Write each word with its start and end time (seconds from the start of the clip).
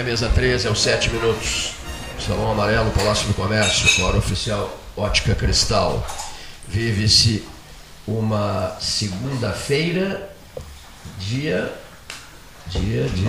a 0.00 0.02
mesa 0.02 0.30
13, 0.30 0.66
aos 0.66 0.80
7 0.82 1.10
minutos. 1.10 1.72
Salão 2.18 2.50
Amarelo, 2.50 2.90
Palácio 2.92 3.28
do 3.28 3.34
Comércio, 3.34 4.04
hora 4.04 4.16
oficial 4.16 4.74
Ótica 4.96 5.34
Cristal. 5.34 6.06
Vive-se 6.66 7.46
uma 8.06 8.76
segunda-feira, 8.80 10.34
dia. 11.18 11.70
Dia, 12.68 13.04
dia. 13.08 13.28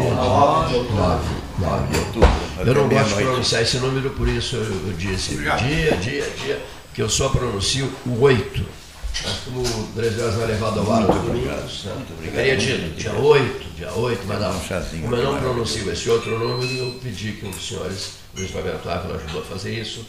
9 1.59 1.87
de 1.91 1.99
outubro. 1.99 2.29
Eu 2.59 2.73
não 2.73 2.87
gosto 2.87 3.17
de 3.17 3.23
pronunciar 3.23 3.61
esse 3.63 3.77
número, 3.77 4.11
por 4.11 4.27
isso 4.27 4.55
eu, 4.55 4.63
eu 4.63 4.93
disse 4.93 5.35
dia, 5.35 5.97
dia, 5.97 6.29
dia, 6.29 6.61
que 6.93 7.01
eu 7.01 7.09
só 7.09 7.29
pronuncio 7.29 7.91
o 8.05 8.21
8. 8.21 8.80
Mas 9.23 9.33
como 9.45 9.61
o 9.61 9.87
13 9.95 10.21
horas 10.21 10.35
vai 10.35 10.47
levado 10.47 10.79
ao 10.79 10.91
ar, 10.93 11.01
Muito 11.01 11.29
obrigado. 11.29 11.61
Muito 11.61 12.13
obrigado. 12.13 12.35
Teria 12.35 12.57
dito 12.57 12.97
dia 12.97 13.13
8, 13.13 13.65
dia 13.75 13.91
8, 13.93 14.21
mas 14.25 14.39
não. 14.39 14.49
Um 14.51 14.61
chazinho 14.63 15.03
Como 15.03 15.15
eu 15.15 15.23
não 15.23 15.39
pronuncio 15.39 15.91
esse 15.91 16.09
outro 16.09 16.39
número, 16.39 16.71
eu 16.71 16.99
pedi 17.03 17.33
que 17.33 17.45
um 17.45 17.51
dos 17.51 17.67
senhores, 17.67 18.13
Luiz 18.35 18.51
Roberto 18.51 18.89
Ávila, 18.89 19.15
ajudou 19.17 19.41
a 19.41 19.45
fazer 19.45 19.73
isso. 19.79 20.05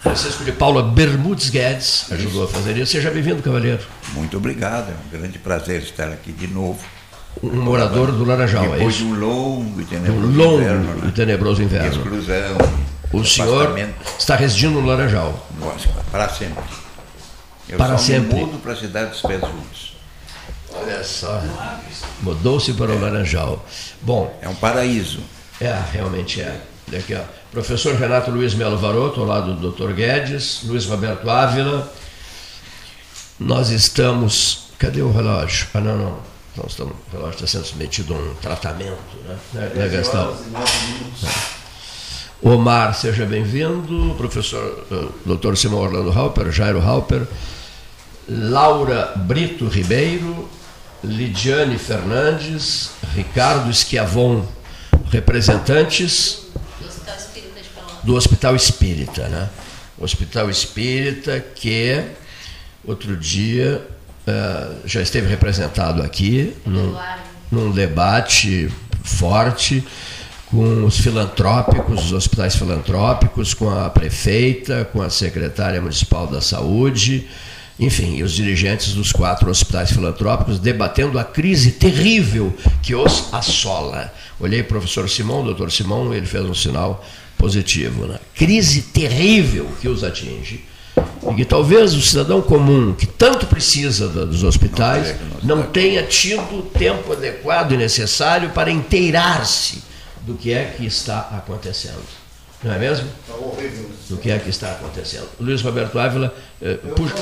Francisco 0.00 0.44
de 0.44 0.52
Paula 0.52 0.82
Bermudes 0.82 1.50
Guedes 1.50 2.06
ajudou 2.10 2.44
a 2.44 2.48
fazer 2.48 2.76
isso. 2.78 2.92
Seja 2.92 3.10
bem-vindo, 3.10 3.42
cavalheiro. 3.42 3.82
Muito 4.14 4.38
obrigado, 4.38 4.88
é 4.90 4.94
um 4.94 5.18
grande 5.18 5.38
prazer 5.38 5.82
estar 5.82 6.08
aqui 6.08 6.32
de 6.32 6.46
novo. 6.46 6.80
Um 7.42 7.62
morador 7.62 8.10
do 8.10 8.24
Laranjal, 8.24 8.64
é 8.64 8.68
Depois 8.70 8.94
de 8.94 9.04
isso? 9.04 9.12
um 9.12 9.18
longo 9.20 9.80
e 9.80 9.84
tenebroso 9.84 10.26
um 10.26 10.36
longo 10.36 10.60
inverno, 10.62 10.98
e 10.98 11.06
né? 11.06 11.12
tenebroso 11.14 11.62
inverno. 11.62 11.88
Exclusão. 11.88 12.58
O 13.12 13.24
senhor 13.24 13.78
está 14.18 14.36
residindo 14.36 14.80
no 14.80 14.86
Laranjal. 14.86 15.46
Nossa, 15.58 15.88
para 16.10 16.28
sempre. 16.28 16.62
Eu 17.70 17.78
Para 17.78 17.96
só 17.96 18.04
sempre. 18.04 18.40
mudo 18.40 18.58
para 18.58 18.72
a 18.72 18.76
cidade 18.76 19.10
dos 19.10 19.22
pés 19.22 19.40
juntos. 19.40 19.96
Olha 20.74 21.04
só. 21.04 21.40
Mudou-se 22.20 22.72
para 22.72 22.90
o 22.90 23.00
Laranjal. 23.00 23.64
Bom, 24.02 24.36
É 24.42 24.48
um 24.48 24.54
paraíso. 24.54 25.20
É, 25.60 25.78
realmente 25.92 26.40
é. 26.40 26.60
Aqui, 26.96 27.14
ó. 27.14 27.20
Professor 27.52 27.94
Renato 27.94 28.30
Luiz 28.30 28.54
Melo 28.54 28.76
Varoto, 28.76 29.20
ao 29.20 29.26
lado 29.26 29.54
do 29.54 29.70
Dr. 29.70 29.92
Guedes, 29.92 30.62
Luiz 30.64 30.86
Roberto 30.86 31.28
Ávila. 31.30 31.92
Nós 33.38 33.70
estamos. 33.70 34.70
Cadê 34.78 35.00
o 35.02 35.12
relógio? 35.12 35.68
Ah, 35.74 35.80
não, 35.80 35.96
não. 35.96 36.18
Nós 36.56 36.72
estamos, 36.72 36.92
o 36.92 37.16
relógio 37.16 37.34
está 37.34 37.46
sendo 37.46 37.64
submetido 37.64 38.14
a 38.14 38.18
um 38.18 38.34
tratamento, 38.34 38.98
né? 39.26 39.38
Né, 39.52 39.72
né 39.74 39.88
Gastão? 39.88 40.36
Omar, 42.42 42.94
seja 42.94 43.24
bem-vindo. 43.24 44.14
Professor 44.16 44.84
eh, 44.90 45.08
Dr. 45.26 45.54
Simão 45.54 45.80
Orlando 45.80 46.10
Halper, 46.10 46.50
Jairo 46.50 46.80
Halper. 46.80 47.26
Laura 48.30 49.12
Brito 49.16 49.66
Ribeiro, 49.66 50.48
Lidiane 51.02 51.76
Fernandes, 51.76 52.90
Ricardo 53.14 53.68
Esquiavon, 53.68 54.46
representantes 55.10 56.46
do 58.04 58.14
Hospital 58.14 58.54
Espírita 58.54 59.26
né? 59.28 59.48
O 59.98 60.04
Hospital 60.04 60.48
Espírita 60.48 61.40
que 61.40 62.02
outro 62.84 63.16
dia 63.16 63.84
eh, 64.26 64.68
já 64.84 65.02
esteve 65.02 65.26
representado 65.26 66.00
aqui 66.00 66.54
num, 66.64 66.96
num 67.50 67.72
debate 67.72 68.70
forte 69.02 69.84
com 70.46 70.84
os 70.84 70.98
filantrópicos, 70.98 72.06
os 72.06 72.12
hospitais 72.12 72.56
filantrópicos, 72.56 73.54
com 73.54 73.70
a 73.70 73.88
prefeita, 73.88 74.84
com 74.92 75.00
a 75.00 75.08
secretária 75.10 75.80
municipal 75.80 76.26
da 76.26 76.40
saúde, 76.40 77.28
enfim, 77.80 78.16
e 78.16 78.22
os 78.22 78.32
dirigentes 78.32 78.92
dos 78.92 79.10
quatro 79.10 79.50
hospitais 79.50 79.90
filantrópicos 79.90 80.58
debatendo 80.58 81.18
a 81.18 81.24
crise 81.24 81.72
terrível 81.72 82.54
que 82.82 82.94
os 82.94 83.32
assola. 83.32 84.12
Olhei 84.38 84.60
o 84.60 84.64
professor 84.64 85.08
Simão, 85.08 85.42
doutor 85.42 85.72
Simão, 85.72 86.12
ele 86.12 86.26
fez 86.26 86.44
um 86.44 86.54
sinal 86.54 87.02
positivo. 87.38 88.06
Né? 88.06 88.18
Crise 88.34 88.82
terrível 88.82 89.66
que 89.80 89.88
os 89.88 90.04
atinge. 90.04 90.62
E 91.30 91.34
que 91.34 91.44
talvez 91.46 91.94
o 91.94 92.02
cidadão 92.02 92.42
comum, 92.42 92.92
que 92.92 93.06
tanto 93.06 93.46
precisa 93.46 94.08
dos 94.08 94.44
hospitais, 94.44 95.14
não 95.42 95.62
tenha 95.62 96.02
tido 96.02 96.58
o 96.58 96.62
tempo 96.62 97.12
adequado 97.12 97.72
e 97.72 97.76
necessário 97.78 98.50
para 98.50 98.70
inteirar-se 98.70 99.82
do 100.26 100.34
que 100.34 100.52
é 100.52 100.74
que 100.76 100.84
está 100.84 101.20
acontecendo. 101.20 102.19
Não 102.62 102.72
é 102.74 102.78
mesmo? 102.78 103.06
Do 104.08 104.16
que 104.18 104.30
é 104.30 104.38
que 104.38 104.50
está 104.50 104.72
acontecendo. 104.72 105.26
Luiz 105.40 105.62
Roberto 105.62 105.98
Ávila, 105.98 106.34
eh, 106.60 106.74
puxa- 106.94 107.14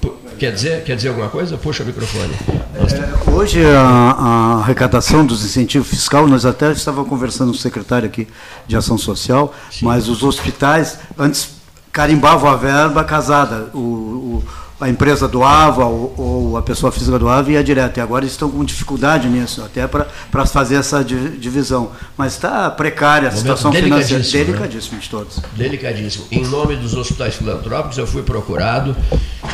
pu- 0.00 0.14
quer, 0.38 0.52
dizer, 0.52 0.84
quer 0.84 0.96
dizer 0.96 1.08
alguma 1.08 1.28
coisa? 1.28 1.56
Puxa 1.58 1.82
o 1.82 1.86
microfone. 1.86 2.32
Nós 2.80 2.92
temos- 2.92 3.26
Hoje, 3.28 3.62
a, 3.66 3.80
a 3.80 4.54
arrecadação 4.60 5.26
dos 5.26 5.44
incentivos 5.44 5.88
fiscal, 5.88 6.26
nós 6.26 6.46
até 6.46 6.70
estávamos 6.72 7.08
conversando 7.10 7.50
com 7.50 7.56
o 7.56 7.60
secretário 7.60 8.08
aqui 8.08 8.26
de 8.66 8.76
Ação 8.76 8.96
Social, 8.96 9.52
mas 9.82 10.08
os 10.08 10.22
hospitais, 10.22 10.98
antes, 11.18 11.48
carimbavam 11.92 12.48
a 12.50 12.56
verba 12.56 13.04
casada. 13.04 13.68
O, 13.74 13.78
o- 13.78 14.44
a 14.78 14.88
empresa 14.90 15.26
doava 15.26 15.86
ou, 15.86 16.14
ou 16.16 16.56
a 16.56 16.62
pessoa 16.62 16.92
física 16.92 17.18
doava 17.18 17.50
e 17.50 17.54
ia 17.54 17.64
direto. 17.64 17.96
E 17.96 18.00
agora 18.00 18.24
estão 18.26 18.50
com 18.50 18.64
dificuldade 18.64 19.28
nisso, 19.28 19.62
até 19.62 19.86
para 19.86 20.06
fazer 20.46 20.74
essa 20.76 21.02
di- 21.02 21.38
divisão. 21.38 21.90
Mas 22.16 22.34
está 22.34 22.70
precária 22.70 23.28
a 23.28 23.32
Momento 23.32 23.38
situação 23.40 23.72
financeira. 23.72 24.00
delicadíssimo, 24.04 24.38
né? 24.38 24.44
Delicadíssimo 24.44 25.00
de 25.00 25.08
todos. 25.08 25.40
Delicadíssimo. 25.54 26.24
Em 26.30 26.44
nome 26.46 26.76
dos 26.76 26.94
hospitais 26.94 27.34
filantrópicos, 27.36 27.96
eu 27.98 28.06
fui 28.06 28.22
procurado 28.22 28.94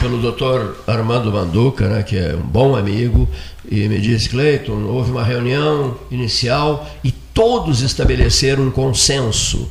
pelo 0.00 0.18
doutor 0.18 0.76
Armando 0.86 1.30
Manduca, 1.32 1.88
né, 1.88 2.02
que 2.02 2.16
é 2.16 2.34
um 2.34 2.40
bom 2.46 2.74
amigo, 2.74 3.28
e 3.70 3.88
me 3.88 4.00
disse, 4.00 4.28
Cleiton, 4.28 4.82
houve 4.86 5.10
uma 5.12 5.22
reunião 5.22 5.96
inicial 6.10 6.84
e 7.04 7.12
todos 7.12 7.80
estabeleceram 7.82 8.64
um 8.64 8.70
consenso. 8.70 9.70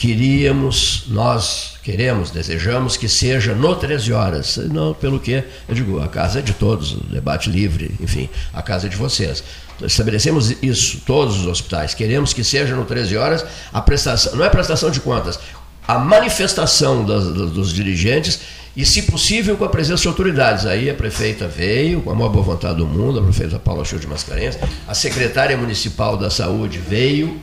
Queríamos, 0.00 1.04
nós 1.08 1.74
queremos, 1.82 2.30
desejamos 2.30 2.96
que 2.96 3.06
seja 3.06 3.54
no 3.54 3.76
13 3.76 4.14
horas. 4.14 4.56
Não, 4.56 4.94
pelo 4.94 5.20
que, 5.20 5.44
eu 5.68 5.74
digo, 5.74 6.00
a 6.00 6.08
casa 6.08 6.38
é 6.38 6.42
de 6.42 6.54
todos, 6.54 6.94
debate 7.10 7.50
livre, 7.50 7.94
enfim, 8.00 8.26
a 8.50 8.62
casa 8.62 8.86
é 8.86 8.88
de 8.88 8.96
vocês. 8.96 9.44
Estabelecemos 9.82 10.56
isso, 10.62 11.02
todos 11.04 11.38
os 11.40 11.46
hospitais. 11.46 11.92
Queremos 11.92 12.32
que 12.32 12.42
seja 12.42 12.74
no 12.74 12.86
13 12.86 13.14
horas 13.18 13.44
a 13.70 13.82
prestação, 13.82 14.36
não 14.36 14.42
é 14.44 14.48
prestação 14.48 14.90
de 14.90 15.00
contas, 15.00 15.38
a 15.86 15.98
manifestação 15.98 17.04
das- 17.04 17.24
dos, 17.52 17.70
dirigentes 17.70 18.40
e, 18.74 18.86
se 18.86 19.02
possível, 19.02 19.54
com 19.58 19.66
a 19.66 19.68
presença 19.68 20.00
de 20.00 20.08
autoridades. 20.08 20.64
Aí 20.64 20.88
a 20.88 20.94
prefeita 20.94 21.46
veio, 21.46 22.00
com 22.00 22.10
a 22.10 22.14
maior 22.14 22.30
boa 22.30 22.42
vontade 22.44 22.78
do 22.78 22.86
mundo, 22.86 23.18
a 23.18 23.22
prefeita 23.22 23.58
Paula 23.58 23.84
Chil 23.84 23.98
de 23.98 24.06
Mascarenhas, 24.06 24.58
a 24.88 24.94
secretária 24.94 25.58
municipal 25.58 26.16
da 26.16 26.30
saúde 26.30 26.78
veio, 26.78 27.38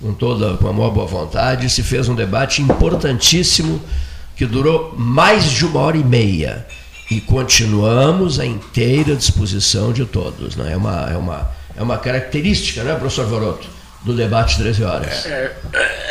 com 0.00 0.12
toda 0.14 0.56
com 0.56 0.68
a 0.68 0.72
maior 0.72 0.90
boa 0.90 1.06
vontade, 1.06 1.68
se 1.68 1.82
fez 1.82 2.08
um 2.08 2.14
debate 2.14 2.62
importantíssimo 2.62 3.82
que 4.36 4.46
durou 4.46 4.94
mais 4.96 5.44
de 5.44 5.66
uma 5.66 5.80
hora 5.80 5.96
e 5.96 6.04
meia. 6.04 6.66
E 7.10 7.20
continuamos 7.20 8.38
à 8.38 8.44
inteira 8.44 9.16
disposição 9.16 9.92
de 9.92 10.04
todos. 10.04 10.54
Né? 10.56 10.72
É, 10.72 10.76
uma, 10.76 11.10
é, 11.10 11.16
uma, 11.16 11.50
é 11.76 11.82
uma 11.82 11.98
característica, 11.98 12.84
né, 12.84 12.94
professor 12.94 13.26
Voroto, 13.26 13.66
do 14.02 14.14
debate 14.14 14.58
13 14.58 14.84
horas. 14.84 15.26
É, 15.26 15.54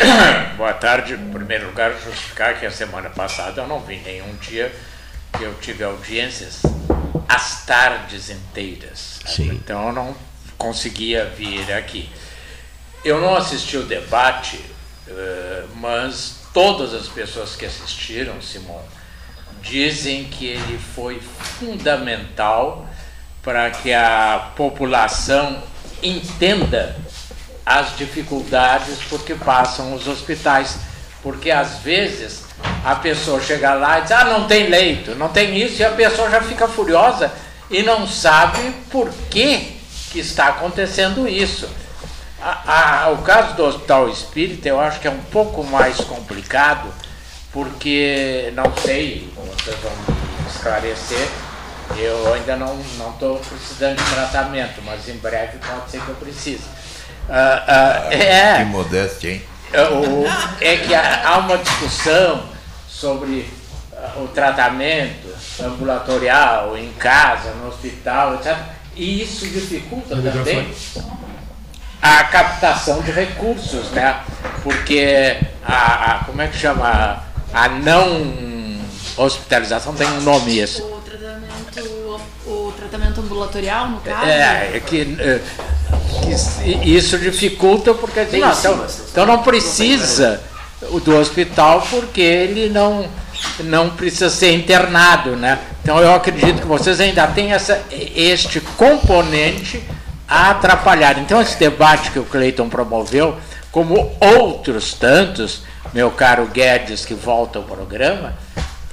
boa 0.57 0.73
tarde. 0.73 1.13
Em 1.13 1.29
primeiro 1.31 1.67
lugar, 1.67 1.93
justificar 2.03 2.59
que 2.59 2.65
a 2.65 2.71
semana 2.71 3.09
passada 3.11 3.61
eu 3.61 3.67
não 3.67 3.79
vi 3.79 3.97
nenhum 4.03 4.33
dia 4.41 4.73
que 5.37 5.43
eu 5.43 5.53
tive 5.61 5.83
audiências 5.83 6.63
às 7.29 7.63
tardes 7.65 8.29
inteiras. 8.31 9.19
Sim. 9.25 9.51
Então 9.51 9.87
eu 9.87 9.93
não 9.93 10.15
conseguia 10.57 11.25
vir 11.37 11.71
aqui. 11.71 12.09
Eu 13.03 13.21
não 13.21 13.35
assisti 13.35 13.77
o 13.77 13.83
debate, 13.83 14.59
eh, 15.07 15.63
mas 15.75 16.37
todas 16.53 16.93
as 16.93 17.07
pessoas 17.07 17.55
que 17.55 17.65
assistiram, 17.65 18.41
Simon, 18.41 18.81
dizem 19.61 20.25
que 20.25 20.45
ele 20.45 20.79
foi 20.95 21.19
fundamental 21.59 22.87
para 23.43 23.69
que 23.69 23.93
a 23.93 24.51
população 24.55 25.61
entenda 26.01 26.95
as 27.65 27.97
dificuldades 27.97 28.99
por 29.09 29.23
que 29.23 29.35
passam 29.35 29.93
os 29.93 30.07
hospitais. 30.07 30.77
Porque 31.21 31.51
às 31.51 31.79
vezes 31.79 32.43
a 32.83 32.95
pessoa 32.95 33.41
chega 33.41 33.73
lá 33.73 33.99
e 33.99 34.01
diz: 34.03 34.11
Ah, 34.11 34.25
não 34.25 34.47
tem 34.47 34.69
leito, 34.69 35.15
não 35.15 35.29
tem 35.29 35.57
isso, 35.57 35.81
e 35.81 35.85
a 35.85 35.91
pessoa 35.91 36.29
já 36.29 36.41
fica 36.41 36.67
furiosa 36.67 37.31
e 37.69 37.83
não 37.83 38.07
sabe 38.07 38.73
por 38.89 39.11
que, 39.29 39.77
que 40.11 40.19
está 40.19 40.47
acontecendo 40.47 41.27
isso. 41.27 41.69
A- 42.41 43.03
a- 43.05 43.09
o 43.09 43.17
caso 43.23 43.55
do 43.55 43.63
Hospital 43.65 44.09
Espírita 44.09 44.69
eu 44.69 44.79
acho 44.79 44.99
que 44.99 45.07
é 45.07 45.11
um 45.11 45.17
pouco 45.31 45.63
mais 45.63 45.97
complicado, 46.01 46.87
porque 47.51 48.51
não 48.55 48.71
sei, 48.81 49.33
vocês 49.35 49.75
vão 49.79 49.91
me 49.91 50.49
esclarecer, 50.49 51.27
eu 51.97 52.33
ainda 52.33 52.55
não 52.55 52.79
estou 53.11 53.39
precisando 53.39 53.97
de 53.97 54.11
tratamento, 54.13 54.81
mas 54.85 55.07
em 55.09 55.17
breve 55.17 55.57
pode 55.57 55.89
ser 55.89 55.99
que 56.01 56.09
eu 56.09 56.15
precise. 56.15 56.63
Ah, 57.29 57.63
ah, 58.05 58.09
Que 58.09 58.15
é, 58.15 58.63
modéstia, 58.65 59.31
hein? 59.31 59.41
é, 59.73 59.81
o- 59.83 60.25
é 60.61 60.77
que 60.77 60.93
há 60.93 61.27
há 61.27 61.37
uma 61.39 61.57
discussão 61.57 62.43
sobre 62.87 63.51
ah, 63.95 64.13
o 64.19 64.27
tratamento 64.27 65.27
ambulatorial, 65.59 66.77
em 66.77 66.91
casa, 66.93 67.49
no 67.53 67.67
hospital, 67.69 68.35
etc. 68.35 68.55
E 68.95 69.23
isso 69.23 69.47
dificulta 69.47 70.15
também. 70.15 70.73
A 72.01 72.23
captação 72.25 73.01
de 73.01 73.11
recursos, 73.11 73.89
né? 73.91 74.21
Porque 74.63 75.37
a, 75.65 76.11
a 76.11 76.23
como 76.25 76.41
é 76.41 76.47
que 76.47 76.57
chama 76.57 77.23
a 77.53 77.69
não 77.69 78.77
hospitalização 79.17 79.93
tem 79.93 80.07
um 80.07 80.21
nome 80.21 80.59
esse. 80.59 80.81
O 80.81 81.01
tratamento, 81.03 82.21
o 82.45 82.73
tratamento 82.77 83.21
ambulatorial, 83.21 83.89
no 83.89 83.99
caso? 84.01 84.25
É, 84.25 84.71
é 84.75 84.79
que, 84.79 85.17
é, 85.19 85.41
que 86.21 86.89
isso 86.89 87.17
dificulta 87.17 87.93
porque 87.93 88.19
assim, 88.19 88.39
não, 88.39 88.51
então, 88.51 88.85
então 89.11 89.25
não 89.25 89.41
precisa 89.41 90.41
do 91.03 91.15
hospital 91.17 91.85
porque 91.89 92.21
ele 92.21 92.69
não 92.69 93.09
não 93.59 93.91
precisa 93.91 94.29
ser 94.29 94.51
internado, 94.51 95.35
né? 95.35 95.59
Então 95.81 95.99
eu 95.99 96.13
acredito 96.13 96.61
que 96.61 96.67
vocês 96.67 96.99
ainda 96.99 97.27
têm 97.27 97.53
essa, 97.53 97.81
este 97.91 98.59
componente 98.59 99.83
a 100.27 100.51
atrapalhar. 100.51 101.17
Então 101.19 101.41
esse 101.41 101.57
debate 101.57 102.11
que 102.11 102.19
o 102.19 102.25
Cleiton 102.25 102.69
promoveu, 102.69 103.37
como 103.71 104.15
outros 104.19 104.93
tantos, 104.93 105.63
meu 105.93 106.11
caro 106.11 106.47
Guedes 106.47 107.05
que 107.05 107.13
volta 107.13 107.59
ao 107.59 107.65
programa, 107.65 108.33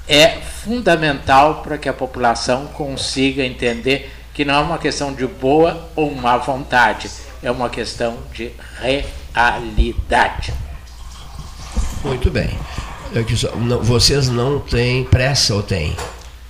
é 0.08 0.28
fundamental 0.28 1.62
para 1.62 1.78
que 1.78 1.88
a 1.88 1.92
população 1.92 2.66
consiga 2.68 3.44
entender 3.44 4.12
que 4.32 4.44
não 4.44 4.54
é 4.54 4.60
uma 4.60 4.78
questão 4.78 5.12
de 5.12 5.26
boa 5.26 5.88
ou 5.94 6.14
má 6.14 6.36
vontade, 6.36 7.10
é 7.42 7.50
uma 7.50 7.70
questão 7.70 8.18
de 8.32 8.52
realidade. 8.80 10.52
Muito 12.02 12.30
bem. 12.30 12.50
Só, 13.36 13.54
não, 13.54 13.80
vocês 13.80 14.28
não 14.28 14.58
têm 14.58 15.04
pressa 15.04 15.54
ou 15.54 15.62
têm? 15.62 15.96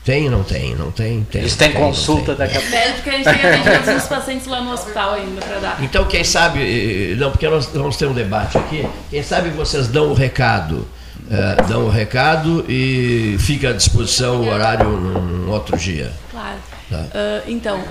Tem, 0.05 0.29
não 0.29 0.43
tem, 0.43 0.75
não 0.75 0.91
tem, 0.91 1.25
tem. 1.25 1.41
Eles 1.41 1.57
têm 1.57 1.73
consulta 1.73 2.35
daqui 2.35 2.59
a 2.59 2.61
pouco. 2.61 2.77
É, 2.77 2.93
porque 2.93 3.09
a 3.09 3.13
gente 3.13 3.25
tem 3.25 3.85
todos 3.85 4.03
os 4.03 4.09
pacientes 4.09 4.47
lá 4.47 4.61
no 4.61 4.73
hospital 4.73 5.15
ainda 5.15 5.41
para 5.41 5.59
dar. 5.61 5.83
Então, 5.83 6.05
quem 6.05 6.23
sabe, 6.23 7.17
não, 7.19 7.31
porque 7.31 7.49
nós 7.49 7.67
vamos 7.73 7.97
ter 7.97 8.07
um 8.07 8.13
debate 8.13 8.59
aqui, 8.59 8.87
quem 9.11 9.23
sabe 9.23 9.49
vocês 9.49 9.89
dão 9.89 10.11
o 10.11 10.15
recado, 10.15 10.87
é, 11.31 11.63
dão 11.63 11.87
o 11.87 11.89
recado 11.89 12.67
e 12.69 13.37
fica 13.39 13.71
à 13.71 13.73
disposição 13.73 14.43
o 14.43 14.49
horário 14.51 14.91
num 14.91 15.51
outro 15.51 15.75
dia. 15.79 16.13
Claro. 16.31 16.59
Tá. 16.91 16.99
Uh, 16.99 17.51
então, 17.51 17.83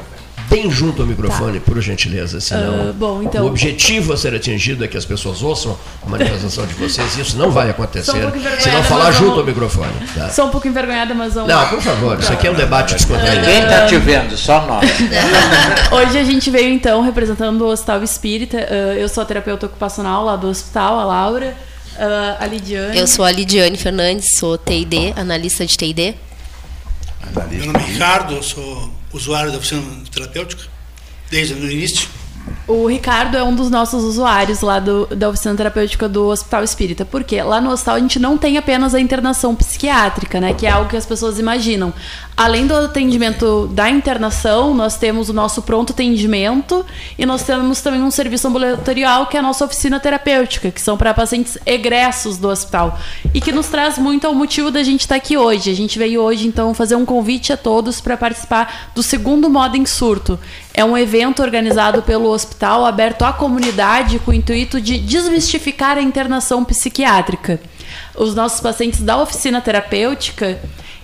bem 0.53 0.69
junto 0.69 1.01
ao 1.01 1.07
microfone, 1.07 1.59
tá. 1.59 1.65
por 1.65 1.81
gentileza, 1.81 2.39
senão 2.39 2.91
uh, 2.91 2.93
bom, 2.93 3.23
então, 3.23 3.43
o 3.43 3.47
objetivo 3.47 4.13
a 4.13 4.17
ser 4.17 4.35
atingido 4.35 4.85
é 4.85 4.87
que 4.87 4.95
as 4.95 5.03
pessoas 5.03 5.41
ouçam 5.41 5.77
a 6.05 6.09
manifestação 6.09 6.65
de 6.67 6.75
vocês, 6.75 7.17
isso 7.17 7.37
não 7.37 7.49
vai 7.49 7.71
acontecer 7.71 8.11
um 8.11 8.59
se 8.59 8.69
não 8.69 8.83
falar 8.83 9.11
junto 9.11 9.39
ao 9.39 9.45
microfone. 9.45 9.91
Tá? 10.13 10.29
Sou 10.29 10.45
um 10.45 10.49
pouco 10.49 10.67
envergonhada, 10.67 11.13
mas 11.15 11.33
vamos... 11.33 11.49
Não, 11.49 11.67
por 11.69 11.81
favor, 11.81 12.19
isso 12.19 12.31
aqui 12.31 12.47
é 12.47 12.51
um 12.51 12.55
debate 12.55 12.93
descontraído. 12.93 13.43
Quem 13.45 13.63
está 13.63 13.85
te 13.87 13.97
vendo? 13.97 14.37
Só 14.37 14.65
nós. 14.67 14.87
Hoje 15.91 16.19
a 16.19 16.23
gente 16.23 16.51
veio, 16.51 16.71
então, 16.71 17.01
representando 17.01 17.63
o 17.63 17.69
Hospital 17.69 18.03
Espírita, 18.03 18.57
uh, 18.57 18.93
eu 18.93 19.09
sou 19.09 19.23
a 19.23 19.25
terapeuta 19.25 19.65
ocupacional 19.65 20.23
lá 20.23 20.35
do 20.35 20.47
hospital, 20.47 20.99
a 20.99 21.05
Laura, 21.05 21.55
uh, 21.95 22.43
a 22.43 22.45
Lidiane... 22.45 22.97
Eu 22.97 23.07
sou 23.07 23.25
a 23.25 23.31
Lidiane 23.31 23.77
Fernandes, 23.77 24.37
sou 24.37 24.57
TID, 24.57 25.13
analista 25.15 25.65
de 25.65 25.75
TID. 25.75 26.15
Meu 27.49 27.65
nome 27.65 27.79
é 27.79 27.91
Ricardo, 27.91 28.35
eu 28.35 28.43
sou 28.43 29.02
usuário 29.13 29.51
da 29.51 29.57
oficina 29.57 29.81
terapêutica 30.11 30.63
desde 31.29 31.53
o 31.53 31.71
início. 31.71 32.07
O 32.65 32.87
Ricardo 32.87 33.35
é 33.35 33.43
um 33.43 33.53
dos 33.53 33.69
nossos 33.69 34.03
usuários 34.03 34.61
lá 34.61 34.79
do, 34.79 35.05
da 35.07 35.29
oficina 35.29 35.53
terapêutica 35.53 36.07
do 36.07 36.27
Hospital 36.27 36.63
Espírita. 36.63 37.03
Porque 37.03 37.41
lá 37.41 37.59
no 37.59 37.69
hospital 37.69 37.95
a 37.95 37.99
gente 37.99 38.19
não 38.19 38.37
tem 38.37 38.57
apenas 38.57 38.95
a 38.95 38.99
internação 38.99 39.53
psiquiátrica, 39.53 40.39
né? 40.39 40.53
Que 40.53 40.65
é 40.65 40.69
algo 40.69 40.89
que 40.89 40.95
as 40.95 41.05
pessoas 41.05 41.39
imaginam. 41.39 41.93
Além 42.35 42.65
do 42.65 42.75
atendimento 42.75 43.67
da 43.67 43.89
internação, 43.89 44.73
nós 44.73 44.97
temos 44.97 45.29
o 45.29 45.33
nosso 45.33 45.61
pronto 45.61 45.93
atendimento 45.93 46.85
e 47.17 47.25
nós 47.25 47.43
temos 47.43 47.81
também 47.81 48.01
um 48.01 48.09
serviço 48.09 48.47
ambulatorial 48.47 49.27
que 49.27 49.37
é 49.37 49.39
a 49.39 49.43
nossa 49.43 49.65
oficina 49.65 49.99
terapêutica, 49.99 50.71
que 50.71 50.81
são 50.81 50.97
para 50.97 51.13
pacientes 51.13 51.57
egressos 51.65 52.37
do 52.37 52.47
hospital. 52.47 52.97
E 53.33 53.41
que 53.41 53.51
nos 53.51 53.67
traz 53.67 53.97
muito 53.97 54.25
ao 54.25 54.33
motivo 54.33 54.71
da 54.71 54.83
gente 54.83 55.01
estar 55.01 55.15
aqui 55.15 55.37
hoje. 55.37 55.69
A 55.69 55.75
gente 55.75 55.99
veio 55.99 56.21
hoje, 56.21 56.47
então, 56.47 56.73
fazer 56.73 56.95
um 56.95 57.05
convite 57.05 57.53
a 57.53 57.57
todos 57.57 58.01
para 58.01 58.17
participar 58.17 58.91
do 58.95 59.03
segundo 59.03 59.49
modo 59.49 59.77
em 59.77 59.85
surto. 59.85 60.39
É 60.73 60.83
um 60.83 60.97
evento 60.97 61.41
organizado 61.41 62.01
pelo 62.01 62.29
hospital, 62.29 62.85
aberto 62.85 63.23
à 63.23 63.31
comunidade, 63.31 64.19
com 64.19 64.31
o 64.31 64.33
intuito 64.33 64.81
de 64.81 64.97
desmistificar 64.97 65.97
a 65.97 66.01
internação 66.01 66.65
psiquiátrica. 66.65 67.59
Os 68.15 68.33
nossos 68.33 68.59
pacientes 68.59 69.01
da 69.01 69.17
oficina 69.17 69.61
terapêutica 69.61 70.59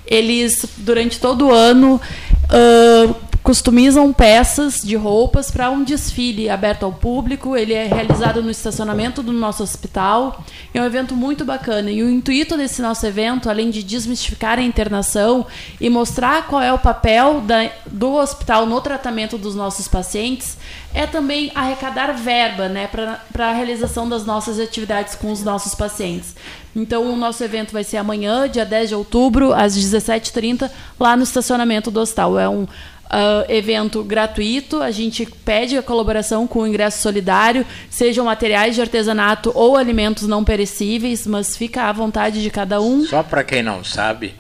eles, 0.10 0.66
durante 0.78 1.20
todo 1.20 1.48
o 1.48 1.52
ano, 1.52 2.02
uh, 2.46 3.16
customizam 3.50 4.14
peças 4.14 4.80
de 4.80 4.96
roupas 4.96 5.50
para 5.50 5.72
um 5.72 5.84
desfile 5.84 6.52
aberto 6.52 6.84
ao 6.84 6.92
público. 6.92 7.58
Ele 7.58 7.74
é 7.74 7.88
realizado 7.88 8.44
no 8.44 8.52
estacionamento 8.52 9.24
do 9.24 9.34
nosso 9.34 9.64
hospital. 9.64 10.44
É 10.72 10.80
um 10.80 10.86
evento 10.86 11.16
muito 11.16 11.44
bacana. 11.44 11.90
E 11.90 12.04
o 12.04 12.10
intuito 12.12 12.56
desse 12.56 12.80
nosso 12.80 13.08
evento, 13.08 13.50
além 13.50 13.72
de 13.72 13.82
desmistificar 13.82 14.60
a 14.60 14.62
internação 14.62 15.48
e 15.82 15.90
mostrar 15.90 16.46
qual 16.46 16.62
é 16.62 16.72
o 16.72 16.78
papel 16.78 17.42
da, 17.42 17.72
do 17.88 18.14
hospital 18.14 18.68
no 18.68 18.80
tratamento 18.82 19.36
dos 19.36 19.56
nossos 19.56 19.88
pacientes, 19.88 20.56
é 20.94 21.08
também 21.08 21.52
arrecadar 21.56 22.12
verba 22.14 22.70
né, 22.70 22.88
para 22.88 23.50
a 23.50 23.54
realização 23.54 24.08
das 24.08 24.28
nossas 24.28 24.60
atividades 24.60 25.16
com 25.16 25.32
os 25.32 25.44
nossos 25.44 25.74
pacientes. 25.74 26.36
Então, 26.76 27.12
o 27.12 27.16
nosso 27.16 27.44
evento 27.44 27.74
vai 27.74 27.84
ser 27.84 27.98
amanhã, 27.98 28.48
dia 28.48 28.64
10 28.64 28.90
de 28.90 28.96
outubro, 28.96 29.54
às 29.54 29.76
17h30, 29.76 30.70
lá 31.00 31.18
no 31.18 31.24
estacionamento 31.24 31.90
do 31.90 32.00
hostal. 32.00 32.40
É 32.40 32.48
um 32.48 32.68
uh, 33.10 33.52
evento 33.52 34.04
gratuito, 34.04 34.82
a 34.82 34.92
gente 34.92 35.26
pede 35.26 35.78
a 35.78 35.84
colaboração 35.84 36.48
com 36.48 36.60
o 36.60 36.68
ingresso 36.68 37.02
solidário, 37.02 37.66
sejam 37.90 38.26
materiais 38.26 38.76
de 38.76 38.82
artesanato 38.82 39.52
ou 39.56 39.76
alimentos 39.76 40.28
não 40.28 40.44
perecíveis, 40.44 41.26
mas 41.26 41.58
fica 41.58 41.84
à 41.84 41.92
vontade 41.92 42.42
de 42.42 42.50
cada 42.50 42.80
um. 42.80 43.06
Só 43.06 43.24
para 43.24 43.44
quem 43.44 43.64
não 43.64 43.84
sabe, 43.84 44.36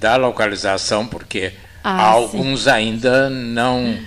da 0.00 0.16
localização, 0.16 1.06
porque 1.06 1.52
ah, 1.82 2.02
alguns 2.02 2.62
sim. 2.64 2.70
ainda 2.70 3.28
não. 3.28 3.98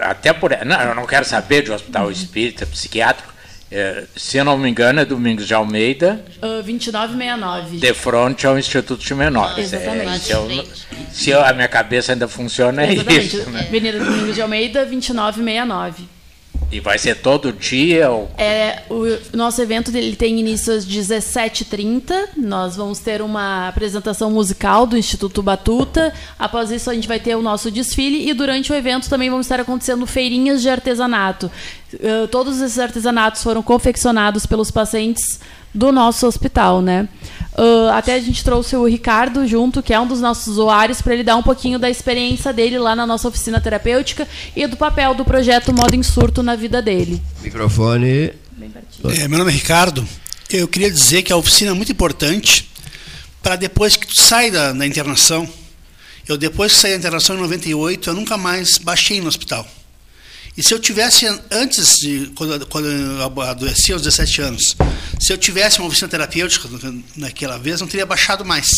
Até 0.00 0.32
por. 0.32 0.50
Não, 0.64 0.80
eu 0.80 0.94
não 0.94 1.06
quero 1.06 1.24
saber 1.24 1.62
de 1.62 1.72
hospital 1.72 2.10
espírita, 2.10 2.66
psiquiátrico 2.66 3.31
é, 3.74 4.04
se 4.14 4.36
eu 4.36 4.44
não 4.44 4.58
me 4.58 4.68
engano, 4.68 5.00
é 5.00 5.04
Domingos 5.04 5.46
de 5.46 5.54
Almeida. 5.54 6.22
Uh, 6.36 6.62
2969. 6.62 7.78
De 7.78 7.94
frente 7.94 8.46
ao 8.46 8.58
Instituto 8.58 9.02
de 9.02 9.14
Menores. 9.14 9.56
Ah, 9.56 9.60
exatamente. 9.60 10.08
É, 10.08 10.18
se, 10.18 10.30
eu, 10.32 10.64
se 11.10 11.30
eu, 11.30 11.42
a 11.42 11.54
minha 11.54 11.68
cabeça 11.68 12.12
ainda 12.12 12.28
funciona, 12.28 12.84
é 12.84 12.92
exatamente. 12.92 13.36
isso. 13.36 13.50
Né? 13.50 13.60
Avenida 13.66 13.98
Domingos 13.98 14.34
de 14.34 14.42
Almeida, 14.42 14.84
2969. 14.84 16.04
E 16.72 16.80
vai 16.80 16.98
ser 16.98 17.16
todo 17.16 17.52
dia? 17.52 18.10
Ou... 18.10 18.30
É, 18.38 18.82
o 18.88 19.36
nosso 19.36 19.60
evento 19.60 19.94
ele 19.94 20.16
tem 20.16 20.40
início 20.40 20.72
às 20.72 20.86
17h30. 20.86 22.28
Nós 22.36 22.76
vamos 22.76 22.98
ter 22.98 23.20
uma 23.20 23.68
apresentação 23.68 24.30
musical 24.30 24.86
do 24.86 24.96
Instituto 24.96 25.42
Batuta. 25.42 26.14
Após 26.38 26.70
isso, 26.70 26.90
a 26.90 26.94
gente 26.94 27.06
vai 27.06 27.20
ter 27.20 27.36
o 27.36 27.42
nosso 27.42 27.70
desfile. 27.70 28.26
E 28.26 28.32
durante 28.32 28.72
o 28.72 28.74
evento 28.74 29.10
também 29.10 29.28
vão 29.28 29.40
estar 29.40 29.60
acontecendo 29.60 30.06
feirinhas 30.06 30.62
de 30.62 30.70
artesanato. 30.70 31.50
Uh, 31.94 32.26
todos 32.28 32.60
esses 32.60 32.78
artesanatos 32.78 33.42
foram 33.42 33.62
confeccionados 33.62 34.46
pelos 34.46 34.70
pacientes 34.70 35.40
do 35.74 35.90
nosso 35.90 36.26
hospital, 36.26 36.82
né? 36.82 37.08
Uh, 37.52 37.90
até 37.92 38.14
a 38.14 38.20
gente 38.20 38.42
trouxe 38.42 38.76
o 38.76 38.84
Ricardo 38.86 39.46
junto, 39.46 39.82
que 39.82 39.92
é 39.92 40.00
um 40.00 40.06
dos 40.06 40.20
nossos 40.20 40.48
usuários, 40.48 41.02
para 41.02 41.14
ele 41.14 41.22
dar 41.22 41.36
um 41.36 41.42
pouquinho 41.42 41.78
da 41.78 41.90
experiência 41.90 42.52
dele 42.52 42.78
lá 42.78 42.96
na 42.96 43.06
nossa 43.06 43.28
oficina 43.28 43.60
terapêutica 43.60 44.26
e 44.56 44.66
do 44.66 44.76
papel 44.76 45.14
do 45.14 45.24
projeto 45.24 45.72
Modo 45.72 45.94
em 45.94 46.02
Surto 46.02 46.42
na 46.42 46.56
vida 46.56 46.80
dele. 46.80 47.20
Microfone. 47.42 48.32
É, 49.18 49.28
meu 49.28 49.38
nome 49.38 49.50
é 49.50 49.54
Ricardo. 49.54 50.06
Eu 50.48 50.68
queria 50.68 50.90
dizer 50.90 51.22
que 51.22 51.32
a 51.32 51.36
oficina 51.36 51.70
é 51.70 51.74
muito 51.74 51.92
importante 51.92 52.70
para 53.42 53.56
depois 53.56 53.96
que 53.96 54.06
tu 54.06 54.20
sai 54.20 54.50
da, 54.50 54.72
da 54.72 54.86
internação. 54.86 55.48
Eu 56.28 56.38
depois 56.38 56.72
que 56.72 56.78
saí 56.78 56.92
da 56.92 56.98
internação 56.98 57.36
em 57.36 57.40
98, 57.40 58.10
eu 58.10 58.14
nunca 58.14 58.36
mais 58.36 58.78
baixei 58.78 59.20
no 59.20 59.26
hospital. 59.26 59.66
E 60.56 60.62
se 60.62 60.74
eu 60.74 60.78
tivesse, 60.78 61.26
antes 61.50 61.96
de, 61.96 62.26
quando, 62.34 62.66
quando 62.66 62.86
eu 62.86 63.40
adoeci 63.40 63.92
aos 63.92 64.02
17 64.02 64.42
anos, 64.42 64.76
se 65.18 65.32
eu 65.32 65.38
tivesse 65.38 65.78
uma 65.78 65.88
oficina 65.88 66.08
terapêutica 66.08 66.68
naquela 67.16 67.58
vez, 67.58 67.80
não 67.80 67.88
teria 67.88 68.04
baixado 68.04 68.44
mais. 68.44 68.68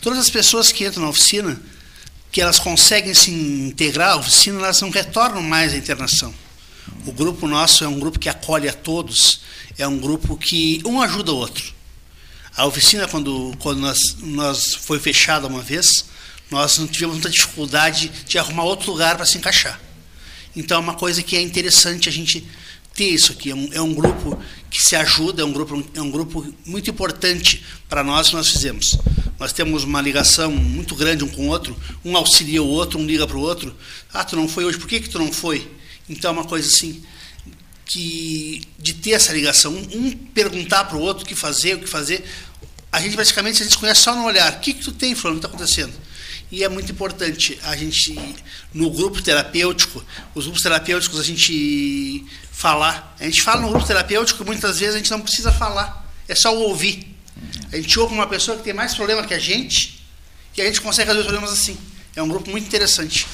Todas 0.00 0.18
as 0.18 0.30
pessoas 0.30 0.72
que 0.72 0.86
entram 0.86 1.02
na 1.02 1.10
oficina, 1.10 1.60
que 2.32 2.40
elas 2.40 2.58
conseguem 2.58 3.12
se 3.12 3.30
integrar 3.30 4.12
à 4.12 4.16
oficina, 4.16 4.58
elas 4.60 4.80
não 4.80 4.90
retornam 4.90 5.42
mais 5.42 5.74
à 5.74 5.76
internação. 5.76 6.34
O 7.06 7.12
grupo 7.12 7.46
nosso 7.46 7.84
é 7.84 7.88
um 7.88 7.98
grupo 7.98 8.18
que 8.18 8.28
acolhe 8.28 8.68
a 8.68 8.72
todos, 8.72 9.40
é 9.76 9.86
um 9.86 9.98
grupo 9.98 10.36
que 10.36 10.80
um 10.86 11.02
ajuda 11.02 11.32
o 11.32 11.36
outro. 11.36 11.74
A 12.56 12.64
oficina, 12.64 13.06
quando, 13.06 13.54
quando 13.58 13.80
nós, 13.80 13.98
nós 14.20 14.74
foi 14.74 14.98
fechada 14.98 15.46
uma 15.46 15.60
vez, 15.60 16.06
nós 16.50 16.78
não 16.78 16.86
tivemos 16.86 17.16
muita 17.16 17.28
dificuldade 17.28 18.10
de 18.26 18.38
arrumar 18.38 18.64
outro 18.64 18.90
lugar 18.90 19.16
para 19.16 19.26
se 19.26 19.36
encaixar. 19.36 19.78
Então 20.56 20.76
é 20.76 20.80
uma 20.80 20.94
coisa 20.94 21.22
que 21.22 21.36
é 21.36 21.40
interessante 21.40 22.08
a 22.08 22.12
gente 22.12 22.46
ter 22.94 23.08
isso 23.08 23.32
aqui. 23.32 23.50
É 23.50 23.54
um, 23.54 23.68
é 23.72 23.80
um 23.80 23.92
grupo 23.92 24.38
que 24.70 24.82
se 24.82 24.96
ajuda, 24.96 25.42
é 25.42 25.44
um 25.44 25.52
grupo, 25.52 25.84
é 25.94 26.00
um 26.00 26.10
grupo 26.10 26.54
muito 26.64 26.90
importante 26.90 27.64
para 27.88 28.02
nós 28.02 28.28
que 28.28 28.36
nós 28.36 28.48
fizemos. 28.48 28.96
Nós 29.38 29.52
temos 29.52 29.82
uma 29.84 30.00
ligação 30.00 30.50
muito 30.50 30.94
grande 30.94 31.24
um 31.24 31.28
com 31.28 31.48
o 31.48 31.48
outro, 31.48 31.76
um 32.04 32.16
auxilia 32.16 32.62
o 32.62 32.68
outro, 32.68 32.98
um 32.98 33.04
liga 33.04 33.26
para 33.26 33.36
o 33.36 33.40
outro. 33.40 33.74
Ah, 34.12 34.24
tu 34.24 34.36
não 34.36 34.48
foi 34.48 34.64
hoje, 34.64 34.78
por 34.78 34.86
que, 34.86 35.00
que 35.00 35.08
tu 35.08 35.18
não 35.18 35.32
foi? 35.32 35.68
Então 36.08 36.30
é 36.30 36.32
uma 36.32 36.44
coisa 36.44 36.68
assim. 36.68 37.02
que 37.86 38.62
de 38.78 38.94
ter 38.94 39.10
essa 39.10 39.32
ligação, 39.32 39.72
um 39.72 40.10
perguntar 40.10 40.84
para 40.84 40.96
o 40.96 41.00
outro 41.00 41.24
o 41.24 41.26
que 41.26 41.34
fazer, 41.34 41.74
o 41.74 41.80
que 41.80 41.88
fazer. 41.88 42.24
A 42.92 43.00
gente 43.00 43.16
praticamente 43.16 43.60
a 43.60 43.64
gente 43.64 43.76
conhece 43.76 44.02
só 44.02 44.14
no 44.14 44.24
olhar. 44.24 44.52
O 44.52 44.60
que, 44.60 44.72
que 44.72 44.84
tu 44.84 44.92
tem, 44.92 45.16
Fulano, 45.16 45.38
o 45.38 45.40
que 45.40 45.46
está 45.46 45.56
acontecendo? 45.56 45.92
E 46.50 46.62
é 46.62 46.68
muito 46.68 46.92
importante 46.92 47.58
a 47.62 47.76
gente, 47.76 48.18
no 48.72 48.90
grupo 48.90 49.20
terapêutico, 49.20 50.04
os 50.34 50.44
grupos 50.44 50.62
terapêuticos, 50.62 51.18
a 51.18 51.22
gente 51.22 52.24
falar. 52.52 53.14
A 53.18 53.24
gente 53.24 53.42
fala 53.42 53.60
no 53.60 53.70
grupo 53.70 53.86
terapêutico, 53.86 54.44
muitas 54.44 54.78
vezes 54.78 54.94
a 54.94 54.98
gente 54.98 55.10
não 55.10 55.20
precisa 55.20 55.50
falar, 55.50 56.08
é 56.28 56.34
só 56.34 56.56
ouvir. 56.56 57.14
A 57.72 57.76
gente 57.76 57.98
ouve 57.98 58.14
uma 58.14 58.26
pessoa 58.26 58.56
que 58.56 58.62
tem 58.62 58.72
mais 58.72 58.94
problema 58.94 59.26
que 59.26 59.34
a 59.34 59.38
gente 59.38 60.00
e 60.56 60.62
a 60.62 60.64
gente 60.64 60.80
consegue 60.80 61.08
resolver 61.08 61.28
problemas 61.28 61.52
assim. 61.52 61.76
É 62.14 62.22
um 62.22 62.28
grupo 62.28 62.50
muito 62.50 62.66
interessante. 62.66 63.26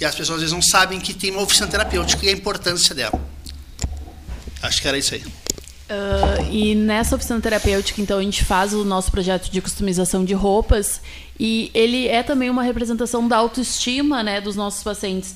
E 0.00 0.04
as 0.04 0.14
pessoas 0.14 0.36
às 0.36 0.42
vezes 0.42 0.52
não 0.52 0.62
sabem 0.62 1.00
que 1.00 1.12
tem 1.12 1.30
uma 1.30 1.42
oficina 1.42 1.66
terapêutica 1.66 2.24
e 2.24 2.28
a 2.28 2.32
importância 2.32 2.94
dela. 2.94 3.20
Acho 4.62 4.80
que 4.80 4.88
era 4.88 4.96
isso 4.96 5.14
aí. 5.14 5.22
Uh, 5.22 6.52
e 6.52 6.74
nessa 6.74 7.16
oficina 7.16 7.40
terapêutica, 7.40 8.00
então, 8.00 8.18
a 8.18 8.22
gente 8.22 8.44
faz 8.44 8.72
o 8.72 8.84
nosso 8.84 9.10
projeto 9.10 9.50
de 9.50 9.60
customização 9.60 10.24
de 10.24 10.32
roupas 10.32 11.00
e 11.42 11.70
ele 11.72 12.06
é 12.06 12.22
também 12.22 12.50
uma 12.50 12.62
representação 12.62 13.26
da 13.26 13.38
autoestima 13.38 14.22
né, 14.22 14.42
dos 14.42 14.56
nossos 14.56 14.82
pacientes. 14.82 15.34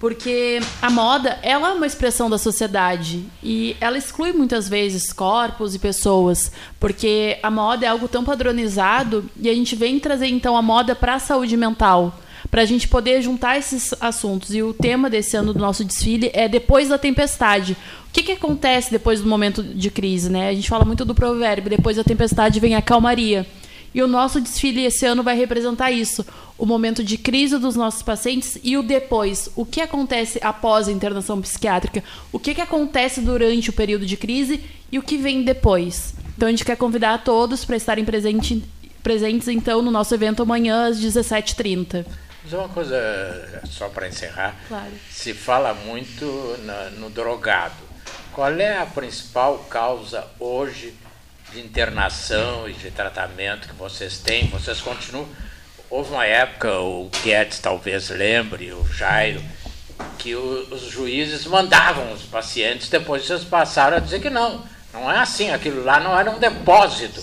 Porque 0.00 0.60
a 0.82 0.90
moda, 0.90 1.38
ela 1.42 1.68
é 1.68 1.72
uma 1.72 1.86
expressão 1.86 2.28
da 2.28 2.36
sociedade 2.36 3.24
e 3.40 3.76
ela 3.80 3.96
exclui 3.96 4.32
muitas 4.32 4.68
vezes 4.68 5.12
corpos 5.12 5.72
e 5.76 5.78
pessoas, 5.78 6.50
porque 6.80 7.38
a 7.40 7.52
moda 7.52 7.86
é 7.86 7.88
algo 7.88 8.08
tão 8.08 8.24
padronizado 8.24 9.30
e 9.40 9.48
a 9.48 9.54
gente 9.54 9.76
vem 9.76 10.00
trazer 10.00 10.26
então 10.26 10.56
a 10.56 10.60
moda 10.60 10.92
para 10.92 11.14
a 11.14 11.20
saúde 11.20 11.56
mental, 11.56 12.18
para 12.50 12.62
a 12.62 12.66
gente 12.66 12.88
poder 12.88 13.22
juntar 13.22 13.56
esses 13.56 13.94
assuntos. 14.00 14.52
E 14.52 14.60
o 14.60 14.74
tema 14.74 15.08
desse 15.08 15.36
ano 15.36 15.52
do 15.52 15.60
nosso 15.60 15.84
desfile 15.84 16.32
é 16.34 16.48
depois 16.48 16.88
da 16.88 16.98
tempestade. 16.98 17.76
O 18.08 18.12
que, 18.12 18.24
que 18.24 18.32
acontece 18.32 18.90
depois 18.90 19.20
do 19.20 19.28
momento 19.28 19.62
de 19.62 19.88
crise, 19.88 20.28
né? 20.28 20.48
A 20.48 20.52
gente 20.52 20.68
fala 20.68 20.84
muito 20.84 21.04
do 21.04 21.14
provérbio, 21.14 21.70
depois 21.70 21.96
da 21.96 22.02
tempestade 22.02 22.58
vem 22.58 22.74
a 22.74 22.82
calmaria. 22.82 23.46
E 23.94 24.02
o 24.02 24.08
nosso 24.08 24.40
desfile 24.40 24.84
esse 24.84 25.06
ano 25.06 25.22
vai 25.22 25.36
representar 25.36 25.92
isso, 25.92 26.24
o 26.58 26.66
momento 26.66 27.02
de 27.04 27.16
crise 27.16 27.58
dos 27.58 27.76
nossos 27.76 28.02
pacientes 28.02 28.58
e 28.62 28.76
o 28.76 28.82
depois, 28.82 29.48
o 29.54 29.64
que 29.64 29.80
acontece 29.80 30.38
após 30.42 30.88
a 30.88 30.92
internação 30.92 31.40
psiquiátrica, 31.40 32.02
o 32.32 32.38
que, 32.38 32.54
que 32.54 32.60
acontece 32.60 33.20
durante 33.20 33.70
o 33.70 33.72
período 33.72 34.04
de 34.06 34.16
crise 34.16 34.60
e 34.90 34.98
o 34.98 35.02
que 35.02 35.16
vem 35.16 35.42
depois. 35.44 36.14
Então 36.36 36.48
a 36.48 36.50
gente 36.50 36.64
quer 36.64 36.76
convidar 36.76 37.14
a 37.14 37.18
todos 37.18 37.64
para 37.64 37.76
estarem 37.76 38.04
presente, 38.04 38.64
presentes 39.02 39.46
então 39.48 39.80
no 39.80 39.90
nosso 39.90 40.12
evento 40.14 40.42
amanhã 40.42 40.86
às 40.88 40.98
17h30. 40.98 42.04
Mas 42.42 42.52
uma 42.52 42.68
coisa, 42.68 43.62
só 43.70 43.88
para 43.88 44.08
encerrar, 44.08 44.54
Claro. 44.68 44.90
se 45.10 45.32
fala 45.32 45.72
muito 45.72 46.24
na- 46.64 46.90
no 46.90 47.08
drogado. 47.10 47.74
Qual 48.32 48.50
é 48.52 48.76
a 48.78 48.84
principal 48.86 49.58
causa 49.70 50.26
hoje 50.40 50.92
de 51.54 51.60
internação 51.60 52.68
e 52.68 52.72
de 52.72 52.90
tratamento 52.90 53.68
que 53.68 53.74
vocês 53.74 54.18
têm? 54.18 54.48
Vocês 54.48 54.80
continuam. 54.80 55.28
Houve 55.88 56.12
uma 56.12 56.26
época, 56.26 56.80
o 56.80 57.08
Guedes 57.22 57.60
talvez 57.60 58.10
lembre, 58.10 58.72
o 58.72 58.84
Jairo, 58.92 59.40
que 60.18 60.34
os 60.34 60.82
juízes 60.90 61.46
mandavam 61.46 62.12
os 62.12 62.22
pacientes, 62.22 62.88
depois 62.88 63.24
vocês 63.24 63.44
passaram 63.44 63.96
a 63.96 64.00
dizer 64.00 64.20
que 64.20 64.30
não. 64.30 64.64
Não 64.92 65.10
é 65.10 65.18
assim, 65.18 65.50
aquilo 65.50 65.84
lá 65.84 66.00
não 66.00 66.18
era 66.18 66.30
um 66.30 66.38
depósito, 66.38 67.22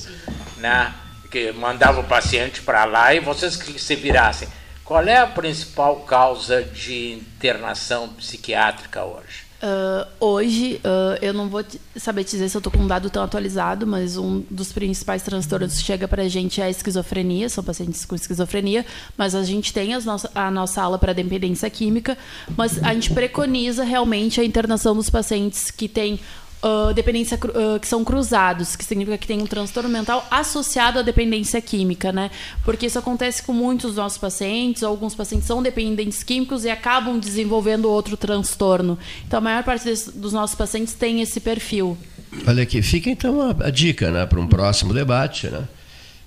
né? 0.57 0.93
Que 1.29 1.51
mandava 1.51 1.99
o 1.99 2.05
paciente 2.05 2.61
para 2.61 2.85
lá 2.85 3.13
e 3.13 3.19
vocês 3.19 3.57
que 3.57 3.77
se 3.79 3.95
virassem. 3.95 4.47
Qual 4.85 5.03
é 5.03 5.17
a 5.17 5.27
principal 5.27 6.01
causa 6.01 6.63
de 6.63 7.13
internação 7.13 8.09
psiquiátrica 8.09 9.03
hoje? 9.03 9.50
Ah, 9.61 10.07
hoje, 10.19 10.81
ah, 10.83 11.17
eu 11.21 11.33
não 11.33 11.47
vou 11.47 11.63
saber 11.95 12.23
te 12.23 12.31
dizer 12.31 12.49
se 12.49 12.57
eu 12.57 12.59
estou 12.59 12.71
com 12.71 12.79
um 12.79 12.87
dado 12.87 13.09
tão 13.09 13.23
atualizado, 13.23 13.85
mas 13.85 14.17
um 14.17 14.43
dos 14.49 14.71
principais 14.71 15.21
transtornos 15.21 15.77
que 15.77 15.83
chega 15.83 16.07
para 16.07 16.23
a 16.23 16.27
gente 16.27 16.59
é 16.59 16.65
a 16.65 16.69
esquizofrenia, 16.69 17.47
são 17.47 17.63
pacientes 17.63 18.03
com 18.03 18.15
esquizofrenia, 18.15 18.85
mas 19.15 19.35
a 19.35 19.43
gente 19.43 19.71
tem 19.71 19.93
as 19.93 20.05
a 20.33 20.49
nossa 20.49 20.81
ala 20.81 20.97
para 20.97 21.13
dependência 21.13 21.69
química, 21.69 22.17
mas 22.57 22.83
a 22.83 22.93
gente 22.93 23.13
preconiza 23.13 23.83
realmente 23.83 24.41
a 24.41 24.43
internação 24.43 24.95
dos 24.95 25.09
pacientes 25.09 25.69
que 25.69 25.87
têm 25.87 26.19
ah, 26.63 26.91
dependência 26.93 27.37
ah, 27.43 27.79
que 27.79 27.87
são 27.87 28.03
cruzados, 28.03 28.75
que 28.75 28.83
significa 28.83 29.17
que 29.17 29.27
tem 29.27 29.41
um 29.41 29.45
transtorno 29.47 29.89
mental 29.89 30.25
associado 30.29 30.99
à 30.99 31.01
dependência 31.01 31.61
química, 31.61 32.11
né? 32.11 32.29
Porque 32.63 32.85
isso 32.85 32.99
acontece 32.99 33.43
com 33.43 33.53
muitos 33.53 33.91
dos 33.91 33.95
nossos 33.97 34.17
pacientes, 34.17 34.83
alguns 34.83 35.15
pacientes 35.15 35.47
são 35.47 35.61
dependentes 35.61 36.23
químicos 36.23 36.63
e 36.65 36.69
acabam 36.69 37.19
desenvolvendo 37.19 37.85
outro 37.89 38.15
transtorno. 38.17 38.97
Então 39.27 39.37
a 39.39 39.41
maior 39.41 39.63
parte 39.63 39.85
desse- 39.85 40.11
dos 40.11 40.33
nossos 40.33 40.55
pacientes 40.55 40.93
tem 40.93 41.21
esse 41.21 41.39
perfil. 41.39 41.97
Olha 42.47 42.63
aqui, 42.63 42.81
fica 42.81 43.09
então 43.09 43.41
a, 43.41 43.67
a 43.67 43.69
dica 43.69 44.09
né, 44.11 44.25
para 44.25 44.39
um 44.39 44.47
próximo 44.47 44.93
debate, 44.93 45.47
né? 45.47 45.67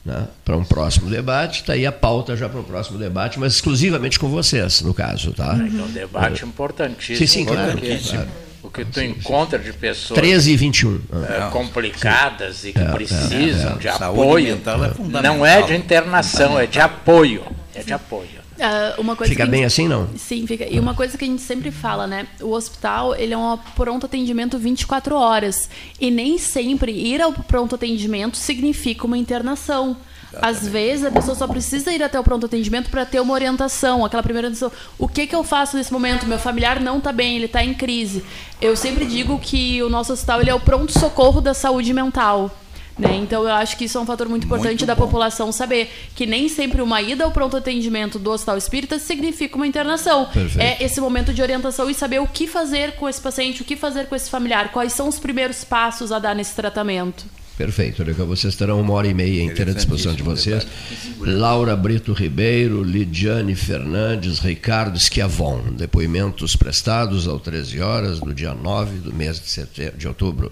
né, 0.04 0.28
para 0.44 0.54
um 0.56 0.64
próximo 0.64 1.08
debate, 1.08 1.62
está 1.62 1.72
aí 1.72 1.86
a 1.86 1.92
pauta 1.92 2.36
já 2.36 2.46
para 2.46 2.60
um 2.60 2.62
próximo 2.64 2.98
debate, 2.98 3.38
mas 3.40 3.54
exclusivamente 3.54 4.18
com 4.18 4.28
vocês, 4.28 4.82
no 4.82 4.92
caso, 4.92 5.32
tá? 5.32 5.56
É 5.58 5.82
um 5.82 5.90
debate 5.90 6.44
importantíssimo. 6.44 7.16
Sim, 7.16 7.26
sim, 7.26 7.44
claro, 7.46 7.72
porque 7.72 7.96
claro. 7.96 8.28
O 8.64 8.70
que 8.70 8.84
tu 8.84 9.00
encontra 9.00 9.58
de 9.58 9.72
pessoas 9.72 10.18
13 10.18 10.52
e 10.52 10.56
21. 10.56 11.00
eh, 11.12 11.48
complicadas 11.52 12.64
e 12.64 12.72
que 12.72 12.78
É, 12.78 12.82
é, 12.82 12.92
precisam 12.92 13.72
é. 13.74 13.78
de 13.78 13.88
apoio, 13.88 14.54
é 14.54 14.88
fundamental. 14.94 15.22
não 15.36 15.46
é 15.46 15.62
de 15.62 15.74
internação, 15.76 16.58
é 16.58 16.66
de 16.66 16.80
apoio. 16.80 17.44
É 17.74 17.82
de 17.82 17.92
apoio. 17.92 18.42
Ah, 18.60 18.94
uma 18.98 19.16
coisa 19.16 19.30
Fica 19.32 19.44
bem 19.46 19.62
gente- 19.62 19.66
assim, 19.66 19.88
não? 19.88 20.08
Sim, 20.16 20.46
fica. 20.46 20.64
E 20.64 20.78
uma 20.78 20.94
coisa 20.94 21.18
que 21.18 21.24
a 21.24 21.28
gente 21.28 21.42
sempre 21.42 21.70
fala, 21.72 22.06
né? 22.06 22.26
O 22.40 22.52
hospital, 22.52 23.14
ele 23.16 23.34
é 23.34 23.36
um 23.38 23.58
pronto 23.76 24.06
atendimento 24.06 24.56
24 24.58 25.16
horas. 25.16 25.68
E 26.00 26.08
nem 26.10 26.38
sempre 26.38 26.92
ir 26.92 27.20
ao 27.20 27.32
pronto 27.32 27.74
atendimento 27.74 28.36
significa 28.36 29.06
uma 29.06 29.18
internação. 29.18 29.96
Às 30.40 30.66
vezes 30.66 31.04
a 31.04 31.10
pessoa 31.10 31.34
só 31.34 31.46
precisa 31.46 31.92
ir 31.92 32.02
até 32.02 32.18
o 32.18 32.24
pronto 32.24 32.46
atendimento 32.46 32.90
para 32.90 33.04
ter 33.04 33.20
uma 33.20 33.34
orientação, 33.34 34.04
aquela 34.04 34.22
primeira 34.22 34.48
orientação. 34.48 34.70
O 34.98 35.08
que, 35.08 35.26
que 35.26 35.34
eu 35.34 35.44
faço 35.44 35.76
nesse 35.76 35.92
momento? 35.92 36.26
Meu 36.26 36.38
familiar 36.38 36.80
não 36.80 36.98
está 36.98 37.12
bem, 37.12 37.36
ele 37.36 37.46
está 37.46 37.64
em 37.64 37.74
crise. 37.74 38.24
Eu 38.60 38.76
sempre 38.76 39.04
digo 39.04 39.38
que 39.38 39.82
o 39.82 39.90
nosso 39.90 40.12
hospital 40.12 40.40
ele 40.40 40.50
é 40.50 40.54
o 40.54 40.60
pronto 40.60 40.98
socorro 40.98 41.40
da 41.40 41.54
saúde 41.54 41.92
mental. 41.92 42.50
Né? 42.98 43.16
Então 43.16 43.42
eu 43.42 43.52
acho 43.52 43.76
que 43.76 43.86
isso 43.86 43.98
é 43.98 44.00
um 44.00 44.06
fator 44.06 44.28
muito 44.28 44.44
importante 44.44 44.68
Muito 44.68 44.86
da 44.86 44.94
população 44.94 45.50
saber 45.50 45.90
que 46.14 46.26
nem 46.26 46.48
sempre 46.48 46.80
uma 46.80 47.02
ida 47.02 47.24
ao 47.24 47.32
pronto 47.32 47.56
atendimento 47.56 48.20
do 48.20 48.30
hospital 48.30 48.56
espírita 48.56 48.98
significa 49.00 49.56
uma 49.56 49.66
internação. 49.66 50.26
Perfeito. 50.26 50.60
É 50.60 50.82
esse 50.82 51.00
momento 51.00 51.34
de 51.34 51.42
orientação 51.42 51.90
e 51.90 51.94
saber 51.94 52.20
o 52.20 52.26
que 52.26 52.46
fazer 52.46 52.92
com 52.92 53.08
esse 53.08 53.20
paciente, 53.20 53.62
o 53.62 53.64
que 53.64 53.74
fazer 53.74 54.06
com 54.06 54.14
esse 54.14 54.30
familiar, 54.30 54.70
quais 54.70 54.92
são 54.92 55.08
os 55.08 55.18
primeiros 55.18 55.64
passos 55.64 56.12
a 56.12 56.20
dar 56.20 56.36
nesse 56.36 56.54
tratamento. 56.54 57.24
Perfeito, 57.56 58.02
olha, 58.02 58.12
vocês 58.12 58.56
terão 58.56 58.80
uma 58.80 58.94
hora 58.94 59.06
e 59.06 59.14
meia 59.14 59.40
inteira 59.40 59.70
à 59.70 59.74
disposição 59.74 60.12
de 60.12 60.24
vocês. 60.24 60.66
Laura 61.20 61.76
Brito 61.76 62.12
Ribeiro, 62.12 62.82
Lidiane 62.82 63.54
Fernandes, 63.54 64.40
Ricardo 64.40 64.98
Schiavon. 64.98 65.72
Depoimentos 65.76 66.56
prestados 66.56 67.28
ao 67.28 67.38
13 67.38 67.80
horas 67.80 68.18
do 68.18 68.34
dia 68.34 68.52
9 68.54 68.98
do 68.98 69.14
mês 69.14 69.38
de, 69.40 69.48
setembro, 69.48 69.96
de 69.96 70.08
outubro 70.08 70.50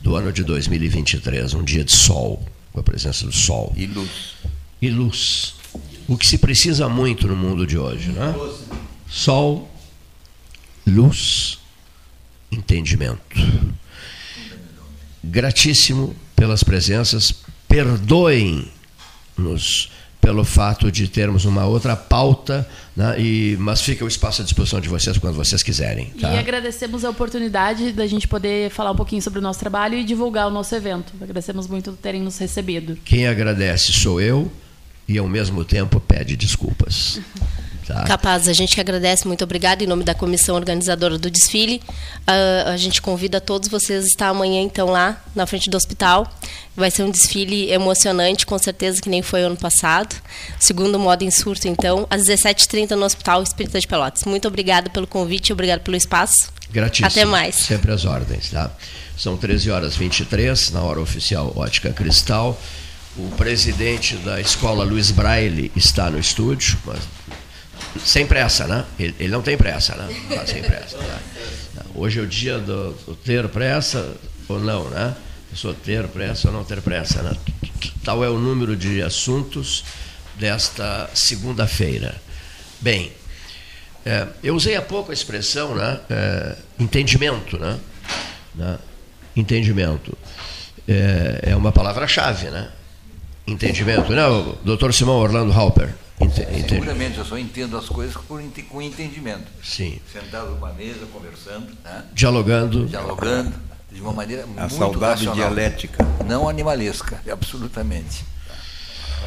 do 0.00 0.16
ano 0.16 0.32
de 0.32 0.42
2023. 0.42 1.52
Um 1.52 1.62
dia 1.62 1.84
de 1.84 1.92
sol, 1.92 2.42
com 2.72 2.80
a 2.80 2.82
presença 2.82 3.26
do 3.26 3.32
sol. 3.32 3.74
E 3.76 3.84
luz. 3.84 4.10
E 4.80 4.88
luz. 4.88 5.54
O 6.08 6.16
que 6.16 6.26
se 6.26 6.38
precisa 6.38 6.88
muito 6.88 7.28
no 7.28 7.36
mundo 7.36 7.66
de 7.66 7.76
hoje, 7.76 8.08
né? 8.08 8.34
Sol, 9.06 9.70
luz, 10.86 11.58
entendimento. 12.50 13.20
Gratíssimo 15.22 16.16
pelas 16.38 16.62
presenças, 16.62 17.34
perdoem-nos 17.66 18.70
pelo 20.20 20.44
fato 20.44 20.92
de 20.92 21.08
termos 21.08 21.44
uma 21.44 21.66
outra 21.66 21.96
pauta, 21.96 22.68
né? 22.96 23.20
e, 23.20 23.56
mas 23.58 23.80
fica 23.80 24.04
o 24.04 24.08
espaço 24.08 24.42
à 24.42 24.44
disposição 24.44 24.80
de 24.80 24.88
vocês 24.88 25.18
quando 25.18 25.34
vocês 25.34 25.62
quiserem. 25.62 26.10
Tá? 26.20 26.32
E 26.34 26.38
agradecemos 26.38 27.04
a 27.04 27.10
oportunidade 27.10 27.92
da 27.92 28.06
gente 28.06 28.28
poder 28.28 28.70
falar 28.70 28.92
um 28.92 28.96
pouquinho 28.96 29.20
sobre 29.20 29.40
o 29.40 29.42
nosso 29.42 29.58
trabalho 29.58 29.96
e 29.96 30.04
divulgar 30.04 30.46
o 30.46 30.50
nosso 30.50 30.74
evento. 30.74 31.12
Agradecemos 31.20 31.66
muito 31.66 31.92
por 31.92 31.98
terem 31.98 32.22
nos 32.22 32.38
recebido. 32.38 32.96
Quem 33.04 33.26
agradece 33.26 33.92
sou 33.92 34.20
eu 34.20 34.48
e 35.08 35.18
ao 35.18 35.26
mesmo 35.26 35.64
tempo 35.64 35.98
pede 35.98 36.36
desculpas. 36.36 37.20
Tá? 37.88 38.04
Capaz, 38.04 38.46
a 38.46 38.52
gente 38.52 38.74
que 38.74 38.80
agradece, 38.82 39.26
muito 39.26 39.42
obrigada 39.42 39.82
em 39.82 39.86
nome 39.86 40.04
da 40.04 40.12
comissão 40.12 40.54
organizadora 40.54 41.16
do 41.16 41.30
desfile. 41.30 41.80
Ah, 42.26 42.72
a 42.74 42.76
gente 42.76 43.00
convida 43.00 43.40
todos 43.40 43.66
vocês 43.66 44.04
a 44.04 44.06
estar 44.06 44.28
amanhã, 44.28 44.60
então, 44.60 44.90
lá 44.90 45.18
na 45.34 45.46
frente 45.46 45.70
do 45.70 45.76
hospital. 45.78 46.30
Vai 46.76 46.90
ser 46.90 47.04
um 47.04 47.10
desfile 47.10 47.70
emocionante, 47.72 48.44
com 48.44 48.58
certeza, 48.58 49.00
que 49.00 49.08
nem 49.08 49.22
foi 49.22 49.42
ano 49.42 49.56
passado. 49.56 50.14
Segundo 50.60 50.98
modo 50.98 51.24
em 51.24 51.30
surto, 51.30 51.66
então, 51.66 52.06
às 52.10 52.24
17h30 52.24 52.90
no 52.90 53.06
Hospital 53.06 53.42
Espírita 53.42 53.80
de 53.80 53.86
Pelotas. 53.86 54.24
Muito 54.24 54.46
obrigada 54.46 54.90
pelo 54.90 55.06
convite, 55.06 55.50
obrigado 55.50 55.80
pelo 55.80 55.96
espaço. 55.96 56.52
Gratíssimo. 56.70 57.06
Até 57.06 57.24
mais. 57.24 57.54
Sempre 57.54 57.90
às 57.90 58.04
ordens, 58.04 58.50
tá? 58.50 58.70
São 59.16 59.38
13 59.38 59.70
horas 59.70 59.96
23, 59.96 60.72
na 60.72 60.82
hora 60.82 61.00
oficial 61.00 61.54
Ótica 61.56 61.90
Cristal. 61.90 62.60
O 63.16 63.30
presidente 63.30 64.14
da 64.16 64.38
escola 64.38 64.84
Luiz 64.84 65.10
Braille 65.10 65.72
está 65.74 66.10
no 66.10 66.18
estúdio, 66.18 66.78
mas 66.84 67.00
sem 68.04 68.26
pressa, 68.26 68.66
né? 68.66 68.84
Ele, 68.98 69.14
ele 69.18 69.28
não 69.28 69.42
tem 69.42 69.56
pressa, 69.56 69.94
né? 69.94 70.08
Tá 70.34 70.46
sem 70.46 70.62
pressa. 70.62 70.98
Né? 70.98 71.18
Hoje 71.94 72.20
é 72.20 72.22
o 72.22 72.26
dia 72.26 72.58
do, 72.58 72.92
do 72.92 73.14
ter 73.16 73.48
pressa 73.48 74.14
ou 74.48 74.60
não, 74.60 74.88
né? 74.90 75.14
Pessoa 75.50 75.74
ter 75.84 76.06
pressa 76.08 76.48
ou 76.48 76.54
não 76.54 76.64
ter 76.64 76.80
pressa, 76.82 77.22
né? 77.22 77.32
Tal 78.04 78.24
é 78.24 78.28
o 78.28 78.38
número 78.38 78.76
de 78.76 79.02
assuntos 79.02 79.84
desta 80.36 81.10
segunda-feira. 81.14 82.14
Bem, 82.80 83.12
é, 84.04 84.26
eu 84.42 84.54
usei 84.54 84.76
há 84.76 84.82
pouco 84.82 85.10
a 85.10 85.14
expressão, 85.14 85.74
né? 85.74 86.00
É, 86.08 86.56
entendimento, 86.78 87.58
né? 87.58 87.78
né? 88.54 88.78
Entendimento. 89.36 90.16
É, 90.86 91.50
é 91.50 91.56
uma 91.56 91.72
palavra-chave, 91.72 92.48
né? 92.50 92.70
Entendimento, 93.46 94.12
né? 94.12 94.22
Doutor 94.64 94.92
Simão 94.92 95.16
Orlando 95.16 95.52
Halper. 95.52 95.94
Ente, 96.20 96.68
Seguramente, 96.68 97.18
eu 97.18 97.24
só 97.24 97.38
entendo 97.38 97.76
as 97.76 97.88
coisas 97.88 98.16
por, 98.16 98.42
com 98.68 98.82
entendimento. 98.82 99.46
Sim. 99.62 100.00
Sentado 100.12 100.50
numa 100.50 100.72
mesa, 100.72 101.06
conversando. 101.12 101.66
Né? 101.84 102.04
Dialogando. 102.12 102.86
Dialogando, 102.86 103.54
de 103.90 104.00
uma 104.00 104.12
maneira 104.12 104.42
A 104.42 104.46
muito 104.46 104.74
saudade 104.74 105.26
racional. 105.26 105.36
dialética. 105.36 106.04
Não 106.26 106.48
animalesca, 106.48 107.20
absolutamente. 107.30 108.24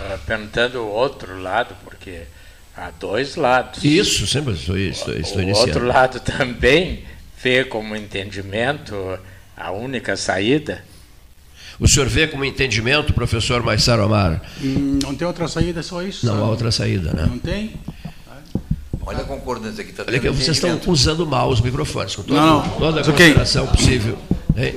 Ah, 0.01 0.17
Perguntando 0.25 0.79
o 0.81 0.87
outro 0.89 1.41
lado, 1.41 1.75
porque 1.83 2.23
há 2.75 2.91
dois 2.91 3.35
lados. 3.37 3.83
Isso, 3.83 4.27
sempre 4.27 4.53
estou, 4.53 4.77
estou, 4.77 5.13
estou 5.13 5.37
o 5.37 5.41
iniciando. 5.43 5.67
outro 5.69 5.85
lado 5.87 6.19
também 6.21 7.05
vê 7.41 7.63
como 7.63 7.95
entendimento 7.95 9.17
a 9.55 9.71
única 9.71 10.17
saída. 10.17 10.83
O 11.81 11.87
senhor 11.87 12.07
vê 12.07 12.27
como 12.27 12.45
entendimento, 12.45 13.11
professor 13.11 13.61
Maissaro 13.63 14.03
Amar? 14.03 14.39
Hum, 14.63 14.99
Não 15.01 15.15
tem 15.15 15.27
outra 15.27 15.47
saída, 15.47 15.81
só 15.81 16.01
isso? 16.03 16.25
Não 16.27 16.43
há 16.43 16.47
outra 16.47 16.71
saída, 16.71 17.11
né? 17.11 17.25
Não 17.27 17.39
tem? 17.39 17.73
Olha 19.03 19.21
a 19.21 19.23
concordância 19.23 19.81
aqui. 19.81 19.91
Tá 19.91 20.03
Olha 20.07 20.19
que 20.19 20.29
vocês 20.29 20.49
estão 20.57 20.79
usando 20.85 21.25
mal 21.25 21.49
os 21.49 21.59
microfones, 21.59 22.15
com 22.15 22.21
toda, 22.21 22.39
Não, 22.39 22.61
não. 22.61 22.69
toda 22.77 22.97
a 22.97 23.01
It's 23.01 23.09
okay. 23.09 23.25
consideração 23.33 23.65
possível. 23.67 24.17
Hein? 24.55 24.75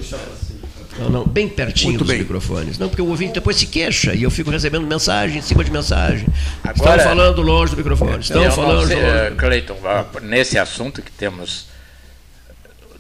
Não, 0.99 1.11
não, 1.11 1.27
bem 1.27 1.47
pertinho 1.49 1.91
Muito 1.91 2.05
dos 2.05 2.09
bem. 2.09 2.21
microfones. 2.21 2.79
Não, 2.79 2.89
porque 2.89 3.03
o 3.03 3.09
ouvinte 3.09 3.35
depois 3.35 3.57
se 3.57 3.67
queixa 3.67 4.15
e 4.15 4.23
eu 4.23 4.31
fico 4.31 4.51
recebendo 4.51 4.87
mensagem 4.87 5.39
em 5.39 5.43
cima 5.43 5.63
de 5.63 5.71
mensagem. 5.71 6.27
Agora- 6.63 6.97
estão 6.97 7.11
falando 7.11 7.43
longe 7.43 7.73
do 7.73 7.77
microfone. 7.77 8.21
Estão 8.21 8.43
Eu 8.43 8.49
não 8.49 8.57
falando 8.57 8.87
sei, 8.87 8.97
longe. 8.97 9.35
Cleiton, 9.37 9.77
nesse 10.23 10.57
assunto 10.57 11.03
que 11.03 11.11
temos 11.11 11.67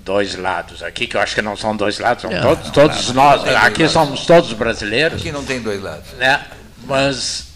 dois 0.04 0.34
lados 0.36 0.82
aqui, 0.82 1.06
que 1.06 1.16
eu 1.16 1.20
acho 1.20 1.34
que 1.34 1.40
não 1.42 1.56
são 1.56 1.74
dois 1.76 1.98
lados, 1.98 2.22
são 2.22 2.30
É, 2.32 2.40
todos, 2.40 2.64
não, 2.66 2.72
todos 2.72 3.08
não, 3.08 3.14
nós, 3.14 3.36
não 3.38 3.44
tem 3.44 3.52
dois 3.52 3.64
aqui 3.64 3.78
lados. 3.82 3.92
somos 3.92 4.26
todos 4.26 4.52
brasileiros, 4.52 5.20
Aqui 5.20 5.32
não 5.32 5.44
tem 5.44 5.60
dois 5.60 5.82
lados. 5.82 6.12
né? 6.18 6.42
mas 6.86 7.46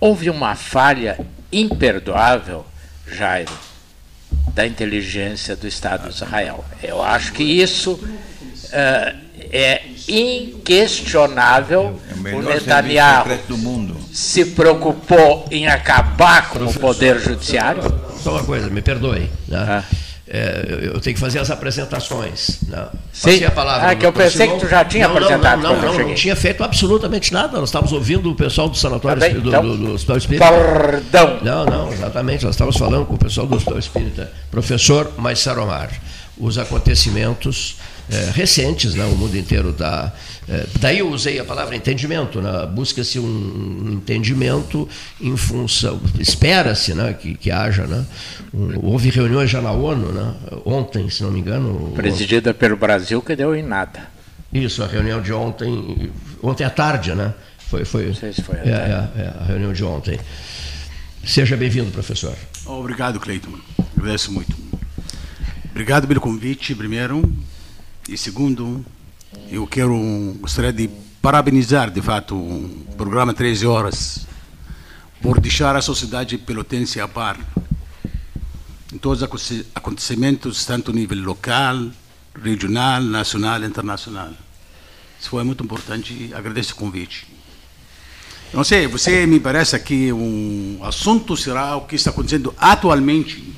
houve 0.00 0.30
uma 0.30 0.54
falha 0.54 1.18
imperdoável, 1.50 2.64
Jairo, 3.10 3.50
da 4.54 4.66
inteligência 4.66 5.56
do 5.56 5.66
Estado 5.66 6.08
de 6.08 6.14
Israel. 6.14 6.64
Eu 6.82 7.02
acho 7.02 7.32
que 7.32 7.42
isso 7.42 7.98
eh, 8.72 9.14
é 9.50 9.82
inquestionável. 10.08 12.00
É 12.24 12.34
o 12.34 12.38
O 12.38 12.42
Netanyahu 12.42 13.22
secreto 13.22 13.46
do 13.48 13.58
mundo. 13.58 13.96
se 14.12 14.44
preocupou 14.46 15.46
em 15.50 15.66
acabar 15.66 16.50
com 16.50 16.64
o 16.64 16.72
poder 16.74 17.18
judiciário. 17.18 17.82
Só 18.22 18.32
uma 18.32 18.44
coisa, 18.44 18.70
me 18.70 18.80
perdoe. 18.82 19.30
Né? 19.48 19.58
Ah. 19.58 19.84
É, 20.34 20.64
eu- 20.94 20.98
tenho 20.98 21.12
que 21.14 21.20
fazer 21.20 21.40
as 21.40 21.50
apresentações. 21.50 22.62
Né? 22.66 22.86
Sim. 23.12 23.22
Passei 23.32 23.44
a 23.44 23.50
palavra 23.50 23.90
Ah, 23.90 23.94
que 23.94 24.06
eu 24.06 24.12
pensei 24.14 24.46
Simão. 24.46 24.58
que 24.58 24.64
tu 24.64 24.70
já 24.70 24.82
tinha 24.82 25.06
não, 25.06 25.14
não, 25.14 25.22
apresentado 25.22 25.62
Não, 25.62 25.74
não, 25.74 25.82
não, 25.82 25.88
não 25.88 25.94
cheguei. 25.98 26.14
tinha 26.14 26.34
feito 26.34 26.64
absolutamente 26.64 27.32
nada. 27.34 27.58
Nós 27.60 27.68
estávamos 27.68 27.92
ouvindo 27.92 28.30
o 28.30 28.34
pessoal 28.34 28.66
do 28.70 28.76
Sanatório 28.78 29.20
Tá 29.20 29.26
bem, 29.28 29.38
do, 29.38 29.48
então. 29.50 29.62
do, 29.62 29.76
do 29.76 29.92
Hospital 29.92 30.16
Espírita. 30.16 30.46
Perdão. 30.50 31.38
Não, 31.42 31.64
não, 31.66 31.92
exatamente. 31.92 32.44
Nós 32.46 32.54
estávamos 32.54 32.78
falando 32.78 33.04
com 33.04 33.14
o 33.14 33.18
pessoal 33.18 33.46
do 33.46 33.56
Hospital 33.56 33.78
Espírita, 33.78 34.32
professor 34.50 35.12
Maissaromar. 35.18 35.90
Os 36.38 36.56
acontecimentos 36.56 37.76
eh, 38.10 38.30
recentes, 38.34 38.94
né, 38.94 39.04
o 39.04 39.16
mundo 39.16 39.36
inteiro 39.36 39.70
está. 39.70 40.12
daí 40.80 40.98
eu 40.98 41.08
usei 41.10 41.38
a 41.38 41.44
palavra 41.44 41.76
entendimento. 41.76 42.40
Né, 42.40 42.66
Busca-se 42.66 43.18
um 43.18 43.90
entendimento 43.92 44.88
em 45.20 45.36
função. 45.36 46.00
Espera-se 46.18 46.94
né, 46.94 47.12
que, 47.14 47.34
que 47.34 47.50
haja. 47.50 47.86
Né, 47.86 48.04
um- 48.52 48.86
houve 48.86 49.08
reuniões 49.10 49.50
já 49.50 49.60
na 49.60 49.72
ONU, 49.72 50.12
né, 50.12 50.34
ontem, 50.64 51.08
se 51.10 51.22
não 51.22 51.30
me 51.30 51.40
engano. 51.40 51.92
Presidida 51.94 52.52
pelo 52.52 52.76
Brasil, 52.76 53.20
que 53.22 53.34
deu 53.36 53.54
em 53.54 53.62
nada. 53.62 54.10
Isso, 54.52 54.82
a 54.82 54.86
reunião 54.86 55.22
de 55.22 55.32
ontem, 55.32 56.10
ontem 56.42 56.64
à 56.64 56.68
tarde, 56.70 57.14
né? 57.14 57.32
Foi, 57.70 57.86
foi, 57.86 58.08
Não 58.08 58.14
sei 58.14 58.34
se 58.34 58.42
foi 58.42 58.56
é, 58.56 58.68
é, 58.68 59.22
é, 59.22 59.34
a 59.40 59.44
reunião 59.44 59.72
de 59.72 59.82
ontem. 59.82 60.20
Seja 61.24 61.56
bem-vindo, 61.56 61.90
professor. 61.90 62.34
Obrigado, 62.66 63.18
Cleiton. 63.18 63.52
Agradeço 63.96 64.30
muito. 64.30 64.54
Obrigado 65.70 66.06
pelo 66.06 66.20
convite, 66.20 66.74
primeiro. 66.74 67.22
E 68.08 68.16
segundo, 68.16 68.84
eu 69.50 69.66
quero, 69.66 69.96
gostaria 70.40 70.72
de 70.72 70.88
parabenizar, 71.20 71.90
de 71.90 72.02
fato, 72.02 72.34
o 72.34 72.84
programa 72.96 73.32
13 73.32 73.66
Horas 73.66 74.26
por 75.20 75.40
deixar 75.40 75.76
a 75.76 75.80
sociedade 75.82 76.36
pelotense 76.36 77.00
a 77.00 77.06
par 77.06 77.38
em 78.92 78.98
todos 78.98 79.18
os 79.20 79.22
aconte- 79.22 79.66
acontecimentos, 79.74 80.64
tanto 80.66 80.90
a 80.90 80.94
nível 80.94 81.18
local, 81.22 81.90
regional, 82.42 83.00
nacional 83.02 83.62
e 83.62 83.66
internacional. 83.66 84.30
Isso 85.18 85.30
foi 85.30 85.44
muito 85.44 85.62
importante 85.64 86.12
e 86.12 86.34
agradeço 86.34 86.72
o 86.72 86.76
convite. 86.76 87.26
Não 88.52 88.64
sei, 88.64 88.86
você 88.86 89.24
me 89.26 89.40
parece 89.40 89.78
que 89.78 90.12
um 90.12 90.80
assunto 90.82 91.36
será 91.36 91.76
o 91.76 91.82
que 91.86 91.94
está 91.94 92.10
acontecendo 92.10 92.52
atualmente, 92.58 93.51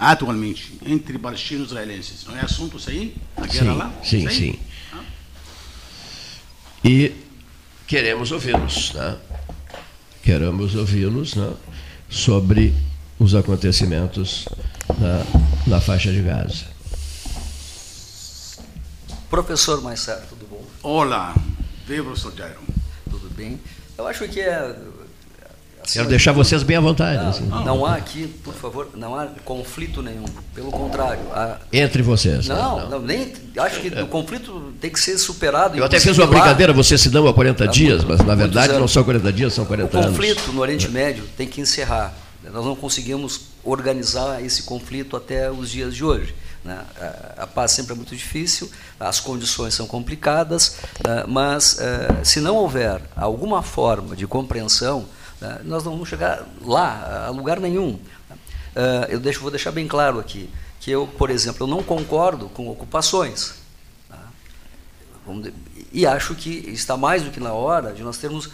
atualmente, 0.00 0.78
entre 0.84 1.18
palestinos 1.18 1.68
e 1.68 1.70
israelenses. 1.72 2.24
Não 2.24 2.34
é 2.34 2.40
assunto 2.40 2.78
isso 2.78 2.88
aí? 2.88 3.14
A 3.36 3.46
guerra 3.46 3.52
Sim, 3.52 3.78
lá? 3.78 3.92
sim, 4.02 4.30
sim. 4.30 4.58
E 6.82 7.12
queremos 7.86 8.32
ouvi-los, 8.32 8.94
né? 8.94 9.18
Queremos 10.22 10.74
ouvi-los 10.74 11.34
né? 11.34 11.52
sobre 12.08 12.74
os 13.18 13.34
acontecimentos 13.34 14.46
na, 14.98 15.24
na 15.66 15.80
faixa 15.80 16.10
de 16.10 16.22
Gaza. 16.22 16.64
Professor 19.28 19.82
Maissar, 19.82 20.22
tudo 20.28 20.46
bom? 20.48 20.64
Olá, 20.82 21.34
veio 21.86 22.04
professor 22.04 22.34
Jairo. 22.34 22.60
Tudo 23.10 23.28
bem? 23.34 23.60
Eu 23.98 24.06
acho 24.06 24.26
que 24.26 24.40
é. 24.40 24.74
Quero 25.92 26.08
deixar 26.08 26.32
vocês 26.32 26.62
bem 26.62 26.76
à 26.76 26.80
vontade. 26.80 27.22
Não, 27.22 27.30
assim. 27.30 27.46
não 27.64 27.86
há 27.86 27.94
aqui, 27.96 28.26
por 28.44 28.54
favor, 28.54 28.90
não 28.94 29.16
há 29.16 29.26
conflito 29.44 30.02
nenhum. 30.02 30.24
Pelo 30.54 30.70
contrário. 30.70 31.20
há- 31.32 31.58
Entre 31.72 32.02
vocês. 32.02 32.46
né? 32.48 32.54
não, 32.54 32.88
não, 32.90 32.98
nem. 33.00 33.32
Acho 33.58 33.80
que 33.80 33.88
o 33.88 34.06
conflito 34.06 34.72
tem 34.80 34.90
que 34.90 35.00
ser 35.00 35.18
superado. 35.18 35.76
Eu 35.76 35.84
até 35.84 35.98
fiz 35.98 36.16
uma 36.16 36.26
brincadeira, 36.26 36.72
vocês 36.72 37.00
se 37.00 37.08
dão 37.10 37.26
a 37.26 37.34
40 37.34 37.64
Há 37.64 37.66
dias, 37.66 38.04
muito- 38.04 38.18
mas 38.18 38.26
na 38.26 38.34
verdade 38.34 38.72
não 38.74 38.86
são 38.86 39.02
40 39.02 39.32
dias, 39.32 39.52
são 39.54 39.64
O 39.64 39.66
40 39.66 39.96
anos. 39.98 40.10
conflito 40.10 40.52
no 40.52 40.60
Oriente 40.60 40.88
Médio 40.88 41.24
tem 41.36 41.46
que 41.48 41.60
encerrar. 41.60 42.14
Nós 42.52 42.64
não 42.64 42.74
conseguimos 42.76 43.42
organizar 43.64 44.42
esse 44.44 44.62
conflito 44.62 45.16
até 45.16 45.50
os 45.50 45.70
dias 45.70 45.94
de 45.94 46.04
hoje. 46.04 46.34
né? 46.62 46.78
A- 47.38 47.46
paz 47.46 47.72
sempre 47.72 47.94
é 47.94 47.96
muito 47.96 48.14
difícil, 48.14 48.70
as 48.98 49.18
condições 49.18 49.72
são 49.72 49.86
complicadas, 49.86 50.76
né? 51.06 51.24
mas 51.26 51.78
eh, 51.80 52.16
se 52.22 52.38
não 52.38 52.54
houver 52.56 53.00
alguma 53.16 53.62
forma 53.62 54.14
de 54.14 54.26
compreensão, 54.26 55.00
né, 55.00 55.06
nós 55.64 55.84
não 55.84 55.92
vamos 55.92 56.08
chegar 56.08 56.46
lá, 56.62 57.26
a 57.26 57.30
lugar 57.30 57.58
nenhum. 57.60 57.98
Eh, 58.74 59.08
Eu 59.10 59.20
deixo, 59.20 59.40
vou 59.40 59.50
deixar 59.50 59.70
bem 59.72 59.86
claro 59.88 60.18
aqui 60.18 60.50
que 60.80 60.90
eu, 60.90 61.06
por 61.06 61.30
exemplo, 61.30 61.64
eu 61.64 61.66
não 61.66 61.82
concordo 61.82 62.48
com 62.48 62.68
ocupações. 62.68 63.54
tá? 64.08 64.18
E 65.92 66.06
acho 66.06 66.34
que 66.34 66.50
está 66.70 66.96
mais 66.96 67.22
do 67.22 67.30
que 67.30 67.40
na 67.40 67.52
hora 67.52 67.92
de 67.92 68.02
nós 68.02 68.16
termos 68.16 68.48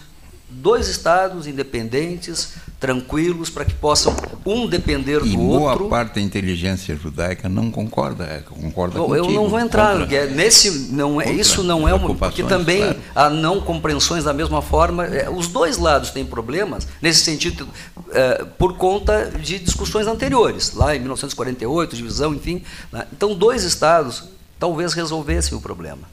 dois 0.49 0.87
estados 0.87 1.45
independentes, 1.47 2.53
tranquilos, 2.79 3.49
para 3.49 3.65
que 3.65 3.73
possam 3.73 4.15
um 4.45 4.67
depender 4.67 5.21
E 5.25 5.31
do 5.31 5.37
boa 5.37 5.71
outro. 5.71 5.89
parte 5.89 6.15
da 6.15 6.21
inteligência 6.21 6.95
judaica 6.95 7.49
não 7.49 7.69
concorda, 7.71 8.23
é, 8.25 8.39
concorda 8.41 8.99
Bom, 8.99 9.15
eu 9.15 9.29
não 9.31 9.49
vou 9.49 9.59
entrar 9.59 9.97
contra- 9.99 10.15
é, 10.15 10.27
nesse 10.27 10.93
não 10.93 11.19
é 11.19 11.31
isso 11.31 11.63
não 11.63 11.87
é 11.87 11.93
uma 11.93 12.13
porque 12.15 12.43
também 12.43 12.81
claro. 12.83 12.99
há 13.15 13.29
não 13.29 13.59
compreensões 13.61 14.23
da 14.23 14.31
mesma 14.33 14.61
forma 14.61 15.05
é, 15.05 15.29
os 15.29 15.47
dois 15.47 15.77
lados 15.77 16.11
têm 16.11 16.23
problemas 16.25 16.87
nesse 17.01 17.21
sentido 17.23 17.67
é, 18.11 18.45
por 18.57 18.77
conta 18.77 19.31
de 19.41 19.57
discussões 19.59 20.05
anteriores 20.07 20.73
lá 20.73 20.95
em 20.95 20.99
1948 20.99 21.95
divisão 21.95 22.33
enfim 22.33 22.61
né? 22.91 23.05
então 23.11 23.33
dois 23.35 23.63
estados 23.63 24.25
talvez 24.59 24.93
resolvessem 24.93 25.57
o 25.57 25.61
problema 25.61 26.03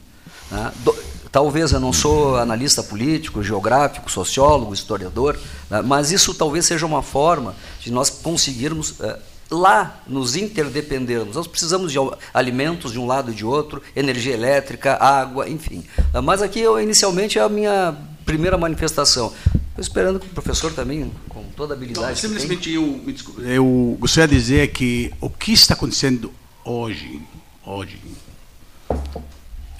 né? 0.51 0.71
Do- 0.83 0.95
Talvez 1.35 1.73
eu 1.73 1.81
não 1.81 1.91
sou 1.91 2.37
analista 2.37 2.81
político, 2.81 3.43
geográfico, 3.43 4.09
sociólogo, 4.09 4.73
historiador, 4.73 5.37
né? 5.69 5.81
mas 5.81 6.09
isso 6.09 6.33
talvez 6.33 6.65
seja 6.65 6.85
uma 6.85 7.01
forma 7.03 7.53
de 7.81 7.91
nós 7.91 8.09
conseguirmos 8.09 8.93
eh, 9.01 9.19
lá 9.51 9.99
nos 10.07 10.37
interdependermos. 10.37 11.35
Nós 11.35 11.45
precisamos 11.45 11.91
de 11.91 11.97
al- 11.97 12.17
alimentos 12.33 12.93
de 12.93 12.99
um 12.99 13.05
lado 13.05 13.33
e 13.33 13.35
de 13.35 13.43
outro, 13.45 13.83
energia 13.93 14.33
elétrica, 14.33 14.93
água, 14.95 15.49
enfim. 15.49 15.83
Ah, 16.13 16.21
Mas 16.21 16.41
aqui, 16.41 16.61
eu, 16.61 16.79
inicialmente, 16.79 17.37
é 17.37 17.41
a 17.41 17.49
minha 17.49 17.93
primeira 18.25 18.57
manifestação. 18.57 19.33
Estou 19.71 19.81
esperando 19.81 20.21
que 20.21 20.27
o 20.27 20.29
professor 20.29 20.71
também, 20.71 21.11
com 21.27 21.43
toda 21.53 21.73
a 21.73 21.75
habilidade. 21.75 22.07
Não, 22.07 22.15
simplesmente 22.15 22.71
eu, 22.71 23.01
eu 23.43 23.97
gostaria 23.99 24.29
de 24.29 24.35
dizer 24.35 24.71
que 24.71 25.11
o 25.19 25.29
que 25.29 25.51
está 25.51 25.73
acontecendo 25.73 26.31
hoje, 26.63 27.19
hoje, 27.65 27.99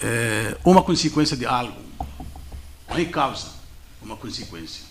é 0.05 0.57
uma 0.63 0.83
consequência 0.83 1.35
de 1.35 1.47
algo, 1.47 1.81
não 2.87 2.95
é 2.95 3.05
causa, 3.05 3.47
uma 4.01 4.15
consequência. 4.15 4.83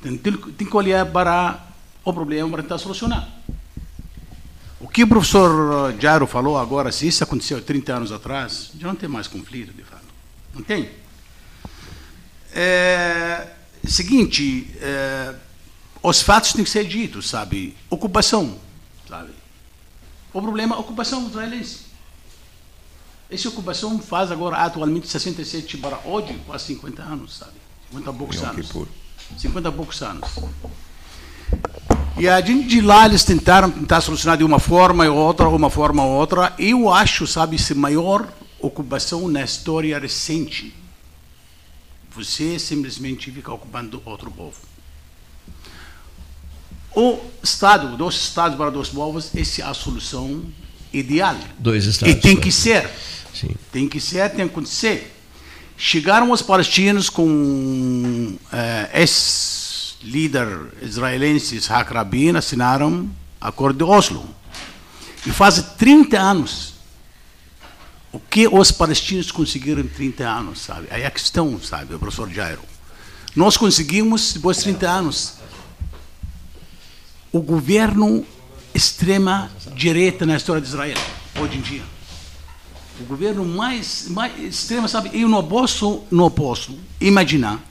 Tem, 0.00 0.16
tem, 0.16 0.32
tem 0.32 0.66
que 0.66 0.76
olhar 0.76 1.04
para 1.04 1.66
o 2.02 2.12
problema 2.12 2.48
para 2.50 2.62
tentar 2.62 2.78
solucionar. 2.78 3.28
O 4.80 4.88
que 4.88 5.02
o 5.02 5.06
professor 5.08 5.94
Jairo 6.00 6.26
falou 6.26 6.56
agora, 6.56 6.90
se 6.92 7.06
isso 7.06 7.22
aconteceu 7.22 7.62
30 7.62 7.92
anos 7.94 8.12
atrás, 8.12 8.70
já 8.78 8.88
não 8.88 8.94
tem 8.94 9.08
mais 9.08 9.26
conflito, 9.26 9.72
de 9.72 9.82
fato. 9.82 10.04
Não 10.54 10.62
tem. 10.62 10.90
É, 12.54 13.48
seguinte, 13.86 14.70
é, 14.80 15.34
os 16.02 16.22
fatos 16.22 16.54
têm 16.54 16.64
que 16.64 16.70
ser 16.70 16.86
ditos, 16.86 17.28
sabe? 17.28 17.76
Ocupação, 17.90 18.58
sabe? 19.08 19.32
O 20.32 20.40
problema 20.40 20.74
é 20.74 20.78
a 20.78 20.80
ocupação 20.80 21.26
israelense. 21.26 21.85
Essa 23.28 23.48
ocupação 23.48 23.98
faz 23.98 24.30
agora 24.30 24.56
atualmente 24.58 25.08
67 25.08 25.78
para 25.78 25.98
hoje, 26.04 26.40
quase 26.46 26.66
50 26.66 27.02
anos, 27.02 27.38
sabe? 27.38 27.52
50 27.90 28.10
e 28.10 28.14
poucos 28.14 28.36
Yom 28.36 28.46
anos. 28.46 28.66
Kippur. 28.66 28.88
50 29.36 29.68
e 29.68 29.72
poucos 29.72 30.02
anos. 30.02 30.30
E 32.18 32.28
a 32.28 32.40
gente 32.40 32.68
de 32.68 32.80
lá 32.80 33.04
eles 33.04 33.24
tentaram 33.24 33.70
tentar 33.70 34.00
solucionar 34.00 34.38
de 34.38 34.44
uma 34.44 34.60
forma 34.60 35.04
ou 35.06 35.16
outra, 35.16 35.48
uma 35.48 35.68
forma 35.68 36.04
ou 36.04 36.12
outra. 36.12 36.54
Eu 36.56 36.92
acho, 36.92 37.26
sabe, 37.26 37.58
se 37.58 37.74
maior 37.74 38.32
ocupação 38.60 39.28
na 39.28 39.42
história 39.42 39.98
recente. 39.98 40.72
Você 42.14 42.58
simplesmente 42.58 43.30
fica 43.30 43.52
ocupando 43.52 44.00
outro 44.04 44.30
povo. 44.30 44.56
O 46.94 47.18
Estado, 47.42 47.94
dois 47.96 48.14
Estados 48.14 48.56
para 48.56 48.70
dois 48.70 48.88
povos, 48.88 49.34
essa 49.34 49.62
é 49.62 49.64
a 49.64 49.74
solução 49.74 50.42
ideal. 50.98 51.36
Dois 51.58 51.84
estados. 51.84 52.14
E 52.14 52.18
tem 52.18 52.36
né? 52.36 52.40
que 52.40 52.52
ser. 52.52 52.88
Sim. 53.34 53.54
Tem 53.70 53.88
que 53.88 54.00
ser, 54.00 54.30
tem 54.30 54.46
que 54.46 54.52
acontecer. 54.52 55.14
Chegaram 55.76 56.30
os 56.30 56.40
palestinos 56.40 57.10
com 57.10 58.36
eh, 58.50 58.90
ex-líder 58.94 60.72
israelense 60.80 61.54
Isaac 61.54 61.92
Rabin, 61.92 62.34
assinaram 62.36 63.02
o 63.02 63.10
Acordo 63.40 63.84
de 63.84 63.90
Oslo. 63.90 64.26
E 65.26 65.30
faz 65.30 65.60
30 65.76 66.18
anos. 66.18 66.74
O 68.10 68.18
que 68.18 68.48
os 68.48 68.72
palestinos 68.72 69.30
conseguiram 69.30 69.82
em 69.82 69.88
30 69.88 70.26
anos, 70.26 70.60
sabe? 70.60 70.86
Aí 70.90 71.02
é 71.02 71.06
a 71.06 71.10
questão, 71.10 71.60
sabe, 71.60 71.94
o 71.94 71.98
professor 71.98 72.30
Jairo. 72.30 72.62
Nós 73.34 73.58
conseguimos, 73.58 74.32
depois 74.32 74.56
de 74.56 74.62
30 74.62 74.88
anos, 74.88 75.34
o 77.30 77.40
governo 77.42 78.24
extrema 78.74 79.50
direita 79.76 80.24
na 80.24 80.36
história 80.36 80.60
de 80.60 80.66
Israel, 80.66 80.96
hoje 81.38 81.58
em 81.58 81.60
dia. 81.60 81.82
O 82.98 83.04
governo 83.04 83.44
mais, 83.44 84.08
mais 84.08 84.42
extremo, 84.42 84.88
sabe? 84.88 85.10
Eu 85.12 85.28
não 85.28 85.46
posso, 85.46 86.02
não 86.10 86.30
posso 86.30 86.78
imaginar 86.98 87.62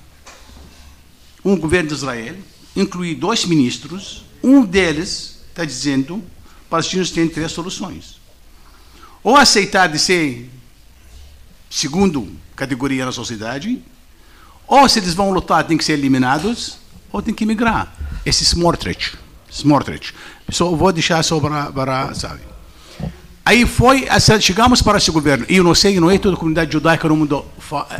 um 1.43 1.57
governo 1.57 1.89
de 1.89 1.95
Israel 1.95 2.35
incluir 2.75 3.15
dois 3.15 3.43
ministros, 3.45 4.23
um 4.43 4.63
deles 4.63 5.39
está 5.49 5.65
dizendo 5.65 6.23
palestinos 6.69 7.09
têm 7.09 7.27
três 7.27 7.51
soluções. 7.51 8.19
Ou 9.23 9.35
aceitar 9.35 9.87
de 9.87 9.97
ser 9.97 10.47
segundo 11.69 12.31
categoria 12.55 13.05
na 13.05 13.11
sociedade, 13.11 13.81
ou 14.67 14.87
se 14.87 14.99
eles 14.99 15.15
vão 15.15 15.31
lutar 15.31 15.63
têm 15.63 15.77
que 15.77 15.83
ser 15.83 15.93
eliminados, 15.93 16.77
ou 17.11 17.19
têm 17.21 17.33
que 17.33 17.47
migrar. 17.47 17.95
Esse 18.23 18.43
Smotrich. 18.43 19.24
Smotrich. 19.55 20.13
Só 20.49 20.69
vou 20.75 20.91
deixar 20.91 21.23
só 21.23 21.39
para, 21.39 22.13
sabe. 22.13 22.41
Aí 23.45 23.65
foi, 23.65 24.07
chegamos 24.41 24.81
para 24.81 24.97
esse 24.97 25.11
governo. 25.11 25.45
E 25.47 25.57
eu 25.57 25.63
não 25.63 25.75
sei, 25.75 25.99
não 25.99 26.09
é 26.09 26.17
toda 26.17 26.35
a 26.35 26.37
comunidade 26.37 26.73
judaica 26.73 27.07
no 27.07 27.15
mundo 27.15 27.45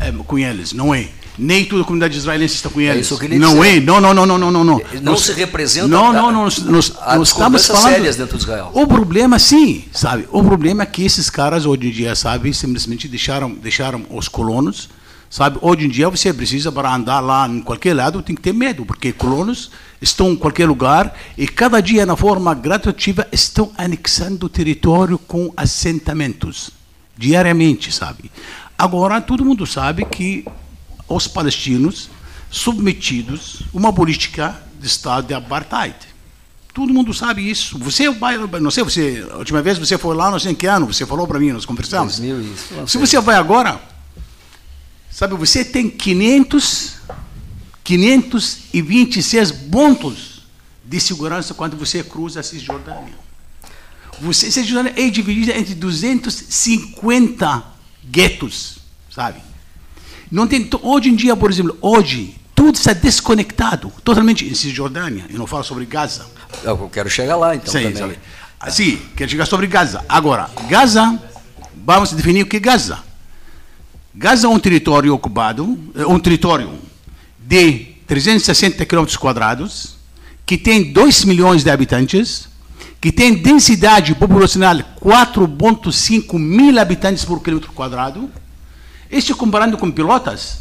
eh, 0.02 0.12
com 0.26 0.40
eles, 0.40 0.74
não 0.74 0.94
é. 0.94 1.08
Nem 1.38 1.66
toda 1.66 1.82
a 1.82 1.86
comunidade 1.86 2.18
israelense 2.18 2.56
está 2.56 2.70
com 2.70 2.82
eles. 2.82 3.08
que 3.08 3.14
eu 3.14 3.18
queria 3.18 3.38
não 3.38 3.60
dizer. 3.60 3.78
é, 3.78 3.80
não, 3.82 4.02
não, 4.02 4.14
não, 4.14 4.26
não, 4.26 4.38
não, 4.40 4.52
não. 4.52 4.64
não. 4.64 4.82
Não 5.02 5.18
se 5.18 5.34
representa 5.34 5.88
Não, 5.88 6.12
não, 6.12 6.32
não. 6.32 6.44
Nós, 6.44 6.60
nós, 6.60 6.94
estamos 7.28 7.68
falando. 7.68 7.92
sérias 7.92 8.16
dentro 8.16 8.38
de 8.38 8.44
Israel. 8.44 8.72
O 8.74 8.88
problema, 8.88 9.38
sim, 9.38 9.84
sabe? 9.92 10.28
O 10.32 10.44
problema 10.44 10.84
é 10.84 10.86
que 10.86 11.04
esses 11.06 11.30
caras 11.30 11.66
hoje 11.66 11.88
em 11.88 11.92
dia, 11.92 12.16
sabe, 12.16 12.54
simplesmente 12.54 13.08
deixaram, 13.08 13.52
deixaram 13.52 14.06
os 14.10 14.28
colonos, 14.28 14.90
sabe? 15.36 15.60
Hoje 15.62 15.86
em 15.86 15.90
dia 15.90 16.10
você 16.10 16.34
precisa 16.34 16.72
para 16.72 16.96
andar 16.96 17.20
lá 17.20 17.46
em 17.46 17.60
qualquer 17.60 17.94
lado 17.94 18.22
tem 18.24 18.34
que 18.34 18.42
ter 18.42 18.54
medo, 18.54 18.86
porque 18.86 19.12
colonos 19.12 19.70
estão 20.02 20.32
em 20.32 20.36
qualquer 20.38 20.66
lugar 20.66 21.14
e 21.38 21.46
cada 21.46 21.82
dia 21.82 22.06
na 22.06 22.16
forma 22.16 22.54
gradativa 22.54 23.28
estão 23.34 23.70
anexando 23.78 24.48
território 24.48 25.18
com 25.18 25.52
assentamentos 25.58 26.72
diariamente, 27.18 27.92
sabe? 27.92 28.32
Agora 28.78 29.20
todo 29.20 29.44
mundo 29.44 29.66
sabe 29.68 30.06
que 30.06 30.46
os 31.06 31.28
palestinos 31.28 32.10
submetidos 32.50 33.64
a 33.74 33.78
uma 33.78 33.92
política 33.92 34.56
de 34.80 34.88
estado 34.88 35.28
de 35.28 35.34
apartheid. 35.34 35.98
Todo 36.74 36.94
mundo 36.94 37.14
sabe 37.14 37.50
isso. 37.50 37.78
Você 37.80 38.10
vai, 38.10 38.38
não 38.38 38.72
sei, 38.72 38.86
você, 38.86 39.28
a 39.30 39.36
última 39.36 39.62
vez 39.62 39.78
você 39.78 39.98
foi 39.98 40.16
lá, 40.16 40.32
não 40.32 40.40
sei 40.40 40.54
em 40.54 40.56
que 40.56 40.66
ano, 40.66 40.86
você 40.86 41.06
falou 41.06 41.28
para 41.28 41.40
mim, 41.40 41.52
nós 41.52 41.66
conversamos. 41.66 42.20
2000 42.20 42.42
e- 42.42 42.76
não 42.78 42.88
Se 42.88 42.98
você 42.98 43.20
vai 43.20 43.36
agora, 43.36 43.82
sabe, 45.16 45.34
você 45.36 45.64
tem 45.64 45.90
500, 45.90 46.96
526 47.86 49.52
pontos 49.72 50.42
de 50.84 51.00
segurança 51.00 51.54
quando 51.54 51.78
você 51.78 52.04
cruza 52.04 52.42
a 52.42 52.44
Cisjordânia. 52.44 53.14
Você, 54.20 54.52
Cisjordânia 54.52 54.94
é 54.98 55.10
dividida 55.10 55.58
entre 55.58 55.74
250 55.74 57.64
guetos, 58.12 58.80
sabe? 59.10 59.40
Não 60.30 60.46
tem, 60.48 60.70
hoje 60.82 61.10
em 61.10 61.16
dia, 61.16 61.36
por 61.38 61.50
exemplo, 61.50 61.78
hoje, 61.82 62.36
tudo 62.54 62.76
está 62.76 62.92
desconectado, 62.92 63.94
totalmente 64.04 64.46
em 64.46 64.54
Cisjordânia. 64.54 65.26
Eu 65.30 65.40
não 65.40 65.48
falo 65.48 65.64
sobre 65.64 65.86
Gaza. 65.86 66.26
Eu 66.62 66.90
quero 66.90 67.10
chegar 67.10 67.38
lá, 67.38 67.56
então, 67.56 67.72
Sim, 67.72 67.84
também. 67.84 67.96
sabe? 67.96 68.20
Ah, 68.60 68.70
Sim, 68.70 69.00
quero 69.16 69.32
chegar 69.32 69.46
sobre 69.46 69.68
Gaza. 69.68 70.04
Agora, 70.10 70.50
Gaza, 70.68 71.18
vamos 71.86 72.12
definir 72.12 72.44
o 72.44 72.48
que 72.48 72.58
é 72.58 72.60
Gaza. 72.60 73.05
Gaza 74.18 74.48
é 74.48 74.50
um 74.50 74.58
território 74.58 75.14
ocupado, 75.14 75.78
é 75.94 76.08
um 76.08 76.18
território 76.18 76.72
de 77.38 77.88
360 78.08 78.86
quilômetros 78.86 79.18
quadrados, 79.18 79.98
que 80.46 80.58
tem 80.58 80.94
2 80.94 81.26
milhões 81.26 81.66
de 81.66 81.70
habitantes, 81.70 82.48
que 83.02 83.12
tem 83.12 83.34
densidade 83.34 84.16
populacional 84.16 84.78
4,5 85.02 86.40
mil 86.40 86.80
habitantes 86.80 87.26
por 87.26 87.44
quilômetro 87.44 87.74
quadrado. 87.74 88.32
Este 89.12 89.34
comparando 89.34 89.78
com 89.78 89.92
Pilotas, 89.92 90.60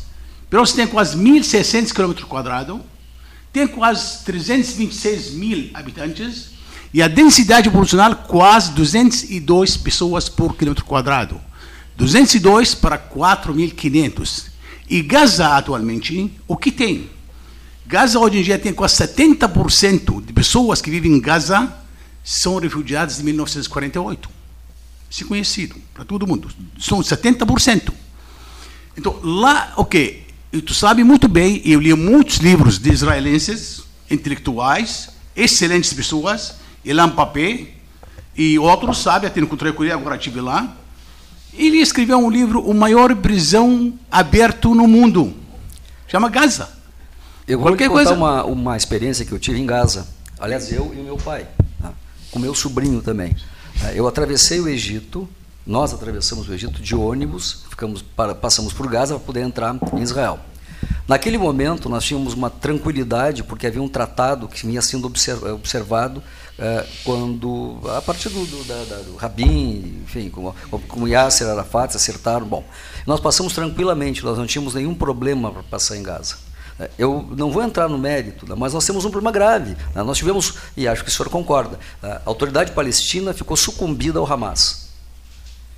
Pilotas 0.50 0.72
tem 0.72 0.88
quase 0.88 1.16
1.600 1.16 1.92
quilômetros 1.92 2.26
quadrados, 2.26 2.80
tem 3.52 3.68
quase 3.68 4.24
326 4.24 5.30
mil 5.34 5.70
habitantes 5.74 6.48
e 6.92 7.00
a 7.00 7.06
densidade 7.06 7.70
populacional 7.70 8.16
quase 8.16 8.72
202 8.72 9.76
pessoas 9.76 10.28
por 10.28 10.56
quilômetro 10.56 10.84
quadrado. 10.84 11.40
202 11.96 12.74
para 12.74 12.98
4.500. 12.98 14.46
E 14.88 15.02
Gaza, 15.02 15.56
atualmente, 15.56 16.32
o 16.46 16.56
que 16.56 16.70
tem? 16.70 17.10
Gaza, 17.86 18.18
hoje 18.18 18.38
em 18.38 18.42
dia, 18.42 18.58
tem 18.58 18.72
quase 18.72 18.96
70% 18.96 20.24
de 20.24 20.32
pessoas 20.32 20.80
que 20.80 20.90
vivem 20.90 21.12
em 21.12 21.20
Gaza 21.20 21.72
são 22.24 22.58
refugiados 22.58 23.18
de 23.18 23.22
1948. 23.22 24.30
Isso 25.10 25.24
é 25.24 25.26
conhecido 25.26 25.76
para 25.92 26.04
todo 26.04 26.26
mundo. 26.26 26.48
São 26.78 27.00
70%. 27.00 27.92
Então, 28.96 29.20
lá, 29.22 29.74
ok, 29.76 30.26
tu 30.64 30.72
sabe 30.72 31.04
muito 31.04 31.28
bem, 31.28 31.60
eu 31.64 31.80
li 31.80 31.92
muitos 31.94 32.38
livros 32.38 32.78
de 32.78 32.90
israelenses, 32.90 33.82
intelectuais, 34.10 35.10
excelentes 35.36 35.92
pessoas, 35.92 36.54
Elan 36.84 37.10
Papé 37.10 37.68
e 38.36 38.58
outros, 38.58 38.98
sabe, 38.98 39.26
até 39.26 39.40
encontrei 39.40 39.72
com 39.72 39.84
ele, 39.84 39.92
agora 39.92 40.16
estive 40.16 40.40
lá. 40.40 40.76
Ele 41.56 41.78
escreveu 41.78 42.18
um 42.18 42.30
livro, 42.30 42.60
O 42.60 42.74
Maior 42.74 43.14
Prisão 43.16 43.92
Aberto 44.10 44.74
no 44.74 44.86
Mundo. 44.88 45.32
Chama 46.08 46.28
Gaza. 46.28 46.68
Eu 47.46 47.58
vou 47.58 47.68
Qualquer 47.68 47.84
te 47.84 47.88
contar 47.90 48.04
coisa- 48.04 48.14
uma, 48.14 48.44
uma 48.44 48.76
experiência 48.76 49.24
que 49.24 49.32
eu 49.32 49.38
tive 49.38 49.60
em 49.60 49.66
Gaza. 49.66 50.06
Aliás, 50.38 50.72
eu 50.72 50.92
e 50.96 51.00
o 51.00 51.04
meu 51.04 51.16
pai, 51.16 51.46
tá? 51.80 51.92
com 52.30 52.38
meu 52.38 52.54
sobrinho 52.54 53.00
também. 53.02 53.36
Tá? 53.80 53.92
Eu 53.92 54.08
atravessei 54.08 54.60
o 54.60 54.68
Egito, 54.68 55.28
nós 55.66 55.92
atravessamos 55.92 56.48
o 56.48 56.52
Egito 56.54 56.80
de 56.82 56.94
ônibus, 56.94 57.64
ficamos 57.70 58.02
para, 58.02 58.34
passamos 58.34 58.72
por 58.72 58.88
Gaza 58.88 59.14
para 59.14 59.24
poder 59.24 59.40
entrar 59.42 59.76
em 59.94 60.02
Israel. 60.02 60.40
Naquele 61.06 61.38
momento, 61.38 61.88
nós 61.88 62.04
tínhamos 62.04 62.34
uma 62.34 62.50
tranquilidade, 62.50 63.42
porque 63.44 63.66
havia 63.66 63.80
um 63.82 63.88
tratado 63.88 64.48
que 64.48 64.66
vinha 64.66 64.82
sendo 64.82 65.06
obser- 65.06 65.42
observado 65.44 66.22
eh, 66.58 66.86
quando, 67.04 67.80
a 67.96 68.00
partir 68.02 68.28
do, 68.28 68.44
do, 68.46 68.64
da, 68.64 68.84
da- 68.84 69.02
do 69.02 69.16
Rabin, 69.16 70.02
enfim, 70.04 70.30
com, 70.30 70.52
com 70.88 71.08
Yasser 71.08 71.48
Arafat, 71.48 71.96
acertaram. 71.96 72.46
Bom, 72.46 72.64
nós 73.06 73.20
passamos 73.20 73.52
tranquilamente, 73.52 74.24
nós 74.24 74.38
não 74.38 74.46
tínhamos 74.46 74.74
nenhum 74.74 74.94
problema 74.94 75.50
para 75.50 75.62
passar 75.64 75.96
em 75.96 76.02
Gaza. 76.02 76.36
Eu 76.98 77.24
não 77.36 77.52
vou 77.52 77.62
entrar 77.62 77.88
no 77.88 77.96
mérito, 77.96 78.48
né, 78.48 78.54
mas 78.58 78.72
nós 78.74 78.84
temos 78.84 79.04
um 79.04 79.10
problema 79.10 79.30
grave. 79.30 79.76
Né. 79.94 80.02
Nós 80.02 80.18
tivemos, 80.18 80.54
e 80.76 80.88
acho 80.88 81.04
que 81.04 81.08
o 81.10 81.12
senhor 81.12 81.28
concorda, 81.28 81.78
a 82.02 82.20
autoridade 82.24 82.72
palestina 82.72 83.32
ficou 83.32 83.56
sucumbida 83.56 84.18
ao 84.18 84.30
Hamas. 84.32 84.88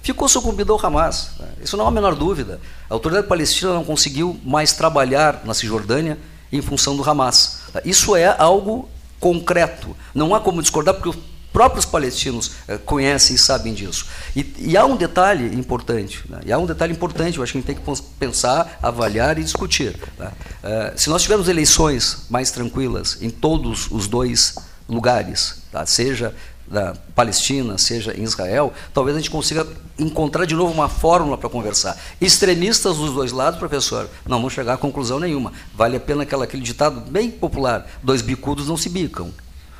Ficou 0.02 0.26
sucumbida 0.28 0.72
ao 0.72 0.86
Hamas. 0.86 1.32
Né. 1.38 1.48
Isso 1.62 1.76
não 1.76 1.84
há 1.84 1.88
a 1.88 1.90
menor 1.90 2.14
dúvida. 2.14 2.60
A 2.88 2.94
autoridade 2.94 3.26
palestina 3.28 3.74
não 3.74 3.84
conseguiu 3.84 4.40
mais 4.44 4.72
trabalhar 4.72 5.42
na 5.44 5.52
Cisjordânia 5.52 6.18
em 6.50 6.62
função 6.62 6.96
do 6.96 7.08
Hamas. 7.08 7.58
Isso 7.84 8.16
é 8.16 8.34
algo 8.38 8.88
concreto. 9.20 9.96
Não 10.14 10.34
há 10.34 10.40
como 10.40 10.60
discordar, 10.60 10.94
porque 10.94 11.08
os 11.08 11.16
próprios 11.56 11.86
palestinos 11.86 12.52
eh, 12.68 12.76
conhecem 12.76 13.34
e 13.34 13.38
sabem 13.38 13.72
disso. 13.72 14.06
E, 14.36 14.54
e 14.58 14.76
há 14.76 14.84
um 14.84 14.94
detalhe 14.94 15.58
importante, 15.58 16.22
né? 16.28 16.40
e 16.44 16.52
há 16.52 16.58
um 16.58 16.66
detalhe 16.66 16.92
importante, 16.92 17.38
eu 17.38 17.42
acho 17.42 17.52
que 17.52 17.58
a 17.58 17.60
gente 17.62 17.66
tem 17.66 17.76
que 17.76 18.02
pensar, 18.18 18.78
avaliar 18.82 19.38
e 19.38 19.42
discutir. 19.42 19.98
Né? 20.18 20.32
Eh, 20.62 20.92
se 20.96 21.08
nós 21.08 21.22
tivermos 21.22 21.48
eleições 21.48 22.26
mais 22.28 22.50
tranquilas 22.50 23.16
em 23.22 23.30
todos 23.30 23.90
os 23.90 24.06
dois 24.06 24.54
lugares, 24.86 25.62
tá? 25.72 25.86
seja 25.86 26.34
da 26.68 26.94
Palestina, 27.14 27.78
seja 27.78 28.12
em 28.16 28.22
Israel, 28.22 28.72
talvez 28.92 29.16
a 29.16 29.20
gente 29.20 29.30
consiga 29.30 29.66
encontrar 29.98 30.44
de 30.44 30.54
novo 30.54 30.72
uma 30.72 30.88
fórmula 30.88 31.38
para 31.38 31.48
conversar. 31.48 31.96
Extremistas 32.20 32.96
dos 32.96 33.12
dois 33.12 33.32
lados, 33.32 33.58
professor, 33.58 34.08
não 34.26 34.40
vão 34.40 34.50
chegar 34.50 34.74
a 34.74 34.78
conclusão 34.78 35.20
nenhuma. 35.20 35.52
Vale 35.74 35.96
a 35.96 36.00
pena 36.00 36.24
aquela, 36.24 36.44
aquele 36.44 36.62
ditado 36.62 37.00
bem 37.00 37.30
popular: 37.30 37.86
dois 38.02 38.20
bicudos 38.20 38.68
não 38.68 38.76
se 38.76 38.88
bicam. 38.88 39.32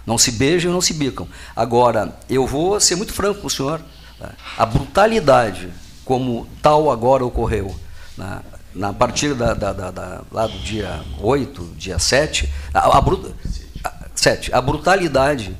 Não 0.06 0.16
se 0.16 0.30
beijam 0.30 0.70
e 0.70 0.74
não 0.74 0.80
se 0.80 0.94
bicam. 0.94 1.26
Agora, 1.54 2.16
eu 2.30 2.46
vou 2.46 2.78
ser 2.78 2.94
muito 2.94 3.12
franco 3.12 3.40
com 3.40 3.48
o 3.48 3.50
senhor. 3.50 3.80
Tá? 4.18 4.30
A 4.56 4.64
brutalidade, 4.64 5.68
como 6.04 6.46
tal 6.62 6.90
agora 6.92 7.24
ocorreu, 7.24 7.74
na, 8.16 8.40
na 8.72 8.92
partir 8.92 9.34
da, 9.34 9.52
da, 9.52 9.72
da, 9.72 9.90
da, 9.90 10.20
lá 10.30 10.46
do 10.46 10.58
dia 10.60 11.02
8, 11.20 11.74
dia 11.76 11.98
7, 11.98 12.48
a, 12.72 12.78
a, 12.78 12.98
a, 12.98 13.94
7, 14.14 14.54
a 14.54 14.60
brutalidade 14.60 15.56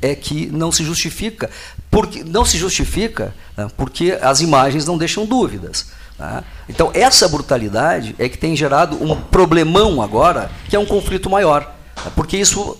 é 0.00 0.14
que 0.14 0.46
não 0.46 0.70
se 0.70 0.84
justifica, 0.84 1.50
porque 1.90 2.22
não 2.22 2.44
se 2.44 2.58
justifica 2.58 3.34
né, 3.56 3.68
porque 3.76 4.18
as 4.20 4.40
imagens 4.40 4.84
não 4.84 4.98
deixam 4.98 5.26
dúvidas. 5.26 5.86
Tá? 6.18 6.44
Então 6.68 6.90
essa 6.94 7.28
brutalidade 7.28 8.14
é 8.18 8.28
que 8.28 8.38
tem 8.38 8.56
gerado 8.56 9.02
um 9.02 9.14
problemão 9.16 10.00
agora, 10.00 10.50
que 10.68 10.76
é 10.76 10.78
um 10.78 10.86
conflito 10.86 11.28
maior, 11.28 11.74
tá? 11.94 12.10
porque 12.14 12.36
isso 12.36 12.76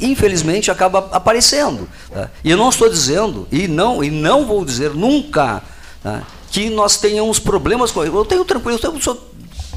infelizmente 0.00 0.70
acaba 0.70 1.08
aparecendo. 1.12 1.88
Tá? 2.12 2.30
E 2.44 2.50
eu 2.50 2.56
não 2.56 2.68
estou 2.68 2.88
dizendo 2.88 3.46
e 3.50 3.66
não 3.66 4.02
e 4.02 4.10
não 4.10 4.46
vou 4.46 4.64
dizer 4.64 4.94
nunca 4.94 5.62
que 6.50 6.70
nós 6.70 6.96
tenhamos 6.96 7.38
problemas 7.38 7.90
com 7.90 8.02
eu 8.04 8.24
tenho 8.24 8.44
tranquilo, 8.44 8.78
eu 8.82 9.00
sou 9.00 9.30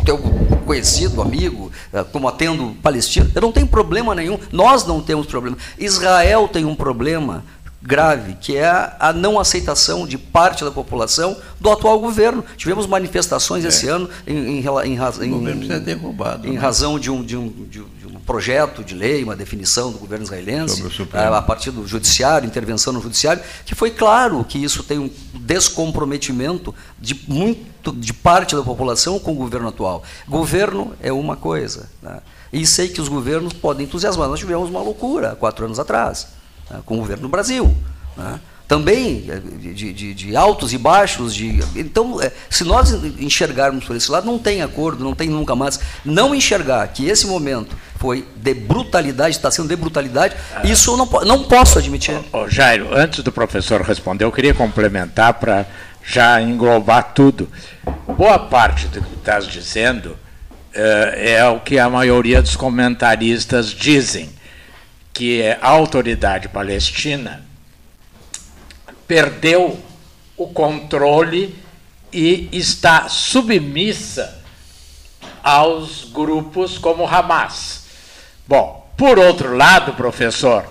teu 0.06 0.51
conhecido, 0.62 1.22
amigo, 1.22 1.72
eh, 1.92 2.04
como 2.12 2.28
atendo 2.28 2.76
palestino, 2.82 3.30
eu 3.34 3.42
não 3.42 3.52
tenho 3.52 3.68
problema 3.68 4.16
nenhum, 4.16 4.40
nós 4.52 4.86
não 4.86 5.02
temos 5.02 5.26
problema. 5.26 5.58
Israel 5.78 6.48
tem 6.48 6.66
um 6.66 6.76
problema 6.76 7.44
grave, 7.82 8.38
que 8.40 8.56
é 8.56 8.94
a 9.00 9.12
não 9.12 9.40
aceitação 9.40 10.06
de 10.06 10.18
parte 10.18 10.64
da 10.64 10.70
população 10.70 11.36
do 11.60 11.70
atual 11.70 12.00
governo. 12.00 12.44
Tivemos 12.56 12.86
manifestações 12.86 13.66
é. 13.66 13.70
esse 13.70 13.88
ano 13.88 14.10
em, 14.28 14.36
em, 14.36 14.60
em, 14.60 14.64
em, 14.64 14.98
em 16.44 16.54
né? 16.54 16.60
razão 16.60 17.00
de 17.00 17.10
um, 17.10 17.24
de, 17.24 17.36
um, 17.36 17.48
de 17.50 17.82
um 17.82 18.20
projeto 18.26 18.84
de 18.84 18.94
lei, 18.94 19.24
uma 19.24 19.36
definição 19.36 19.92
do 19.92 19.98
governo 19.98 20.24
israelense, 20.24 20.84
a 21.14 21.42
partir 21.42 21.72
do 21.72 21.88
judiciário, 21.88 22.48
intervenção 22.48 22.94
no 22.94 23.02
judiciário, 23.02 23.42
que 23.66 23.74
foi 23.74 23.90
claro 23.90 24.44
que 24.44 24.58
isso 24.58 24.84
tem 24.84 25.00
um 25.00 25.10
descomprometimento 25.34 26.74
de 27.00 27.20
muito 27.28 27.71
de 27.96 28.14
parte 28.14 28.56
da 28.56 28.64
população 28.64 29.18
com 29.20 29.32
o 29.32 29.36
governo 29.36 29.70
atual. 29.70 30.04
Governo 30.28 30.94
é 31.02 31.12
uma 31.12 31.36
coisa. 31.36 31.90
Né? 32.02 32.20
E 32.52 32.66
sei 32.66 32.90
que 32.90 33.02
os 33.02 33.08
governos 33.08 33.54
podem 33.54 33.86
entusiasmar. 33.86 34.28
Nós 34.28 34.40
tivemos 34.40 34.70
uma 34.70 34.82
loucura 34.82 35.36
quatro 35.36 35.66
anos 35.66 35.80
atrás, 35.80 36.28
né? 36.70 36.82
com 36.86 36.96
o 36.96 36.98
governo 36.98 37.24
do 37.24 37.30
Brasil. 37.30 37.76
Né? 38.16 38.40
também 38.72 39.26
eh, 39.28 39.42
de, 39.60 39.92
de, 39.92 40.14
de, 40.14 40.34
altos 40.34 40.72
e 40.72 40.78
baixos. 40.78 41.36
De, 41.36 41.60
então, 41.76 42.22
eh, 42.22 42.32
se 42.50 42.64
nós 42.64 42.94
enxergarmos 43.20 43.84
por 43.84 43.98
esse 43.98 44.10
lado, 44.10 44.26
não 44.26 44.40
tem 44.40 44.62
acordo, 44.62 45.04
não 45.04 45.14
tem 45.14 45.28
nunca 45.28 45.54
mais. 45.54 45.78
Não 46.06 46.34
enxergar 46.34 46.88
que 46.88 47.06
esse 47.06 47.28
momento 47.28 47.76
foi 47.98 48.26
de 48.34 48.54
brutalidade, 48.54 49.36
está 49.36 49.52
sendo 49.52 49.68
de 49.68 49.76
brutalidade, 49.76 50.38
ah. 50.56 50.62
isso 50.66 50.92
eu 50.92 50.96
não, 50.98 51.06
não 51.26 51.44
posso 51.44 51.80
admitir. 51.80 52.18
Oh, 52.32 52.44
oh, 52.44 52.50
Jairo, 52.50 52.96
antes 52.96 53.22
do 53.22 53.32
professor 53.32 53.82
responder, 53.82 54.24
eu 54.24 54.32
queria 54.32 54.54
complementar 54.54 55.34
para 55.34 55.68
já 56.04 56.42
englobar 56.42 57.14
tudo. 57.14 57.50
Boa 58.18 58.40
parte 58.40 58.88
do 58.88 59.02
que 59.02 59.16
estás 59.16 59.48
dizendo 59.48 60.18
é, 60.74 61.34
é 61.34 61.48
o 61.48 61.60
que 61.60 61.78
a 61.80 61.90
maioria 61.90 62.42
dos 62.42 62.56
comentaristas 62.56 63.68
dizem, 63.68 64.30
que 65.14 65.42
é 65.42 65.60
a 65.62 65.70
autoridade 65.70 66.48
palestina 66.50 67.52
perdeu 69.12 69.78
o 70.38 70.48
controle 70.48 71.54
e 72.14 72.48
está 72.54 73.10
submissa 73.10 74.42
aos 75.44 76.06
grupos 76.06 76.78
como 76.78 77.06
Hamas. 77.06 77.84
Bom, 78.48 78.90
por 78.96 79.20
outro 79.20 79.54
lado, 79.58 79.96
professor, 79.96 80.66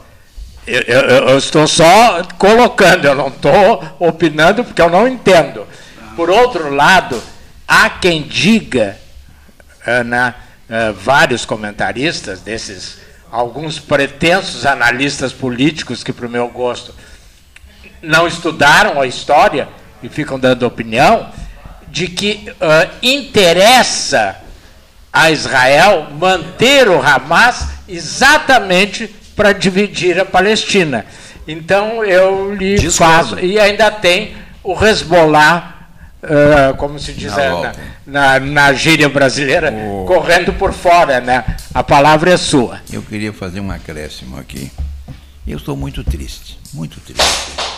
eu, 0.70 1.00
eu, 1.00 1.28
eu 1.30 1.38
estou 1.38 1.66
só 1.66 2.22
colocando, 2.38 3.04
eu 3.04 3.14
não 3.14 3.28
estou 3.28 3.84
opinando 3.98 4.62
porque 4.64 4.80
eu 4.80 4.88
não 4.88 5.08
entendo. 5.08 5.66
Por 6.14 6.30
outro 6.30 6.72
lado, 6.72 7.20
há 7.66 7.90
quem 7.90 8.22
diga, 8.22 8.96
Ana, 9.84 10.36
uh, 10.68 10.92
vários 10.92 11.44
comentaristas 11.44 12.40
desses, 12.40 12.98
alguns 13.32 13.80
pretensos 13.80 14.64
analistas 14.64 15.32
políticos 15.32 16.04
que, 16.04 16.12
para 16.12 16.26
o 16.26 16.30
meu 16.30 16.48
gosto, 16.48 16.94
não 18.00 18.28
estudaram 18.28 19.00
a 19.00 19.06
história 19.06 19.68
e 20.02 20.08
ficam 20.08 20.38
dando 20.38 20.66
opinião, 20.66 21.30
de 21.88 22.06
que 22.06 22.48
uh, 22.52 22.94
interessa 23.02 24.36
a 25.12 25.30
Israel 25.30 26.08
manter 26.12 26.88
o 26.88 27.02
Hamas 27.02 27.66
exatamente 27.88 29.12
para 29.40 29.54
dividir 29.54 30.20
a 30.20 30.26
Palestina. 30.26 31.06
Então 31.48 32.04
eu 32.04 32.54
lhe 32.54 32.76
Discordo. 32.76 33.30
faço. 33.30 33.38
E 33.40 33.58
ainda 33.58 33.90
tem 33.90 34.34
o 34.62 34.78
Hezbollah, 34.84 35.88
uh, 36.22 36.76
como 36.76 36.98
se 36.98 37.14
diz 37.14 37.34
na, 37.34 37.72
na, 38.06 38.38
na, 38.38 38.72
gíria 38.74 39.08
brasileira, 39.08 39.72
correndo 40.06 40.52
por 40.52 40.74
fora. 40.74 41.22
Né? 41.22 41.42
A 41.72 41.82
palavra 41.82 42.32
é 42.32 42.36
sua. 42.36 42.82
Eu 42.92 43.00
queria 43.00 43.32
fazer 43.32 43.60
um 43.60 43.70
acréscimo 43.70 44.38
aqui. 44.38 44.70
Eu 45.46 45.56
estou 45.56 45.74
muito 45.74 46.04
triste, 46.04 46.58
muito 46.74 47.00
triste 47.00 47.70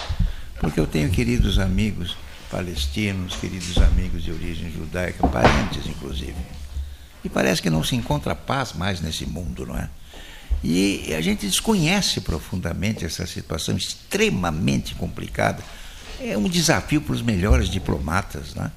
porque 0.59 0.79
eu 0.79 0.87
tenho 0.87 1.11
queridos 1.11 1.61
amigos 1.61 2.17
palestinos, 2.51 3.37
queridos 3.37 3.79
amigos 3.79 4.23
de 4.25 4.33
origem 4.33 4.71
judaica, 4.71 5.27
parentes 5.29 5.87
inclusive. 5.87 6.37
E 7.25 7.29
parece 7.29 7.63
que 7.63 7.71
não 7.71 7.85
se 7.85 7.95
encontra 7.95 8.35
paz 8.35 8.73
mais 8.73 9.01
nesse 9.01 9.27
mundo, 9.27 9.65
não 9.65 9.77
é? 9.77 9.89
E 10.63 11.13
a 11.17 11.21
gente 11.21 11.47
desconhece 11.47 12.21
profundamente 12.21 13.05
essa 13.05 13.27
situação 13.27 13.77
extremamente 13.77 14.95
complicada. 14.95 15.63
É 16.21 16.39
um 16.39 16.49
desafio 16.49 17.01
para 17.01 17.15
os 17.15 17.23
melhores 17.23 17.69
diplomatas, 17.69 18.55
não 18.55 18.65
é? 18.65 18.71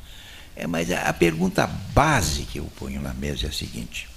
é 0.56 0.68
mas 0.68 0.92
a 0.92 1.14
pergunta 1.14 1.68
base 1.94 2.44
que 2.44 2.58
eu 2.58 2.66
ponho 2.78 3.02
na 3.02 3.14
mesa 3.14 3.46
é 3.46 3.50
a 3.50 3.54
seguinte: 3.54 4.10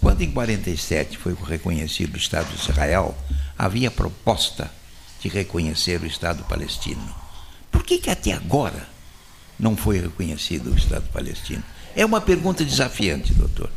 quando 0.00 0.20
em 0.20 0.30
47 0.30 1.16
foi 1.16 1.34
reconhecido 1.34 2.14
o 2.14 2.18
Estado 2.18 2.48
de 2.48 2.60
Israel, 2.60 3.16
havia 3.58 3.90
proposta 3.90 4.70
de 5.20 5.28
reconhecer 5.28 6.02
o 6.02 6.06
Estado 6.06 6.44
palestino. 6.44 7.14
Por 7.72 7.82
que, 7.82 7.98
que 7.98 8.10
até 8.10 8.32
agora 8.32 8.86
não 9.58 9.74
foi 9.74 10.00
reconhecido 10.00 10.70
o 10.70 10.76
Estado 10.76 11.08
palestino? 11.10 11.62
É 11.94 12.04
uma 12.04 12.20
pergunta 12.20 12.62
desafiante, 12.62 13.32
doutor. 13.32 13.70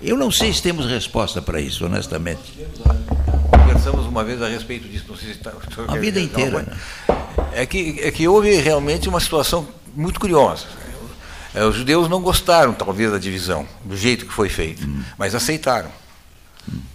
Eu 0.00 0.16
não 0.16 0.30
sei 0.30 0.52
se 0.52 0.62
temos 0.62 0.86
resposta 0.86 1.42
para 1.42 1.60
isso, 1.60 1.84
honestamente. 1.84 2.40
Conversamos 3.50 4.06
uma 4.06 4.22
vez 4.24 4.40
a 4.40 4.48
respeito 4.48 4.88
disso, 4.88 5.06
não 5.08 5.16
sei 5.16 5.32
se 5.32 5.38
está. 5.38 5.52
A 5.88 5.96
vida 5.96 6.20
inteira. 6.20 6.62
Né? 6.62 6.76
É, 7.52 7.66
que, 7.66 7.98
é 8.00 8.10
que 8.10 8.28
houve 8.28 8.54
realmente 8.56 9.08
uma 9.08 9.20
situação 9.20 9.66
muito 9.94 10.20
curiosa. 10.20 10.66
É, 11.54 11.64
os 11.64 11.74
judeus 11.74 12.08
não 12.08 12.20
gostaram, 12.20 12.72
talvez, 12.72 13.10
da 13.10 13.18
divisão, 13.18 13.66
do 13.84 13.96
jeito 13.96 14.26
que 14.26 14.32
foi 14.32 14.48
feito, 14.48 14.86
hum. 14.86 15.02
mas 15.16 15.34
aceitaram. 15.34 15.90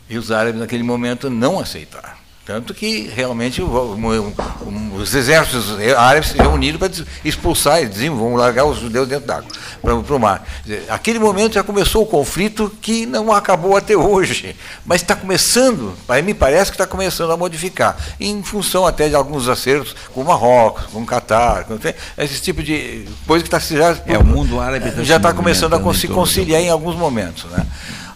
E 0.09 0.17
os 0.17 0.31
árabes, 0.31 0.59
naquele 0.59 0.83
momento, 0.83 1.29
não 1.29 1.59
aceitaram. 1.59 2.22
Tanto 2.45 2.73
que 2.73 3.07
realmente 3.07 3.61
os 3.61 5.15
exércitos 5.15 5.79
árabes 5.97 6.31
se 6.31 6.37
reuniram 6.37 6.77
para 6.77 6.91
expulsar, 7.23 7.79
eles 7.79 7.91
diziam, 7.93 8.17
vamos 8.17 8.37
largar 8.37 8.65
os 8.65 8.79
judeus 8.79 9.07
dentro 9.07 9.25
d'água, 9.25 9.49
para, 9.81 9.95
para 9.95 10.15
o 10.15 10.19
mar. 10.19 10.45
Aquele 10.89 11.19
momento 11.19 11.53
já 11.53 11.63
começou 11.63 12.03
o 12.03 12.05
conflito 12.05 12.69
que 12.81 13.05
não 13.05 13.31
acabou 13.31 13.77
até 13.77 13.95
hoje, 13.95 14.57
mas 14.85 15.01
está 15.01 15.15
começando, 15.15 15.93
me 16.21 16.33
parece 16.33 16.69
que 16.69 16.75
está 16.75 16.85
começando 16.85 17.31
a 17.31 17.37
modificar, 17.37 17.95
em 18.19 18.43
função 18.43 18.85
até 18.85 19.07
de 19.07 19.15
alguns 19.15 19.47
acertos 19.47 19.95
com 20.13 20.19
o 20.19 20.25
Marrocos, 20.25 20.87
com 20.87 21.01
o 21.01 21.05
Catar, 21.05 21.63
com 21.63 21.79
esse 22.17 22.41
tipo 22.41 22.61
de 22.61 23.07
coisa 23.25 23.41
que 23.41 23.55
está 23.55 23.59
já. 23.59 23.97
É, 24.05 24.17
o 24.17 24.25
mundo 24.25 24.59
árabe 24.59 24.91
tá 24.91 25.01
já 25.01 25.15
está 25.15 25.31
começando 25.31 25.75
a 25.75 25.93
se 25.93 26.09
conciliar 26.09 26.61
em 26.61 26.69
alguns 26.69 26.97
momentos. 26.97 27.45
Né? 27.45 27.65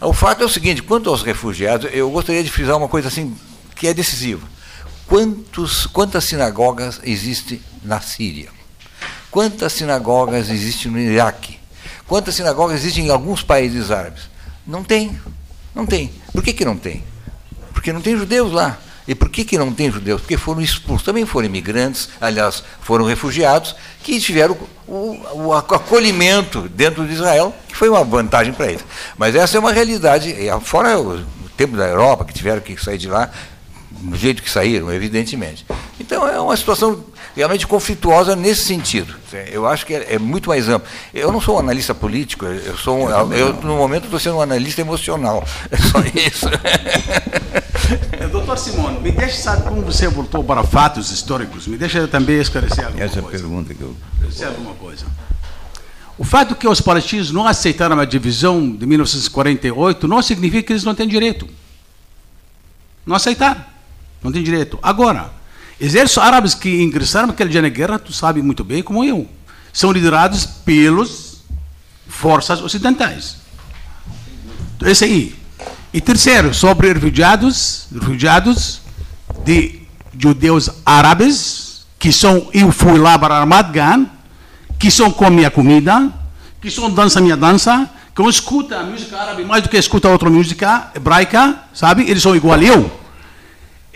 O 0.01 0.11
fato 0.11 0.43
é 0.43 0.45
o 0.45 0.49
seguinte, 0.49 0.83
quanto 0.83 1.09
aos 1.09 1.23
refugiados, 1.23 1.89
eu 1.93 2.09
gostaria 2.09 2.43
de 2.43 2.51
frisar 2.51 2.75
uma 2.75 2.89
coisa 2.89 3.07
assim 3.07 3.33
que 3.77 3.87
é 3.87 3.93
decisivo. 3.93 4.47
Quantos, 5.07 5.87
quantas 5.87 6.25
sinagogas 6.25 6.99
existem 7.03 7.61
na 7.83 8.01
Síria? 8.01 8.49
Quantas 9.31 9.73
sinagogas 9.73 10.49
existem 10.49 10.91
no 10.91 10.99
Iraque? 10.99 11.59
Quantas 12.07 12.35
sinagogas 12.35 12.79
existem 12.79 13.07
em 13.07 13.09
alguns 13.09 13.43
países 13.43 13.91
árabes? 13.91 14.23
Não 14.65 14.83
tem. 14.83 15.19
Não 15.73 15.85
tem. 15.85 16.11
Por 16.33 16.43
que, 16.43 16.53
que 16.53 16.65
não 16.65 16.77
tem? 16.77 17.03
Porque 17.73 17.93
não 17.93 18.01
tem 18.01 18.17
judeus 18.17 18.51
lá. 18.51 18.79
E 19.07 19.15
por 19.15 19.29
que, 19.29 19.45
que 19.45 19.57
não 19.57 19.71
tem 19.71 19.89
judeus? 19.89 20.19
Porque 20.19 20.35
foram 20.35 20.59
expulsos. 20.59 21.05
Também 21.05 21.25
foram 21.25 21.45
imigrantes, 21.45 22.09
aliás, 22.19 22.61
foram 22.81 23.05
refugiados, 23.05 23.73
que 24.03 24.19
tiveram 24.19 24.57
o, 24.85 25.17
o 25.33 25.53
acolhimento 25.53 26.67
dentro 26.67 27.07
de 27.07 27.13
Israel, 27.13 27.55
que 27.69 27.75
foi 27.75 27.87
uma 27.87 28.03
vantagem 28.03 28.51
para 28.51 28.67
eles. 28.67 28.83
Mas 29.17 29.35
essa 29.35 29.55
é 29.55 29.59
uma 29.59 29.71
realidade. 29.71 30.35
Fora 30.63 30.99
o 30.99 31.23
tempo 31.55 31.77
da 31.77 31.87
Europa, 31.87 32.25
que 32.25 32.33
tiveram 32.33 32.59
que 32.59 32.77
sair 32.83 32.97
de 32.97 33.07
lá, 33.07 33.31
do 33.99 34.15
jeito 34.15 34.41
que 34.41 34.49
saíram, 34.49 34.91
evidentemente. 34.91 35.65
Então 35.99 36.27
é 36.27 36.39
uma 36.39 36.55
situação 36.55 37.03
realmente 37.35 37.67
conflituosa 37.67 38.35
nesse 38.35 38.65
sentido. 38.65 39.15
Eu 39.51 39.67
acho 39.67 39.85
que 39.85 39.93
é, 39.93 40.15
é 40.15 40.19
muito 40.19 40.49
mais 40.49 40.67
amplo. 40.69 40.87
Eu 41.13 41.31
não 41.31 41.41
sou 41.41 41.55
um 41.55 41.59
analista 41.59 41.93
político, 41.93 42.45
eu 42.45 42.77
sou 42.77 42.97
um, 42.97 43.33
eu, 43.33 43.53
no 43.53 43.77
momento 43.77 44.05
estou 44.05 44.19
sendo 44.19 44.37
um 44.37 44.41
analista 44.41 44.81
emocional. 44.81 45.45
É 45.69 45.77
só 45.77 45.99
isso. 45.99 46.47
Doutor 48.31 48.57
Simone, 48.57 48.99
me 48.99 49.11
deixe 49.11 49.37
saber 49.37 49.63
como 49.63 49.81
você 49.81 50.07
voltou 50.07 50.43
para 50.43 50.63
fatos 50.63 51.11
históricos. 51.11 51.67
Me 51.67 51.77
deixa 51.77 52.07
também 52.07 52.39
esclarecer 52.39 52.85
alguma 52.85 53.03
Essa 53.03 53.21
coisa. 53.21 53.37
pergunta 53.37 53.73
que 53.73 53.81
eu. 53.81 53.95
Esclarecer 54.13 54.47
alguma 54.47 54.73
coisa. 54.75 55.05
O 56.17 56.23
fato 56.23 56.55
que 56.55 56.67
os 56.67 56.81
palestinos 56.81 57.31
não 57.31 57.45
aceitaram 57.45 57.99
a 57.99 58.05
divisão 58.05 58.71
de 58.71 58.85
1948 58.85 60.07
não 60.07 60.21
significa 60.21 60.63
que 60.63 60.73
eles 60.73 60.83
não 60.83 60.95
têm 60.95 61.07
direito. 61.07 61.47
Não 63.05 63.15
aceitaram. 63.15 63.63
Não 64.23 64.31
tem 64.31 64.43
direito. 64.43 64.77
Agora, 64.81 65.31
exércitos 65.79 66.23
árabes 66.23 66.53
que 66.53 66.81
ingressaram 66.81 67.27
naquele 67.27 67.49
dia 67.49 67.61
na 67.61 67.69
guerra, 67.69 67.99
tu 67.99 68.11
sabe 68.11 68.41
muito 68.41 68.63
bem 68.63 68.81
como 68.81 69.03
eu, 69.03 69.27
são 69.71 69.91
liderados 69.91 70.45
pelas 70.45 71.37
forças 72.07 72.61
ocidentais. 72.61 73.37
Esse 74.81 75.05
aí. 75.05 75.35
E 75.93 76.01
terceiro, 76.01 76.53
sobre 76.53 76.93
refugiados, 76.93 77.87
refugiados 77.93 78.81
de 79.43 79.81
judeus 80.17 80.69
árabes, 80.85 81.85
que 81.97 82.11
são, 82.11 82.49
eu 82.53 82.71
fui 82.71 82.97
lá 82.97 83.17
para 83.17 83.39
Ramat 83.39 83.71
Gan, 83.71 84.05
que 84.77 84.91
são 84.91 85.11
com 85.11 85.29
minha 85.29 85.49
comida, 85.49 86.11
que 86.61 86.69
são 86.69 86.91
dança 86.91 87.21
minha 87.21 87.37
dança, 87.37 87.89
que 88.13 88.21
não 88.21 88.29
escuta 88.29 88.79
a 88.79 88.83
música 88.83 89.17
árabe 89.17 89.45
mais 89.45 89.63
do 89.63 89.69
que 89.69 89.77
escuta 89.77 90.09
outra 90.09 90.29
música 90.29 90.91
hebraica, 90.95 91.63
sabe? 91.73 92.03
Eles 92.09 92.21
são 92.21 92.35
igual 92.35 92.59
a 92.59 92.63
eu. 92.63 92.91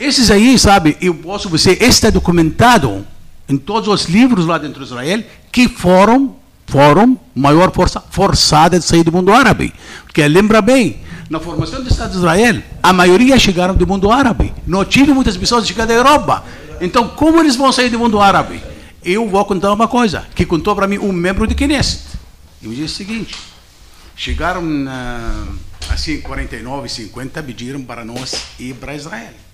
Esses 0.01 0.31
aí, 0.31 0.57
sabe, 0.57 0.97
eu 0.99 1.13
posso 1.13 1.47
você 1.47 1.73
está 1.73 2.09
documentado 2.09 3.05
em 3.47 3.55
todos 3.55 3.87
os 3.87 4.09
livros 4.09 4.47
lá 4.47 4.57
dentro 4.57 4.79
de 4.79 4.85
Israel 4.85 5.23
que 5.51 5.67
foram 5.67 6.35
foram 6.65 7.19
maior 7.35 7.71
força 7.71 8.01
forçada 8.09 8.79
de 8.79 8.83
sair 8.83 9.03
do 9.03 9.11
mundo 9.11 9.31
árabe. 9.31 9.71
Porque 10.03 10.27
lembra 10.27 10.59
bem, 10.59 11.03
na 11.29 11.39
formação 11.39 11.83
do 11.83 11.87
Estado 11.87 12.13
de 12.13 12.17
Israel, 12.17 12.63
a 12.81 12.91
maioria 12.91 13.37
chegaram 13.37 13.75
do 13.75 13.85
mundo 13.85 14.11
árabe. 14.11 14.51
Não 14.65 14.83
tive 14.83 15.13
muitas 15.13 15.37
pessoas 15.37 15.67
chegar 15.67 15.85
da 15.85 15.93
Europa. 15.93 16.43
Então, 16.79 17.09
como 17.09 17.39
eles 17.39 17.55
vão 17.55 17.71
sair 17.71 17.91
do 17.91 17.99
mundo 17.99 18.19
árabe? 18.19 18.59
Eu 19.05 19.29
vou 19.29 19.45
contar 19.45 19.71
uma 19.71 19.87
coisa 19.87 20.25
que 20.33 20.47
contou 20.47 20.75
para 20.75 20.87
mim 20.87 20.97
um 20.97 21.11
membro 21.11 21.45
de 21.45 21.53
Knesset. 21.53 22.17
E 22.59 22.67
me 22.67 22.75
disse 22.75 22.95
o 22.95 22.97
seguinte: 22.97 23.35
chegaram 24.15 24.63
assim, 25.91 26.19
49, 26.21 26.89
50, 26.89 27.43
pediram 27.43 27.83
para 27.83 28.03
nós 28.03 28.45
ir 28.57 28.73
para 28.73 28.95
Israel. 28.95 29.50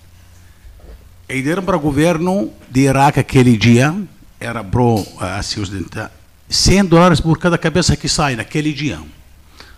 E 1.29 1.41
deram 1.41 1.61
para 1.61 1.75
o 1.75 1.79
governo 1.79 2.53
de 2.69 2.81
Iraque 2.81 3.19
aquele 3.19 3.57
dia, 3.57 3.93
era 4.39 4.63
pro 4.63 5.05
assim, 5.19 5.59
ocidental, 5.59 6.09
100 6.49 6.85
dólares 6.85 7.19
por 7.19 7.37
cada 7.37 7.57
cabeça 7.57 7.97
que 7.97 8.07
sai 8.07 8.37
naquele 8.37 8.71
dia. 8.71 8.99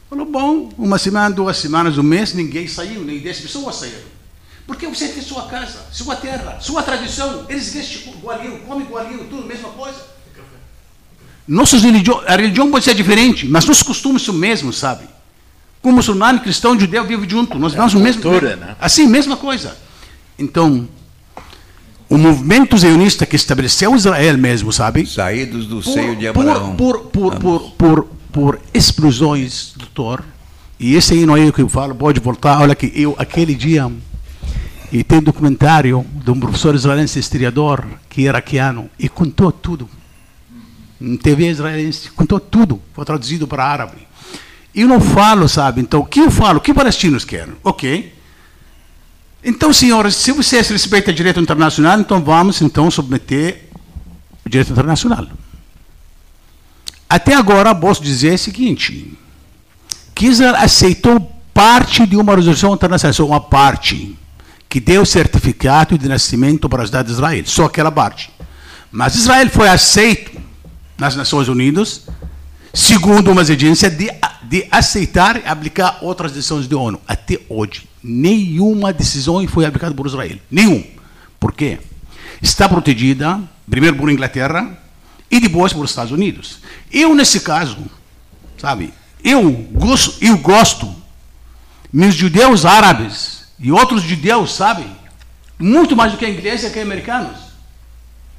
Falou, 0.08 0.26
bom, 0.26 0.70
uma 0.78 1.00
semana, 1.00 1.34
duas 1.34 1.58
semanas, 1.58 1.98
um 1.98 2.04
mês, 2.04 2.34
ninguém 2.34 2.68
saiu, 2.68 3.04
nem 3.04 3.20
10 3.20 3.40
pessoas 3.42 3.76
saíram. 3.76 4.20
Porque 4.68 4.86
você 4.88 5.08
tem 5.08 5.24
sua 5.24 5.48
casa, 5.48 5.80
sua 5.92 6.16
terra, 6.16 6.60
sua 6.62 6.84
tradição. 6.84 7.46
Eles 7.50 7.74
vestem 7.74 8.14
igualinho, 8.14 8.60
comem 8.60 8.86
igualinho, 8.86 9.24
tudo 9.24 9.44
a 9.44 9.48
mesma 9.48 9.70
coisa. 9.70 9.98
Nossas 11.48 11.82
religião, 11.82 12.22
a 12.28 12.36
religião 12.36 12.70
pode 12.70 12.86
ser 12.86 12.94
diferente, 12.94 13.48
mas 13.48 13.66
nossos 13.66 13.82
costumes 13.82 14.22
são 14.22 14.36
os 14.36 14.40
mesmos, 14.40 14.78
sabe? 14.78 15.06
Como 15.82 15.96
muçulmano, 15.96 16.40
cristão, 16.42 16.80
judeu 16.80 17.04
vivem 17.06 17.28
junto. 17.28 17.58
Nós 17.58 17.72
vivemos 17.72 17.96
é 17.96 17.98
o 17.98 18.00
mesmo. 18.00 18.22
Cultura, 18.22 18.56
né? 18.56 18.76
Assim, 18.80 19.08
mesma 19.08 19.36
coisa. 19.36 19.76
Então, 20.38 20.88
o 22.10 22.18
movimento 22.18 22.76
zionista 22.78 23.26
que 23.26 23.36
estabeleceu 23.36 23.96
Israel 23.96 24.38
mesmo, 24.38 24.74
sabe? 24.74 25.06
Saídos 25.06 25.68
do 25.68 25.82
por, 25.82 25.94
seio 25.94 26.16
de 26.16 26.28
Abraão. 26.28 26.76
Por, 26.76 27.02
por, 27.02 27.36
por, 27.36 27.72
por, 27.72 28.08
por, 28.32 28.60
explosões, 28.74 29.74
doutor. 29.78 30.24
E 30.80 30.96
esse 30.96 31.14
aí 31.14 31.26
não 31.26 31.38
é 31.38 31.46
o 31.46 31.54
que 31.54 31.62
eu 31.62 31.70
falo, 31.70 31.94
pode 31.94 32.20
voltar. 32.20 32.62
Olha 32.62 32.74
que 32.74 32.92
eu, 32.96 33.16
aquele 33.20 33.54
dia, 33.54 33.92
e 34.92 35.04
tem 35.04 35.22
documentário 35.22 36.04
de 36.12 36.32
um 36.32 36.40
professor 36.40 36.74
israelense 36.74 37.20
historiador, 37.20 37.86
que 38.10 38.22
era 38.22 38.40
iraquiano, 38.40 38.90
e 38.98 39.08
contou 39.08 39.52
tudo. 39.52 39.88
Em 41.00 41.16
TV 41.16 41.50
israelense, 41.50 42.10
contou 42.12 42.40
tudo. 42.40 42.82
Foi 42.94 43.06
traduzido 43.06 43.48
para 43.48 43.64
árabe. 43.64 44.08
Eu 44.74 44.88
não 44.88 45.00
falo, 45.00 45.48
sabe? 45.48 45.82
Então, 45.82 46.00
o 46.02 46.06
que 46.06 46.20
eu 46.20 46.32
falo? 46.32 46.58
O 46.58 46.62
que 46.62 46.72
os 46.72 46.78
palestinos 46.78 47.24
querem? 47.24 47.54
Ok. 47.64 48.19
Então, 49.44 49.72
senhores, 49.72 50.16
se 50.16 50.32
vocês 50.32 50.68
respeitam 50.68 51.14
o 51.14 51.16
direito 51.16 51.40
internacional, 51.40 52.00
então 52.00 52.22
vamos 52.22 52.62
então 52.62 52.92
submeter 52.92 53.70
o 54.46 54.50
direito 54.50 54.72
internacional. 54.72 55.28
Até 57.10 57.34
agora, 57.34 57.74
posso 57.74 58.04
dizer 58.04 58.34
o 58.34 58.38
seguinte, 58.38 59.18
que 60.14 60.28
Israel 60.28 60.56
aceitou 60.58 61.20
parte 61.54 62.06
de 62.06 62.18
uma 62.18 62.36
resolução 62.36 62.74
internacional, 62.74 63.14
só 63.14 63.26
uma 63.26 63.40
parte, 63.40 64.18
que 64.68 64.80
deu 64.80 65.06
certificado 65.06 65.98
de 65.98 66.08
nascimento 66.08 66.70
para 66.70 66.84
a 66.84 66.86
cidade 66.86 67.08
de 67.08 67.14
Israel, 67.14 67.44
só 67.46 67.66
aquela 67.66 67.92
parte. 67.92 68.30
Mas 68.92 69.16
Israel 69.16 69.50
foi 69.50 69.70
aceito 69.70 70.40
nas 70.98 71.16
Nações 71.16 71.48
Unidas, 71.48 72.08
segundo 72.74 73.32
uma 73.32 73.42
exigência 73.42 73.90
de, 73.90 74.12
de 74.44 74.68
aceitar 74.70 75.38
e 75.38 75.48
aplicar 75.48 76.00
outras 76.02 76.34
decisões 76.34 76.68
da 76.68 76.78
ONU, 76.78 77.02
até 77.08 77.40
hoje 77.50 77.89
nenhuma 78.04 78.94
decisão 78.94 79.46
foi 79.48 79.66
aplicada 79.66 79.94
por 79.94 80.08
Israel. 80.08 80.38
Nenhum. 80.50 80.84
Por 81.40 81.54
quê? 81.54 81.80
Está 82.42 82.68
protegida, 82.68 83.42
primeiro 83.70 83.98
por 83.98 84.10
Inglaterra 84.10 84.78
e 85.30 85.40
depois 85.40 85.74
por 85.74 85.86
Estados 85.86 86.12
Unidos. 86.12 86.60
Eu, 86.92 87.14
nesse 87.14 87.42
caso, 87.42 87.78
sabe, 88.58 88.94
eu 89.24 89.52
gosto, 89.52 90.24
eu 90.24 90.38
gosto, 90.38 90.94
meus 91.92 92.16
judeus 92.16 92.66
árabes 92.66 93.48
e 93.60 93.72
outros 93.72 94.02
judeus, 94.04 94.54
sabe, 94.54 94.86
muito 95.58 95.96
mais 95.96 96.12
do 96.12 96.18
que 96.18 96.28
ingleses 96.28 96.70
e 96.70 96.74
que 96.74 96.80
americanos. 96.80 97.50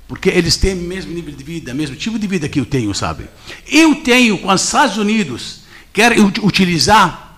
Porque 0.08 0.28
eles 0.28 0.56
têm 0.56 0.74
o 0.74 0.82
mesmo 0.82 1.12
nível 1.12 1.32
de 1.34 1.44
vida, 1.44 1.72
o 1.72 1.76
mesmo 1.76 1.94
tipo 1.94 2.18
de 2.18 2.26
vida 2.26 2.48
que 2.48 2.58
eu 2.58 2.66
tenho, 2.66 2.92
sabe? 2.94 3.26
Eu 3.68 3.96
tenho, 3.96 4.38
com 4.38 4.50
os 4.50 4.64
Estados 4.64 4.96
Unidos, 4.96 5.60
querem 5.92 6.20
utilizar 6.20 7.29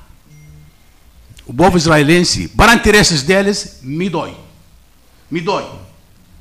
o 1.53 1.55
povo 1.55 1.77
israelense, 1.77 2.49
para 2.49 2.75
interesses 2.75 3.23
deles, 3.23 3.81
me 3.83 4.09
dói. 4.09 4.35
Me 5.31 5.39
dói. 5.39 5.67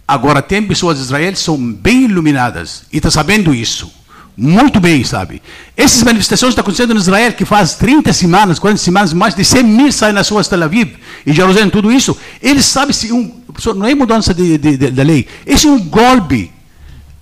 Agora, 0.07 0.41
tem 0.41 0.65
pessoas 0.65 0.97
de 0.97 1.03
Israel 1.03 1.33
que 1.33 1.39
são 1.39 1.57
bem 1.57 2.05
iluminadas 2.05 2.83
e 2.91 2.95
estão 2.95 3.11
tá 3.11 3.15
sabendo 3.15 3.53
isso. 3.53 3.91
Muito 4.37 4.79
bem, 4.79 5.03
sabe? 5.03 5.41
Essas 5.75 6.01
manifestações 6.03 6.51
estão 6.51 6.61
acontecendo 6.61 6.93
em 6.93 6.97
Israel, 6.97 7.33
que 7.33 7.43
faz 7.43 7.75
30 7.75 8.13
semanas, 8.13 8.57
40 8.57 8.81
semanas, 8.81 9.13
mais 9.13 9.35
de 9.35 9.43
100 9.43 9.63
mil 9.63 9.91
saem 9.91 10.13
nas 10.13 10.29
ruas 10.29 10.45
de 10.45 10.51
Tel 10.51 10.63
Aviv 10.63 10.95
e 11.25 11.33
Jerusalém, 11.33 11.69
tudo 11.69 11.91
isso. 11.91 12.17
Eles 12.41 12.63
sabem 12.63 12.93
se 12.93 13.11
um, 13.11 13.43
não 13.75 13.85
é 13.85 13.93
mudança 13.93 14.33
de, 14.33 14.57
de, 14.57 14.77
de, 14.77 14.91
da 14.91 15.03
lei. 15.03 15.27
Esse 15.45 15.67
é 15.67 15.69
um 15.69 15.79
golpe. 15.79 16.53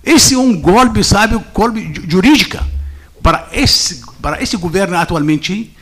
Esse 0.04 0.34
é 0.34 0.38
um 0.38 0.56
golpe, 0.60 1.02
sabe? 1.02 1.34
Um 1.34 1.42
golpe 1.52 1.92
jurídica. 2.06 2.64
Para 3.20 3.48
esse, 3.52 4.00
para 4.22 4.40
esse 4.40 4.56
governo 4.56 4.96
atualmente, 4.96 5.74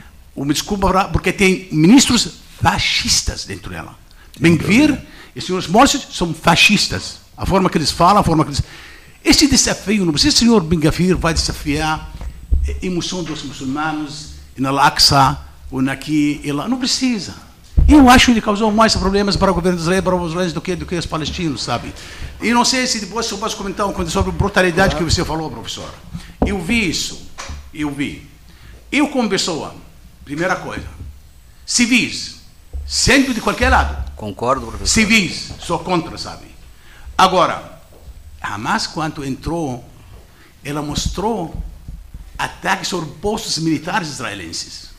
uma 0.43 0.53
desculpa 0.53 1.05
porque 1.09 1.33
tem 1.33 1.69
ministros 1.73 2.41
fascistas 2.63 3.45
dentro 3.45 3.71
dela. 3.71 3.97
Benvir 4.39 5.01
Os 5.35 5.45
senhores 5.45 5.67
mortos 5.69 6.09
são 6.13 6.33
fascistas. 6.33 7.19
A 7.37 7.47
forma 7.47 7.71
que 7.71 7.79
eles 7.79 7.91
falam, 7.91 8.21
a 8.21 8.25
forma 8.25 8.45
que 8.45 8.51
eles. 8.51 8.63
Esse 9.25 9.47
desafio, 9.47 10.05
não 10.05 10.13
precisa 10.13 10.35
o 10.35 10.39
senhor 10.39 10.61
Bengafir 10.63 11.17
vai 11.17 11.35
desafiar 11.35 12.13
a 12.67 12.87
emoção 12.87 13.23
dos 13.23 13.43
muçulmanos 13.43 14.31
na 14.57 14.71
Al-Aqsa 14.71 15.39
ou 15.71 15.83
naqui 15.83 16.41
e 16.43 16.53
lá. 16.53 16.69
Não 16.69 16.79
precisa. 16.79 17.35
Eu 17.87 18.09
acho 18.09 18.27
que 18.27 18.31
ele 18.33 18.41
causou 18.41 18.71
mais 18.71 18.95
problemas 18.95 19.37
para 19.37 19.51
o 19.51 19.55
governo 19.55 19.77
de 19.77 19.83
Israel, 19.83 20.03
para 20.03 20.17
os 20.17 20.31
israelenses, 20.31 20.53
do 20.53 20.61
que, 20.61 20.77
do 20.77 20.85
que 20.85 20.95
os 20.95 21.07
palestinos, 21.07 21.63
sabe? 21.63 21.93
E 22.43 22.53
não 22.53 22.65
sei 22.65 22.87
se 22.87 23.01
depois 23.01 23.31
eu 23.31 23.39
posso 23.39 23.57
comentar 23.57 23.87
coisa 23.93 24.11
sobre 24.11 24.31
a 24.31 24.35
brutalidade 24.35 24.97
que 24.97 25.03
você 25.03 25.25
falou, 25.25 25.51
professor. 25.51 25.93
Eu 26.45 26.61
vi 26.61 26.89
isso. 26.89 27.29
Eu 27.73 27.91
vi. 27.91 28.27
Eu, 28.91 29.09
como 29.09 29.29
pessoa, 29.29 29.75
primeira 30.29 30.57
coisa, 30.57 30.87
civis, 31.65 32.41
sempre 32.87 33.33
de 33.33 33.41
qualquer 33.41 33.71
lado. 33.71 34.13
Concordo, 34.15 34.67
professor. 34.67 34.87
Civis, 34.87 35.53
sou 35.59 35.79
contra, 35.79 36.19
sabe? 36.19 36.45
Agora, 37.17 37.81
Hamas, 38.39 38.87
quando 38.87 39.25
entrou, 39.25 39.83
ela 40.63 40.83
mostrou 40.83 41.57
ataques 42.37 42.89
sobre 42.89 43.09
postos 43.23 43.57
militares 43.57 44.09
israelenses. 44.09 44.91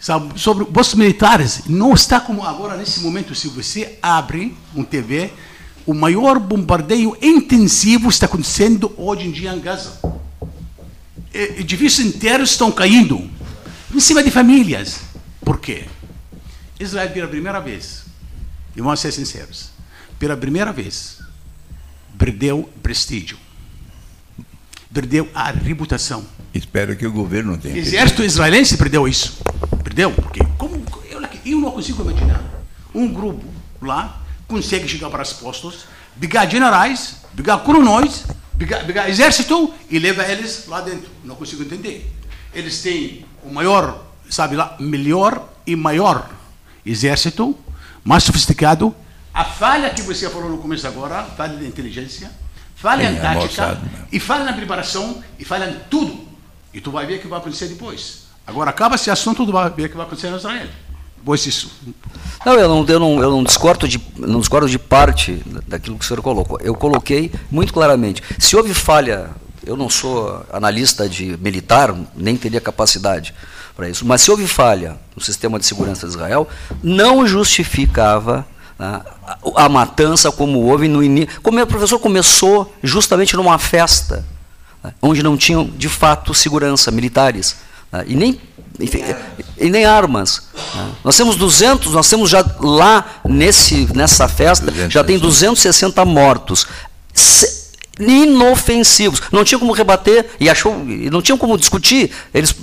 Sabe, 0.00 0.40
sobre 0.40 0.64
postos 0.64 0.98
militares, 0.98 1.64
não 1.66 1.92
está 1.92 2.18
como 2.18 2.42
agora, 2.44 2.78
nesse 2.78 3.00
momento, 3.00 3.34
se 3.34 3.48
você 3.48 3.98
abre 4.00 4.56
um 4.74 4.82
TV, 4.82 5.30
o 5.84 5.92
maior 5.92 6.38
bombardeio 6.38 7.14
intensivo 7.20 8.08
está 8.08 8.24
acontecendo 8.24 8.90
hoje 8.96 9.28
em 9.28 9.32
dia 9.32 9.52
em 9.52 9.60
Gaza. 9.60 10.00
Edifícios 11.30 12.06
inteiros 12.06 12.52
estão 12.52 12.72
caindo 12.72 13.36
em 13.94 14.00
cima 14.00 14.22
de 14.22 14.30
famílias. 14.30 15.00
Por 15.40 15.60
quê? 15.60 15.86
Israel, 16.78 17.10
pela 17.10 17.28
primeira 17.28 17.60
vez, 17.60 18.04
e 18.76 18.80
vamos 18.80 19.00
ser 19.00 19.12
sinceros, 19.12 19.70
pela 20.18 20.36
primeira 20.36 20.72
vez, 20.72 21.18
perdeu 22.16 22.68
prestígio, 22.82 23.38
perdeu 24.92 25.28
a 25.34 25.50
reputação. 25.50 26.24
Espero 26.54 26.96
que 26.96 27.06
o 27.06 27.12
governo 27.12 27.56
tenha. 27.58 27.74
O 27.74 27.78
exército 27.78 28.22
israelense 28.22 28.76
perdeu 28.76 29.06
isso. 29.06 29.38
Perdeu, 29.82 30.12
porque 30.12 30.40
como, 30.56 30.82
eu, 31.10 31.20
eu 31.44 31.60
não 31.60 31.70
consigo 31.70 32.02
imaginar 32.02 32.42
um 32.94 33.12
grupo 33.12 33.44
lá 33.80 34.22
consegue 34.46 34.88
chegar 34.88 35.10
para 35.10 35.22
os 35.22 35.32
postos, 35.34 35.84
pegar 36.18 36.46
generais, 36.46 37.16
pegar 37.36 37.58
coronéis, 37.58 38.24
pegar, 38.58 38.84
pegar 38.84 39.08
exército 39.08 39.72
e 39.90 39.98
levar 39.98 40.28
eles 40.30 40.64
lá 40.66 40.80
dentro. 40.80 41.08
Não 41.22 41.36
consigo 41.36 41.62
entender. 41.62 42.10
Eles 42.54 42.80
têm 42.82 43.26
o 43.48 43.54
maior, 43.54 44.04
sabe 44.28 44.56
lá, 44.56 44.76
melhor 44.78 45.42
e 45.66 45.74
maior 45.74 46.28
exército, 46.84 47.56
mais 48.04 48.22
sofisticado. 48.24 48.94
A 49.32 49.44
falha 49.44 49.90
que 49.90 50.02
você 50.02 50.28
falou 50.28 50.50
no 50.50 50.58
começo 50.58 50.86
agora, 50.86 51.22
falha 51.22 51.56
de 51.56 51.66
inteligência, 51.66 52.30
falha 52.76 53.10
em 53.10 53.16
tática, 53.16 53.80
e 54.12 54.20
falha 54.20 54.44
na 54.44 54.52
preparação, 54.52 55.22
e 55.38 55.44
falha 55.44 55.70
em 55.70 55.76
tudo. 55.90 56.26
E 56.72 56.80
tu 56.80 56.90
vai 56.90 57.06
ver 57.06 57.18
o 57.18 57.20
que 57.20 57.28
vai 57.28 57.38
acontecer 57.38 57.68
depois. 57.68 58.24
Agora 58.46 58.70
acaba 58.70 58.94
esse 58.94 59.10
assunto, 59.10 59.44
tu 59.46 59.52
vai 59.52 59.68
ver 59.70 59.86
o 59.86 59.88
que 59.88 59.96
vai 59.96 60.06
acontecer 60.06 60.28
em 60.28 60.36
Israel. 60.36 60.68
Depois 61.16 61.44
isso. 61.46 61.70
Não, 62.44 62.54
eu 62.54 62.68
não, 62.68 62.86
eu 62.86 63.00
não, 63.00 63.22
eu 63.22 63.30
não 63.30 63.44
discordo 63.44 63.88
de, 63.88 64.00
não 64.16 64.40
discordo 64.40 64.68
de 64.68 64.78
parte 64.78 65.42
daquilo 65.66 65.98
que 65.98 66.04
o 66.04 66.08
senhor 66.08 66.22
colocou. 66.22 66.58
Eu 66.60 66.74
coloquei 66.74 67.32
muito 67.50 67.72
claramente. 67.72 68.22
Se 68.38 68.56
houve 68.56 68.72
falha, 68.72 69.30
eu 69.68 69.76
não 69.76 69.90
sou 69.90 70.46
analista 70.50 71.06
de 71.06 71.36
militar, 71.42 71.94
nem 72.16 72.38
teria 72.38 72.58
capacidade 72.60 73.34
para 73.76 73.86
isso. 73.86 74.06
Mas 74.06 74.22
se 74.22 74.30
houve 74.30 74.48
falha 74.48 74.96
no 75.14 75.22
sistema 75.22 75.58
de 75.58 75.66
segurança 75.66 76.06
de 76.06 76.14
Israel, 76.14 76.48
não 76.82 77.26
justificava 77.26 78.46
né, 78.78 79.02
a, 79.26 79.64
a, 79.66 79.68
matança 79.68 80.32
como 80.32 80.60
houve 80.60 80.88
no 80.88 81.02
início. 81.02 81.38
Como 81.42 81.60
o 81.60 81.66
professor 81.66 81.98
começou 81.98 82.74
justamente 82.82 83.36
numa 83.36 83.58
festa, 83.58 84.24
né, 84.82 84.94
onde 85.02 85.22
não 85.22 85.36
tinham 85.36 85.66
de 85.66 85.88
fato 85.88 86.32
segurança 86.32 86.90
militares 86.90 87.56
né, 87.92 88.04
e 88.08 88.14
nem 88.14 88.40
enfim, 88.80 89.02
e 89.58 89.68
nem 89.68 89.84
armas. 89.84 90.48
Né. 90.74 90.92
Nós 91.04 91.14
temos 91.14 91.36
200, 91.36 91.92
nós 91.92 92.08
temos 92.08 92.30
já 92.30 92.42
lá 92.58 93.20
nesse 93.22 93.86
nessa 93.94 94.26
festa 94.28 94.72
já 94.88 95.04
tem 95.04 95.18
260 95.18 96.02
mortos. 96.06 96.66
Se, 97.12 97.57
inofensivos. 97.98 99.22
Não 99.32 99.44
tinha 99.44 99.58
como 99.58 99.72
rebater 99.72 100.26
e 100.38 100.48
achou, 100.48 100.76
não 101.10 101.22
tinham 101.22 101.38
como 101.38 101.56
discutir. 101.56 102.10
Eles, 102.32 102.54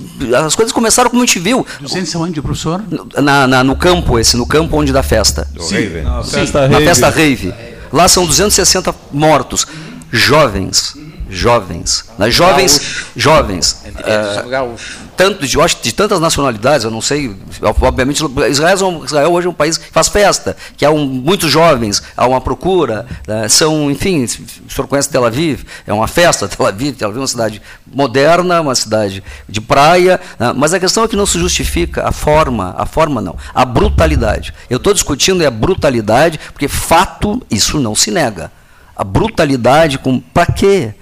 as 0.46 0.56
coisas 0.56 0.72
começaram 0.72 1.10
como 1.10 1.22
a 1.22 1.26
gente 1.26 1.40
viu. 1.40 1.66
200 1.82 2.16
onde, 2.16 2.42
professor? 2.42 2.84
Na, 3.22 3.48
na, 3.48 3.64
no 3.64 3.76
campo 3.76 4.20
esse, 4.20 4.38
no 4.38 4.46
campo 4.46 4.78
onde 4.78 4.92
dá 4.92 5.04
festa. 5.04 5.48
Sim. 5.60 6.02
Na 6.04 6.24
festa, 6.24 6.68
Na 6.68 6.80
festa 6.80 7.10
rave. 7.10 7.54
Lá 7.92 8.08
são 8.08 8.26
260 8.26 8.94
mortos, 9.12 9.66
jovens 10.12 10.96
jovens, 11.36 12.06
né? 12.18 12.32
jovens, 12.32 12.78
gaúcho. 12.78 13.12
jovens, 13.16 13.84
uh, 13.84 14.76
tanto 15.18 15.46
de, 15.46 15.58
de 15.82 15.94
tantas 15.94 16.20
nacionalidades, 16.20 16.84
eu 16.84 16.92
não 16.92 17.02
sei, 17.02 17.36
obviamente 17.62 18.24
Israel, 18.50 19.04
Israel 19.04 19.32
hoje 19.32 19.48
é 19.48 19.50
um 19.50 19.54
país 19.54 19.78
que 19.78 19.92
faz 19.92 20.08
festa, 20.08 20.56
que 20.78 20.86
há 20.86 20.92
um, 20.92 21.06
muitos 21.06 21.52
jovens, 21.52 22.02
há 22.16 22.28
uma 22.28 22.42
procura, 22.42 23.06
né? 23.28 23.48
são, 23.50 23.92
enfim, 23.92 24.24
o 24.24 24.72
senhor 24.72 24.88
conhece 24.88 25.10
Tel 25.10 25.26
Aviv, 25.26 25.64
é 25.86 25.94
uma 25.94 26.08
festa, 26.08 26.48
Tel 26.50 26.66
Aviv, 26.66 26.96
Tel 26.96 27.10
Aviv 27.10 27.18
é 27.18 27.22
uma 27.22 27.28
cidade 27.28 27.62
moderna, 27.86 28.62
uma 28.62 28.76
cidade 28.76 29.24
de 29.48 29.62
praia, 29.62 30.20
né? 30.40 30.54
mas 30.56 30.74
a 30.74 30.80
questão 30.80 31.04
é 31.04 31.08
que 31.08 31.16
não 31.16 31.26
se 31.26 31.38
justifica 31.38 32.08
a 32.08 32.12
forma, 32.12 32.74
a 32.78 32.86
forma 32.86 33.22
não, 33.22 33.36
a 33.54 33.66
brutalidade. 33.66 34.54
Eu 34.70 34.78
estou 34.78 34.94
discutindo 34.94 35.44
é 35.44 35.46
a 35.46 35.52
brutalidade, 35.52 36.40
porque 36.52 36.68
fato 36.68 37.42
isso 37.50 37.80
não 37.80 37.96
se 37.96 38.12
nega. 38.12 38.52
A 38.96 39.04
brutalidade 39.04 39.98
com 39.98 40.20
para 40.20 40.46
quê? 40.46 40.94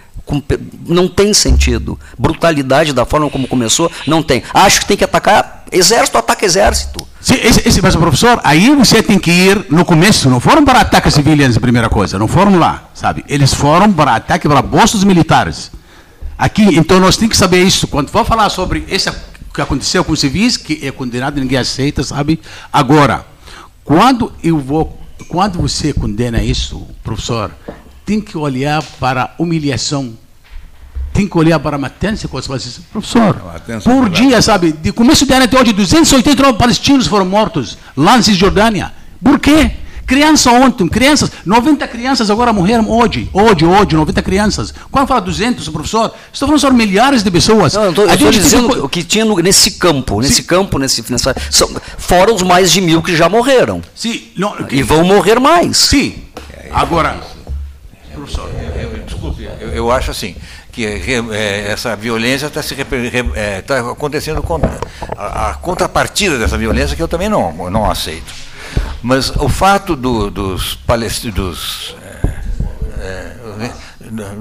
Não 0.88 1.08
tem 1.08 1.34
sentido. 1.34 2.00
Brutalidade 2.18 2.94
da 2.94 3.06
forma 3.06 3.30
como 3.30 3.48
começou, 3.48 3.92
não 4.08 4.24
tem. 4.24 4.44
Acho 4.54 4.82
que 4.82 4.88
tem 4.88 4.98
que 4.98 5.04
atacar 5.04 5.66
exército, 5.72 6.18
ataca 6.18 6.46
exército. 6.46 7.06
Sim, 7.20 7.36
esse, 7.42 7.68
esse, 7.68 7.82
mas, 7.82 7.96
professor, 7.96 8.40
aí 8.44 8.74
você 8.76 9.02
tem 9.02 9.18
que 9.18 9.32
ir 9.32 9.66
no 9.70 9.86
começo. 9.86 10.30
Não 10.30 10.40
foram 10.40 10.64
para 10.64 10.82
ataque 10.82 11.10
civis, 11.10 11.58
primeira 11.58 11.90
coisa. 11.90 12.20
Não 12.20 12.28
foram 12.28 12.58
lá, 12.58 12.90
sabe? 12.94 13.24
Eles 13.28 13.54
foram 13.54 13.92
para 13.92 14.16
ataque 14.16 14.48
para 14.48 14.62
postos 14.62 15.04
militares. 15.04 15.72
Aqui, 16.38 16.64
então, 16.76 17.00
nós 17.00 17.16
temos 17.16 17.32
que 17.32 17.38
saber 17.38 17.64
isso. 17.64 17.88
Quando 17.88 18.10
for 18.10 18.26
falar 18.26 18.50
sobre 18.50 18.86
esse 18.90 19.10
que 19.54 19.62
aconteceu 19.62 20.04
com 20.04 20.12
os 20.12 20.20
civis, 20.20 20.58
que 20.58 20.86
é 20.86 20.92
condenado, 20.92 21.40
ninguém 21.40 21.60
aceita, 21.60 22.04
sabe? 22.04 22.40
Agora, 22.72 23.26
quando 23.84 24.34
eu 24.44 24.58
vou, 24.58 25.00
quando 25.28 25.60
você 25.60 25.94
condena 25.94 26.42
isso, 26.42 26.88
professor, 27.04 27.52
tem 28.06 28.20
que 28.20 28.38
olhar 28.38 28.84
para 29.00 29.24
a 29.24 29.30
humilhação, 29.38 30.14
tem 31.14 31.28
que 31.28 31.38
olhar 31.38 31.60
para 31.60 31.76
a 31.76 31.80
matança 31.80 32.28
que 32.28 32.34
você 32.34 32.48
faz. 32.48 32.80
Professor, 32.92 33.36
por 33.84 34.10
dia, 34.10 34.42
sabe, 34.42 34.72
de 34.72 34.92
começo 34.92 35.26
de 35.26 35.34
ano 35.34 35.46
até 35.46 35.60
hoje, 35.60 35.74
289 35.74 36.58
palestinos 36.58 37.08
foram 37.08 37.26
mortos 37.26 37.78
lá 37.96 38.18
na 38.18 38.24
Cisjordânia. 38.24 38.92
Por 39.24 39.40
quê? 39.40 39.72
Criança 40.06 40.52
ontem, 40.52 40.88
crianças, 40.88 41.32
90 41.46 41.88
crianças 41.88 42.30
agora 42.30 42.52
morreram 42.52 42.90
hoje, 42.90 43.30
hoje, 43.32 43.66
hoje, 43.66 43.96
90 43.96 44.22
crianças. 44.22 44.74
Quando 44.92 45.08
fala 45.08 45.22
200, 45.22 45.70
professor, 45.70 46.14
estou 46.32 46.48
falando 46.48 46.60
sobre 46.60 46.86
milhares 46.86 47.24
de 47.24 47.32
pessoas. 47.32 47.74
Não, 47.74 47.86
eu 47.86 47.92
estou 47.92 48.30
dizendo 48.30 48.86
o 48.86 48.90
que 48.90 49.02
tinha 49.02 49.24
no, 49.24 49.38
nesse 49.38 49.72
campo, 49.72 50.20
nesse 50.20 50.36
Sim. 50.36 50.44
campo, 50.44 50.78
nesse, 50.78 51.10
nessa, 51.10 51.34
são, 51.50 51.70
fora 51.98 52.34
os 52.34 52.42
mais 52.42 52.72
de 52.72 52.82
mil 52.82 53.02
que 53.02 53.16
já 53.16 53.30
morreram. 53.30 53.82
Sim. 53.96 54.24
Não, 54.36 54.54
e 54.70 54.84
vão 54.84 55.06
morrer 55.06 55.40
mais. 55.40 55.78
Sim. 55.78 56.16
Agora, 56.74 57.22
Professor. 58.24 58.50
Eu, 58.82 59.04
desculpe, 59.04 59.44
eu, 59.60 59.70
eu, 59.70 59.92
acho 59.92 60.12
assim, 60.12 60.36
que 60.72 60.86
é, 60.86 61.72
essa 61.72 61.96
violência 61.96 62.48
está 62.48 62.62
é, 63.36 63.62
tá 63.62 63.92
acontecendo 63.92 64.42
contra, 64.42 64.80
a, 65.18 65.50
a, 65.50 65.54
contrapartida 65.56 66.38
dessa 66.38 66.58
violência 66.58 66.96
que 66.96 67.04
eu 67.04 67.08
também 67.08 67.30
não, 67.30 67.70
não 67.70 67.90
aceito. 67.90 68.34
Mas 69.02 69.30
o 69.36 69.50
fato 69.50 69.96
do, 69.96 70.32
dos 70.32 70.76
palestinos, 70.76 71.96
é, 73.00 73.36
é, 73.66 73.74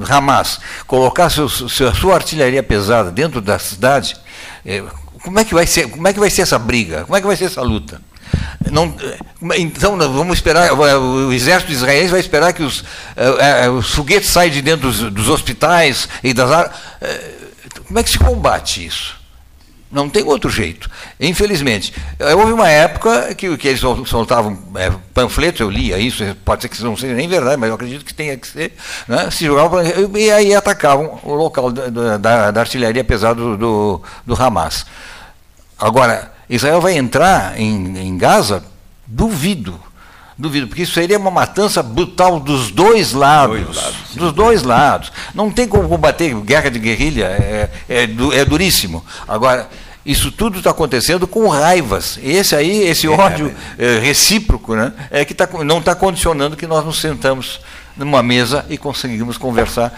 Hamas 0.09 0.61
colocar 0.87 1.30
seu, 1.30 1.49
seu, 1.49 1.95
sua 1.95 2.14
artilharia 2.14 2.62
pesada 2.62 3.11
dentro 3.11 3.41
da 3.41 3.59
cidade, 3.59 4.16
é, 4.64 4.83
como 5.22 5.39
é 5.39 5.45
que 5.45 5.55
vai 5.55 5.66
ser, 5.66 5.89
como 5.91 6.07
é 6.07 6.12
que 6.12 6.20
vai 6.20 6.30
ser 6.30 6.43
essa 6.43 6.59
briga? 6.59 7.05
Como 7.05 7.16
é 7.16 7.20
que 7.20 7.26
vai 7.26 7.37
ser 7.37 7.47
essa 7.47 7.62
luta? 7.62 8.01
Não, 8.70 8.95
então 9.57 9.97
vamos 9.99 10.39
esperar, 10.39 10.72
o 10.72 11.33
exército 11.33 11.72
israelense 11.72 12.11
vai 12.11 12.20
esperar 12.20 12.53
que 12.53 12.62
os, 12.62 12.85
é, 13.16 13.68
os 13.68 13.91
foguetes 13.91 14.30
saiam 14.30 14.53
de 14.53 14.62
dentro 14.62 14.89
dos, 14.89 15.01
dos 15.12 15.28
hospitais 15.28 16.09
e 16.22 16.33
das. 16.33 16.70
É, 17.01 17.30
como 17.87 17.99
é 17.99 18.03
que 18.03 18.11
se 18.11 18.18
combate 18.18 18.87
isso? 18.87 19.22
Não 19.93 20.09
tem 20.09 20.24
outro 20.24 20.49
jeito. 20.49 20.91
Infelizmente. 21.20 21.93
Houve 22.35 22.53
uma 22.53 22.70
época 22.70 23.35
que, 23.35 23.55
que 23.59 23.68
eles 23.68 23.80
soltavam 23.80 24.59
é, 24.74 24.91
panfletos, 25.12 25.61
eu 25.61 25.68
lia 25.68 25.99
isso, 25.99 26.24
pode 26.47 26.62
ser 26.62 26.68
que 26.70 26.83
não 26.83 26.97
seja 26.97 27.12
nem 27.12 27.28
verdade, 27.28 27.59
mas 27.59 27.68
eu 27.68 27.74
acredito 27.74 28.03
que 28.03 28.14
tenha 28.14 28.35
que 28.39 28.47
ser. 28.49 28.72
Né? 29.07 29.30
Se 29.30 29.45
jogavam, 29.45 29.80
e 30.16 30.30
aí 30.30 30.55
atacavam 30.55 31.20
o 31.22 31.35
local 31.35 31.70
da, 31.70 32.16
da, 32.16 32.51
da 32.51 32.61
artilharia 32.61 33.05
pesada 33.05 33.35
do, 33.35 33.57
do, 33.59 34.03
do 34.24 34.43
Hamas. 34.43 34.87
Agora, 35.78 36.33
Israel 36.55 36.80
vai 36.80 36.96
entrar 36.96 37.59
em, 37.59 37.98
em 37.98 38.16
Gaza? 38.18 38.64
Duvido. 39.07 39.78
Duvido, 40.36 40.66
porque 40.66 40.82
isso 40.82 40.94
seria 40.94 41.18
uma 41.18 41.30
matança 41.30 41.82
brutal 41.82 42.40
dos 42.40 42.70
dois 42.70 43.12
lados. 43.12 43.61
Dois 43.61 43.76
lados, 43.76 43.96
dos 44.14 44.32
dois 44.32 44.62
lados. 44.62 45.12
Não 45.34 45.50
tem 45.50 45.68
como 45.68 45.88
combater 45.88 46.34
guerra 46.40 46.70
de 46.70 46.78
guerrilha, 46.78 47.24
é, 47.26 47.70
é, 47.88 48.07
du- 48.07 48.32
é 48.32 48.44
duríssimo. 48.44 49.05
Agora, 49.28 49.68
isso 50.05 50.32
tudo 50.32 50.59
está 50.59 50.70
acontecendo 50.70 51.26
com 51.28 51.46
raivas. 51.48 52.18
Esse 52.22 52.57
aí, 52.57 52.82
esse 52.82 53.07
ódio 53.07 53.55
é, 53.78 53.98
recíproco, 54.00 54.74
né, 54.74 54.92
é 55.11 55.24
que 55.24 55.34
tá, 55.34 55.48
não 55.64 55.78
está 55.78 55.94
condicionando 55.94 56.57
que 56.57 56.66
nós 56.66 56.84
nos 56.84 56.98
sentamos 57.00 57.61
numa 57.96 58.22
mesa 58.22 58.64
e 58.68 58.76
conseguimos 58.78 59.36
conversar 59.38 59.92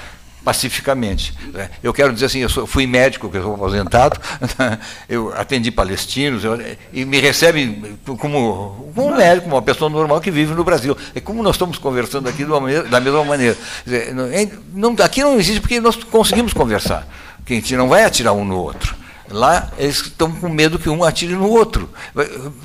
pacificamente. 0.45 1.34
né. 1.53 1.70
Eu 1.82 1.92
quero 1.92 2.12
dizer 2.12 2.26
assim, 2.26 2.40
eu 2.40 2.49
sou- 2.49 2.66
fui 2.66 2.86
médico, 2.86 3.28
que 3.30 3.36
eu 3.38 3.42
sou 3.42 3.55
aposentado, 3.55 4.20
eu 5.09 5.32
atendi 5.36 5.70
palestinos, 5.70 6.45
eu- 6.45 6.59
e 6.92 7.05
me 7.05 7.18
recebe 7.20 7.97
como, 8.05 8.90
como 8.95 9.09
um 9.12 9.16
médico, 9.16 9.49
uma 9.49 9.62
pessoa 9.62 9.88
normal 9.90 10.20
que 10.20 10.30
vive 10.30 10.53
no 10.55 10.62
Brasil. 10.64 10.97
É 11.14 11.20
como 11.20 11.42
nós 11.42 11.55
estamos 11.55 11.78
conversando 11.78 12.28
aqui 12.28 12.45
maneira- 12.45 12.84
da 12.84 13.01
mesma 13.01 13.24
maneira. 13.24 13.57
Dizer, 13.84 14.14
não- 14.14 14.26
é- 14.26 14.49
não- 14.72 14.97
aqui 15.03 15.22
não 15.22 15.38
existe 15.38 15.61
porque 15.61 15.80
nós 15.80 15.97
conseguimos 15.97 16.53
conversar. 16.53 17.07
Que 17.45 17.53
a 17.55 17.57
gente 17.57 17.76
não 17.76 17.88
vai 17.88 18.05
atirar 18.05 18.32
um 18.32 18.45
no 18.45 18.57
outro. 18.57 18.95
Lá 19.30 19.70
eles 19.78 19.97
estão 20.03 20.30
com 20.30 20.49
medo 20.49 20.78
que 20.78 20.88
um 20.88 21.03
atire 21.03 21.34
no 21.34 21.49
outro. 21.49 21.90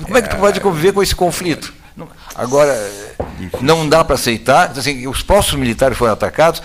Como 0.04 0.16
é 0.16 0.22
que 0.22 0.28
tu 0.28 0.36
pode 0.36 0.60
conviver 0.60 0.92
com 0.92 1.02
esse 1.02 1.14
conflito? 1.14 1.72
Agora, 2.34 2.74
não 3.60 3.86
dá 3.88 4.02
para 4.04 4.14
aceitar. 4.14 4.70
Assim, 4.70 5.06
os 5.06 5.22
postos 5.22 5.54
militares 5.58 5.98
foram 5.98 6.12
atacados. 6.12 6.62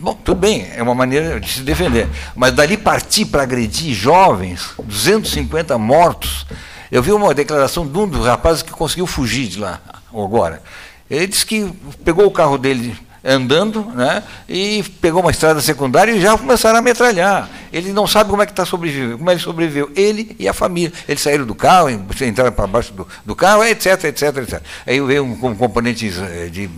Bom, 0.00 0.14
tudo 0.14 0.38
bem, 0.38 0.70
é 0.76 0.80
uma 0.80 0.94
maneira 0.94 1.40
de 1.40 1.50
se 1.50 1.60
defender. 1.62 2.08
Mas 2.36 2.52
dali 2.52 2.76
partir 2.76 3.24
para 3.24 3.42
agredir 3.42 3.92
jovens, 3.92 4.70
250 4.80 5.76
mortos. 5.76 6.46
Eu 6.88 7.02
vi 7.02 7.10
uma 7.10 7.34
declaração 7.34 7.84
de 7.84 7.98
um 7.98 8.06
dos 8.06 8.24
rapazes 8.24 8.62
que 8.62 8.70
conseguiu 8.70 9.08
fugir 9.08 9.48
de 9.48 9.58
lá 9.58 9.80
agora. 10.12 10.62
Ele 11.10 11.26
disse 11.26 11.44
que 11.44 11.72
pegou 12.04 12.26
o 12.26 12.30
carro 12.30 12.56
dele 12.56 12.96
andando, 13.24 13.84
né, 13.86 14.22
e 14.48 14.84
pegou 15.00 15.20
uma 15.20 15.32
estrada 15.32 15.60
secundária 15.60 16.12
e 16.12 16.20
já 16.20 16.38
começaram 16.38 16.78
a 16.78 16.82
metralhar. 16.82 17.50
Ele 17.72 17.92
não 17.92 18.06
sabe 18.06 18.30
como 18.30 18.40
é 18.40 18.46
que 18.46 18.52
está 18.52 18.64
sobrevivendo, 18.64 19.18
como 19.18 19.28
ele 19.28 19.40
sobreviveu, 19.40 19.90
ele 19.96 20.36
e 20.38 20.46
a 20.46 20.52
família. 20.52 20.92
Eles 21.08 21.20
saíram 21.20 21.44
do 21.44 21.56
carro, 21.56 21.90
entraram 21.90 22.52
para 22.52 22.68
baixo 22.68 22.92
do, 22.92 23.06
do 23.26 23.34
carro, 23.34 23.64
etc, 23.64 24.04
etc, 24.04 24.36
etc. 24.36 24.62
Aí 24.86 25.00
veio 25.00 25.24
um, 25.24 25.36
com 25.36 25.56
componentes 25.56 26.18
eh, 26.18 26.48
de 26.50 26.70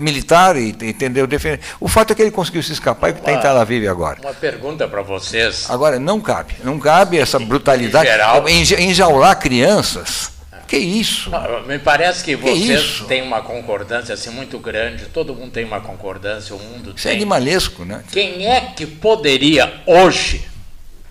militar 0.00 0.56
e 0.56 0.70
entendeu 0.70 1.26
defender. 1.26 1.60
O 1.80 1.88
fato 1.88 2.12
é 2.12 2.14
que 2.14 2.22
ele 2.22 2.30
conseguiu 2.30 2.62
se 2.62 2.72
escapar 2.72 3.10
e 3.10 3.12
está 3.12 3.32
em 3.32 3.40
Tel 3.40 3.56
Aviv 3.56 3.86
agora. 3.88 4.20
Uma 4.20 4.34
pergunta 4.34 4.86
para 4.88 5.02
vocês. 5.02 5.68
Agora, 5.70 5.98
não 5.98 6.20
cabe, 6.20 6.54
não 6.64 6.78
cabe 6.78 7.18
essa 7.18 7.38
brutalidade. 7.38 8.06
em 8.08 8.10
geral- 8.12 8.48
Enja- 8.48 8.80
Enjaular 8.80 9.38
crianças. 9.38 10.30
Que 10.68 10.78
isso? 10.78 11.28
Não, 11.28 11.62
Me 11.66 11.78
parece 11.78 12.24
que 12.24 12.34
vocês 12.34 13.00
têm 13.06 13.20
uma 13.22 13.42
concordância 13.42 14.14
assim 14.14 14.30
muito 14.30 14.58
grande, 14.58 15.04
todo 15.06 15.34
mundo 15.34 15.50
tem 15.52 15.64
uma 15.66 15.80
concordância, 15.82 16.54
o 16.54 16.58
mundo 16.58 16.94
Isso 16.96 17.06
é 17.06 17.10
tem. 17.10 17.18
animalesco, 17.20 17.84
né? 17.84 18.02
Quem 18.10 18.46
é 18.46 18.60
que 18.74 18.86
poderia 18.86 19.70
hoje, 19.86 20.46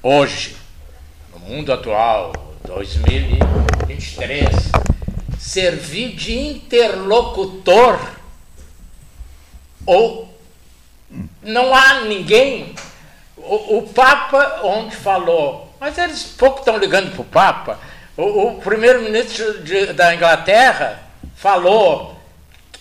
hoje, 0.01 0.55
no 1.31 1.39
mundo 1.41 1.71
atual, 1.71 2.33
2023, 2.65 4.49
servir 5.51 6.15
de 6.15 6.33
interlocutor? 6.33 7.99
Ou 9.85 10.33
não 11.43 11.75
há 11.75 12.01
ninguém? 12.01 12.73
O, 13.35 13.79
o 13.79 13.81
Papa 13.89 14.61
ontem 14.63 14.95
falou, 14.95 15.75
mas 15.79 15.97
eles 15.97 16.23
pouco 16.23 16.59
estão 16.59 16.77
ligando 16.77 17.11
para 17.11 17.21
o 17.21 17.25
Papa. 17.25 17.79
O, 18.15 18.47
o 18.47 18.61
primeiro-ministro 18.61 19.61
da 19.93 20.15
Inglaterra 20.15 21.03
falou. 21.35 22.17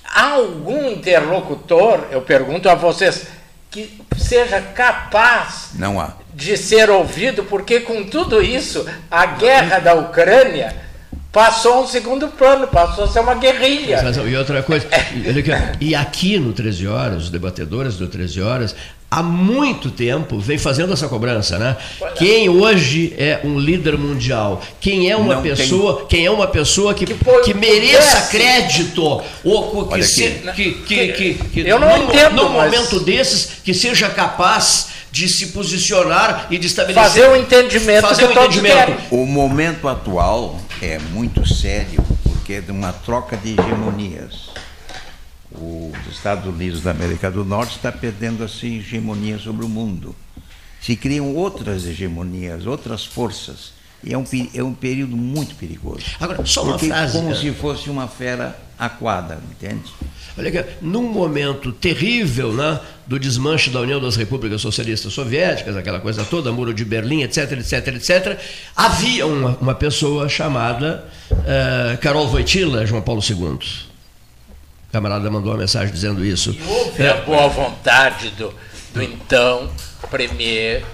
Há 0.04 0.32
algum 0.32 0.90
interlocutor, 0.90 2.06
eu 2.10 2.20
pergunto 2.20 2.68
a 2.68 2.74
vocês, 2.74 3.28
que 3.70 4.02
seja 4.18 4.60
capaz 4.60 5.70
Não 5.74 6.00
há. 6.00 6.14
de 6.34 6.56
ser 6.56 6.90
ouvido, 6.90 7.44
porque 7.44 7.80
com 7.80 8.02
tudo 8.04 8.42
isso, 8.42 8.84
a 9.08 9.24
guerra 9.26 9.78
da 9.78 9.94
Ucrânia 9.94 10.89
passou 11.32 11.74
a 11.74 11.80
um 11.80 11.86
segundo 11.86 12.28
plano, 12.28 12.66
passou 12.66 13.04
a 13.04 13.08
ser 13.08 13.20
uma 13.20 13.34
guerrilha. 13.34 14.02
E 14.28 14.36
outra 14.36 14.62
coisa, 14.62 14.86
e 15.24 15.28
aqui, 15.38 15.50
ó, 15.52 15.56
e 15.80 15.94
aqui 15.94 16.38
no 16.38 16.52
13 16.52 16.86
Horas, 16.88 17.24
os 17.24 17.30
debatedores 17.30 17.96
do 17.96 18.06
13 18.08 18.40
Horas, 18.42 18.74
há 19.10 19.22
muito 19.22 19.90
tempo 19.90 20.38
vem 20.38 20.58
fazendo 20.58 20.92
essa 20.92 21.08
cobrança, 21.08 21.58
né? 21.58 21.76
Quem 22.16 22.48
hoje 22.48 23.14
é 23.18 23.40
um 23.44 23.58
líder 23.58 23.96
mundial? 23.98 24.60
Quem 24.80 25.10
é 25.10 25.16
uma 25.16 25.36
Não 25.36 25.42
tem- 25.42 25.54
pessoa, 25.54 26.06
quem 26.08 26.26
é 26.26 26.30
uma 26.30 26.46
pessoa 26.48 26.94
que, 26.94 27.06
foi- 27.14 27.42
que 27.42 27.54
mereça 27.54 28.22
crédito 28.28 29.22
ou 29.44 29.86
que, 29.88 30.02
se- 30.02 30.40
que, 30.54 30.72
que, 30.74 31.08
que, 31.12 31.34
que 31.34 31.60
Eu 31.60 31.78
não 31.78 31.96
num, 31.96 32.04
entendo, 32.04 32.36
num 32.42 32.48
mas- 32.50 32.72
momento 32.72 33.00
desses 33.00 33.48
que 33.64 33.72
seja 33.74 34.08
capaz 34.10 34.88
de 35.12 35.28
se 35.28 35.46
posicionar 35.48 36.46
e 36.50 36.56
de 36.58 36.68
estabelecer 36.68 37.02
Fazer 37.02 37.28
o 37.28 37.34
entendimento 37.36 38.02
fazer 38.02 38.28
que 38.28 38.38
um 38.38 38.42
entendimento. 38.44 38.92
O 39.10 39.26
momento 39.26 39.88
atual 39.88 40.56
é 40.86 40.98
muito 40.98 41.46
sério, 41.46 42.02
porque 42.22 42.54
é 42.54 42.60
de 42.60 42.70
uma 42.70 42.92
troca 42.92 43.36
de 43.36 43.50
hegemonias. 43.50 44.50
Os 45.52 46.12
Estados 46.12 46.46
Unidos 46.46 46.82
da 46.82 46.90
América 46.90 47.30
do 47.30 47.44
Norte 47.44 47.76
está 47.76 47.92
perdendo 47.92 48.44
essa 48.44 48.66
hegemonia 48.66 49.38
sobre 49.38 49.64
o 49.64 49.68
mundo. 49.68 50.14
Se 50.80 50.96
criam 50.96 51.34
outras 51.34 51.84
hegemonias, 51.84 52.66
outras 52.66 53.04
forças. 53.04 53.72
E 54.02 54.12
é 54.14 54.18
um, 54.18 54.24
é 54.54 54.62
um 54.62 54.72
período 54.72 55.16
muito 55.16 55.54
perigoso. 55.54 56.04
Agora, 56.18 56.44
só 56.46 56.62
uma 56.62 56.72
Porque 56.72 56.88
frase. 56.88 57.18
como 57.18 57.34
se 57.34 57.50
fosse 57.52 57.90
uma 57.90 58.08
fera 58.08 58.56
aquada, 58.78 59.38
entende? 59.50 59.92
Olha 60.38 60.48
aqui, 60.48 60.70
num 60.80 61.12
momento 61.12 61.70
terrível 61.70 62.52
né, 62.52 62.80
do 63.06 63.18
desmanche 63.18 63.68
da 63.68 63.80
União 63.80 64.00
das 64.00 64.16
Repúblicas 64.16 64.62
Socialistas 64.62 65.12
Soviéticas, 65.12 65.76
aquela 65.76 66.00
coisa 66.00 66.24
toda, 66.24 66.50
Muro 66.50 66.72
de 66.72 66.84
Berlim, 66.84 67.22
etc, 67.22 67.52
etc, 67.52 67.88
etc, 67.88 68.38
havia 68.74 69.26
uma, 69.26 69.58
uma 69.60 69.74
pessoa 69.74 70.28
chamada 70.28 71.04
eh, 71.46 71.98
Carol 72.00 72.26
Wojtyla, 72.28 72.86
João 72.86 73.02
Paulo 73.02 73.20
II. 73.28 73.36
O 73.36 73.58
camarada 74.92 75.30
mandou 75.30 75.52
uma 75.52 75.58
mensagem 75.58 75.92
dizendo 75.92 76.24
isso. 76.24 76.56
Houve 76.66 77.06
a 77.06 77.16
boa 77.16 77.48
vontade 77.48 78.30
do, 78.30 78.54
do 78.94 79.02
então 79.02 79.68
premier 80.10 80.84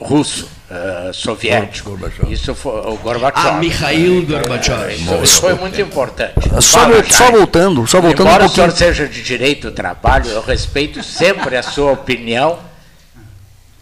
russo, 0.00 0.48
eh, 0.70 1.10
soviético. 1.12 1.98
Isso 2.28 2.54
foi 2.54 2.80
o 2.86 2.96
Gorbachev. 2.96 3.48
Ah, 3.48 3.52
Mikhail 3.54 4.24
Gorbachev. 4.26 4.94
Isso, 4.94 5.14
isso 5.24 5.40
foi 5.40 5.54
muito 5.54 5.80
importante. 5.80 6.34
Só, 6.60 6.80
Fala, 6.80 7.04
só 7.10 7.30
voltando, 7.30 7.86
só 7.86 8.00
voltando 8.00 8.28
Embora 8.28 8.44
um 8.44 8.46
o 8.46 8.50
senhor 8.50 8.70
seja 8.72 9.08
de 9.08 9.22
direito 9.22 9.70
do 9.70 9.74
trabalho, 9.74 10.26
eu 10.30 10.40
respeito 10.42 11.02
sempre 11.02 11.56
a 11.56 11.62
sua 11.62 11.92
opinião 11.92 12.58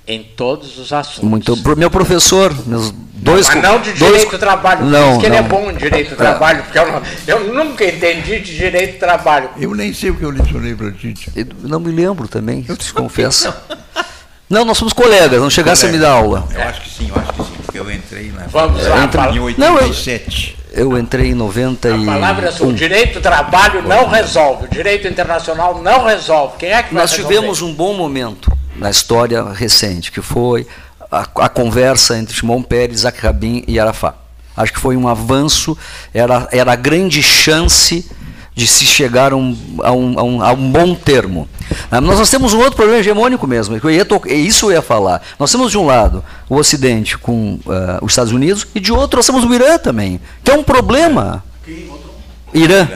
em 0.06 0.22
todos 0.22 0.78
os 0.78 0.92
assuntos. 0.92 1.28
Muito, 1.28 1.56
meu 1.76 1.90
professor, 1.90 2.54
meus 2.66 2.92
dois 3.12 3.48
Mas 3.48 3.62
não 3.62 3.80
de 3.80 3.92
dois- 3.92 4.12
direito 4.12 4.30
do 4.30 4.38
trabalho, 4.38 4.78
por 4.80 4.86
Não, 4.86 5.10
isso 5.12 5.20
que 5.20 5.26
ele 5.26 5.36
é 5.36 5.42
não. 5.42 5.48
bom 5.48 5.70
em 5.70 5.74
direito 5.74 6.10
do 6.10 6.16
trabalho, 6.16 6.62
porque 6.62 6.78
eu, 6.78 6.92
não- 6.92 7.02
eu 7.26 7.52
nunca 7.54 7.84
entendi 7.84 8.38
de 8.38 8.56
direito 8.56 8.92
do 8.94 8.98
trabalho. 9.00 9.50
Eu 9.58 9.74
nem 9.74 9.92
sei 9.92 10.10
o 10.10 10.14
que 10.14 10.22
eu 10.22 10.30
lecionei 10.30 10.74
para. 10.76 10.86
Eu 11.34 11.46
não 11.64 11.80
me 11.80 11.90
lembro 11.90 12.28
também, 12.28 12.62
te 12.62 12.92
confesso. 12.94 13.52
Não, 14.48 14.64
nós 14.64 14.78
somos 14.78 14.92
colegas, 14.92 15.40
não 15.40 15.50
chegasse 15.50 15.86
a 15.86 15.88
me 15.88 15.98
dar 15.98 16.10
aula. 16.12 16.46
Eu 16.54 16.62
acho 16.62 16.80
que 16.82 16.90
sim, 16.90 17.08
eu 17.08 17.20
acho 17.20 17.32
que 17.32 17.42
sim, 17.42 17.52
porque 17.64 17.78
eu 17.78 17.90
entrei 17.90 18.30
na 18.30 18.44
Vamos 18.46 18.86
lá, 18.86 19.04
Entre- 19.04 19.20
em 19.22 19.54
Não, 19.58 19.66
eu- 19.78 19.84
87. 19.88 20.56
Eu 20.72 20.98
entrei 20.98 21.30
em 21.30 21.34
91. 21.34 22.02
A 22.02 22.14
palavra 22.14 22.48
é 22.48 22.52
sua. 22.52 22.66
O 22.66 22.72
direito 22.72 23.14
do 23.14 23.20
trabalho 23.22 23.82
não 23.82 24.06
resolve, 24.08 24.66
o 24.66 24.68
direito 24.68 25.08
internacional 25.08 25.80
não 25.82 26.04
resolve. 26.04 26.58
Quem 26.58 26.70
é 26.70 26.82
que 26.82 26.92
vai 26.92 27.02
Nós 27.02 27.12
resolver? 27.12 27.34
tivemos 27.34 27.62
um 27.62 27.72
bom 27.72 27.94
momento 27.94 28.52
na 28.76 28.90
história 28.90 29.42
recente, 29.52 30.12
que 30.12 30.20
foi 30.20 30.66
a, 31.10 31.20
a 31.36 31.48
conversa 31.48 32.18
entre 32.18 32.34
Shimon 32.36 32.62
Peres, 32.62 32.98
Isaac 33.00 33.18
Rabin 33.22 33.64
e 33.66 33.80
Arafat. 33.80 34.14
Acho 34.54 34.72
que 34.72 34.78
foi 34.78 34.96
um 34.96 35.08
avanço, 35.08 35.76
era, 36.12 36.46
era 36.52 36.72
a 36.72 36.76
grande 36.76 37.22
chance 37.22 38.08
de 38.56 38.66
se 38.66 38.86
chegar 38.86 39.32
a 39.34 39.36
um, 39.36 39.56
a 39.84 39.92
um, 39.92 40.18
a 40.18 40.22
um, 40.22 40.42
a 40.42 40.52
um 40.54 40.72
bom 40.72 40.94
termo. 40.94 41.46
Ah, 41.90 42.00
Nós, 42.00 42.18
nós 42.18 42.30
temos 42.30 42.54
um 42.54 42.58
outro 42.58 42.74
problema 42.74 42.98
hegemônico 42.98 43.46
mesmo, 43.46 43.76
eu 43.76 44.04
to- 44.06 44.22
é 44.26 44.32
isso 44.34 44.66
eu 44.66 44.72
ia 44.72 44.82
falar. 44.82 45.20
Nós 45.38 45.52
temos 45.52 45.70
de 45.70 45.76
um 45.76 45.84
lado 45.84 46.24
o 46.48 46.56
Ocidente 46.56 47.18
com 47.18 47.58
ah, 47.68 47.98
os 48.00 48.12
Estados 48.12 48.32
Unidos 48.32 48.66
e 48.74 48.80
de 48.80 48.92
outro 48.92 49.18
nós 49.18 49.26
temos 49.26 49.44
o 49.44 49.52
Irã 49.54 49.76
também, 49.76 50.18
que 50.42 50.50
é 50.50 50.54
um 50.54 50.62
problema. 50.62 51.44
Irã. 52.54 52.88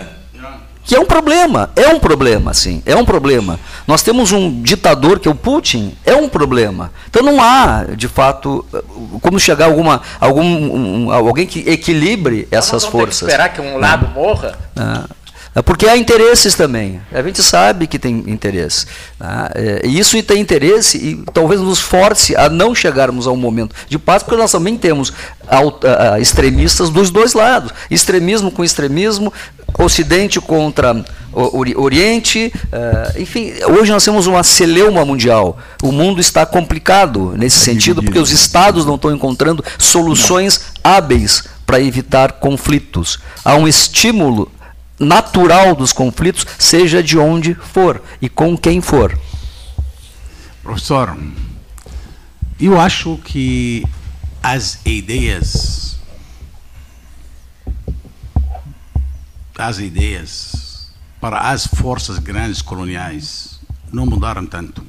Que 0.82 0.96
é 0.96 0.98
um 1.00 1.04
problema, 1.04 1.70
é 1.76 1.86
um 1.88 2.00
problema, 2.00 2.52
sim, 2.54 2.82
é 2.86 2.96
um 2.96 3.04
problema. 3.04 3.60
Nós 3.86 4.02
temos 4.02 4.32
um 4.32 4.62
ditador 4.62 5.20
que 5.20 5.28
é 5.28 5.30
o 5.30 5.34
Putin, 5.34 5.94
é 6.04 6.16
um 6.16 6.28
problema. 6.28 6.90
Então 7.08 7.22
não 7.22 7.40
há, 7.40 7.84
de 7.94 8.08
fato, 8.08 8.64
como 9.20 9.38
chegar 9.38 9.66
a 9.66 9.68
alguma, 9.68 10.00
algum, 10.18 10.42
um- 10.42 11.12
alguém 11.12 11.46
que 11.46 11.60
equilibre 11.68 12.48
essas 12.50 12.82
vamos 12.82 12.84
ter 12.84 12.88
que 12.88 12.92
forças. 12.98 13.28
esperar 13.28 13.52
que 13.52 13.60
um 13.60 13.76
lado 13.78 14.08
morra? 14.08 14.58
Ah, 14.74 15.04
É 15.06 15.19
porque 15.64 15.86
há 15.86 15.96
interesses 15.96 16.54
também. 16.54 17.00
A 17.12 17.22
gente 17.22 17.42
sabe 17.42 17.86
que 17.86 17.98
tem 17.98 18.24
interesse. 18.26 18.86
Né? 19.18 19.48
É, 19.54 19.80
e 19.84 19.98
isso 19.98 20.20
tem 20.22 20.40
interesse 20.40 20.96
e 20.96 21.24
talvez 21.32 21.60
nos 21.60 21.80
force 21.80 22.36
a 22.36 22.48
não 22.48 22.74
chegarmos 22.74 23.26
a 23.26 23.32
um 23.32 23.36
momento 23.36 23.74
de 23.88 23.98
paz, 23.98 24.22
porque 24.22 24.40
nós 24.40 24.52
também 24.52 24.76
temos 24.76 25.12
extremistas 26.20 26.88
dos 26.90 27.10
dois 27.10 27.32
lados. 27.32 27.72
Extremismo 27.90 28.50
com 28.50 28.62
extremismo, 28.62 29.32
Ocidente 29.78 30.40
contra 30.40 31.04
Oriente, 31.32 32.52
uh, 32.66 33.20
enfim, 33.20 33.52
hoje 33.78 33.92
nós 33.92 34.04
temos 34.04 34.26
uma 34.26 34.42
celeuma 34.42 35.04
mundial. 35.04 35.58
O 35.82 35.92
mundo 35.92 36.20
está 36.20 36.44
complicado 36.44 37.34
nesse 37.36 37.58
sentido, 37.60 38.02
porque 38.02 38.18
os 38.18 38.32
estados 38.32 38.84
não 38.84 38.96
estão 38.96 39.14
encontrando 39.14 39.64
soluções 39.78 40.60
hábeis 40.82 41.44
para 41.64 41.80
evitar 41.80 42.32
conflitos. 42.32 43.20
Há 43.44 43.54
um 43.54 43.68
estímulo 43.68 44.50
natural 45.00 45.74
dos 45.74 45.92
conflitos, 45.92 46.46
seja 46.58 47.02
de 47.02 47.18
onde 47.18 47.54
for 47.54 48.02
e 48.20 48.28
com 48.28 48.56
quem 48.56 48.82
for. 48.82 49.18
Professor, 50.62 51.16
eu 52.60 52.78
acho 52.78 53.16
que 53.24 53.82
as 54.42 54.78
ideias 54.84 55.98
as 59.58 59.78
ideias 59.78 60.90
para 61.20 61.50
as 61.50 61.66
forças 61.66 62.18
grandes 62.18 62.62
coloniais 62.62 63.60
não 63.92 64.06
mudaram 64.06 64.46
tanto. 64.46 64.82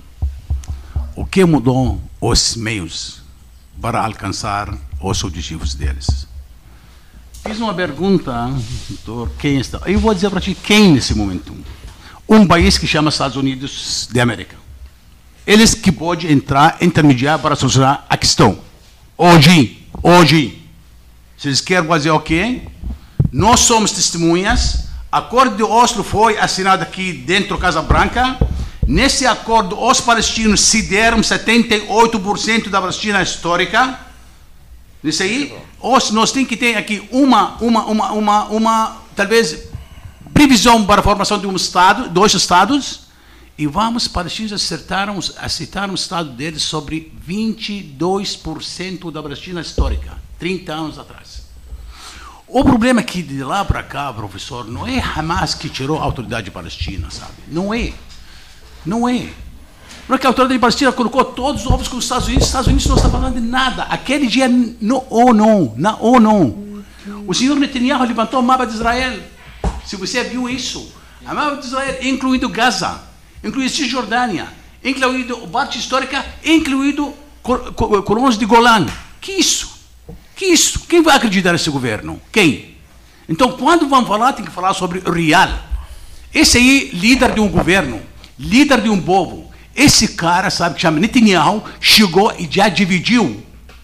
O 1.13 1.25
que 1.25 1.43
mudou 1.43 2.01
os 2.21 2.55
meios 2.55 3.21
para 3.81 4.01
alcançar 4.01 4.73
os 5.01 5.23
objetivos 5.25 5.75
deles? 5.75 6.30
Fiz 7.43 7.59
uma 7.59 7.73
pergunta, 7.73 8.53
doutor, 9.03 9.31
está? 9.43 9.81
Eu 9.87 9.99
vou 9.99 10.13
dizer 10.13 10.29
para 10.29 10.39
ti 10.39 10.55
quem 10.55 10.91
nesse 10.91 11.15
momento. 11.15 11.51
Um 12.29 12.45
país 12.45 12.77
que 12.77 12.85
chama 12.85 13.09
Estados 13.09 13.35
Unidos 13.35 14.07
de 14.11 14.19
América. 14.19 14.55
Eles 15.45 15.73
que 15.73 15.91
podem 15.91 16.31
entrar, 16.31 16.77
intermediar 16.81 17.39
para 17.39 17.55
solucionar 17.55 18.05
a 18.07 18.15
questão. 18.15 18.59
Hoje, 19.17 19.87
hoje, 20.03 20.61
se 21.35 21.47
eles 21.47 21.61
querem 21.61 21.87
fazer 21.87 22.11
o 22.11 22.19
quê? 22.19 22.61
Nós 23.31 23.61
somos 23.61 23.91
testemunhas. 23.91 24.85
Acordo 25.11 25.55
de 25.55 25.63
Oslo 25.63 26.03
foi 26.03 26.37
assinado 26.37 26.83
aqui 26.83 27.11
dentro 27.11 27.55
da 27.55 27.61
Casa 27.61 27.81
Branca. 27.81 28.37
Nesse 28.87 29.25
acordo, 29.25 29.83
os 29.83 29.99
palestinos 29.99 30.61
cederam 30.61 31.21
78% 31.21 32.69
da 32.69 32.79
Palestina 32.79 33.23
histórica 33.23 34.10
isso 35.03 35.23
aí, 35.23 35.53
nós 36.11 36.31
temos 36.31 36.47
que 36.47 36.55
ter 36.55 36.77
aqui 36.77 37.07
uma, 37.11 37.57
uma, 37.61 37.85
uma, 37.85 38.11
uma, 38.11 38.43
uma, 38.45 38.97
talvez, 39.15 39.67
previsão 40.33 40.85
para 40.85 41.01
a 41.01 41.03
formação 41.03 41.39
de 41.39 41.47
um 41.47 41.55
Estado, 41.55 42.09
dois 42.09 42.33
Estados, 42.33 43.01
e 43.57 43.67
vamos, 43.67 44.07
palestinos 44.07 44.53
aceitaram, 44.53 45.19
aceitaram 45.37 45.93
o 45.93 45.95
Estado 45.95 46.31
deles 46.31 46.63
sobre 46.63 47.11
22% 47.27 49.11
da 49.11 49.21
Palestina 49.21 49.61
histórica, 49.61 50.17
30 50.39 50.73
anos 50.73 50.99
atrás. 50.99 51.41
O 52.47 52.63
problema 52.63 52.99
é 52.99 53.03
que 53.03 53.23
de 53.23 53.43
lá 53.43 53.63
para 53.63 53.81
cá, 53.81 54.11
professor, 54.11 54.67
não 54.67 54.85
é 54.85 54.99
Hamas 54.99 55.53
que 55.55 55.69
tirou 55.69 55.97
a 55.97 56.03
autoridade 56.03 56.51
palestina, 56.51 57.09
sabe? 57.09 57.31
Não 57.47 57.73
é. 57.73 57.93
Não 58.85 59.07
é. 59.07 59.29
Porque 60.07 60.25
a 60.25 60.29
autoridade 60.29 60.59
palestina 60.59 60.91
colocou 60.91 61.23
todos 61.23 61.65
os 61.65 61.71
ovos 61.71 61.87
com 61.87 61.97
os 61.97 62.03
Estados 62.03 62.27
Unidos, 62.27 62.43
os 62.43 62.49
Estados 62.49 62.67
Unidos 62.67 62.85
não 62.87 62.95
está 62.95 63.09
falando 63.09 63.35
de 63.35 63.41
nada. 63.41 63.83
Aquele 63.83 64.27
dia, 64.27 64.47
no 64.47 65.03
ONU, 65.09 65.73
na 65.77 65.95
ONU, 65.97 66.83
o 67.27 67.33
senhor 67.33 67.55
Netanyahu 67.55 68.03
levantou 68.03 68.39
o 68.39 68.43
mapa 68.43 68.65
de 68.65 68.73
Israel. 68.73 69.19
Se 69.85 69.95
você 69.95 70.23
viu 70.23 70.49
isso, 70.49 70.93
o 71.21 71.25
mapa 71.33 71.55
de 71.57 71.65
Israel, 71.65 71.97
incluindo 72.01 72.49
Gaza, 72.49 73.01
incluindo 73.43 73.71
Cisjordânia, 73.71 74.47
incluído 74.83 75.37
parte 75.47 75.79
histórica, 75.79 76.25
incluído 76.43 77.13
colonos 77.41 78.37
de 78.37 78.45
Golan. 78.45 78.85
Que 79.19 79.33
isso? 79.33 79.71
Que 80.35 80.45
isso? 80.45 80.79
Quem 80.81 81.01
vai 81.01 81.15
acreditar 81.15 81.51
nesse 81.51 81.69
governo? 81.69 82.19
Quem? 82.31 82.75
Então, 83.29 83.51
quando 83.51 83.87
vão 83.87 84.05
falar, 84.05 84.33
tem 84.33 84.43
que 84.43 84.51
falar 84.51 84.73
sobre 84.73 84.99
real. 84.99 85.49
Esse 86.33 86.57
aí, 86.57 86.89
líder 86.93 87.33
de 87.33 87.39
um 87.39 87.47
governo, 87.47 88.01
líder 88.37 88.81
de 88.81 88.89
um 88.89 88.99
povo, 88.99 89.50
esse 89.75 90.09
cara, 90.09 90.49
sabe, 90.49 90.75
que 90.75 90.81
chama 90.81 90.99
Netanyahu, 90.99 91.63
chegou 91.79 92.33
e 92.37 92.47
já 92.49 92.67
dividiu 92.67 93.43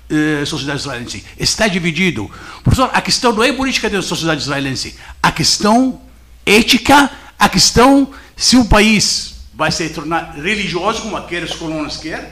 eh, 0.09 0.41
a 0.41 0.45
sociedade 0.45 0.79
israelense. 0.79 1.23
Está 1.37 1.67
dividido. 1.67 2.29
Professor, 2.63 2.89
a 2.93 3.01
questão 3.01 3.33
não 3.33 3.43
é 3.43 3.51
política 3.53 3.89
da 3.89 4.01
sociedade 4.01 4.41
israelense. 4.41 4.95
A 5.21 5.31
questão 5.31 6.01
ética, 6.45 7.09
a 7.37 7.49
questão 7.49 8.09
se 8.35 8.57
o 8.57 8.65
país 8.65 9.35
vai 9.53 9.71
se 9.71 9.89
tornar 9.89 10.35
religioso, 10.35 11.01
como 11.01 11.17
aqueles 11.17 11.55
colonos 11.55 11.97
querem. 11.97 12.27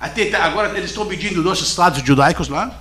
Até 0.00 0.34
agora 0.34 0.76
eles 0.76 0.90
estão 0.90 1.04
pedindo 1.04 1.42
dois 1.42 1.60
estados 1.60 2.02
judaicos 2.02 2.48
lá. 2.48 2.72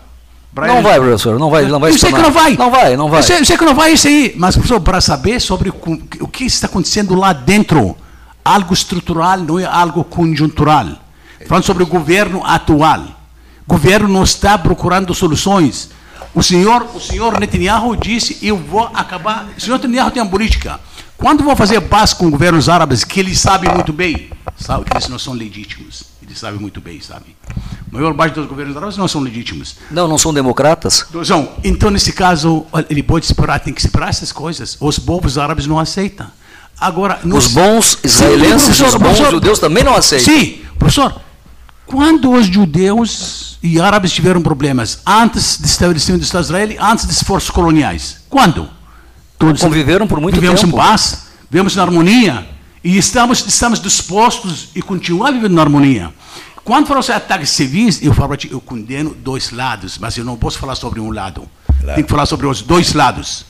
Não 0.55 0.81
vai, 0.81 0.99
professor, 0.99 1.37
não 1.37 1.49
vai, 1.49 1.65
não 1.65 1.79
vai. 1.79 1.91
Eu 1.91 1.97
sei 1.97 2.11
que 2.11 2.21
não 2.21 2.31
vai. 2.31 2.55
Não 2.55 2.71
vai, 2.71 2.97
não 2.97 3.09
vai. 3.09 3.19
Eu 3.19 3.23
sei, 3.23 3.39
eu 3.39 3.45
sei 3.45 3.57
que 3.57 3.65
não 3.65 3.75
vai 3.75 3.91
isso 3.93 4.07
aí. 4.07 4.33
Mas, 4.35 4.55
professor, 4.55 4.79
para 4.79 4.99
saber 4.99 5.39
sobre 5.39 5.69
o 5.69 6.27
que 6.27 6.45
está 6.45 6.65
acontecendo 6.65 7.13
lá 7.13 7.33
dentro, 7.33 7.95
algo 8.43 8.73
estrutural, 8.73 9.39
não 9.39 9.59
é 9.59 9.65
algo 9.65 10.03
conjuntural. 10.03 10.87
Falando 11.47 11.65
sobre 11.65 11.83
o 11.83 11.87
governo 11.87 12.43
atual. 12.45 13.01
O 13.65 13.69
governo 13.69 14.07
não 14.07 14.23
está 14.23 14.57
procurando 14.57 15.13
soluções. 15.13 15.89
O 16.33 16.43
senhor, 16.43 16.87
o 16.93 16.99
senhor 16.99 17.39
Netanyahu 17.39 17.95
disse: 17.95 18.37
Eu 18.41 18.57
vou 18.57 18.89
acabar. 18.93 19.47
O 19.57 19.61
senhor 19.61 19.77
Netanyahu 19.77 20.11
tem 20.11 20.21
uma 20.21 20.29
política. 20.29 20.79
Quando 21.17 21.43
vou 21.43 21.55
fazer 21.55 21.81
paz 21.81 22.13
com 22.13 22.29
governos 22.29 22.69
árabes, 22.69 23.03
que 23.03 23.19
ele 23.19 23.35
sabe 23.35 23.67
muito 23.69 23.91
bem, 23.91 24.29
sabe 24.57 24.85
que 24.85 24.95
eles 24.95 25.09
não 25.09 25.19
são 25.19 25.33
legítimos. 25.33 26.03
Ele 26.21 26.33
sabe 26.33 26.57
muito 26.57 26.79
bem, 26.79 27.01
sabe? 27.01 27.35
A 27.91 27.95
maior 27.95 28.13
parte 28.13 28.35
dos 28.35 28.47
governos 28.47 28.77
árabes 28.77 28.95
não 28.95 29.07
são 29.07 29.19
legítimos. 29.19 29.75
Não, 29.91 30.07
não 30.07 30.17
são 30.17 30.33
democratas? 30.33 31.05
Não. 31.27 31.49
Então, 31.63 31.89
nesse 31.89 32.13
caso, 32.13 32.65
ele 32.89 33.03
pode 33.03 33.25
esperar, 33.25 33.59
tem 33.59 33.73
que 33.73 33.81
esperar 33.81 34.09
essas 34.09 34.31
coisas. 34.31 34.77
Os 34.79 34.97
povos 34.97 35.37
árabes 35.37 35.65
não 35.65 35.79
aceitam. 35.79 36.27
Agora, 36.79 37.19
nos... 37.23 37.47
Os 37.47 37.53
bons 37.53 37.99
israelenses, 38.03 38.77
Sim, 38.77 38.85
os 38.85 38.95
bons 38.95 39.17
judeus 39.17 39.59
também 39.59 39.83
não 39.83 39.95
aceitam. 39.95 40.33
Sim, 40.33 40.61
professor, 40.77 41.19
quando 41.85 42.31
os 42.31 42.45
judeus 42.45 43.57
e 43.61 43.81
árabes 43.81 44.11
tiveram 44.11 44.41
problemas 44.41 44.99
antes 45.05 45.59
do 45.59 45.65
estabelecimento 45.65 46.21
do 46.21 46.23
Estado 46.23 46.43
de 46.43 46.47
Israel, 46.47 46.77
antes 46.79 47.05
das 47.05 47.21
forças 47.21 47.49
coloniais? 47.49 48.21
Quando? 48.29 48.69
Todos 49.37 49.61
conviveram 49.61 50.07
por 50.07 50.21
muito 50.21 50.35
vivemos 50.35 50.61
tempo. 50.61 50.71
Vivemos 50.71 50.87
em 50.87 51.11
paz, 51.11 51.27
vivemos 51.49 51.75
na 51.75 51.83
harmonia 51.83 52.47
e 52.83 52.97
estamos, 52.97 53.45
estamos 53.45 53.81
dispostos 53.81 54.69
e 54.75 54.81
continuar 54.81 55.31
vivendo 55.31 55.53
na 55.53 55.61
harmonia. 55.61 56.13
Quando 56.63 56.87
foram 56.87 56.99
os 56.99 57.09
ataques 57.09 57.49
civis, 57.49 58.01
eu 58.03 58.13
falo 58.13 58.35
eu 58.49 58.61
condeno 58.61 59.15
dois 59.15 59.51
lados, 59.51 59.97
mas 59.97 60.15
eu 60.17 60.23
não 60.23 60.37
posso 60.37 60.59
falar 60.59 60.75
sobre 60.75 60.99
um 60.99 61.11
lado. 61.11 61.49
Claro. 61.79 61.95
Tenho 61.95 62.05
que 62.05 62.11
falar 62.11 62.25
sobre 62.25 62.45
os 62.45 62.61
dois 62.61 62.93
lados, 62.93 63.45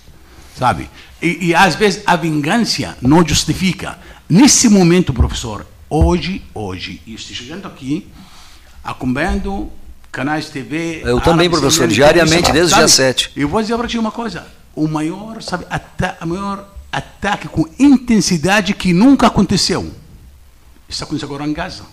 sabe? 0.58 0.90
E, 1.22 1.48
e, 1.48 1.56
às 1.56 1.76
vezes 1.76 2.02
a 2.06 2.16
vingança 2.16 2.98
não 3.02 3.26
justifica. 3.28 3.98
Nesse 4.30 4.70
momento, 4.70 5.14
professor, 5.14 5.66
hoje, 5.90 6.42
hoje, 6.54 7.02
estou 7.06 7.36
chegando 7.36 7.68
aqui, 7.68 8.08
acompanhando 8.84 9.70
canais 10.12 10.46
de 10.46 10.52
TV. 10.52 11.02
Eu 11.04 11.20
também, 11.20 11.50
professor, 11.50 11.88
diariamente, 11.88 12.52
desde 12.52 12.74
o 12.74 12.78
dia 12.78 12.88
7. 12.88 13.32
Eu 13.36 13.50
vou 13.50 13.62
dizer 13.62 13.78
para 13.78 13.88
ti 13.88 13.98
uma 13.98 14.12
coisa: 14.12 14.48
o 14.76 14.88
maior, 14.88 15.42
sabe, 15.42 15.66
ata 15.70 16.18
o 16.22 16.28
maior 16.28 16.68
ataque 16.92 17.48
com 17.48 17.68
intensidade 17.78 18.74
que 18.74 18.94
nunca 18.94 19.28
aconteceu 19.28 19.94
está 20.90 21.06
acontecendo 21.06 21.30
agora 21.30 21.50
em 21.50 21.54
Gaza. 21.54 21.84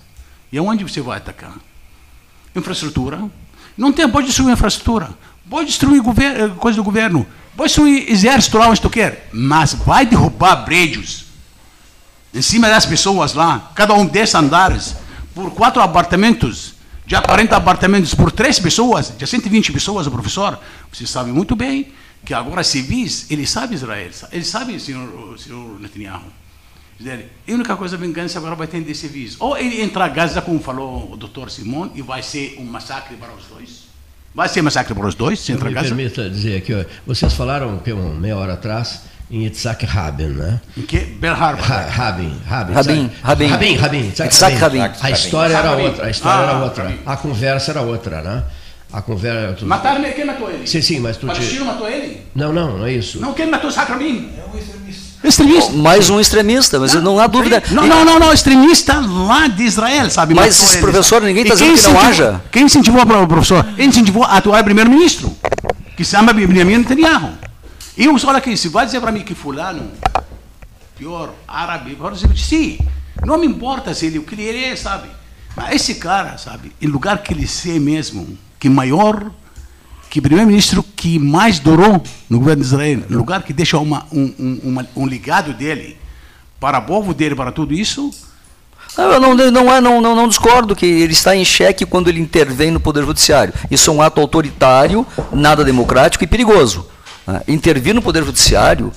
E 0.50 0.58
aonde 0.58 0.84
você 0.84 1.00
vai 1.00 1.18
atacar? 1.18 1.54
Infraestrutura. 2.54 3.28
Não 3.76 3.92
tem, 3.92 4.08
pode 4.08 4.26
destruir 4.26 4.52
infraestrutura. 4.52 5.10
Pode 5.48 5.68
destruir 5.68 6.02
governo, 6.02 6.56
coisa 6.56 6.76
do 6.76 6.84
governo. 6.84 7.26
Pode 7.56 7.68
destruir 7.68 8.10
exército 8.10 8.58
lá 8.58 8.68
onde 8.68 8.80
tu 8.80 8.90
quer. 8.90 9.28
Mas 9.32 9.74
vai 9.74 10.04
derrubar 10.04 10.64
prédios 10.64 11.26
em 12.36 12.42
cima 12.42 12.68
das 12.68 12.84
pessoas 12.84 13.32
lá, 13.32 13.72
cada 13.74 13.94
um 13.94 14.04
desses 14.04 14.34
andares, 14.34 14.94
por 15.34 15.50
quatro 15.52 15.80
apartamentos, 15.80 16.74
já 17.06 17.22
40 17.22 17.56
apartamentos 17.56 18.14
por 18.14 18.30
três 18.30 18.58
pessoas, 18.58 19.14
já 19.18 19.26
120 19.26 19.72
pessoas, 19.72 20.06
professor. 20.06 20.58
Você 20.92 21.06
sabe 21.06 21.32
muito 21.32 21.56
bem 21.56 21.92
que 22.26 22.34
agora 22.34 22.62
civis, 22.62 23.30
ele 23.30 23.46
sabe 23.46 23.74
Israel, 23.74 24.10
ele 24.32 24.44
sabe, 24.44 24.78
senhor, 24.78 25.38
senhor 25.38 25.80
Netanyahu. 25.80 26.24
A 27.00 27.52
única 27.52 27.74
coisa, 27.76 27.96
vingança 27.96 28.38
agora 28.38 28.54
vai 28.54 28.66
ter 28.66 28.82
de 28.82 28.94
civis. 28.94 29.36
Ou 29.38 29.56
ele 29.56 29.80
entra 29.80 30.04
a 30.04 30.08
Gaza, 30.08 30.42
como 30.42 30.60
falou 30.60 31.12
o 31.12 31.16
doutor 31.16 31.50
Simon, 31.50 31.90
e 31.94 32.02
vai 32.02 32.22
ser 32.22 32.56
um 32.58 32.64
massacre 32.64 33.16
para 33.16 33.32
os 33.32 33.46
dois. 33.46 33.85
Vai 34.36 34.50
ser 34.50 34.60
massacre 34.60 34.94
para 34.94 35.06
os 35.06 35.14
dois, 35.14 35.40
se 35.40 35.50
entra 35.50 35.70
a 35.70 35.72
Gaza. 35.72 35.94
Me 35.94 36.02
permita 36.02 36.28
dizer 36.28 36.58
aqui, 36.58 36.74
ó, 36.74 36.84
vocês 37.06 37.32
falaram 37.32 37.78
que 37.78 37.90
uma 37.90 38.12
meia 38.20 38.36
hora 38.36 38.52
atrás 38.52 39.00
em 39.30 39.44
Yitzhak 39.44 39.86
Rabin, 39.86 40.26
né? 40.26 40.60
Em 40.76 40.82
que? 40.82 40.98
Bel 40.98 41.32
Harbor. 41.32 41.64
Rabin, 41.64 42.38
Rabin. 42.46 42.74
Rabin, 42.74 43.10
Rabin. 43.22 43.46
Rabin, 43.46 43.76
Rabin. 43.76 44.04
Yitzhak 44.04 44.56
Rabin. 44.56 44.80
A 45.00 45.10
história 45.10 45.56
era 45.56 45.72
outra, 45.72 46.04
a 46.04 46.10
história 46.10 46.50
era 46.50 46.58
outra. 46.58 46.98
A 47.06 47.16
conversa 47.16 47.70
era 47.70 47.80
outra, 47.80 48.20
né? 48.20 48.44
A 48.92 49.00
conversa. 49.00 49.54
Tu... 49.54 49.66
Mataram 49.66 50.04
ele, 50.04 50.12
quem 50.12 50.26
matou 50.26 50.50
ele? 50.50 50.66
Sim, 50.66 50.82
sim, 50.82 51.00
mas 51.00 51.16
tu. 51.16 51.26
Palestino 51.26 51.60
te... 51.60 51.64
matou 51.64 51.88
ele? 51.88 52.26
Não, 52.34 52.52
não, 52.52 52.76
não 52.76 52.86
é 52.86 52.92
isso. 52.92 53.18
Não, 53.18 53.32
quem 53.32 53.46
matou 53.46 53.70
Yitzhak 53.70 53.90
Rabin? 53.90 54.32
É 54.36 54.54
um 54.54 54.58
extremista. 54.58 55.05
Extremista. 55.26 55.72
Mais 55.72 56.08
um 56.08 56.20
extremista, 56.20 56.78
mas 56.78 56.94
não 56.94 57.18
há 57.18 57.26
dúvida. 57.26 57.62
Não, 57.70 57.86
não, 57.86 58.04
não, 58.04 58.18
não, 58.18 58.32
extremista 58.32 59.00
lá 59.00 59.48
de 59.48 59.64
Israel, 59.64 60.08
sabe? 60.08 60.34
Mas 60.34 60.60
eles, 60.60 60.76
professor, 60.76 61.20
ninguém 61.20 61.42
está 61.42 61.56
quem 61.56 61.74
dizendo 61.74 61.94
que 61.94 62.00
não 62.00 62.08
haja. 62.08 62.42
Quem 62.52 62.62
incentivou 62.64 63.02
o 63.02 63.26
professor? 63.26 63.66
Incentivou 63.78 64.22
a 64.22 64.36
atual 64.36 64.62
primeiro-ministro, 64.62 65.36
que 65.96 66.04
se 66.04 66.12
chama 66.12 66.32
Benjamin 66.32 66.78
Netanyahu. 66.78 67.32
E 67.96 68.04
eu, 68.04 68.16
olha 68.24 68.38
aqui, 68.38 68.56
se 68.56 68.68
vai 68.68 68.86
dizer 68.86 69.00
para 69.00 69.10
mim 69.10 69.22
que 69.22 69.34
fulano, 69.34 69.90
pior, 70.96 71.32
árabe, 71.48 71.92
eu 71.92 71.96
vou 71.96 72.10
dizer, 72.10 72.28
sim, 72.36 72.78
não 73.24 73.38
me 73.38 73.46
importa 73.46 73.94
se 73.94 74.06
ele, 74.06 74.18
o 74.18 74.22
que 74.22 74.40
ele 74.40 74.64
é, 74.64 74.76
sabe? 74.76 75.08
Mas 75.56 75.76
esse 75.76 75.94
cara, 75.94 76.36
sabe, 76.36 76.72
em 76.80 76.86
lugar 76.86 77.18
que 77.18 77.32
ele 77.32 77.46
ser 77.46 77.80
mesmo, 77.80 78.38
que 78.60 78.68
maior, 78.68 79.30
que 80.16 80.20
primeiro-ministro 80.22 80.82
que 80.82 81.18
mais 81.18 81.58
durou 81.58 82.02
no 82.30 82.38
governo 82.38 82.62
de 82.62 82.68
Israel, 82.68 83.02
no 83.10 83.18
lugar 83.18 83.42
que 83.42 83.52
deixa 83.52 83.76
uma, 83.76 84.06
um, 84.10 84.32
um, 84.38 84.60
uma- 84.64 84.86
um 84.96 85.04
legado 85.04 85.52
dele 85.52 85.94
para 86.58 86.78
o 86.78 86.82
povo 86.82 87.12
dele, 87.12 87.34
para 87.34 87.52
tudo 87.52 87.74
isso, 87.74 88.10
Não, 88.96 89.20
não, 89.20 89.34
não, 89.34 89.50
não, 89.82 90.00
não, 90.00 90.16
não 90.16 90.26
discordo 90.26 90.74
que 90.74 90.86
ele 90.86 91.12
está 91.12 91.36
em 91.36 91.44
xeque 91.44 91.84
quando 91.84 92.08
ele 92.08 92.18
intervém 92.18 92.70
no 92.70 92.80
Poder 92.80 93.04
Judiciário. 93.04 93.52
Isso 93.70 93.90
é 93.90 93.92
um 93.92 94.00
ato 94.00 94.22
autoritário, 94.22 95.06
nada 95.30 95.62
democrático 95.62 96.24
e 96.24 96.26
perigoso. 96.26 96.86
né? 97.26 97.42
Intervir 97.46 97.92
no 97.94 98.00
Poder 98.00 98.24
Judiciário, 98.24 98.90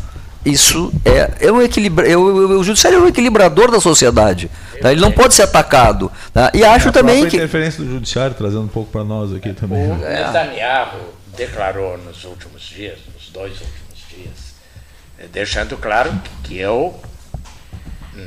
isso 0.52 0.92
é, 1.06 1.48
é, 1.48 1.52
um 1.52 1.62
equilibra, 1.62 2.08
é 2.08 2.16
o, 2.18 2.60
o 2.60 2.64
Judiciário 2.64 3.00
é 3.00 3.02
um 3.02 3.08
equilibrador 3.08 3.72
da 3.72 3.80
sociedade. 3.80 4.50
tá? 4.82 4.92
Ele 4.92 5.02
não 5.02 5.12
pode 5.12 5.34
ser 5.34 5.44
atacado. 5.44 6.12
tá? 6.34 6.52
E 6.54 6.64
acho 6.64 6.88
É 6.88 6.90
a 6.90 6.94
também 6.94 7.28
que. 7.28 7.36
interferência 7.38 7.84
do 7.84 7.90
judiciário, 7.92 8.36
trazendo 8.36 8.64
um 8.64 8.68
pouco 8.68 8.92
para 8.92 9.04
nós 9.04 9.34
aqui 9.34 9.54
também. 9.54 9.92
O 9.92 9.96
né? 9.96 10.26
Netanyahu 10.26 10.98
declarou 11.38 11.98
nos 11.98 12.24
últimos 12.26 12.62
dias, 12.64 12.98
nos 13.14 13.30
dois 13.30 13.54
últimos 13.54 14.00
dias, 14.10 14.56
eh, 15.20 15.28
deixando 15.32 15.78
claro 15.78 16.12
que 16.44 16.58
eu 16.58 17.00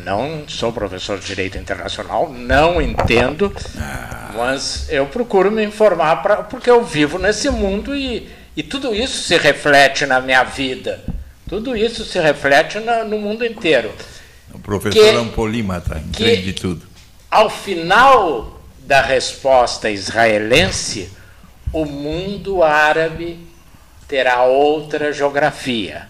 não 0.05 0.45
sou 0.49 0.73
professor 0.73 1.19
de 1.19 1.27
direito 1.27 1.59
internacional, 1.59 2.33
não 2.33 2.81
entendo, 2.81 3.55
mas 4.35 4.87
eu 4.89 5.07
procuro 5.07 5.51
me 5.51 5.63
informar 5.65 6.23
pra, 6.23 6.37
porque 6.37 6.71
eu 6.71 6.83
vivo 6.83 7.19
nesse 7.19 7.51
mundo 7.51 7.95
e, 7.95 8.29
e 8.57 8.63
tudo 8.63 8.95
isso 8.95 9.23
se 9.23 9.37
reflete 9.37 10.07
na 10.07 10.21
minha 10.21 10.45
vida. 10.45 11.01
Tudo 11.53 11.77
isso 11.77 12.03
se 12.07 12.19
reflete 12.19 12.81
na- 12.81 13.05
no 13.05 13.19
mundo 13.19 13.45
inteiro. 13.45 13.93
O 14.55 14.59
professor 14.59 14.99
Que- 14.99 15.11
é 15.11 15.21
um 15.21 15.29
polímata, 15.29 15.99
entende 15.99 16.45
de 16.45 16.53
tudo. 16.55 16.87
Ao 17.31 17.51
final 17.51 18.59
da 18.79 19.03
resposta 19.03 19.91
israelense, 19.91 21.11
o 21.71 21.85
mundo 21.85 22.63
árabe 22.63 23.39
terá 24.09 24.45
outra 24.45 25.13
geografia. 25.13 26.09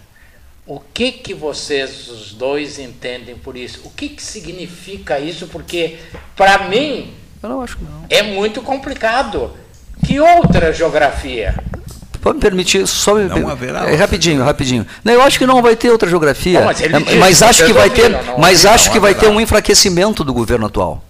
O 0.65 0.79
que 0.79 1.11
que 1.11 1.33
vocês 1.33 2.07
os 2.07 2.31
dois 2.33 2.79
entendem 2.79 3.35
por 3.35 3.57
isso? 3.57 3.81
O 3.83 3.89
que 3.89 4.07
que 4.07 4.23
significa 4.23 5.19
isso? 5.19 5.47
Porque 5.47 5.97
para 6.37 6.69
mim 6.69 7.13
Eu 7.43 7.49
não 7.49 7.59
acho 7.59 7.75
que 7.75 7.83
não. 7.83 8.05
é 8.09 8.23
muito 8.23 8.61
complicado. 8.61 9.51
Que 10.05 10.21
outra 10.21 10.71
geografia? 10.71 11.53
Pode 12.23 12.35
me 12.37 12.41
permitir, 12.41 12.87
só 12.87 13.15
me 13.15 13.25
Não 13.25 13.49
haverá 13.49 13.91
é, 13.91 13.95
rapidinho, 13.95 14.41
rapidinho. 14.43 14.87
Não, 15.03 15.11
eu 15.11 15.21
acho 15.21 15.37
que 15.37 15.45
não 15.45 15.61
vai 15.61 15.75
ter 15.75 15.91
outra 15.91 16.09
geografia. 16.09 16.61
Bom, 16.61 16.65
mas 16.67 16.81
É, 16.81 16.87
disse, 16.87 17.15
mas 17.17 17.43
acho 17.43 17.65
que 17.65 17.73
vai 17.73 17.89
ter, 17.89 18.09
não 18.09 18.39
mas 18.39 18.65
acho 18.65 18.89
que 18.89 18.95
não 18.95 19.01
vai 19.01 19.13
ter 19.13 19.27
um 19.27 19.41
enfraquecimento 19.41 20.23
do 20.23 20.33
governo 20.33 20.65
atual. 20.65 21.03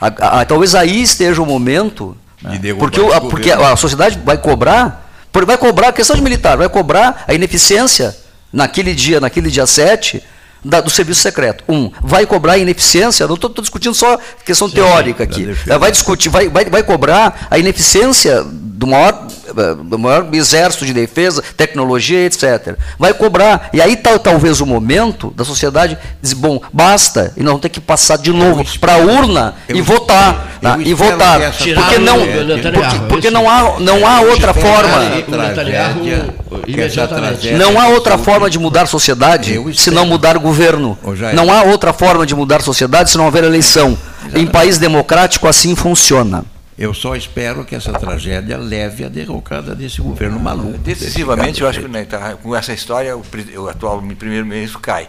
A- 0.00 0.06
a- 0.18 0.40
a- 0.40 0.44
talvez 0.44 0.74
aí 0.74 1.00
esteja 1.00 1.40
o 1.40 1.46
momento, 1.46 2.16
né, 2.42 2.58
porque, 2.76 3.00
o- 3.00 3.20
porque 3.30 3.52
a 3.52 3.76
sociedade 3.76 4.18
vai 4.24 4.36
cobrar, 4.36 5.08
vai 5.46 5.56
cobrar 5.56 5.88
a 5.88 5.92
questão 5.92 6.16
de 6.16 6.22
militar, 6.22 6.56
vai 6.56 6.68
cobrar 6.68 7.22
a 7.28 7.32
ineficiência 7.34 8.16
naquele 8.52 8.94
dia, 8.96 9.20
naquele 9.20 9.50
dia 9.52 9.64
7, 9.66 10.20
da- 10.64 10.80
do 10.80 10.90
serviço 10.90 11.20
secreto. 11.20 11.62
Um, 11.68 11.92
vai 12.00 12.26
cobrar 12.26 12.54
a 12.54 12.58
ineficiência, 12.58 13.28
não 13.28 13.36
estou 13.36 13.48
discutindo 13.60 13.94
só 13.94 14.18
questão 14.44 14.68
teórica 14.68 15.24
da 15.24 15.32
aqui. 15.32 15.46
vai 15.78 15.92
discutir, 15.92 16.28
vai, 16.28 16.48
vai, 16.48 16.64
vai 16.64 16.82
cobrar 16.82 17.46
a 17.48 17.56
ineficiência 17.58 18.44
do 18.78 18.86
maior, 18.86 19.26
eh, 19.48 19.74
do 19.82 19.98
maior 19.98 20.28
exército 20.32 20.86
de 20.86 20.92
defesa, 20.92 21.42
tecnologia, 21.56 22.24
etc. 22.24 22.76
Vai 22.96 23.12
cobrar. 23.12 23.70
E 23.72 23.82
aí 23.82 23.96
tá, 23.96 24.16
talvez 24.20 24.60
o 24.60 24.66
momento 24.66 25.32
da 25.36 25.44
sociedade 25.44 25.98
dizer, 26.22 26.36
bom, 26.36 26.60
basta, 26.72 27.32
e 27.36 27.40
nós 27.40 27.48
vamos 27.48 27.62
ter 27.62 27.70
que 27.70 27.80
passar 27.80 28.16
de 28.18 28.32
novo 28.32 28.64
para 28.78 28.94
a 28.94 28.98
urna 28.98 29.54
eu 29.68 29.74
e 29.76 29.80
espero- 29.80 29.98
votar. 29.98 30.48
eu 30.62 30.70
tá? 30.70 30.78
E 30.78 30.94
votar. 30.94 31.40
Porque 31.74 31.98
não, 31.98 32.18
Netanyahu, 32.24 32.72
porque, 32.72 32.98
porque 33.08 33.30
não 33.32 33.50
há, 33.50 33.80
não 33.80 34.06
há 34.06 34.20
outra 34.20 34.54
forma. 34.54 35.22
tragédia- 35.28 36.34
tragédia 36.64 37.58
Não 37.58 37.80
há 37.80 37.88
outra 37.88 38.16
forma 38.16 38.48
de 38.48 38.60
mudar 38.60 38.82
a 38.82 38.86
sociedade 38.86 39.60
se 39.74 39.90
não 39.90 40.06
mudar 40.06 40.36
o 40.36 40.40
governo. 40.40 40.96
Não 41.34 41.52
há 41.52 41.64
outra 41.64 41.92
forma 41.92 42.24
de 42.24 42.34
mudar 42.36 42.58
a 42.58 42.60
sociedade 42.60 43.10
se 43.10 43.18
não 43.18 43.24
houver 43.24 43.42
eleição. 43.42 43.98
Em 44.36 44.46
país 44.46 44.78
democrático 44.78 45.48
assim 45.48 45.74
funciona. 45.74 46.44
Eu 46.78 46.94
só 46.94 47.16
espero 47.16 47.64
que 47.64 47.74
essa 47.74 47.92
tragédia 47.92 48.56
leve 48.56 49.04
à 49.04 49.08
derrocada 49.08 49.74
desse 49.74 50.00
governo 50.00 50.38
maluco. 50.38 50.78
Decisivamente, 50.78 51.60
eu 51.60 51.68
acho 51.68 51.80
que 51.80 51.88
né, 51.88 52.04
tá, 52.04 52.36
com 52.36 52.54
essa 52.54 52.72
história 52.72 53.16
o, 53.16 53.22
o 53.56 53.68
atual 53.68 54.00
primeiro-ministro 54.16 54.78
cai. 54.78 55.08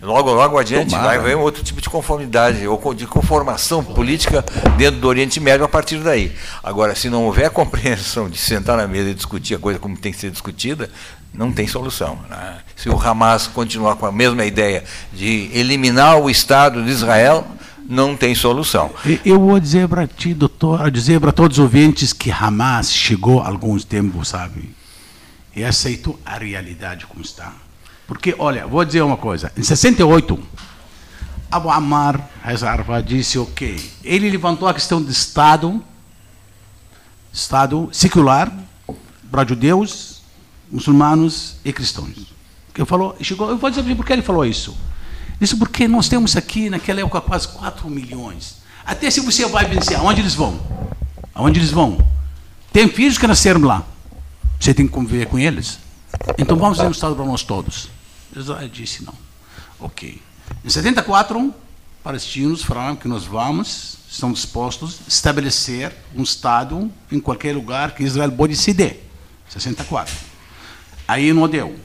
Logo, 0.00 0.32
logo 0.32 0.56
adiante 0.56 0.90
Tomara. 0.90 1.08
vai 1.08 1.16
haver 1.16 1.36
um 1.36 1.40
outro 1.40 1.60
tipo 1.64 1.80
de 1.80 1.90
conformidade 1.90 2.64
ou 2.68 2.94
de 2.94 3.04
conformação 3.04 3.82
política 3.82 4.44
dentro 4.76 5.00
do 5.00 5.08
Oriente 5.08 5.40
Médio 5.40 5.64
a 5.64 5.68
partir 5.68 5.98
daí. 5.98 6.32
Agora, 6.62 6.94
se 6.94 7.10
não 7.10 7.24
houver 7.24 7.46
a 7.46 7.50
compreensão 7.50 8.30
de 8.30 8.38
sentar 8.38 8.76
na 8.76 8.86
mesa 8.86 9.10
e 9.10 9.14
discutir 9.14 9.56
a 9.56 9.58
coisa 9.58 9.80
como 9.80 9.96
tem 9.96 10.12
que 10.12 10.18
ser 10.18 10.30
discutida, 10.30 10.88
não 11.34 11.50
tem 11.52 11.66
solução. 11.66 12.16
né? 12.30 12.58
Se 12.76 12.88
o 12.88 12.96
Hamas 12.96 13.48
continuar 13.48 13.96
com 13.96 14.06
a 14.06 14.12
mesma 14.12 14.44
ideia 14.44 14.84
de 15.12 15.50
eliminar 15.52 16.16
o 16.20 16.30
Estado 16.30 16.80
de 16.84 16.90
Israel, 16.90 17.44
não 17.88 18.14
tem 18.14 18.34
solução. 18.34 18.92
Eu 19.24 19.40
vou 19.40 19.58
dizer 19.58 19.88
para 19.88 20.06
ti, 20.06 20.34
doutor, 20.34 20.90
dizer 20.90 21.18
para 21.18 21.32
todos 21.32 21.58
os 21.58 21.62
ouvintes 21.62 22.12
que 22.12 22.30
Hamas 22.30 22.92
chegou 22.92 23.40
há 23.40 23.48
alguns 23.48 23.82
tempos, 23.82 24.28
sabe? 24.28 24.76
E 25.56 25.64
aceitou 25.64 26.20
a 26.24 26.36
realidade 26.36 27.06
como 27.06 27.22
está. 27.22 27.54
Porque, 28.06 28.34
olha, 28.38 28.66
vou 28.66 28.84
dizer 28.84 29.00
uma 29.00 29.16
coisa. 29.16 29.50
Em 29.56 29.62
68, 29.62 30.38
Abu 31.50 31.70
Ammar 31.70 32.28
Hazarfa 32.44 33.02
disse 33.02 33.38
o 33.38 33.46
quê? 33.46 33.76
Ele 34.04 34.30
levantou 34.30 34.68
a 34.68 34.74
questão 34.74 35.02
do 35.02 35.10
Estado, 35.10 35.82
Estado 37.32 37.88
secular, 37.90 38.52
para 39.30 39.46
judeus, 39.46 40.20
muçulmanos 40.70 41.56
e 41.64 41.72
cristãos. 41.72 42.34
Que 42.74 42.84
falou, 42.84 43.16
chegou, 43.20 43.48
eu 43.48 43.56
vou 43.56 43.70
dizer 43.70 43.82
por 43.96 44.04
que 44.04 44.12
ele 44.12 44.22
falou 44.22 44.44
isso. 44.44 44.76
Isso 45.40 45.56
porque 45.56 45.86
nós 45.86 46.08
temos 46.08 46.36
aqui, 46.36 46.68
naquela 46.68 47.00
época, 47.00 47.20
quase 47.20 47.48
4 47.48 47.88
milhões. 47.88 48.56
Até 48.84 49.10
se 49.10 49.20
você 49.20 49.46
vai 49.46 49.66
vencer, 49.66 49.96
aonde 49.96 50.20
eles 50.20 50.34
vão? 50.34 50.60
Aonde 51.34 51.60
eles 51.60 51.70
vão? 51.70 51.98
Tem 52.72 52.88
filhos 52.88 53.18
que 53.18 53.26
nasceram 53.26 53.60
lá. 53.60 53.84
Você 54.58 54.74
tem 54.74 54.86
que 54.86 54.92
conviver 54.92 55.26
com 55.26 55.38
eles. 55.38 55.78
Então 56.36 56.56
vamos 56.56 56.78
ter 56.78 56.86
um 56.86 56.90
Estado 56.90 57.14
para 57.14 57.24
nós 57.24 57.42
todos. 57.42 57.88
Israel 58.34 58.68
disse 58.68 59.04
não. 59.04 59.14
Ok. 59.78 60.20
Em 60.64 60.68
74, 60.68 61.54
palestinos 62.02 62.62
falaram 62.62 62.96
que 62.96 63.06
nós 63.06 63.24
vamos, 63.24 63.98
estão 64.10 64.32
dispostos 64.32 65.00
a 65.06 65.08
estabelecer 65.08 65.94
um 66.14 66.22
Estado 66.22 66.90
em 67.12 67.20
qualquer 67.20 67.54
lugar 67.54 67.94
que 67.94 68.02
Israel 68.02 68.32
pode 68.32 68.56
ceder. 68.56 69.04
64. 69.48 70.14
Aí 71.06 71.32
não 71.32 71.48
deu. 71.48 71.78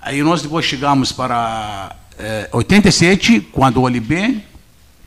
Aí 0.00 0.22
nós 0.22 0.42
depois 0.42 0.66
chegamos 0.66 1.12
para 1.12 1.94
eh, 2.18 2.48
87, 2.52 3.40
quando 3.52 3.78
o 3.78 3.82
OLB 3.82 4.42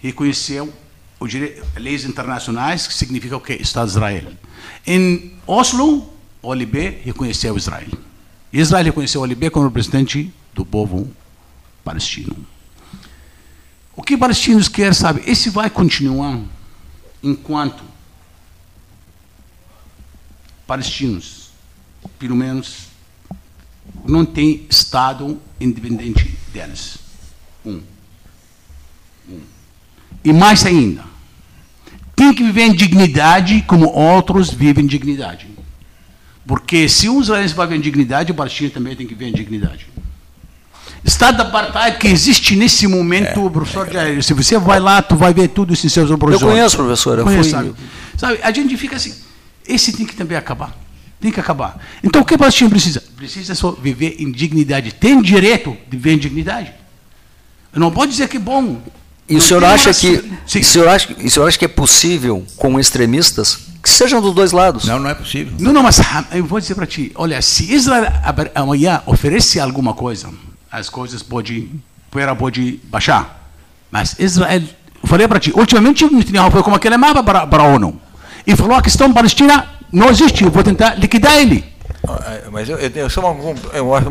reconheceu 0.01 0.71
o 1.19 1.27
dire- 1.27 1.61
leis 1.77 2.03
internacionais, 2.05 2.87
que 2.87 2.93
significa 2.93 3.35
o 3.37 3.41
quê? 3.41 3.57
Estado 3.59 3.85
de 3.87 3.91
Israel. 3.91 4.31
Em 4.85 5.33
Oslo, 5.47 6.09
o 6.41 6.47
OLB 6.49 7.01
reconheceu 7.03 7.57
Israel. 7.57 7.89
Israel 8.51 8.85
reconheceu 8.85 9.21
o 9.21 9.23
OLB 9.23 9.49
como 9.49 9.65
representante 9.65 10.31
do 10.53 10.65
povo 10.65 11.09
palestino. 11.83 12.35
O 13.95 14.03
que 14.03 14.17
palestinos 14.17 14.67
querem, 14.67 14.93
sabe? 14.93 15.23
Esse 15.25 15.49
vai 15.49 15.69
continuar 15.69 16.39
enquanto 17.23 17.83
palestinos, 20.67 21.49
pelo 22.19 22.35
menos, 22.35 22.87
não 24.07 24.25
tem 24.25 24.65
Estado 24.69 25.39
independente 25.59 26.37
deles. 26.53 26.97
Um. 27.65 27.81
Um. 29.29 29.39
E 30.23 30.33
mais 30.33 30.65
ainda, 30.65 31.03
tem 32.15 32.33
que 32.33 32.43
viver 32.43 32.63
em 32.63 32.73
dignidade 32.73 33.63
como 33.67 33.87
outros 33.89 34.51
vivem 34.51 34.83
em 34.85 34.87
dignidade. 34.87 35.47
Porque 36.47 36.87
se 36.87 37.09
um 37.09 37.21
israelense 37.21 37.53
vai 37.53 37.65
viver 37.67 37.79
em 37.79 37.81
dignidade, 37.81 38.31
o 38.31 38.35
palestino 38.35 38.69
também 38.69 38.95
tem 38.95 39.07
que 39.07 39.15
viver 39.15 39.31
em 39.31 39.33
dignidade. 39.33 39.87
Estado 41.03 41.41
apartheid 41.41 41.97
que 41.99 42.07
existe 42.07 42.55
nesse 42.55 42.87
momento, 42.87 43.49
professor 43.51 43.91
Jair, 43.91 44.23
se 44.23 44.33
você 44.33 44.57
vai 44.57 44.79
lá, 44.79 45.01
tu 45.01 45.15
vai 45.15 45.33
ver 45.33 45.49
tudo 45.49 45.73
isso 45.73 45.85
em 45.85 45.89
seus 45.89 46.09
Eu 46.09 46.17
olhos. 46.19 46.41
conheço, 46.41 46.77
professor. 46.77 47.19
Eu 47.19 47.23
Conhece, 47.23 47.49
fui, 47.49 47.51
sabe? 47.51 47.73
Sabe, 48.17 48.39
a 48.41 48.51
gente 48.51 48.75
fica 48.75 48.95
assim, 48.95 49.13
esse 49.67 49.93
tem 49.93 50.05
que 50.05 50.15
também 50.15 50.37
acabar. 50.37 50.75
Tem 51.25 51.31
que 51.31 51.39
acabar. 51.39 51.83
Então 52.03 52.21
o 52.21 52.25
que 52.25 52.35
o 52.35 52.37
palestino 52.37 52.69
precisa? 52.69 53.01
Precisa 53.15 53.55
só 53.55 53.71
viver 53.71 54.17
em 54.19 54.31
dignidade. 54.31 54.91
Tem 54.91 55.19
direito 55.19 55.75
de 55.89 55.97
viver 55.97 56.13
em 56.13 56.19
dignidade. 56.19 56.71
Não 57.73 57.89
pode 57.89 58.11
dizer 58.11 58.27
que 58.27 58.37
é 58.37 58.39
bom. 58.39 58.79
E 59.27 59.35
o 59.35 59.41
senhor 59.41 59.65
acha 59.65 59.91
que 59.91 60.23
o 60.45 60.63
senhor 60.63 60.87
acha, 60.87 61.11
o 61.11 61.27
senhor 61.27 61.47
acha 61.47 61.57
que 61.57 61.65
é 61.65 61.67
possível 61.67 62.45
com 62.57 62.79
extremistas 62.79 63.57
que 63.81 63.89
sejam 63.89 64.21
dos 64.21 64.35
dois 64.35 64.51
lados? 64.51 64.85
Não, 64.85 64.99
não 64.99 65.09
é 65.09 65.15
possível. 65.15 65.51
Não, 65.57 65.73
não, 65.73 65.81
mas 65.81 65.99
eu 66.31 66.45
vou 66.45 66.59
dizer 66.59 66.75
para 66.75 66.85
ti, 66.85 67.11
olha, 67.15 67.41
se 67.41 67.73
Israel 67.73 68.13
amanhã 68.53 69.01
oferecer 69.07 69.59
alguma 69.61 69.95
coisa, 69.95 70.29
as 70.71 70.91
coisas 70.91 71.23
pode, 71.23 71.71
poeira 72.11 72.35
pode 72.35 72.79
baixar. 72.83 73.49
Mas 73.89 74.15
Israel, 74.19 74.61
eu 74.61 75.09
falei 75.09 75.27
para 75.27 75.39
ti, 75.39 75.51
ultimamente 75.55 76.05
o 76.05 76.15
Netanyahu 76.15 76.51
foi 76.51 76.61
como 76.61 76.75
aquele 76.75 76.97
mapa 76.97 77.23
para, 77.23 77.47
para 77.47 77.63
a 77.63 77.65
ONU 77.65 77.99
e 78.45 78.55
falou 78.55 78.77
a 78.77 78.81
questão 78.83 79.11
palestina 79.11 79.74
não 79.95 80.09
existe, 80.09 80.43
eu 80.43 80.51
vou 80.51 80.61
tentar 80.61 80.95
liquidar 80.95 81.37
ele. 81.37 81.63
Mas 82.51 82.69
eu, 82.69 82.77
eu, 82.77 83.09
só 83.09 83.31
um, 83.31 83.55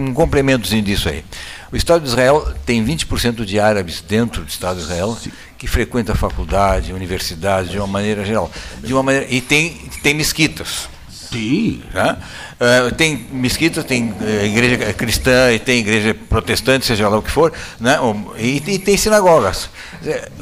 um 0.01 0.15
complementozinho 0.15 0.83
disso 0.83 1.09
aí. 1.09 1.25
O 1.71 1.77
Estado 1.77 2.03
de 2.03 2.09
Israel 2.09 2.55
tem 2.65 2.85
20% 2.85 3.45
de 3.45 3.61
árabes 3.61 4.01
dentro 4.01 4.43
do 4.43 4.49
Estado 4.49 4.77
de 4.77 4.83
Israel 4.83 5.17
Sim. 5.21 5.31
que 5.59 5.67
frequenta 5.67 6.13
a 6.13 6.17
faculdade, 6.17 6.93
universidade, 6.93 7.71
de 7.71 7.79
uma 7.79 7.87
maneira 7.87 8.25
geral. 8.25 8.51
De 8.83 8.93
uma 8.93 9.03
maneira, 9.03 9.27
e 9.29 9.41
tem, 9.41 9.75
tem 10.03 10.15
mesquitas. 10.15 10.89
Sim. 11.35 11.83
Uh, 11.91 12.95
tem 12.95 13.27
mesquita, 13.33 13.83
tem 13.83 14.13
uh, 14.13 14.45
igreja 14.45 14.93
cristã 14.93 15.53
e 15.53 15.59
tem 15.59 15.81
igreja 15.81 16.15
protestante, 16.15 16.87
seja 16.87 17.09
lá 17.09 17.19
o 17.19 17.23
que 17.23 17.31
for, 17.31 17.53
né? 17.81 17.99
e, 18.39 18.63
e 18.65 18.79
tem 18.79 18.97
sinagogas. 18.97 19.69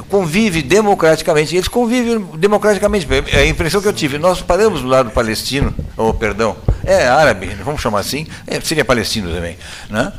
Convive 0.07 0.61
democraticamente, 0.61 1.55
eles 1.55 1.67
convivem 1.67 2.19
democraticamente. 2.37 3.07
É 3.31 3.39
a 3.39 3.45
impressão 3.47 3.81
que 3.81 3.87
eu 3.87 3.93
tive, 3.93 4.19
nós 4.19 4.41
paramos 4.41 4.81
do 4.81 4.87
lado 4.87 5.09
palestino, 5.09 5.73
ou 5.97 6.13
perdão, 6.13 6.55
é 6.83 7.07
árabe, 7.07 7.47
vamos 7.63 7.81
chamar 7.81 7.99
assim, 7.99 8.27
é, 8.45 8.61
seria 8.61 8.85
palestino 8.85 9.33
também. 9.33 9.57
Né? 9.89 10.13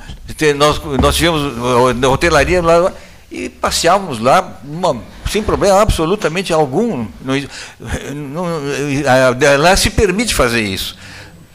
Nós, 0.56 0.80
nós 1.00 1.14
tivemos 1.14 1.54
hotelaria 2.04 2.60
lá 2.60 2.92
e 3.34 3.48
passeávamos 3.48 4.20
lá 4.20 4.60
uma, 4.64 5.02
sem 5.28 5.42
problema 5.42 5.82
absolutamente 5.82 6.52
algum. 6.52 7.04
Não, 7.20 7.34
não, 8.14 8.46
lá 9.58 9.76
se 9.76 9.90
permite 9.90 10.32
fazer 10.32 10.62
isso. 10.62 10.96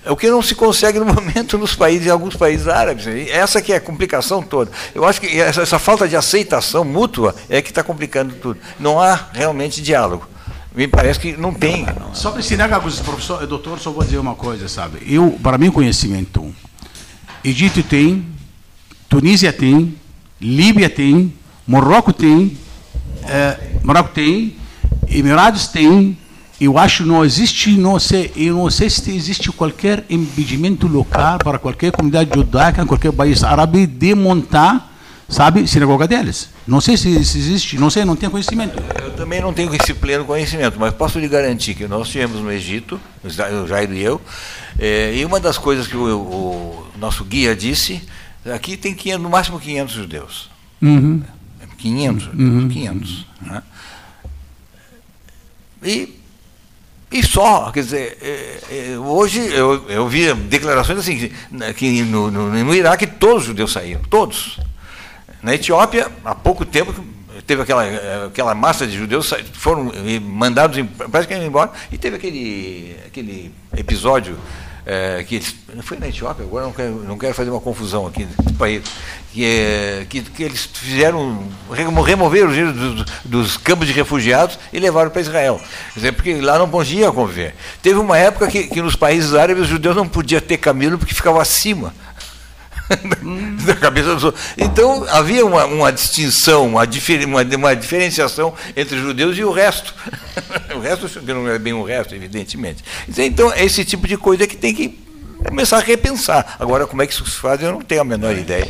É 0.03 0.11
o 0.11 0.17
que 0.17 0.29
não 0.29 0.41
se 0.41 0.55
consegue 0.55 0.99
no 0.99 1.05
momento 1.13 1.57
nos 1.57 1.75
países, 1.75 2.07
em 2.07 2.09
alguns 2.09 2.35
países 2.35 2.67
árabes. 2.67 3.07
Essa 3.29 3.61
que 3.61 3.71
é 3.71 3.77
a 3.77 3.81
complicação 3.81 4.41
toda. 4.41 4.69
Eu 4.93 5.05
acho 5.05 5.21
que 5.21 5.39
essa, 5.39 5.61
essa 5.61 5.79
falta 5.79 6.05
de 6.05 6.17
aceitação 6.17 6.83
mútua 6.83 7.33
é 7.49 7.61
que 7.61 7.69
está 7.69 7.81
complicando 7.81 8.35
tudo. 8.35 8.59
Não 8.77 8.99
há 8.99 9.27
realmente 9.31 9.81
diálogo. 9.81 10.27
Me 10.75 10.85
parece 10.85 11.19
que 11.19 11.37
não 11.37 11.53
tem. 11.53 11.85
Só 12.13 12.31
para 12.31 12.41
ensinar, 12.41 12.67
professor, 12.79 13.47
doutor, 13.47 13.79
só 13.79 13.89
vou 13.91 14.03
dizer 14.03 14.17
uma 14.17 14.35
coisa, 14.35 14.67
sabe? 14.67 14.99
Eu, 15.07 15.39
para 15.41 15.57
mim, 15.57 15.71
conhecimento, 15.71 16.53
Egito 17.43 17.81
tem, 17.81 18.25
Tunísia 19.07 19.53
tem, 19.53 19.95
Líbia 20.39 20.89
tem, 20.89 21.33
Marrocos 21.69 22.15
tem, 22.15 22.57
é, 23.27 23.55
Marrocos 23.83 24.13
tem, 24.13 24.55
Emirados 25.07 25.67
tem, 25.67 26.17
eu 26.59 26.79
acho 26.79 27.05
não 27.05 27.23
existe, 27.23 27.77
não 27.77 27.99
sei, 27.99 28.31
eu 28.35 28.55
não 28.55 28.71
sei 28.71 28.89
se 28.89 29.15
existe 29.15 29.51
qualquer 29.51 30.03
impedimento 30.09 30.87
local 30.87 31.37
para 31.37 31.59
qualquer 31.59 31.91
comunidade 31.91 32.31
judaica, 32.33 32.83
qualquer 32.87 33.11
país 33.11 33.43
árabe 33.43 33.85
de 33.85 34.15
montar, 34.15 34.91
sabe, 35.29 35.67
sinagoga 35.67 36.07
deles. 36.07 36.49
Não 36.65 36.81
sei 36.81 36.97
se, 36.97 37.23
se 37.23 37.37
existe, 37.37 37.77
não 37.77 37.91
sei, 37.91 38.03
não 38.03 38.15
tenho 38.15 38.31
conhecimento. 38.31 38.81
Eu 39.03 39.11
também 39.11 39.39
não 39.39 39.53
tenho 39.53 39.71
esse 39.75 39.93
pleno 39.93 40.25
conhecimento, 40.25 40.79
mas 40.79 40.91
posso 40.91 41.19
lhe 41.19 41.27
garantir 41.27 41.75
que 41.75 41.87
nós 41.87 42.09
tivemos 42.09 42.41
no 42.41 42.51
Egito, 42.51 42.99
o 43.23 43.67
Jair 43.67 43.91
e 43.91 44.01
eu, 44.01 44.19
é, 44.79 45.13
e 45.15 45.23
uma 45.23 45.39
das 45.39 45.59
coisas 45.59 45.85
que 45.85 45.95
o, 45.95 46.17
o, 46.17 46.87
nosso 46.97 47.23
guia 47.23 47.55
disse, 47.55 48.01
aqui 48.51 48.75
tem 48.75 48.95
500, 48.95 49.21
no 49.21 49.29
máximo 49.29 49.59
500 49.59 49.93
judeus. 49.93 50.49
Uhum. 50.81 51.21
500, 51.79 52.27
uhum. 52.27 52.69
500. 52.69 53.25
Né? 53.41 53.63
E 55.83 56.19
e 57.11 57.23
só, 57.23 57.71
quer 57.71 57.79
dizer, 57.79 58.17
é, 58.21 58.91
é, 58.91 58.99
hoje 58.99 59.39
eu, 59.39 59.89
eu 59.89 60.07
vi 60.07 60.31
declarações 60.31 60.99
assim, 60.99 61.31
que 61.75 62.03
no, 62.03 62.29
no, 62.29 62.51
no 62.51 62.75
Iraque 62.75 63.07
todos 63.07 63.41
os 63.41 63.45
judeus 63.45 63.71
saíram, 63.71 64.01
todos. 64.11 64.59
Na 65.41 65.55
Etiópia, 65.55 66.11
há 66.23 66.35
pouco 66.35 66.63
tempo, 66.63 66.93
teve 67.47 67.63
aquela, 67.63 67.83
aquela 68.27 68.53
massa 68.53 68.85
de 68.85 68.95
judeus 68.95 69.33
foram 69.53 69.91
mandados 70.21 70.85
praticamente 71.09 71.47
embora, 71.47 71.71
e 71.91 71.97
teve 71.97 72.17
aquele, 72.17 72.95
aquele 73.07 73.51
episódio 73.75 74.37
é, 74.85 75.23
que 75.23 75.35
eles, 75.35 75.55
foi 75.81 75.97
na 75.97 76.07
Etiópia, 76.07 76.45
agora 76.45 76.65
não 76.65 76.73
quero, 76.73 77.03
não 77.03 77.17
quero 77.17 77.33
fazer 77.33 77.49
uma 77.49 77.59
confusão 77.59 78.07
aqui 78.07 78.27
no 78.43 78.53
país, 78.53 78.83
que, 79.31 79.45
é, 79.45 80.05
que, 80.09 80.21
que, 80.21 80.43
eles 80.43 80.65
fizeram, 80.65 81.47
removeram 82.05 82.49
os 82.49 82.73
dos, 82.73 83.05
dos, 83.25 83.57
campos 83.57 83.87
de 83.87 83.93
refugiados 83.93 84.57
e 84.73 84.79
levaram 84.79 85.11
para 85.11 85.21
Israel. 85.21 85.61
Quer 85.93 85.99
dizer, 85.99 86.11
porque 86.13 86.41
lá 86.41 86.57
não 86.57 86.69
podia 86.69 87.11
conviver. 87.11 87.55
Teve 87.81 87.99
uma 87.99 88.17
época 88.17 88.47
que, 88.47 88.63
que 88.67 88.81
nos 88.81 88.95
países 88.95 89.35
árabes 89.35 89.63
os 89.63 89.69
judeus 89.69 89.95
não 89.95 90.07
podiam 90.07 90.41
ter 90.41 90.57
camelo 90.57 90.97
porque 90.97 91.13
ficavam 91.13 91.39
acima 91.39 91.93
da 93.65 93.75
cabeça 93.75 94.15
dos 94.15 94.23
outros. 94.23 94.43
Então 94.57 95.05
havia 95.09 95.45
uma, 95.45 95.65
uma 95.65 95.91
distinção, 95.91 96.67
uma, 96.67 96.85
difer, 96.85 97.25
uma, 97.25 97.43
uma, 97.43 97.75
diferenciação 97.75 98.53
entre 98.75 98.97
judeus 98.97 99.37
e 99.37 99.43
o 99.43 99.51
resto. 99.51 99.93
o 100.75 100.79
resto 100.79 101.07
não 101.23 101.47
é 101.47 101.59
bem 101.59 101.73
o 101.73 101.83
resto, 101.83 102.15
evidentemente. 102.15 102.83
Então, 103.17 103.53
esse 103.53 103.85
tipo 103.85 104.07
de 104.07 104.17
coisa 104.17 104.47
que 104.47 104.55
tem 104.55 104.73
que 104.73 104.99
começar 105.45 105.77
a 105.77 105.81
repensar. 105.81 106.55
Agora, 106.59 106.85
como 106.85 107.01
é 107.01 107.07
que 107.07 107.13
isso 107.13 107.25
se 107.25 107.37
faz, 107.37 107.61
eu 107.61 107.71
não 107.71 107.81
tenho 107.81 108.01
a 108.01 108.05
menor 108.05 108.35
ideia. 108.37 108.67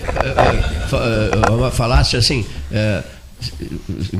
É, 1.47 1.51
uma 1.51 1.71
falácia 1.71 2.19
assim. 2.19 2.45
É, 2.71 3.03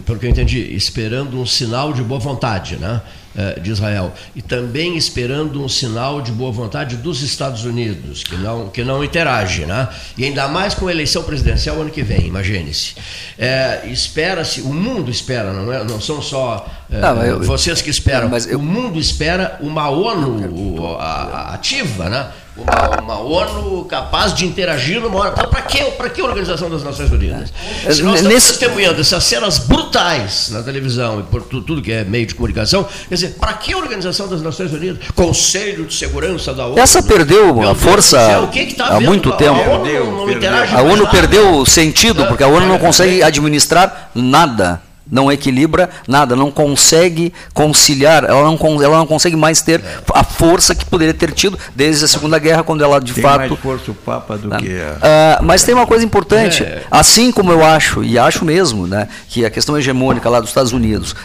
pelo 0.06 0.18
que 0.18 0.26
eu 0.26 0.30
entendi, 0.30 0.60
esperando 0.74 1.40
um 1.42 1.46
sinal 1.46 1.92
de 1.92 2.02
boa 2.02 2.20
vontade, 2.20 2.78
né? 2.78 3.02
Eh, 3.40 3.58
de 3.62 3.72
Israel 3.72 4.12
e 4.36 4.42
também 4.42 4.98
esperando 4.98 5.64
um 5.64 5.70
sinal 5.70 6.22
de 6.22 6.30
boa 6.30 6.52
vontade 6.52 6.98
dos 6.98 7.22
Estados 7.22 7.64
Unidos, 7.64 8.22
que 8.22 8.36
não, 8.36 8.68
que 8.68 8.84
não 8.84 9.02
interage, 9.02 9.66
né? 9.66 9.88
e 10.18 10.26
ainda 10.26 10.50
mais 10.50 10.74
com 10.74 10.88
a 10.88 10.92
eleição 10.92 11.24
presidencial 11.24 11.80
ano 11.80 11.90
que 11.90 12.04
vem, 12.04 12.28
imagine-se. 12.28 12.96
É, 13.38 13.84
Espera-se, 13.86 14.60
o 14.60 14.74
mundo 14.74 15.10
espera, 15.10 15.54
não, 15.54 15.72
é, 15.72 15.86
não 15.86 16.02
são 16.02 16.22
só 16.22 16.68
não, 16.90 17.24
eu, 17.24 17.42
vocês 17.42 17.82
que 17.82 17.90
esperam, 17.90 18.32
eu, 18.48 18.58
o 18.58 18.62
mundo 18.62 19.00
espera 19.00 19.58
uma 19.62 19.90
ONU 19.90 20.98
ativa, 20.98 22.10
né? 22.10 22.32
uma, 22.60 23.02
uma 23.02 23.20
ONU 23.20 23.86
capaz 23.86 24.34
de 24.34 24.46
interagir 24.46 25.00
numa 25.00 25.20
hora. 25.20 25.32
Para 25.32 25.62
que, 25.62 25.78
que 26.14 26.22
a 26.22 26.26
Organização 26.26 26.70
das 26.70 26.84
Nações 26.84 27.12
Unidas? 27.12 27.54
É. 27.86 27.92
Se 27.92 28.02
nós 28.04 28.16
estamos 28.16 28.24
Nesse... 28.24 28.48
testemunhando 28.50 29.02
essas 29.02 29.24
cenas 29.24 29.60
brutais 29.60 30.50
na 30.52 30.62
televisão 30.62 31.20
e 31.20 31.24
por 31.24 31.44
tudo 31.44 31.82
que 31.82 31.92
é 31.92 32.04
meio 32.04 32.26
de 32.26 32.36
comunicação, 32.36 32.86
quer 33.08 33.16
dizer, 33.16 33.36
para 33.40 33.54
que 33.54 33.74
a 33.74 33.78
Organização 33.78 34.28
das 34.28 34.42
Nações 34.42 34.72
Unidas? 34.74 35.00
Conselho 35.16 35.86
de 35.86 35.94
Segurança 35.94 36.54
da 36.54 36.66
ONU. 36.66 36.80
Essa 36.80 37.02
perdeu 37.02 37.70
a 37.70 37.76
força 37.76 38.50
que 38.52 38.66
que 38.66 38.76
tá 38.76 38.88
há 38.88 39.00
muito 39.00 39.32
tempo. 39.34 39.60
A 39.60 39.70
ONU, 39.70 39.84
perdeu, 39.84 40.12
não 40.12 40.26
perdeu. 40.26 40.52
a 40.78 40.82
ONU 40.82 41.08
perdeu 41.08 41.56
o 41.58 41.66
sentido, 41.66 42.26
porque 42.28 42.44
a 42.44 42.48
ONU 42.48 42.68
não 42.68 42.80
consegue 42.80 43.24
administrar 43.24 44.12
nada 44.14 44.82
não 45.12 45.32
equilibra 45.32 45.90
nada, 46.08 46.36
não 46.36 46.52
consegue 46.52 47.34
conciliar, 47.54 48.24
ela 48.24 48.44
não, 48.44 48.84
ela 48.84 48.98
não 48.98 49.08
consegue 49.08 49.36
mais 49.36 49.62
ter 49.62 49.84
a 50.14 50.24
força 50.24 50.76
que 50.76 50.86
poderia 50.86 51.14
ter 51.14 51.32
tido 51.32 51.58
desde 51.76 52.06
a 52.06 52.08
Segunda 52.08 52.38
Guerra, 52.38 52.64
quando 52.64 52.84
ela 52.84 53.00
de 53.00 53.14
tem 53.14 53.24
fato. 53.24 53.40
mais 53.40 53.60
força 53.60 53.92
o 53.92 53.94
Papa 53.94 54.38
do 54.38 54.50
né? 54.50 54.58
que 54.58 54.80
a... 54.80 55.40
uh, 55.42 55.46
Mas 55.46 55.64
tem 55.64 55.74
uma 55.74 55.88
coisa 55.88 56.06
importante, 56.06 56.64
é. 56.64 56.84
assim 56.92 57.32
como 57.32 57.52
eu 57.52 57.64
acho, 57.64 58.04
e 58.04 58.18
acho 58.18 58.46
mesmo, 58.46 58.88
né, 58.88 59.08
que 59.28 59.46
a 59.46 59.50
questão 59.50 59.78
hegemônica 59.78 60.30
lá 60.30 60.40
dos 60.40 60.50
Estados 60.50 60.72
Unidos 60.72 61.16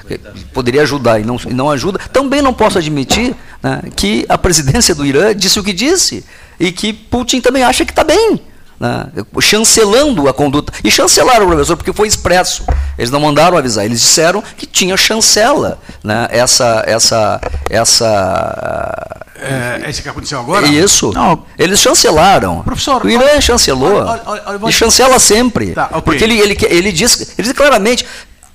poderia 0.53 0.83
ajudar 0.83 1.21
e 1.21 1.25
não, 1.25 1.37
e 1.49 1.53
não 1.55 1.71
ajuda, 1.71 1.99
também 2.13 2.41
não 2.41 2.53
posso 2.53 2.79
admitir 2.79 3.35
né, 3.63 3.83
que 3.97 4.25
a 4.29 4.39
presidência 4.39 4.95
do 4.95 5.05
Irã 5.05 5.35
disse 5.35 5.59
o 5.59 5.65
que 5.65 5.73
disse 5.73 6.25
e 6.59 6.73
que 6.73 6.93
Putin 6.93 7.41
também 7.41 7.63
acha 7.63 7.85
que 7.85 7.93
está 7.93 8.05
bem 8.05 8.41
né, 8.79 9.07
chancelando 9.41 10.29
a 10.29 10.35
conduta. 10.35 10.73
E 10.83 10.91
chancelaram 10.91 11.47
o 11.47 11.49
professor, 11.49 11.77
porque 11.77 11.93
foi 11.93 12.09
expresso. 12.09 12.65
Eles 12.99 13.11
não 13.11 13.21
mandaram 13.21 13.57
avisar, 13.57 13.85
eles 13.85 14.01
disseram 14.01 14.43
que 14.57 14.67
tinha 14.67 14.97
chancela 14.97 15.79
né, 16.03 16.29
essa. 16.31 16.83
essa, 16.87 17.41
essa 17.71 19.25
é, 19.37 19.91
esse 19.91 20.03
que 20.03 20.09
aconteceu 20.09 20.39
agora? 20.39 20.67
Isso. 20.67 21.13
Não. 21.13 21.45
Eles 21.59 21.81
chancelaram. 21.81 22.63
Professor, 22.63 23.05
o 23.05 23.11
Irã 23.11 23.41
chancelou. 23.41 23.97
Olha, 23.97 24.23
olha, 24.25 24.43
olha, 24.47 24.69
e 24.69 24.73
chancela 24.73 25.19
sempre. 25.19 25.73
Tá, 25.73 25.87
okay. 25.87 26.03
Porque 26.03 26.25
ele, 26.25 26.39
ele, 26.39 26.57
ele, 26.63 26.93
diz, 26.93 27.35
ele 27.37 27.49
diz 27.49 27.53
claramente. 27.53 28.07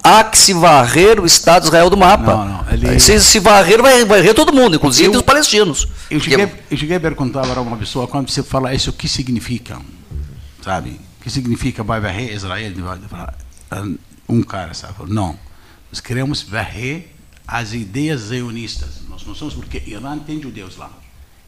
Há 0.01 0.23
que 0.23 0.37
se 0.37 0.53
varrer 0.53 1.19
o 1.19 1.25
Estado 1.25 1.63
de 1.63 1.67
Israel 1.67 1.89
do 1.89 1.97
mapa. 1.97 2.33
Não, 2.33 2.45
não, 2.45 2.65
ele... 2.71 2.99
Se 3.01 3.19
se 3.19 3.37
varrer, 3.37 3.81
vai 3.81 4.05
varrer 4.05 4.33
todo 4.33 4.53
mundo, 4.53 4.77
inclusive 4.77 5.13
eu, 5.13 5.19
os 5.19 5.21
palestinos. 5.21 5.89
Eu 6.09 6.21
cheguei, 6.21 6.49
eu 6.71 6.77
cheguei 6.77 6.95
a 6.95 6.99
perguntar 7.01 7.41
para 7.45 7.59
uma 7.59 7.75
pessoa, 7.75 8.07
quando 8.07 8.29
você 8.29 8.41
fala 8.41 8.73
isso, 8.73 8.91
o 8.91 8.93
que 8.93 9.09
significa? 9.09 9.77
Sabe? 10.61 10.99
O 11.19 11.23
que 11.23 11.29
significa 11.29 11.83
vai 11.83 11.99
varrer 11.99 12.33
Israel? 12.33 12.73
Um 14.27 14.41
cara, 14.41 14.73
sabe? 14.73 14.93
Não. 15.07 15.37
Nós 15.91 15.99
queremos 15.99 16.41
varrer 16.41 17.09
as 17.47 17.73
ideias 17.73 18.21
zionistas. 18.21 19.01
Nós 19.09 19.25
não 19.25 19.33
somos 19.33 19.53
porque 19.53 19.81
Irã 19.85 20.17
tem 20.19 20.41
judeus 20.41 20.77
lá. 20.77 20.91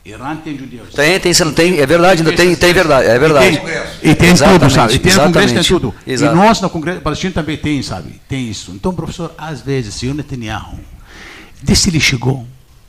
Irã 0.04 0.36
tem 0.36 0.58
judeus. 0.58 0.90
Tem, 0.96 1.20
tem, 1.20 1.32
tem, 1.54 1.80
é 1.80 1.86
verdade, 1.86 2.22
ainda 2.24 2.36
tem, 2.36 2.56
tem 2.56 2.74
verdade, 2.74 3.08
é 3.08 3.20
verdade. 3.20 3.56
E 3.56 3.60
tem, 3.60 4.12
e 4.12 4.16
tem 4.16 4.36
tudo, 4.36 4.70
sabe? 4.70 4.96
E 4.96 5.00
tem 5.00 5.14
no 5.14 5.22
Congresso, 5.22 5.54
tem 5.54 5.64
tudo. 5.64 5.96
Exato. 6.08 6.34
E 6.34 6.36
nós, 6.36 6.60
no 6.60 6.70
Congresso 6.72 7.02
Palestino, 7.02 7.34
também 7.34 7.56
tem, 7.56 7.84
sabe? 7.84 8.20
Tem 8.28 8.50
isso. 8.50 8.72
Então, 8.72 8.96
professor, 8.96 9.32
às 9.38 9.62
vezes, 9.62 9.94
senhor 9.94 10.16
Netanyahu, 10.16 10.80
desde 11.62 11.92
ele 11.92 12.00
chegou, 12.00 12.48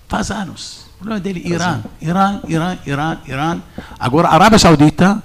faz 0.09 0.31
anos. 0.31 0.87
O 0.95 0.99
problema 1.01 1.21
dele, 1.21 1.43
Irã, 1.45 1.83
Irã, 2.01 2.41
Irã, 2.49 2.79
Irã, 2.87 3.19
Irã. 3.27 3.63
Agora, 3.99 4.29
a 4.29 4.35
Arábia 4.35 4.59
Saudita, 4.59 5.23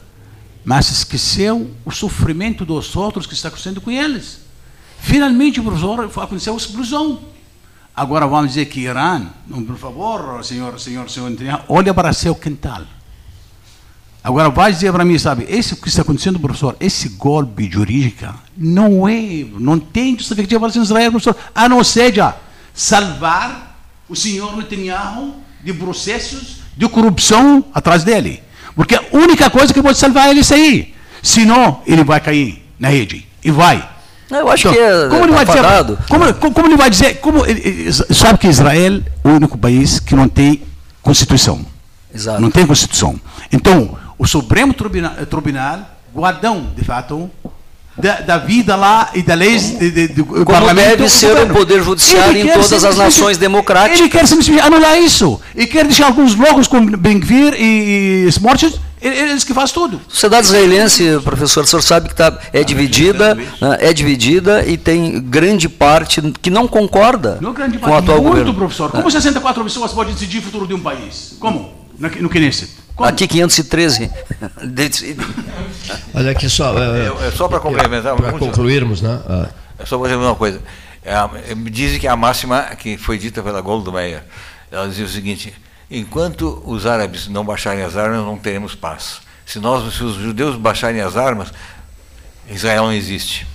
mas 0.68 0.92
esqueceu 0.92 1.72
o 1.86 1.92
sofrimento 1.92 2.66
dos 2.66 2.94
outros 2.94 3.26
que 3.26 3.34
está 3.34 3.48
acontecendo 3.48 3.80
com 3.80 3.90
eles. 3.90 4.42
Finalmente, 5.00 5.62
professor, 5.62 6.04
aconteceu 6.04 6.54
a 6.54 6.58
explosão. 6.58 7.22
Agora 7.96 8.28
vamos 8.28 8.50
dizer 8.50 8.66
que 8.66 8.82
Irã, 8.82 9.28
por 9.66 9.78
favor, 9.78 10.44
senhor, 10.44 10.78
senhor, 10.78 11.10
senhor 11.10 11.32
olha 11.70 11.94
para 11.94 12.12
seu 12.12 12.36
quintal. 12.36 12.82
Agora 14.22 14.50
vai 14.50 14.74
dizer 14.74 14.92
para 14.92 15.06
mim, 15.06 15.18
sabe, 15.18 15.46
esse 15.48 15.74
que 15.74 15.88
está 15.88 16.02
acontecendo, 16.02 16.38
professor, 16.38 16.76
esse 16.82 17.08
golpe 17.08 17.72
jurídico 17.72 18.26
não 18.58 19.08
é, 19.08 19.46
não 19.58 19.80
tem 19.80 20.18
justificativa 20.18 20.70
para 20.70 20.82
Israel, 20.82 21.12
professor, 21.12 21.38
a 21.56 21.70
não 21.70 21.82
seja 21.82 22.36
salvar 22.74 23.80
o 24.10 24.18
senhor 24.18 24.58
Netanyahu 24.58 25.34
de 25.64 25.72
processos 25.72 26.58
de 26.76 26.90
corrupção 26.90 27.64
atrás 27.74 28.04
dele. 28.04 28.44
Porque 28.78 28.96
a 28.96 29.04
única 29.12 29.50
coisa 29.50 29.74
que 29.74 29.82
pode 29.82 29.98
salvar 29.98 30.30
ele 30.30 30.40
é 30.40 30.42
isso 30.42 30.54
aí. 30.54 30.94
Senão, 31.22 31.82
ele 31.86 32.04
vai 32.06 32.22
cair 32.22 32.64
na 32.80 32.88
rede. 32.88 33.28
E 33.44 33.52
vai. 33.52 33.86
Eu 34.30 34.48
acho 34.50 34.68
Então, 34.70 34.74
que 34.74 34.80
é, 34.80 35.08
como 35.10 35.24
ele 35.24 35.34
tá 35.34 35.44
vai 35.44 35.46
dizer, 35.46 35.98
como, 36.08 36.34
como- 36.36 36.54
como 36.54 36.68
ele 36.68 36.78
vai 36.78 36.90
dizer, 36.90 37.16
como, 37.20 37.46
ele- 37.46 37.62
ele- 37.66 37.92
sabe 37.94 38.38
que 38.38 38.48
Israel 38.48 39.02
é 39.24 39.28
o 39.28 39.32
único 39.32 39.58
país 39.58 40.00
que 40.00 40.14
não 40.16 40.28
tem 40.30 40.62
constituição. 41.02 41.66
Exato. 42.14 42.40
Não 42.42 42.52
tem 42.52 42.66
constituição. 42.66 43.20
Então, 43.52 43.98
o 44.18 44.28
Supremo 44.28 44.74
Tribunal, 44.74 45.14
Tribunal 45.30 45.80
guardão, 46.14 46.68
de 46.76 46.84
fato, 46.84 47.30
da, 47.98 48.22
da 48.22 48.38
vida 48.38 48.76
lá 48.76 49.10
e 49.14 49.22
da 49.24 49.34
lei 49.34 49.58
de, 49.58 49.92
de, 49.92 50.08
do 50.10 50.26
Como 50.26 50.46
parlamento. 50.46 50.98
deve 50.98 51.10
ser 51.10 51.36
o 51.36 51.48
poder 51.48 51.84
judiciário 51.84 52.38
em 52.38 52.48
todas 52.48 52.84
as 52.86 52.96
nações 52.98 53.38
democráticas. 53.38 54.00
Ele 54.00 54.10
quer 54.10 54.28
simplesmente 54.28 54.62
anular 54.62 54.98
isso. 55.00 55.40
E 55.56 55.66
quer 55.66 55.84
deixar 55.86 56.06
alguns 56.08 56.36
loucos 56.36 56.68
como 56.68 56.96
Ben-Gvir 56.96 57.56
e 57.58 58.26
Smotrich, 58.30 58.80
eles 59.02 59.44
que 59.44 59.54
fazem 59.54 59.74
tudo. 59.74 60.02
Sociedade 60.08 60.46
israelense, 60.48 61.20
professor, 61.24 61.64
o 61.64 61.68
senhor 61.68 61.82
sabe 61.82 62.10
que 62.10 62.16
tá, 62.16 62.38
é 62.54 62.64
dividida, 62.64 63.36
né, 63.36 63.46
é 63.80 63.94
dividida 63.94 64.64
e 64.66 64.76
tem 64.78 65.20
grande 65.22 65.70
parte 65.70 66.22
que 66.42 66.50
não 66.50 66.68
concorda 66.68 67.38
No 67.42 67.54
grande 67.54 67.78
com 67.78 67.86
o 67.86 67.90
parte, 67.90 68.04
atual 68.04 68.18
muito, 68.22 68.30
governo. 68.38 68.54
professor. 68.56 68.90
Como 68.92 69.10
64 69.10 69.64
pessoas 69.64 69.92
podem 69.92 70.14
decidir 70.14 70.40
o 70.40 70.42
futuro 70.42 70.66
de 70.68 70.74
um 70.74 70.80
país? 70.80 71.36
Como? 71.40 71.72
Na- 72.00 72.10
No 72.20 72.30
Knesset. 72.30 72.72
Como? 72.98 73.08
Aqui 73.08 73.28
513 73.28 74.12
decidem. 74.66 75.26
Olha 76.16 76.32
aqui 76.32 76.50
só. 76.50 76.76
É, 76.78 77.28
É 77.28 77.32
só 77.32 77.48
para 77.48 77.60
complementar, 77.60 78.16
Para 78.16 78.34
concluirmos, 78.34 79.02
né? 79.04 79.22
Ah, 79.30 79.50
É 79.78 79.86
só 79.86 80.00
para 80.00 80.08
dizer 80.08 80.20
uma 80.20 80.36
coisa. 80.36 80.60
É, 81.06 81.14
é, 81.14 81.56
dizem 81.70 82.00
que 82.00 82.08
a 82.08 82.16
máxima 82.16 82.64
que 82.76 82.98
foi 82.98 83.20
dita 83.20 83.44
pela 83.44 83.62
Goldmeier, 83.62 84.24
ela 84.72 84.88
dizia 84.88 85.06
o 85.06 85.10
seguinte: 85.10 85.54
enquanto 85.92 86.62
os 86.66 86.88
árabes 86.88 87.28
não 87.28 87.46
baixarem 87.46 87.84
as 87.84 87.96
armas, 87.96 88.26
não 88.26 88.36
teremos 88.36 88.74
paz. 88.74 89.22
Se 89.46 89.60
nós, 89.60 89.94
se 89.94 90.04
os 90.04 90.16
judeus 90.16 90.56
baixarem 90.56 91.00
as 91.00 91.16
armas, 91.16 91.54
Israel 92.50 92.86
não 92.86 92.94
existe. 92.94 93.46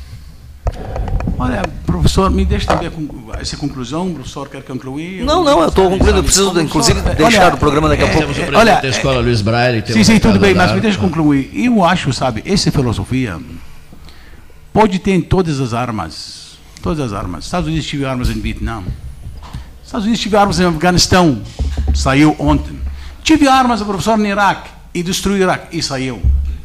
Olha, 1.39 1.63
professor, 1.85 2.31
me 2.31 2.45
deixa 2.45 2.67
também 2.67 2.91
com 2.91 3.33
essa 3.35 3.57
conclusão. 3.57 4.09
O 4.09 4.15
professor 4.15 4.49
quer 4.49 4.63
concluir? 4.63 5.25
Não, 5.25 5.43
não, 5.43 5.61
eu 5.61 5.69
estou 5.69 5.91
concluindo. 5.91 6.19
Eu 6.19 6.23
preciso, 6.25 6.61
inclusive, 6.61 7.01
deixar 7.17 7.55
o 7.55 7.57
programa 7.57 7.89
daqui 7.89 8.05
a 8.05 8.07
pouco. 8.07 8.21
Temos 8.21 8.37
o 8.37 8.41
presidente 8.41 8.61
olha, 8.61 8.81
da 8.81 8.89
escola 8.89 9.21
Luiz 9.21 9.43
Braille. 9.43 9.83
tem 9.83 9.95
Sim, 9.95 10.01
um 10.01 10.05
sim, 10.05 10.19
tudo 10.19 10.39
bem, 10.39 10.55
mas 10.55 10.73
me 10.73 10.81
deixa 10.81 10.99
concluir. 10.99 11.51
Eu 11.53 11.85
acho, 11.85 12.13
sabe, 12.13 12.43
essa 12.47 12.71
filosofia 12.71 13.41
pode 14.73 14.99
ter 14.99 15.13
em 15.13 15.21
todas 15.21 15.61
as 15.61 15.75
armas. 15.75 16.59
Todas 16.81 17.01
as 17.01 17.13
armas. 17.13 17.45
Estados 17.45 17.69
Unidos 17.69 17.87
tive 17.87 18.05
armas 18.05 18.31
em 18.31 18.41
Vietnã. 18.41 18.83
Estados 19.85 20.05
Unidos 20.05 20.23
tive 20.23 20.37
armas 20.37 20.61
em 20.61 20.65
Afeganistão. 20.65 21.43
Saiu 21.95 22.37
ontem. 22.39 22.79
Tive 23.23 23.49
armas, 23.49 23.83
professor, 23.83 24.17
no 24.17 24.27
Iraque. 24.27 24.71
E 24.95 25.03
destruiu 25.03 25.39
o 25.39 25.43
Iraque. 25.43 25.77
E 25.77 25.83
saiu. 25.83 26.23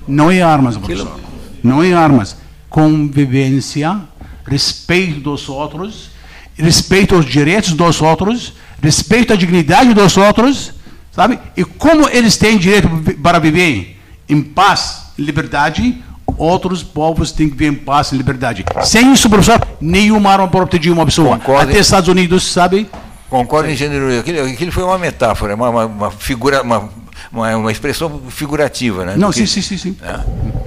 Não 0.08 0.32
é 0.32 0.42
armas, 0.42 0.78
professor. 0.78 1.20
Não 1.64 1.84
é 1.84 1.94
armas. 1.94 2.38
Convivência, 2.70 4.00
respeito 4.46 5.20
dos 5.20 5.50
outros, 5.50 6.10
respeito 6.58 7.16
aos 7.16 7.26
direitos 7.26 7.74
dos 7.74 8.02
outros, 8.02 8.54
respeito 8.82 9.34
à 9.34 9.36
dignidade 9.36 9.94
dos 9.94 10.18
outros, 10.18 10.74
sabe? 11.12 11.40
E 11.56 11.64
como 11.64 12.08
eles 12.10 12.38
têm 12.38 12.58
direito 12.58 12.88
para 13.22 13.40
viver 13.40 14.00
em 14.30 14.42
paz, 14.42 15.12
liberdade, 15.18 16.02
outros 16.38 16.84
povos 16.84 17.32
têm 17.32 17.50
que 17.50 17.56
viver 17.56 17.72
em 17.72 17.76
paz 17.76 18.12
e 18.12 18.16
liberdade. 18.18 18.66
Sem 18.84 19.14
isso, 19.14 19.30
professor, 19.30 19.66
nenhuma 19.82 20.32
arma 20.32 20.48
pode 20.48 20.70
proteger 20.70 20.92
uma 20.92 21.06
pessoa. 21.06 21.38
Concordo. 21.38 21.72
Até 21.72 21.80
Estados 21.80 22.10
Unidos, 22.10 22.44
sabe? 22.52 22.90
Concordo 23.30 23.70
em 23.70 23.76
gênero. 23.76 24.20
Aquilo, 24.20 24.46
aquilo 24.46 24.72
foi 24.72 24.84
uma 24.84 24.98
metáfora, 24.98 25.56
uma, 25.56 25.70
uma, 25.70 25.86
uma 25.86 26.12
figura, 26.12 26.62
uma, 26.62 26.90
uma, 27.32 27.56
uma 27.58 27.72
expressão 27.72 28.22
figurativa, 28.30 29.04
né? 29.06 29.16
Não, 29.18 29.30
Porque- 29.30 29.46
sim, 29.48 29.62
sim, 29.62 29.78
sim. 29.78 29.78
sim. 29.78 29.98
O- 30.02 30.67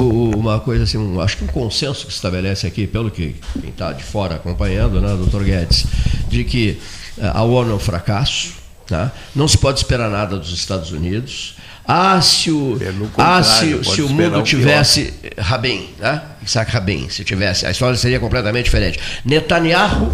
o- 0.00 0.36
uma 0.36 0.60
coisa 0.60 0.84
assim, 0.84 0.98
um- 0.98 1.20
acho 1.20 1.36
que 1.38 1.44
um 1.44 1.48
consenso 1.48 2.06
que 2.06 2.12
se 2.12 2.16
estabelece 2.18 2.66
aqui, 2.66 2.86
pelo 2.86 3.10
que 3.10 3.36
quem 3.60 3.70
está 3.70 3.92
de 3.92 4.02
fora 4.02 4.36
acompanhando, 4.36 5.00
né, 5.00 5.08
doutor 5.08 5.44
Guedes, 5.44 5.86
de 6.28 6.44
que 6.44 6.80
eh, 7.18 7.30
a 7.32 7.42
ONU 7.42 7.72
é 7.72 7.74
um 7.74 7.78
fracasso, 7.78 8.52
tá? 8.86 9.12
não 9.34 9.46
se 9.46 9.56
pode 9.56 9.78
esperar 9.78 10.10
nada 10.10 10.36
dos 10.36 10.52
Estados 10.52 10.90
Unidos. 10.90 11.56
Ah, 11.86 12.20
se 12.20 12.50
o, 12.50 12.76
Pelo 12.78 13.10
ah, 13.18 13.42
se, 13.42 13.84
se 13.84 14.00
o 14.02 14.08
mundo 14.08 14.38
o 14.38 14.42
tivesse 14.42 15.12
eh, 15.22 15.40
Rabin, 15.40 15.90
né? 15.98 16.22
Isaac 16.44 16.72
Rabin, 16.72 17.08
se 17.10 17.22
tivesse, 17.24 17.66
a 17.66 17.70
história 17.70 17.96
seria 17.96 18.18
completamente 18.18 18.64
diferente. 18.64 18.98
Netanyahu 19.24 20.10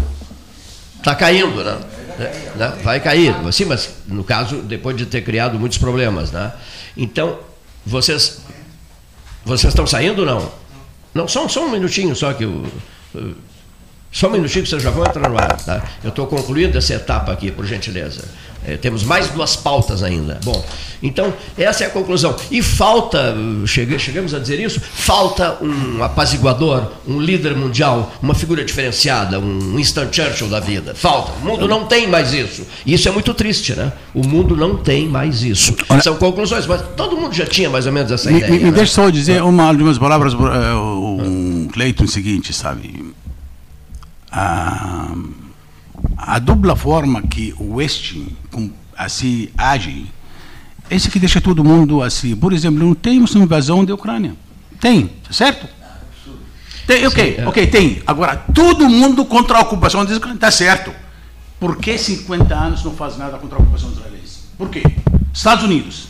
está 0.97 1.15
caindo, 1.15 1.63
né? 1.63 1.77
Né? 2.55 2.73
Vai 2.83 2.99
cair, 2.99 3.33
sim, 3.51 3.65
mas 3.65 3.89
no 4.07 4.23
caso 4.23 4.57
depois 4.61 4.95
de 4.95 5.05
ter 5.05 5.21
criado 5.21 5.57
muitos 5.57 5.77
problemas, 5.77 6.29
né? 6.31 6.51
Então 6.95 7.39
vocês 7.85 8.41
vocês 9.45 9.71
estão 9.71 9.85
saindo 9.87 10.19
ou 10.19 10.25
não? 10.25 10.51
Não, 11.13 11.27
só, 11.27 11.47
só 11.47 11.65
um 11.65 11.69
minutinho 11.71 12.15
só 12.15 12.33
que 12.33 12.45
o 12.45 12.65
o- 13.13 13.35
só 14.11 14.27
um 14.27 14.31
minutinho 14.31 14.63
que 14.63 14.69
vocês 14.69 14.83
já 14.83 14.89
vão 14.91 15.05
entrar 15.05 15.29
no 15.29 15.37
ar, 15.37 15.57
tá? 15.63 15.81
Eu 16.03 16.09
estou 16.09 16.27
concluindo 16.27 16.77
essa 16.77 16.93
etapa 16.93 17.31
aqui, 17.31 17.49
por 17.51 17.65
gentileza. 17.65 18.23
Eh, 18.63 18.77
temos 18.77 19.03
mais 19.03 19.27
duas 19.29 19.55
pautas 19.55 20.03
ainda. 20.03 20.39
Bom, 20.43 20.63
então, 21.01 21.33
essa 21.57 21.83
é 21.83 21.87
a 21.87 21.89
conclusão. 21.89 22.35
E 22.51 22.61
falta, 22.61 23.33
uh, 23.33 23.65
chegue- 23.65 23.97
chegamos 23.97 24.35
a 24.35 24.39
dizer 24.39 24.59
isso, 24.59 24.79
falta 24.79 25.57
um 25.63 26.03
apaziguador, 26.03 26.91
um 27.07 27.19
líder 27.19 27.55
mundial, 27.55 28.13
uma 28.21 28.35
figura 28.35 28.63
diferenciada, 28.63 29.39
um 29.39 29.75
Winston 29.77 30.07
Churchill 30.11 30.47
da 30.47 30.59
vida. 30.59 30.93
Falta. 30.93 31.31
O 31.41 31.45
mundo 31.45 31.67
não 31.67 31.85
tem 31.87 32.05
mais 32.07 32.33
isso. 32.33 32.61
E 32.85 32.93
isso 32.93 33.07
é 33.09 33.11
muito 33.11 33.33
triste, 33.33 33.73
né? 33.73 33.91
O 34.13 34.21
mundo 34.27 34.55
não 34.55 34.77
tem 34.77 35.07
mais 35.07 35.41
isso. 35.41 35.73
São 36.03 36.15
conclusões, 36.17 36.67
mas 36.67 36.83
todo 36.95 37.17
mundo 37.17 37.33
já 37.33 37.47
tinha 37.47 37.67
mais 37.67 37.87
ou 37.87 37.91
menos 37.91 38.11
essa 38.11 38.29
Me, 38.29 38.37
ideia. 38.37 38.51
me- 38.53 38.59
me 38.59 38.65
né? 38.65 38.71
deixa 38.73 38.93
só 38.93 39.09
dizer 39.09 39.41
uma 39.41 39.63
algumas 39.69 39.97
palavras, 39.97 40.33
eh, 40.33 40.37
um 40.75 41.67
Cleiton, 41.73 42.05
seguinte, 42.05 42.53
sabe? 42.53 43.11
A, 44.31 45.13
a 46.17 46.39
dupla 46.39 46.75
forma 46.75 47.21
que 47.21 47.53
o 47.59 47.75
Oeste 47.75 48.35
assim 48.97 49.49
age, 49.57 50.05
esse 50.89 51.09
que 51.09 51.19
deixa 51.19 51.41
todo 51.41 51.63
mundo 51.63 52.03
assim. 52.03 52.35
Por 52.35 52.53
exemplo, 52.53 52.85
não 52.85 52.93
temos 52.93 53.33
uma 53.35 53.43
invasão 53.43 53.83
da 53.83 53.93
Ucrânia. 53.93 54.35
Tem, 54.79 55.07
tá 55.07 55.31
certo? 55.31 55.67
Tem, 56.85 57.05
ok, 57.07 57.35
Sim, 57.35 57.41
é. 57.41 57.47
ok, 57.47 57.67
tem. 57.67 58.01
Agora, 58.05 58.37
todo 58.53 58.89
mundo 58.89 59.23
contra 59.25 59.57
a 59.57 59.61
ocupação 59.61 60.03
da 60.03 60.15
Ucrânia, 60.15 60.39
tá 60.39 60.51
certo. 60.51 60.91
Por 61.59 61.77
que 61.77 61.97
50 61.97 62.55
anos 62.55 62.83
não 62.83 62.93
faz 62.93 63.17
nada 63.17 63.37
contra 63.37 63.57
a 63.57 63.61
ocupação 63.61 63.91
israelense? 63.91 64.39
Por 64.57 64.69
quê? 64.69 64.83
Estados 65.33 65.63
Unidos, 65.63 66.07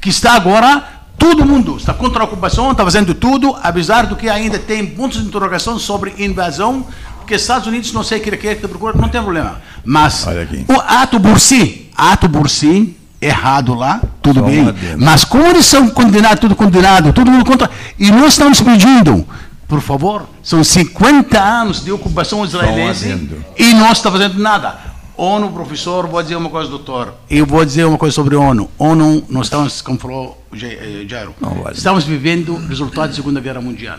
que 0.00 0.08
está 0.08 0.34
agora, 0.34 1.02
todo 1.18 1.44
mundo 1.44 1.76
está 1.76 1.92
contra 1.92 2.22
a 2.22 2.24
ocupação, 2.24 2.70
está 2.70 2.84
fazendo 2.84 3.14
tudo, 3.14 3.56
apesar 3.62 4.06
do 4.06 4.16
que 4.16 4.28
ainda 4.28 4.58
tem 4.58 4.86
pontos 4.86 5.20
de 5.20 5.26
interrogação 5.26 5.78
sobre 5.78 6.14
invasão, 6.18 6.86
porque 7.22 7.36
Estados 7.36 7.66
Unidos 7.66 7.92
não 7.92 8.02
sei 8.02 8.18
o 8.18 8.20
que 8.20 8.36
quer 8.36 8.56
que 8.56 8.68
procura, 8.68 8.92
não 8.98 9.08
tem 9.08 9.22
problema. 9.22 9.62
Mas 9.84 10.26
o 10.68 10.80
ato 10.80 11.20
por 11.20 11.40
si, 11.40 11.90
ato 11.96 12.28
por 12.28 12.50
si, 12.50 12.96
errado 13.20 13.74
lá, 13.74 14.02
tudo 14.20 14.40
Só 14.40 14.46
bem. 14.46 14.74
Mas 14.98 15.24
como 15.24 15.46
eles 15.46 15.64
são 15.64 15.88
condenados, 15.88 16.40
tudo 16.40 16.56
condenado, 16.56 17.12
todo 17.12 17.30
mundo 17.30 17.44
contra. 17.44 17.70
E 17.98 18.10
nós 18.10 18.32
estamos 18.32 18.60
pedindo, 18.60 19.24
por 19.68 19.80
favor, 19.80 20.28
são 20.42 20.62
50 20.62 21.40
anos 21.40 21.84
de 21.84 21.92
ocupação 21.92 22.44
israelense 22.44 23.30
e 23.56 23.72
não 23.74 23.92
está 23.92 24.10
fazendo 24.10 24.38
nada. 24.38 24.92
ONU, 25.16 25.52
professor, 25.52 26.06
vou 26.08 26.22
dizer 26.22 26.36
uma 26.36 26.50
coisa, 26.50 26.68
doutor. 26.68 27.14
Eu 27.30 27.46
vou 27.46 27.64
dizer 27.64 27.84
uma 27.84 27.98
coisa 27.98 28.14
sobre 28.14 28.34
a 28.34 28.40
ONU. 28.40 28.68
ONU, 28.78 29.24
nós 29.28 29.46
estamos, 29.46 29.80
como 29.80 29.98
falou 29.98 30.42
eh, 30.60 31.04
Jairo, 31.06 31.34
estamos 31.72 32.04
vivendo 32.04 32.56
resultado 32.66 33.10
da 33.10 33.14
Segunda 33.14 33.40
Guerra 33.40 33.60
Mundial. 33.60 33.98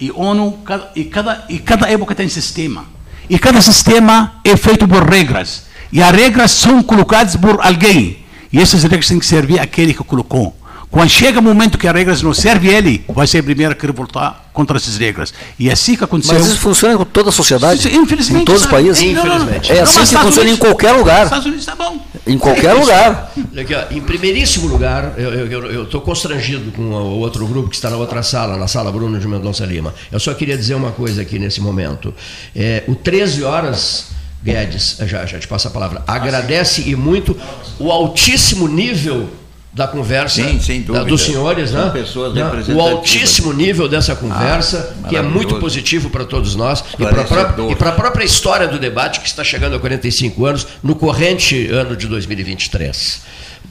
E 0.00 0.10
ONU, 0.12 0.58
cada, 0.64 0.90
e, 0.96 1.04
cada, 1.04 1.44
e 1.48 1.58
cada 1.58 1.90
época 1.90 2.14
tem 2.14 2.28
sistema. 2.28 2.86
E 3.28 3.38
cada 3.38 3.60
sistema 3.60 4.40
é 4.44 4.56
feito 4.56 4.88
por 4.88 5.08
regras. 5.08 5.64
E 5.92 6.02
as 6.02 6.10
regras 6.10 6.50
são 6.50 6.82
colocadas 6.82 7.36
por 7.36 7.60
alguém. 7.60 8.24
E 8.52 8.58
essas 8.58 8.82
regras 8.82 9.06
têm 9.06 9.18
que 9.18 9.26
servir 9.26 9.60
àquele 9.60 9.92
que 9.92 10.02
colocou. 10.02 10.56
Quando 10.90 11.08
chega 11.08 11.38
o 11.38 11.42
momento 11.42 11.78
que 11.78 11.86
as 11.86 11.94
regras 11.94 12.20
não 12.20 12.34
servem 12.34 12.72
ele, 12.72 13.04
vai 13.08 13.24
ser 13.24 13.38
o 13.38 13.44
primeiro 13.44 13.72
a 13.72 13.76
querer 13.76 13.92
voltar 13.92 14.50
contra 14.52 14.76
essas 14.76 14.96
regras. 14.96 15.32
E 15.56 15.68
é 15.68 15.72
assim 15.72 15.94
que 15.94 16.02
aconteceu. 16.02 16.34
Mas 16.34 16.48
isso 16.48 16.58
funciona 16.58 16.96
com 16.98 17.04
toda 17.04 17.28
a 17.28 17.32
sociedade? 17.32 17.94
Infelizmente. 17.94 18.42
Em 18.42 18.44
todos 18.44 18.62
os 18.62 18.66
países? 18.66 19.00
Infelizmente. 19.00 19.70
É 19.70 19.80
assim 19.80 20.00
que 20.00 20.16
funciona 20.16 20.50
em 20.50 20.56
qualquer 20.56 20.92
lugar. 20.92 21.24
Estados 21.24 21.46
Unidos 21.46 21.62
está 21.62 21.76
bom. 21.76 22.04
Em 22.26 22.36
qualquer 22.36 22.72
lugar. 22.72 23.32
Aqui, 23.56 23.72
ó, 23.72 23.84
em 23.92 24.00
primeiríssimo 24.00 24.66
lugar, 24.66 25.14
eu 25.16 25.84
estou 25.84 26.00
constrangido 26.00 26.72
com 26.72 26.82
o 26.82 27.18
outro 27.20 27.46
grupo 27.46 27.68
que 27.68 27.76
está 27.76 27.88
na 27.88 27.96
outra 27.96 28.24
sala, 28.24 28.56
na 28.56 28.66
sala 28.66 28.90
Bruno 28.90 29.18
de 29.20 29.28
Mendonça 29.28 29.64
Lima. 29.64 29.94
Eu 30.10 30.18
só 30.18 30.34
queria 30.34 30.58
dizer 30.58 30.74
uma 30.74 30.90
coisa 30.90 31.22
aqui 31.22 31.38
nesse 31.38 31.60
momento. 31.60 32.12
É, 32.54 32.82
o 32.88 32.96
13 32.96 33.44
horas, 33.44 34.06
Guedes, 34.42 34.96
já, 35.06 35.24
já 35.24 35.38
te 35.38 35.46
passo 35.46 35.68
a 35.68 35.70
palavra, 35.70 36.02
agradece 36.04 36.82
e 36.88 36.96
muito 36.96 37.36
o 37.78 37.92
altíssimo 37.92 38.66
nível 38.66 39.28
da 39.72 39.86
conversa 39.86 40.42
Sim, 40.60 40.82
da- 40.82 41.04
dos 41.04 41.22
senhores, 41.22 41.70
né? 41.70 41.90
pessoas 41.92 42.34
Né? 42.34 42.42
O 42.74 42.80
altíssimo 42.80 43.52
nível 43.52 43.88
dessa 43.88 44.16
conversa, 44.16 44.96
Ah, 45.04 45.08
que 45.08 45.16
é 45.16 45.22
muito 45.22 45.56
positivo 45.60 46.10
para 46.10 46.24
todos 46.24 46.56
nós 46.56 46.80
e 46.94 46.96
para 46.96 47.22
Esclarecedor. 47.22 47.72
a 47.88 47.92
própria 47.92 48.24
história 48.24 48.66
do 48.66 48.78
debate 48.80 49.20
que 49.20 49.28
está 49.28 49.44
chegando 49.44 49.76
a 49.76 49.78
45 49.78 50.44
anos 50.44 50.66
no 50.82 50.96
corrente 50.96 51.68
ano 51.68 51.96
de 51.96 52.08
2023. 52.08 53.22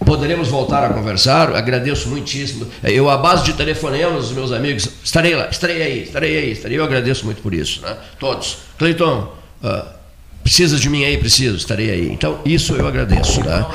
Poderemos 0.06 0.47
voltar 0.47 0.86
a 0.86 0.93
conversar, 0.93 1.54
agradeço 1.54 2.08
muitíssimo. 2.08 2.66
Eu, 2.82 3.10
à 3.10 3.18
base 3.18 3.43
de 3.43 3.52
telefonemas 3.54 4.24
dos 4.28 4.32
meus 4.32 4.52
amigos, 4.54 4.88
estarei 5.04 5.36
lá, 5.36 5.50
estarei 5.52 5.82
aí, 5.82 6.04
estarei 6.04 6.38
aí, 6.38 6.52
estarei. 6.54 6.78
Eu 6.80 6.84
agradeço 6.86 7.26
muito 7.26 7.41
por 7.41 7.54
isso, 7.54 7.82
né? 7.82 7.97
Todos. 8.18 8.60
Cleiton, 8.78 9.34
ah, 9.62 9.86
precisa 10.44 10.78
de 10.78 10.90
mim 10.90 11.04
aí? 11.04 11.18
Preciso, 11.18 11.58
estarei 11.58 11.90
aí. 11.90 12.12
Então, 12.12 12.40
isso 12.46 12.74
eu 12.74 12.88
agradeço, 12.88 13.44
tá? 13.44 13.70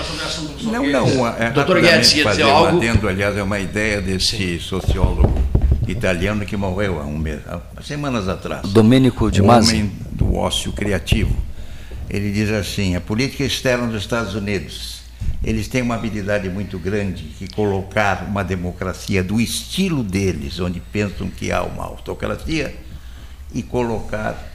Não, 0.62 0.86
não. 0.86 1.28
É, 1.28 1.50
Doutor 1.50 1.80
Guedes, 1.80 1.92
ia 1.92 2.00
dizer 2.00 2.24
fazer 2.24 2.44
um 2.44 2.50
algo? 2.50 2.76
adendo, 2.78 3.08
aliás, 3.08 3.36
é 3.36 3.42
uma 3.42 3.58
ideia 3.58 4.00
desse 4.00 4.58
sociólogo 4.58 5.42
italiano 5.86 6.44
que 6.44 6.56
morreu 6.56 7.00
há, 7.00 7.04
um 7.04 7.18
mês, 7.18 7.40
há 7.46 7.82
semanas 7.82 8.28
atrás. 8.28 8.68
Domênico 8.68 9.30
de 9.30 9.42
o 9.42 9.46
Masi. 9.46 9.72
homem 9.72 9.92
do 10.12 10.34
ócio 10.34 10.72
criativo. 10.72 11.36
Ele 12.08 12.32
diz 12.32 12.50
assim, 12.50 12.96
a 12.96 13.00
política 13.00 13.44
externa 13.44 13.86
dos 13.86 14.02
Estados 14.02 14.34
Unidos, 14.34 15.02
eles 15.42 15.68
têm 15.68 15.82
uma 15.82 15.94
habilidade 15.94 16.48
muito 16.48 16.78
grande 16.78 17.24
que 17.38 17.48
colocar 17.52 18.26
uma 18.28 18.42
democracia 18.42 19.22
do 19.22 19.40
estilo 19.40 20.02
deles, 20.02 20.60
onde 20.60 20.80
pensam 20.80 21.28
que 21.28 21.52
há 21.52 21.62
uma 21.62 21.84
autocracia, 21.84 22.74
e 23.52 23.62
colocar 23.62 24.53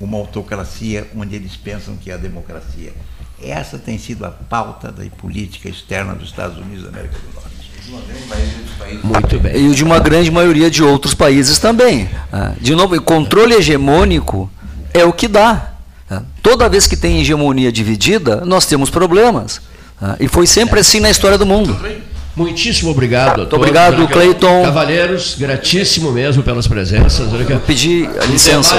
uma 0.00 0.16
autocracia 0.18 1.06
onde 1.16 1.36
eles 1.36 1.56
pensam 1.56 1.96
que 1.96 2.10
há 2.10 2.16
democracia. 2.16 2.92
Essa 3.42 3.78
tem 3.78 3.98
sido 3.98 4.24
a 4.24 4.30
pauta 4.30 4.90
da 4.90 5.04
política 5.18 5.68
externa 5.68 6.14
dos 6.14 6.30
Estados 6.30 6.56
Unidos 6.58 6.84
da 6.84 6.88
América 6.88 7.16
do 7.18 7.34
Norte. 7.34 7.56
Muito 9.04 9.38
bem. 9.38 9.70
E 9.70 9.74
de 9.74 9.84
uma 9.84 9.98
grande 9.98 10.30
maioria 10.30 10.70
de 10.70 10.82
outros 10.82 11.14
países 11.14 11.58
também. 11.58 12.08
Ah, 12.32 12.52
De 12.60 12.74
novo, 12.74 13.00
controle 13.02 13.54
hegemônico 13.54 14.50
é 14.92 15.04
o 15.04 15.12
que 15.12 15.28
dá. 15.28 15.72
Ah, 16.10 16.22
Toda 16.42 16.68
vez 16.68 16.86
que 16.86 16.96
tem 16.96 17.20
hegemonia 17.20 17.70
dividida, 17.70 18.42
nós 18.44 18.66
temos 18.66 18.90
problemas. 18.90 19.60
Ah, 20.00 20.16
E 20.18 20.26
foi 20.28 20.46
sempre 20.46 20.80
assim 20.80 20.98
na 21.00 21.10
história 21.10 21.38
do 21.38 21.46
mundo. 21.46 21.78
Muitíssimo 22.36 22.90
obrigado. 22.90 23.32
a 23.32 23.36
Muito 23.38 23.48
todos. 23.50 23.66
obrigado, 23.66 24.06
Cleiton. 24.08 24.62
Cavalheiros, 24.62 25.34
gratíssimo 25.38 26.12
mesmo 26.12 26.42
pelas 26.42 26.66
presenças. 26.68 27.32
Olha 27.32 27.56
ó. 27.56 27.58
Pedir 27.60 28.08
Um 28.10 28.26
licença. 28.30 28.76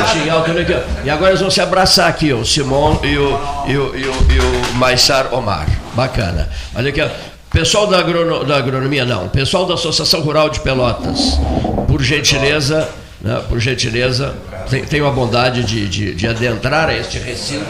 E 1.03 1.09
agora 1.09 1.31
eles 1.31 1.41
vão 1.41 1.49
se 1.49 1.59
abraçar 1.59 2.07
aqui, 2.07 2.31
o 2.31 2.45
Simon 2.45 2.99
e 3.03 3.17
o, 3.17 3.39
e 3.67 3.77
o, 3.77 3.95
e 3.97 4.03
o, 4.07 4.13
e 4.31 4.39
o 4.39 4.73
Maissar 4.75 5.33
Omar. 5.33 5.67
Bacana. 5.95 6.47
Olha 6.75 6.89
aqui. 6.89 7.01
Pessoal 7.51 7.87
da, 7.87 7.97
agrono- 7.97 8.43
da 8.43 8.57
agronomia, 8.57 9.05
não. 9.05 9.27
Pessoal 9.29 9.65
da 9.65 9.73
Associação 9.73 10.21
Rural 10.21 10.49
de 10.49 10.59
Pelotas, 10.59 11.39
por 11.87 12.03
gentileza, 12.03 12.87
né, 13.21 13.41
por 13.49 13.59
gentileza, 13.59 14.35
tenham 14.89 15.07
a 15.07 15.11
bondade 15.11 15.63
de, 15.63 15.87
de, 15.87 16.13
de 16.13 16.27
adentrar 16.27 16.89
a 16.89 16.93
este 16.95 17.17
recinto. 17.17 17.65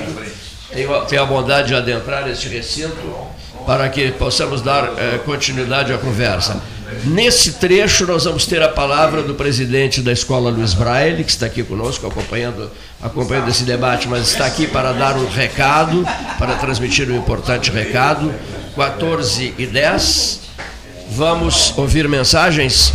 Tenham 0.74 0.94
a, 0.96 1.06
tenham 1.06 1.24
a 1.24 1.28
bondade 1.28 1.70
de 1.70 1.76
adentrar 1.76 2.24
a 2.26 2.30
este 2.30 2.50
recinto 2.50 2.98
para 3.68 3.90
que 3.90 4.12
possamos 4.12 4.62
dar 4.62 4.94
eh, 4.98 5.20
continuidade 5.26 5.92
à 5.92 5.98
conversa. 5.98 6.62
Nesse 7.04 7.54
trecho, 7.54 8.08
nós 8.08 8.24
vamos 8.24 8.46
ter 8.46 8.64
a 8.64 8.70
palavra 8.70 9.22
do 9.22 9.34
presidente 9.34 10.02
da 10.02 10.14
Escola 10.14 10.50
Luiz 10.50 10.74
Braille, 10.74 11.22
que 11.22 11.30
está 11.30 11.48
aqui 11.48 11.62
conosco, 11.64 12.08
acompanhando, 12.08 12.72
acompanhando 13.02 13.50
esse 13.50 13.66
debate, 13.66 14.08
mas 14.08 14.30
está 14.30 14.46
aqui 14.46 14.68
para 14.68 14.94
dar 14.94 15.18
um 15.18 15.28
recado, 15.28 16.08
para 16.40 16.56
transmitir 16.56 17.12
um 17.12 17.18
importante 17.18 17.70
recado. 17.70 18.34
14 18.74 19.54
e 19.58 19.66
10. 19.66 20.40
Vamos 21.12 21.74
ouvir 21.78 22.08
mensagens, 22.08 22.94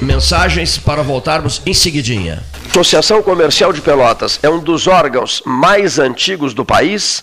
mensagens 0.00 0.78
para 0.78 1.02
voltarmos 1.02 1.62
em 1.64 1.74
seguidinha. 1.74 2.42
Associação 2.70 3.22
Comercial 3.22 3.72
de 3.72 3.80
Pelotas 3.80 4.40
é 4.42 4.48
um 4.48 4.58
dos 4.58 4.86
órgãos 4.86 5.42
mais 5.44 5.98
antigos 5.98 6.54
do 6.54 6.64
país, 6.64 7.22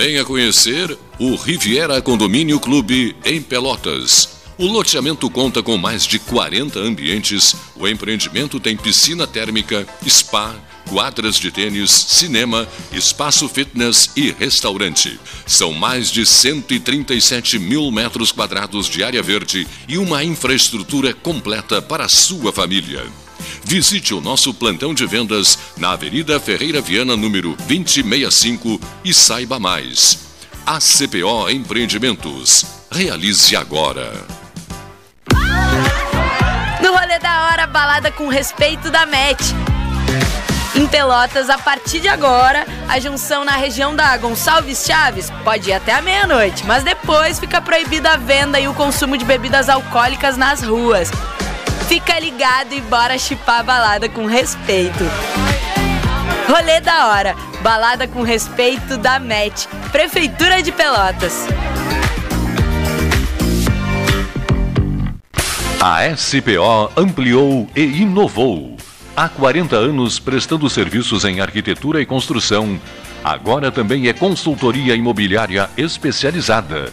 Venha 0.00 0.24
conhecer 0.24 0.96
o 1.18 1.34
Riviera 1.34 2.00
Condomínio 2.00 2.60
Clube 2.60 3.16
em 3.24 3.42
Pelotas. 3.42 4.28
O 4.56 4.64
loteamento 4.64 5.28
conta 5.28 5.60
com 5.60 5.76
mais 5.76 6.06
de 6.06 6.20
40 6.20 6.78
ambientes. 6.78 7.56
O 7.74 7.88
empreendimento 7.88 8.60
tem 8.60 8.76
piscina 8.76 9.26
térmica, 9.26 9.84
spa, 10.06 10.54
quadras 10.88 11.34
de 11.34 11.50
tênis, 11.50 11.90
cinema, 11.90 12.68
espaço 12.92 13.48
fitness 13.48 14.12
e 14.14 14.30
restaurante. 14.30 15.18
São 15.44 15.72
mais 15.72 16.12
de 16.12 16.24
137 16.24 17.58
mil 17.58 17.90
metros 17.90 18.30
quadrados 18.30 18.88
de 18.88 19.02
área 19.02 19.20
verde 19.20 19.66
e 19.88 19.98
uma 19.98 20.22
infraestrutura 20.22 21.12
completa 21.12 21.82
para 21.82 22.04
a 22.04 22.08
sua 22.08 22.52
família. 22.52 23.04
Visite 23.64 24.14
o 24.14 24.20
nosso 24.20 24.54
plantão 24.54 24.94
de 24.94 25.06
vendas 25.06 25.58
na 25.76 25.92
Avenida 25.92 26.38
Ferreira 26.40 26.80
Viana, 26.80 27.16
número 27.16 27.56
2065 27.66 28.80
e 29.04 29.12
saiba 29.12 29.58
mais. 29.58 30.18
ACPO 30.66 31.50
Empreendimentos. 31.50 32.64
Realize 32.90 33.54
agora. 33.56 34.12
No 36.82 36.92
rolê 36.92 37.18
da 37.18 37.48
hora, 37.48 37.66
balada 37.66 38.10
com 38.10 38.28
respeito 38.28 38.90
da 38.90 39.06
MET. 39.06 39.42
Em 40.74 40.86
Pelotas, 40.86 41.50
a 41.50 41.58
partir 41.58 42.00
de 42.00 42.08
agora, 42.08 42.64
a 42.88 43.00
junção 43.00 43.44
na 43.44 43.56
região 43.56 43.96
da 43.96 44.16
Gonçalves 44.16 44.84
Chaves 44.86 45.28
pode 45.42 45.70
ir 45.70 45.72
até 45.72 45.92
a 45.92 46.00
meia-noite, 46.00 46.64
mas 46.66 46.84
depois 46.84 47.38
fica 47.38 47.60
proibida 47.60 48.12
a 48.12 48.16
venda 48.16 48.60
e 48.60 48.68
o 48.68 48.74
consumo 48.74 49.18
de 49.18 49.24
bebidas 49.24 49.68
alcoólicas 49.68 50.36
nas 50.36 50.62
ruas. 50.62 51.10
Fica 51.88 52.20
ligado 52.20 52.74
e 52.74 52.82
bora 52.82 53.16
chipar 53.16 53.60
a 53.60 53.62
balada 53.62 54.10
com 54.10 54.26
respeito. 54.26 55.04
Rolê 56.46 56.80
da 56.82 57.08
hora, 57.08 57.34
balada 57.62 58.06
com 58.06 58.22
respeito 58.22 58.98
da 58.98 59.18
MET, 59.18 59.66
Prefeitura 59.90 60.62
de 60.62 60.70
Pelotas. 60.70 61.46
A 65.80 66.14
SPO 66.14 66.92
ampliou 66.94 67.66
e 67.74 68.02
inovou. 68.02 68.76
Há 69.16 69.26
40 69.30 69.74
anos 69.74 70.18
prestando 70.18 70.68
serviços 70.68 71.24
em 71.24 71.40
arquitetura 71.40 72.02
e 72.02 72.06
construção. 72.06 72.78
Agora 73.24 73.72
também 73.72 74.08
é 74.08 74.12
consultoria 74.12 74.94
imobiliária 74.94 75.70
especializada. 75.74 76.92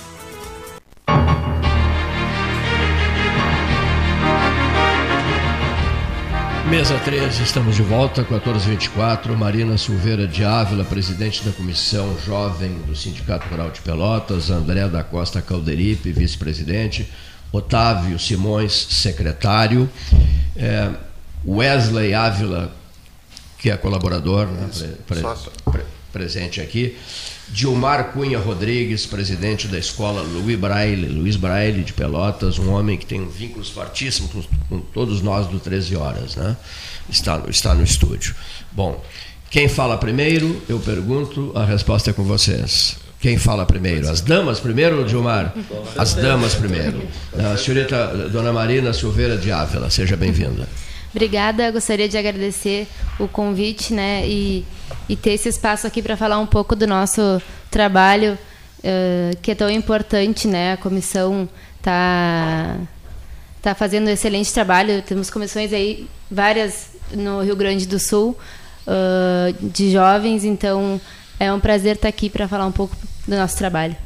Mesa 6.71 6.97
13, 6.97 7.43
estamos 7.43 7.75
de 7.75 7.81
volta, 7.81 8.21
1424. 8.21 9.37
Marina 9.37 9.77
Silveira 9.77 10.25
de 10.25 10.45
Ávila, 10.45 10.85
presidente 10.85 11.43
da 11.43 11.51
Comissão 11.51 12.17
Jovem 12.25 12.71
do 12.87 12.95
Sindicato 12.95 13.45
Rural 13.49 13.71
de 13.71 13.81
Pelotas. 13.81 14.49
André 14.49 14.87
da 14.87 15.03
Costa 15.03 15.41
Calderipe, 15.41 16.13
vice-presidente. 16.13 17.11
Otávio 17.51 18.17
Simões, 18.17 18.71
secretário. 18.89 19.89
É, 20.55 20.89
Wesley 21.45 22.13
Ávila, 22.13 22.73
que 23.57 23.69
é 23.69 23.75
colaborador, 23.75 24.47
né, 24.47 24.69
pre, 25.05 25.21
pre, 25.21 25.23
pre, 25.69 25.81
presente 26.13 26.61
aqui. 26.61 26.97
Dilmar 27.51 28.13
Cunha 28.13 28.39
Rodrigues, 28.39 29.05
presidente 29.05 29.67
da 29.67 29.77
escola 29.77 30.21
Luiz 30.21 30.57
Braille, 30.57 31.07
Luiz 31.07 31.35
Braille 31.35 31.83
de 31.83 31.91
Pelotas, 31.91 32.57
um 32.57 32.71
homem 32.71 32.97
que 32.97 33.05
tem 33.05 33.27
vínculos 33.27 33.69
fortíssimos 33.69 34.31
com, 34.31 34.41
com, 34.69 34.79
todos 34.79 35.21
nós 35.21 35.47
do 35.47 35.59
13 35.59 35.97
Horas, 35.97 36.35
né? 36.37 36.55
está, 37.09 37.37
no, 37.37 37.49
está 37.49 37.73
no 37.73 37.83
estúdio. 37.83 38.33
Bom, 38.71 39.03
quem 39.49 39.67
fala 39.67 39.97
primeiro, 39.97 40.61
eu 40.69 40.79
pergunto, 40.79 41.51
a 41.53 41.65
resposta 41.65 42.11
é 42.11 42.13
com 42.13 42.23
vocês. 42.23 42.95
Quem 43.19 43.37
fala 43.37 43.65
primeiro? 43.65 44.09
As 44.09 44.21
damas 44.21 44.59
primeiro, 44.59 45.03
Dilmar? 45.03 45.53
As 45.97 46.13
damas 46.13 46.55
primeiro. 46.55 47.03
A 47.37 47.57
senhorita 47.57 48.29
Dona 48.31 48.53
Marina 48.53 48.93
Silveira 48.93 49.37
de 49.37 49.51
Ávila, 49.51 49.89
seja 49.89 50.15
bem-vinda. 50.15 50.67
Obrigada, 51.13 51.69
gostaria 51.71 52.07
de 52.07 52.17
agradecer 52.17 52.87
o 53.19 53.27
convite 53.27 53.93
né, 53.93 54.25
e, 54.25 54.65
e 55.09 55.15
ter 55.15 55.31
esse 55.31 55.49
espaço 55.49 55.85
aqui 55.85 56.01
para 56.01 56.15
falar 56.15 56.39
um 56.39 56.45
pouco 56.45 56.73
do 56.73 56.87
nosso 56.87 57.41
trabalho, 57.69 58.37
uh, 58.79 59.37
que 59.41 59.51
é 59.51 59.55
tão 59.55 59.69
importante. 59.69 60.47
Né? 60.47 60.73
A 60.73 60.77
comissão 60.77 61.49
está 61.77 62.77
tá 63.61 63.75
fazendo 63.75 64.07
um 64.07 64.11
excelente 64.11 64.53
trabalho, 64.53 65.01
temos 65.01 65.29
comissões 65.29 65.73
aí, 65.73 66.07
várias 66.29 66.91
no 67.11 67.41
Rio 67.41 67.57
Grande 67.57 67.85
do 67.85 67.99
Sul, 67.99 68.37
uh, 68.87 69.53
de 69.67 69.91
jovens, 69.91 70.45
então 70.45 70.99
é 71.37 71.51
um 71.51 71.59
prazer 71.59 71.95
estar 71.95 72.07
aqui 72.07 72.29
para 72.29 72.47
falar 72.47 72.65
um 72.65 72.71
pouco 72.71 72.95
do 73.27 73.35
nosso 73.35 73.57
trabalho. 73.57 73.97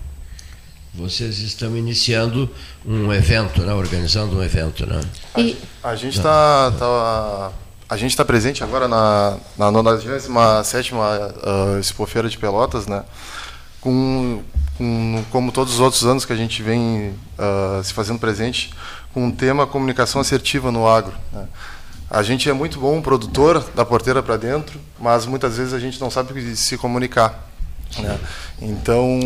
Vocês 0.98 1.40
estão 1.40 1.76
iniciando 1.76 2.50
um 2.86 3.12
evento, 3.12 3.62
né? 3.62 3.74
organizando 3.74 4.38
um 4.38 4.44
evento. 4.44 4.86
Né? 4.86 5.02
E... 5.38 5.58
A, 5.84 5.90
a 5.90 5.96
gente 5.96 6.18
está 6.18 6.72
tá, 6.72 7.52
a 7.90 7.98
gente 7.98 8.12
está 8.12 8.24
presente 8.24 8.64
agora 8.64 8.88
na, 8.88 9.38
na 9.58 9.72
97 9.72 10.94
uh, 10.94 11.80
Expofeira 11.80 12.30
de 12.30 12.38
Pelotas, 12.38 12.88
né? 12.88 13.04
com, 13.82 14.42
com, 14.78 15.24
como 15.32 15.52
todos 15.52 15.76
os 15.76 15.80
outros 15.80 16.06
anos 16.06 16.26
que 16.26 16.34
a 16.34 16.36
gente 16.36 16.64
vem 16.64 17.14
uh, 17.38 17.84
se 17.84 17.94
fazendo 17.94 18.18
presente, 18.18 18.74
com 19.14 19.28
o 19.28 19.32
tema 19.32 19.68
comunicação 19.68 20.20
assertiva 20.22 20.72
no 20.72 20.88
agro. 20.88 21.14
Né? 21.32 21.46
A 22.10 22.24
gente 22.24 22.50
é 22.50 22.54
muito 22.54 22.80
bom 22.80 23.02
produtor 23.02 23.64
da 23.76 23.84
porteira 23.84 24.24
para 24.24 24.38
dentro, 24.38 24.80
mas 25.00 25.26
muitas 25.26 25.58
vezes 25.58 25.74
a 25.74 25.80
gente 25.80 26.00
não 26.00 26.10
sabe 26.10 26.56
se 26.56 26.78
comunicar. 26.78 27.52
Né? 28.00 28.20
Então, 28.62 29.20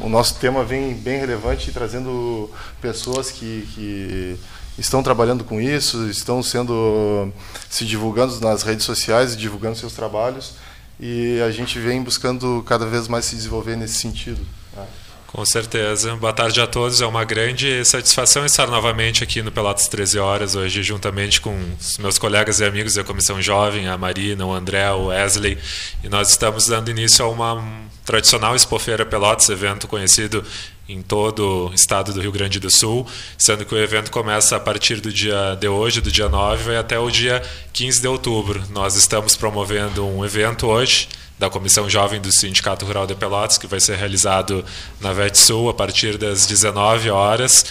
o 0.00 0.08
nosso 0.08 0.34
tema 0.36 0.64
vem 0.64 0.94
bem 0.94 1.18
relevante, 1.18 1.72
trazendo 1.72 2.50
pessoas 2.80 3.30
que, 3.30 3.68
que 3.74 4.38
estão 4.78 5.02
trabalhando 5.02 5.44
com 5.44 5.60
isso, 5.60 6.08
estão 6.08 6.42
sendo 6.42 7.32
se 7.68 7.84
divulgando 7.84 8.40
nas 8.40 8.62
redes 8.62 8.84
sociais, 8.84 9.36
divulgando 9.36 9.76
seus 9.76 9.92
trabalhos, 9.92 10.54
e 10.98 11.40
a 11.40 11.50
gente 11.50 11.78
vem 11.78 12.02
buscando 12.02 12.62
cada 12.66 12.86
vez 12.86 13.08
mais 13.08 13.24
se 13.24 13.36
desenvolver 13.36 13.76
nesse 13.76 13.94
sentido. 13.94 14.40
Né? 14.76 14.86
Com 15.32 15.44
certeza. 15.46 16.16
Boa 16.16 16.32
tarde 16.32 16.60
a 16.60 16.66
todos. 16.66 17.00
É 17.00 17.06
uma 17.06 17.24
grande 17.24 17.84
satisfação 17.84 18.44
estar 18.44 18.66
novamente 18.66 19.22
aqui 19.22 19.40
no 19.42 19.52
Pelotas 19.52 19.86
13 19.86 20.18
Horas, 20.18 20.56
hoje, 20.56 20.82
juntamente 20.82 21.40
com 21.40 21.56
os 21.78 21.98
meus 21.98 22.18
colegas 22.18 22.58
e 22.58 22.64
amigos 22.64 22.94
da 22.94 23.04
Comissão 23.04 23.40
Jovem, 23.40 23.86
a 23.86 23.96
Marina, 23.96 24.44
o 24.44 24.52
André, 24.52 24.90
o 24.90 25.06
Wesley. 25.06 25.56
E 26.02 26.08
nós 26.08 26.30
estamos 26.30 26.66
dando 26.66 26.90
início 26.90 27.24
a 27.24 27.28
uma 27.28 27.64
tradicional 28.04 28.56
Expofeira 28.56 29.06
Pelotas, 29.06 29.48
evento 29.48 29.86
conhecido 29.86 30.44
em 30.90 31.02
todo 31.02 31.68
o 31.68 31.74
estado 31.74 32.12
do 32.12 32.20
Rio 32.20 32.32
Grande 32.32 32.58
do 32.58 32.70
Sul, 32.70 33.06
sendo 33.38 33.64
que 33.64 33.74
o 33.74 33.78
evento 33.78 34.10
começa 34.10 34.56
a 34.56 34.60
partir 34.60 35.00
do 35.00 35.12
dia 35.12 35.54
de 35.54 35.68
hoje, 35.68 36.00
do 36.00 36.10
dia 36.10 36.28
9, 36.28 36.64
vai 36.64 36.76
até 36.76 36.98
o 36.98 37.08
dia 37.10 37.40
15 37.72 38.00
de 38.00 38.08
outubro. 38.08 38.62
Nós 38.70 38.96
estamos 38.96 39.36
promovendo 39.36 40.04
um 40.04 40.24
evento 40.24 40.66
hoje 40.66 41.08
da 41.38 41.48
Comissão 41.48 41.88
Jovem 41.88 42.20
do 42.20 42.32
Sindicato 42.32 42.84
Rural 42.84 43.06
de 43.06 43.14
Pelotas, 43.14 43.56
que 43.56 43.66
vai 43.66 43.78
ser 43.78 43.96
realizado 43.96 44.64
na 45.00 45.12
VET 45.12 45.38
Sul 45.38 45.68
a 45.70 45.74
partir 45.74 46.18
das 46.18 46.46
19 46.46 47.08
horas, 47.08 47.64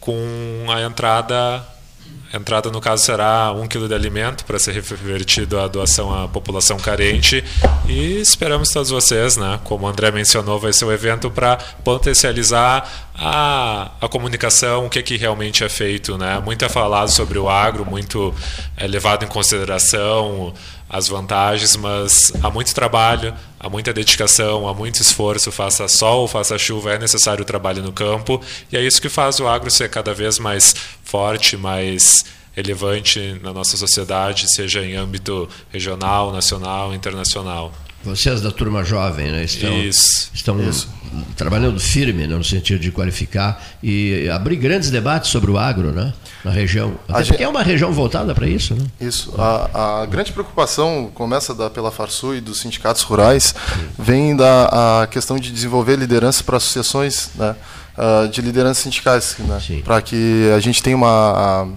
com 0.00 0.66
a 0.68 0.80
entrada 0.82 1.64
entrada, 2.32 2.70
no 2.70 2.80
caso, 2.80 3.04
será 3.04 3.52
um 3.52 3.66
quilo 3.66 3.88
de 3.88 3.94
alimento 3.94 4.44
para 4.44 4.58
ser 4.58 4.72
revertido 4.72 5.58
à 5.60 5.68
doação 5.68 6.12
à 6.12 6.26
população 6.26 6.78
carente. 6.78 7.44
E 7.86 8.20
esperamos 8.20 8.70
todos 8.70 8.90
vocês, 8.90 9.36
né? 9.36 9.60
Como 9.64 9.86
o 9.86 9.88
André 9.88 10.10
mencionou, 10.10 10.58
vai 10.58 10.72
ser 10.72 10.84
um 10.84 10.92
evento 10.92 11.30
para 11.30 11.56
potencializar 11.84 13.10
a, 13.14 13.90
a 14.00 14.08
comunicação, 14.08 14.86
o 14.86 14.90
que, 14.90 15.02
que 15.02 15.16
realmente 15.16 15.62
é 15.64 15.68
feito. 15.68 16.16
Né? 16.16 16.40
Muito 16.44 16.64
é 16.64 16.68
falado 16.68 17.08
sobre 17.08 17.38
o 17.38 17.48
agro, 17.48 17.84
muito 17.84 18.34
é 18.76 18.86
levado 18.86 19.24
em 19.24 19.28
consideração 19.28 20.54
as 20.92 21.08
vantagens, 21.08 21.74
mas 21.74 22.30
há 22.42 22.50
muito 22.50 22.74
trabalho, 22.74 23.32
há 23.58 23.70
muita 23.70 23.94
dedicação, 23.94 24.68
há 24.68 24.74
muito 24.74 25.00
esforço, 25.00 25.50
faça 25.50 25.88
sol, 25.88 26.28
faça 26.28 26.58
chuva, 26.58 26.92
é 26.92 26.98
necessário 26.98 27.40
o 27.40 27.46
trabalho 27.46 27.82
no 27.82 27.92
campo, 27.92 28.42
e 28.70 28.76
é 28.76 28.82
isso 28.82 29.00
que 29.00 29.08
faz 29.08 29.40
o 29.40 29.48
agro 29.48 29.70
ser 29.70 29.88
cada 29.88 30.12
vez 30.12 30.38
mais 30.38 30.74
forte, 31.02 31.56
mais 31.56 32.26
relevante 32.54 33.40
na 33.42 33.54
nossa 33.54 33.78
sociedade, 33.78 34.54
seja 34.54 34.84
em 34.84 34.94
âmbito 34.94 35.48
regional, 35.72 36.30
nacional, 36.30 36.94
internacional. 36.94 37.72
Vocês 38.04 38.42
da 38.42 38.50
turma 38.50 38.84
jovem 38.84 39.30
né, 39.30 39.44
estão, 39.44 39.72
Isso. 39.80 40.30
estão 40.34 40.60
Isso. 40.68 40.88
trabalhando 41.36 41.78
firme 41.78 42.26
né, 42.26 42.36
no 42.36 42.44
sentido 42.44 42.80
de 42.80 42.90
qualificar 42.90 43.64
e 43.82 44.28
abrir 44.28 44.56
grandes 44.56 44.90
debates 44.90 45.30
sobre 45.30 45.50
o 45.52 45.56
agro 45.56 45.92
né, 45.92 46.12
na 46.44 46.50
região. 46.50 46.94
Até 47.08 47.12
A 47.12 47.14
porque 47.16 47.24
gente- 47.32 47.42
é 47.42 47.48
uma 47.48 47.62
região 47.62 47.92
voltada 47.92 48.34
para 48.34 48.46
isso. 48.46 48.74
Né? 48.74 48.84
Isso. 49.00 49.32
A, 49.38 50.02
a 50.02 50.06
grande 50.06 50.32
preocupação 50.32 51.10
começa 51.14 51.54
da, 51.54 51.70
pela 51.70 51.90
Farsul 51.90 52.34
e 52.36 52.40
dos 52.40 52.60
sindicatos 52.60 53.02
rurais, 53.02 53.54
vem 53.98 54.34
da 54.36 55.02
a 55.02 55.06
questão 55.06 55.36
de 55.38 55.50
desenvolver 55.52 55.96
liderança 55.96 56.42
para 56.42 56.56
associações 56.56 57.30
né, 57.36 57.54
ah, 57.96 58.26
de 58.30 58.40
lideranças 58.40 58.82
sindicais, 58.82 59.36
né, 59.38 59.58
para 59.84 60.00
que 60.02 60.50
a 60.56 60.58
gente 60.60 60.82
tenha 60.82 60.96
uma, 60.96 61.68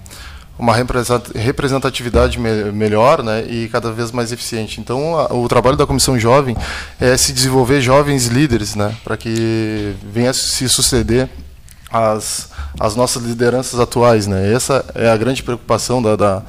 uma 0.58 0.74
represent- 0.74 1.36
representatividade 1.36 2.40
me- 2.40 2.72
melhor 2.72 3.22
né, 3.22 3.46
e 3.48 3.68
cada 3.70 3.92
vez 3.92 4.12
mais 4.12 4.32
eficiente. 4.32 4.80
Então, 4.80 5.18
a- 5.20 5.34
o 5.34 5.48
trabalho 5.48 5.78
da 5.78 5.86
Comissão 5.86 6.18
Jovem 6.18 6.56
é 7.00 7.16
se 7.18 7.34
desenvolver 7.34 7.82
jovens 7.82 8.28
líderes, 8.28 8.74
né, 8.76 8.96
para 9.04 9.16
que 9.18 9.94
venha 10.12 10.34
se 10.34 10.68
suceder 10.70 11.30
as, 11.92 12.50
as 12.80 12.96
nossas 12.96 13.24
lideranças 13.24 13.80
atuais. 13.80 14.28
Né? 14.28 14.54
Essa 14.54 14.86
é 14.96 15.10
a 15.10 15.18
grande 15.18 15.44
preocupação 15.44 16.02
da, 16.02 16.16
da- 16.16 16.42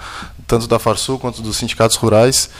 tanto 0.46 0.66
da 0.66 0.78
Farsul 0.78 1.18
quanto 1.18 1.42
dos 1.42 1.56
sindicatos 1.56 1.96
rurais. 1.96 2.50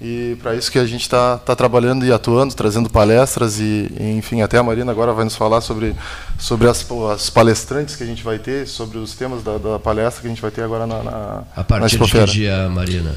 E 0.00 0.36
para 0.42 0.54
isso 0.54 0.70
que 0.70 0.78
a 0.78 0.84
gente 0.84 1.02
está 1.02 1.38
tá 1.38 1.56
trabalhando 1.56 2.04
e 2.04 2.12
atuando, 2.12 2.54
trazendo 2.54 2.90
palestras 2.90 3.58
e, 3.58 3.90
e, 3.98 4.14
enfim, 4.18 4.42
até 4.42 4.58
a 4.58 4.62
Marina 4.62 4.92
agora 4.92 5.14
vai 5.14 5.24
nos 5.24 5.34
falar 5.34 5.62
sobre, 5.62 5.96
sobre 6.38 6.68
as, 6.68 6.86
as 7.14 7.30
palestrantes 7.30 7.96
que 7.96 8.02
a 8.02 8.06
gente 8.06 8.22
vai 8.22 8.38
ter, 8.38 8.66
sobre 8.66 8.98
os 8.98 9.14
temas 9.14 9.42
da, 9.42 9.56
da 9.56 9.78
palestra 9.78 10.20
que 10.20 10.26
a 10.26 10.30
gente 10.30 10.42
vai 10.42 10.50
ter 10.50 10.62
agora 10.62 10.86
na, 10.86 11.02
na, 11.02 11.42
A 11.56 11.64
partir 11.64 11.98
na 11.98 12.04
de 12.04 12.12
que 12.12 12.24
dia, 12.26 12.68
Marina? 12.68 13.16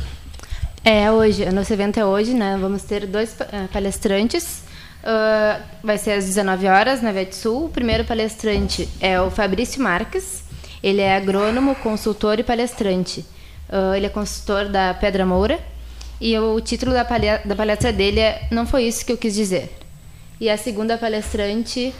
É 0.85 1.11
hoje, 1.11 1.43
o 1.43 1.51
nosso 1.53 1.73
evento 1.73 1.99
é 1.99 2.05
hoje, 2.05 2.33
né? 2.33 2.57
Vamos 2.59 2.83
ter 2.83 3.05
dois 3.05 3.35
eh, 3.41 3.67
palestrantes. 3.73 4.63
Ah, 5.03 5.61
vai 5.83 5.97
ser 5.97 6.11
às 6.11 6.25
19 6.25 6.67
horas 6.67 7.01
na 7.01 7.11
Vete 7.11 7.35
Sul. 7.35 7.65
O 7.65 7.69
primeiro 7.69 8.03
palestrante 8.05 8.87
é 8.99 9.19
o 9.19 9.29
Fabrício 9.31 9.81
Marques. 9.81 10.43
Ele 10.83 11.01
é 11.01 11.15
agrônomo, 11.15 11.75
consultor 11.75 12.39
e 12.39 12.43
palestrante. 12.43 13.25
Ah, 13.69 13.95
ele 13.95 14.05
é 14.05 14.09
consultor 14.09 14.65
da 14.67 14.93
Pedra 14.93 15.25
Moura. 15.25 15.59
E 16.21 16.37
o 16.37 16.59
título 16.59 16.91
da, 16.91 17.05
palha- 17.05 17.41
da 17.45 17.55
palestra 17.55 17.93
dele 17.93 18.19
é 18.19 18.47
Não 18.51 18.65
Foi 18.67 18.83
Isso 18.83 19.05
Que 19.05 19.13
Eu 19.13 19.17
Quis 19.17 19.33
Dizer. 19.35 19.71
E 20.39 20.49
a 20.49 20.57
segunda 20.57 20.97
palestrante 20.97 21.93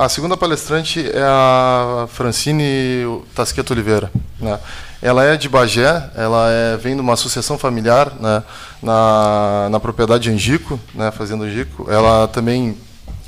A 0.00 0.08
segunda 0.08 0.36
palestrante 0.36 1.10
é 1.12 1.20
a 1.20 2.06
Francine 2.12 3.20
Tasqueto 3.34 3.72
Oliveira. 3.72 4.08
Né? 4.38 4.56
Ela 5.02 5.24
é 5.24 5.36
de 5.36 5.48
Bagé, 5.48 6.08
ela 6.14 6.48
é, 6.48 6.76
vem 6.76 6.94
de 6.94 7.00
uma 7.00 7.14
associação 7.14 7.58
familiar 7.58 8.12
né, 8.20 8.44
na, 8.80 9.66
na 9.68 9.80
propriedade 9.80 10.30
Angico, 10.30 10.78
né, 10.94 11.10
fazendo 11.10 11.42
Angico. 11.42 11.90
Ela 11.90 12.28
também 12.28 12.78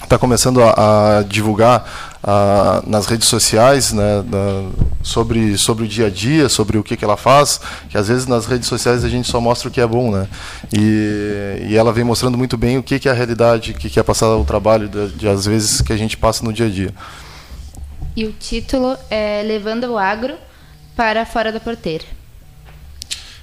está 0.01 0.17
começando 0.17 0.63
a, 0.63 1.19
a 1.19 1.23
divulgar 1.25 1.85
ah, 2.23 2.83
nas 2.87 3.07
redes 3.07 3.29
sociais 3.29 3.93
né, 3.93 4.23
da- 4.27 4.69
sobre, 5.03 5.57
sobre 5.57 5.85
o 5.85 5.89
dia 5.89 6.07
a 6.07 6.11
dia, 6.11 6.49
sobre 6.49 6.77
o 6.79 6.83
que, 6.83 6.97
que 6.97 7.05
ela 7.05 7.17
faz, 7.17 7.61
que 7.89 7.97
às 7.97 8.09
vezes 8.09 8.27
nas 8.27 8.47
redes 8.47 8.69
sociais 8.69 9.05
a 9.05 9.09
gente 9.09 9.29
só 9.31 9.41
mostra 9.41 9.69
o 9.69 9.71
que 9.73 9.81
é 9.81 9.87
bom. 9.87 10.11
Né? 10.11 10.29
E, 10.73 11.67
e 11.71 11.77
ela 11.77 11.93
vem 11.93 12.05
mostrando 12.05 12.37
muito 12.37 12.57
bem 12.57 12.77
o 12.79 12.83
que, 12.83 12.99
que 12.99 13.09
é 13.09 13.13
a 13.13 13.15
realidade, 13.15 13.73
o 13.73 13.75
que, 13.75 13.89
que 13.89 13.99
é 13.99 14.03
passar 14.03 14.29
o 14.37 14.45
trabalho, 14.45 14.89
de, 14.89 15.09
de, 15.13 15.29
às 15.29 15.47
vezes, 15.47 15.81
que 15.81 15.93
a 15.93 15.97
gente 15.97 16.17
passa 16.17 16.45
no 16.45 16.53
dia 16.53 16.67
a 16.67 16.71
dia. 16.71 16.93
e 18.17 18.25
o 18.25 18.33
título 18.33 18.97
é 19.09 19.43
Levando 19.43 19.85
o 19.85 19.97
Agro 19.99 20.35
para 20.97 21.25
Fora 21.25 21.51
da 21.51 21.61
Porteira. 21.61 22.05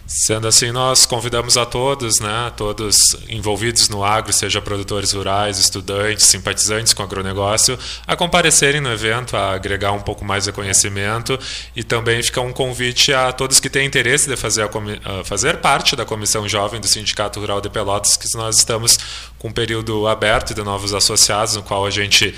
Sendo 0.08 0.48
assim, 0.48 0.72
nós 0.72 1.06
convidamos 1.06 1.58
a 1.58 1.66
todos, 1.66 2.22
né, 2.22 2.50
todos 2.56 2.98
envolvidos 3.28 3.90
no 3.90 4.06
agro, 4.06 4.32
seja 4.32 4.62
produtores 4.62 5.12
rurais, 5.12 5.60
estudantes, 5.60 6.26
simpatizantes 6.26 6.94
com 6.94 7.04
agronegócio, 7.04 7.78
a 8.08 8.16
comparecerem 8.16 8.80
no 8.80 8.90
evento, 8.90 9.36
a 9.36 9.52
agregar 9.52 9.92
um 9.92 10.00
pouco 10.00 10.24
mais 10.24 10.46
de 10.46 10.54
conhecimento. 10.54 11.38
E 11.76 11.84
também 11.84 12.24
fica 12.24 12.40
um 12.40 12.54
convite 12.54 13.14
a 13.14 13.34
todos 13.34 13.60
que 13.60 13.70
têm 13.70 13.86
interesse 13.86 14.30
de 14.30 14.38
fazer, 14.38 14.64
a 14.64 15.24
fazer 15.26 15.58
parte 15.58 15.94
da 15.94 16.06
Comissão 16.06 16.48
Jovem 16.48 16.80
do 16.80 16.88
Sindicato 16.88 17.42
Rural 17.42 17.60
de 17.60 17.70
Pelotas, 17.70 18.16
que 18.16 18.34
nós 18.38 18.60
estamos 18.60 18.98
com 19.38 19.50
um 19.50 19.52
período 19.52 20.08
aberto 20.08 20.54
de 20.54 20.64
novos 20.64 20.94
associados, 20.94 21.58
no 21.58 21.64
qual 21.64 21.86
a 21.86 21.92
gente 21.92 22.34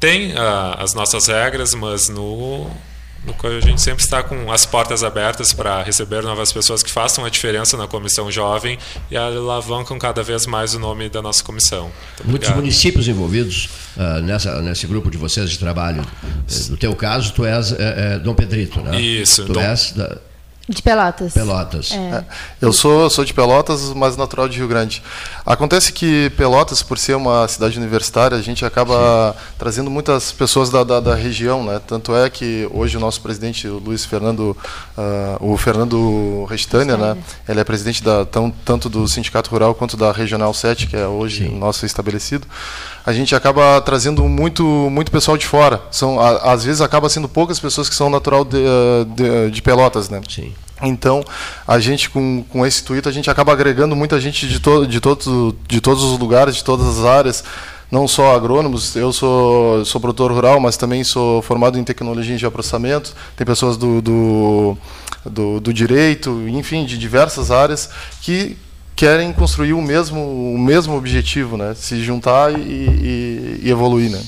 tem 0.00 0.32
ah, 0.38 0.76
as 0.78 0.94
nossas 0.94 1.26
regras, 1.26 1.74
mas 1.74 2.08
no 2.08 2.70
no 3.26 3.32
qual 3.34 3.52
a 3.52 3.60
gente 3.60 3.80
sempre 3.80 4.02
está 4.04 4.22
com 4.22 4.50
as 4.52 4.66
portas 4.66 5.02
abertas 5.02 5.52
para 5.52 5.82
receber 5.82 6.22
novas 6.22 6.52
pessoas 6.52 6.82
que 6.82 6.90
façam 6.90 7.24
a 7.24 7.28
diferença 7.28 7.76
na 7.76 7.86
comissão 7.86 8.30
jovem 8.30 8.78
e 9.10 9.16
alavancam 9.16 9.98
cada 9.98 10.22
vez 10.22 10.46
mais 10.46 10.74
o 10.74 10.78
nome 10.78 11.08
da 11.08 11.22
nossa 11.22 11.42
comissão. 11.42 11.84
Muito 11.84 11.94
Muitos 12.24 12.48
obrigado. 12.48 12.56
municípios 12.56 13.08
envolvidos 13.08 13.68
ah, 13.96 14.20
nessa, 14.20 14.60
nesse 14.60 14.86
grupo 14.86 15.10
de 15.10 15.16
vocês 15.18 15.50
de 15.50 15.58
trabalho. 15.58 16.02
Eh, 16.24 16.70
No 16.70 16.76
teu 16.76 16.94
caso, 16.94 17.32
tu 17.32 17.44
és 17.44 17.72
eh, 17.72 17.76
eh, 17.78 18.18
Dom 18.18 18.34
Pedrito, 18.34 18.80
né? 18.80 19.00
Isso, 19.00 19.44
Tu 19.44 19.52
Dom- 19.52 19.60
és 19.60 19.92
da 19.92 20.18
De 20.66 20.80
Pelotas. 20.80 21.34
Pelotas. 21.34 21.92
É. 21.92 22.24
Eu 22.60 22.72
sou, 22.72 23.10
sou 23.10 23.22
de 23.22 23.34
Pelotas, 23.34 23.92
mas 23.92 24.16
natural 24.16 24.48
de 24.48 24.56
Rio 24.56 24.66
Grande. 24.66 25.02
Acontece 25.44 25.92
que 25.92 26.30
Pelotas, 26.38 26.82
por 26.82 26.98
ser 26.98 27.14
uma 27.14 27.46
cidade 27.46 27.78
universitária, 27.78 28.38
a 28.38 28.40
gente 28.40 28.64
acaba 28.64 29.36
trazendo 29.58 29.90
muitas 29.90 30.32
pessoas 30.32 30.70
da, 30.70 30.82
da, 30.82 31.00
da 31.00 31.14
região, 31.14 31.62
né? 31.62 31.80
Tanto 31.86 32.16
é 32.16 32.30
que 32.30 32.66
hoje 32.72 32.96
o 32.96 33.00
nosso 33.00 33.20
presidente, 33.20 33.68
o 33.68 33.76
Luiz 33.78 34.06
Fernando, 34.06 34.56
ah, 34.96 35.36
o 35.38 35.54
Fernando 35.58 36.46
Restânia, 36.48 36.96
né? 36.96 37.16
Ele 37.46 37.60
é 37.60 37.64
presidente 37.64 38.02
da, 38.02 38.24
tão, 38.24 38.50
tanto 38.50 38.88
do 38.88 39.06
Sindicato 39.06 39.50
Rural 39.50 39.74
quanto 39.74 39.98
da 39.98 40.12
Regional 40.12 40.54
7, 40.54 40.86
que 40.86 40.96
é 40.96 41.06
hoje 41.06 41.46
o 41.46 41.56
nosso 41.56 41.84
estabelecido. 41.84 42.46
A 43.06 43.12
gente 43.12 43.34
acaba 43.34 43.80
trazendo 43.82 44.24
muito, 44.24 44.64
muito 44.64 45.10
pessoal 45.12 45.36
de 45.36 45.46
fora. 45.46 45.82
São, 45.90 46.18
a- 46.18 46.52
às 46.52 46.64
vezes 46.64 46.80
acaba 46.80 47.08
sendo 47.08 47.28
poucas 47.28 47.60
pessoas 47.60 47.88
que 47.88 47.94
são 47.94 48.08
natural 48.08 48.44
de, 48.44 48.56
ah, 48.56 49.04
de, 49.06 49.50
de 49.50 49.62
Pelotas, 49.62 50.08
né? 50.08 50.20
Sim. 50.28 50.52
Então, 50.82 51.22
a 51.66 51.78
gente 51.78 52.10
com, 52.10 52.42
com 52.48 52.64
esse 52.66 52.82
intuito, 52.82 53.08
a 53.08 53.12
gente 53.12 53.30
acaba 53.30 53.52
agregando 53.52 53.94
muita 53.94 54.18
gente 54.20 54.48
de, 54.48 54.58
to, 54.58 54.86
de, 54.86 55.00
todos, 55.00 55.54
de 55.68 55.80
todos 55.80 56.02
os 56.02 56.18
lugares, 56.18 56.56
de 56.56 56.64
todas 56.64 56.86
as 56.98 57.04
áreas, 57.04 57.44
não 57.90 58.08
só 58.08 58.34
agrônomos. 58.34 58.96
Eu 58.96 59.12
sou, 59.12 59.84
sou 59.84 60.00
produtor 60.00 60.32
rural, 60.32 60.58
mas 60.58 60.76
também 60.76 61.04
sou 61.04 61.42
formado 61.42 61.78
em 61.78 61.84
tecnologia 61.84 62.36
de 62.36 62.50
processamento. 62.50 63.14
Tem 63.36 63.46
pessoas 63.46 63.76
do, 63.76 64.00
do, 64.02 64.76
do, 65.24 65.60
do 65.60 65.72
direito, 65.72 66.42
enfim, 66.48 66.84
de 66.84 66.98
diversas 66.98 67.50
áreas 67.50 67.88
que 68.20 68.56
querem 68.96 69.32
construir 69.32 69.72
o 69.72 69.82
mesmo, 69.82 70.54
o 70.54 70.58
mesmo 70.58 70.96
objetivo, 70.96 71.56
né? 71.56 71.74
Se 71.74 72.02
juntar 72.02 72.52
e, 72.52 72.62
e, 72.62 73.60
e 73.64 73.70
evoluir, 73.70 74.10
né? 74.10 74.22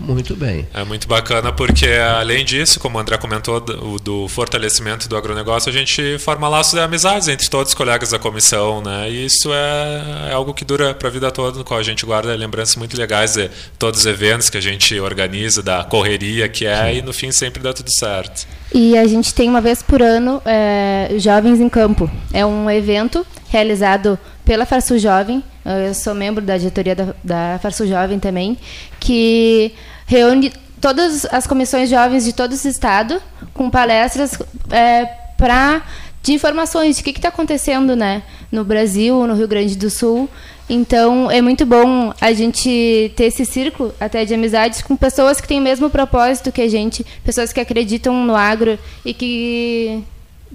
Muito 0.00 0.34
bem. 0.34 0.66
É 0.72 0.82
muito 0.82 1.06
bacana 1.06 1.52
porque, 1.52 1.86
além 1.86 2.44
disso, 2.44 2.80
como 2.80 2.96
o 2.96 3.00
André 3.00 3.18
comentou, 3.18 3.60
do, 3.60 3.98
do 3.98 4.28
fortalecimento 4.28 5.08
do 5.08 5.16
agronegócio, 5.16 5.68
a 5.68 5.72
gente 5.72 6.18
forma 6.18 6.48
laços 6.48 6.72
de 6.72 6.80
amizades 6.80 7.28
entre 7.28 7.48
todos 7.48 7.72
os 7.72 7.74
colegas 7.74 8.10
da 8.10 8.18
comissão, 8.18 8.82
né? 8.82 9.10
E 9.10 9.26
isso 9.26 9.52
é, 9.52 10.30
é 10.30 10.32
algo 10.32 10.54
que 10.54 10.64
dura 10.64 10.94
para 10.94 11.08
a 11.08 11.10
vida 11.10 11.30
toda, 11.30 11.58
no 11.58 11.64
qual 11.64 11.78
a 11.78 11.82
gente 11.82 12.04
guarda 12.06 12.34
lembranças 12.34 12.76
muito 12.76 12.96
legais 12.96 13.34
de 13.34 13.50
todos 13.78 14.00
os 14.00 14.06
eventos 14.06 14.48
que 14.48 14.56
a 14.56 14.60
gente 14.60 14.98
organiza, 14.98 15.62
da 15.62 15.84
correria 15.84 16.48
que 16.48 16.66
é, 16.66 16.94
e 16.94 17.02
no 17.02 17.12
fim 17.12 17.30
sempre 17.30 17.62
dá 17.62 17.72
tudo 17.72 17.90
certo. 17.92 18.46
E 18.72 18.96
a 18.96 19.06
gente 19.06 19.34
tem 19.34 19.48
uma 19.48 19.60
vez 19.60 19.82
por 19.82 20.00
ano 20.00 20.40
é, 20.44 21.10
Jovens 21.18 21.60
em 21.60 21.68
Campo. 21.68 22.10
É 22.32 22.46
um 22.46 22.70
evento 22.70 23.26
realizado 23.48 24.18
pela 24.44 24.64
Farsul 24.64 24.98
Jovem. 24.98 25.42
Eu 25.64 25.92
sou 25.92 26.14
membro 26.14 26.42
da 26.42 26.56
diretoria 26.56 26.94
da, 26.94 27.14
da 27.22 27.58
Farsul 27.60 27.86
Jovem 27.86 28.18
também, 28.18 28.56
que 28.98 29.72
reúne 30.10 30.52
todas 30.80 31.24
as 31.26 31.46
comissões 31.46 31.88
jovens 31.88 32.24
de 32.24 32.32
todo 32.32 32.50
o 32.50 32.68
estado 32.68 33.22
com 33.54 33.70
palestras 33.70 34.36
é, 34.70 35.06
para 35.38 35.82
de 36.20 36.32
informações 36.32 36.96
de 36.96 37.02
o 37.02 37.04
que 37.04 37.12
está 37.12 37.28
acontecendo 37.28 37.94
né, 37.94 38.22
no 38.50 38.64
Brasil, 38.64 39.24
no 39.26 39.34
Rio 39.34 39.46
Grande 39.46 39.76
do 39.76 39.88
Sul. 39.88 40.28
Então 40.68 41.30
é 41.30 41.40
muito 41.40 41.64
bom 41.64 42.12
a 42.20 42.32
gente 42.32 43.12
ter 43.16 43.26
esse 43.26 43.46
círculo 43.46 43.94
até 44.00 44.24
de 44.24 44.34
amizades 44.34 44.82
com 44.82 44.96
pessoas 44.96 45.40
que 45.40 45.46
têm 45.46 45.60
o 45.60 45.62
mesmo 45.62 45.88
propósito 45.88 46.50
que 46.50 46.60
a 46.60 46.68
gente, 46.68 47.06
pessoas 47.24 47.52
que 47.52 47.60
acreditam 47.60 48.12
no 48.24 48.34
agro 48.34 48.76
e 49.04 49.14
que, 49.14 50.02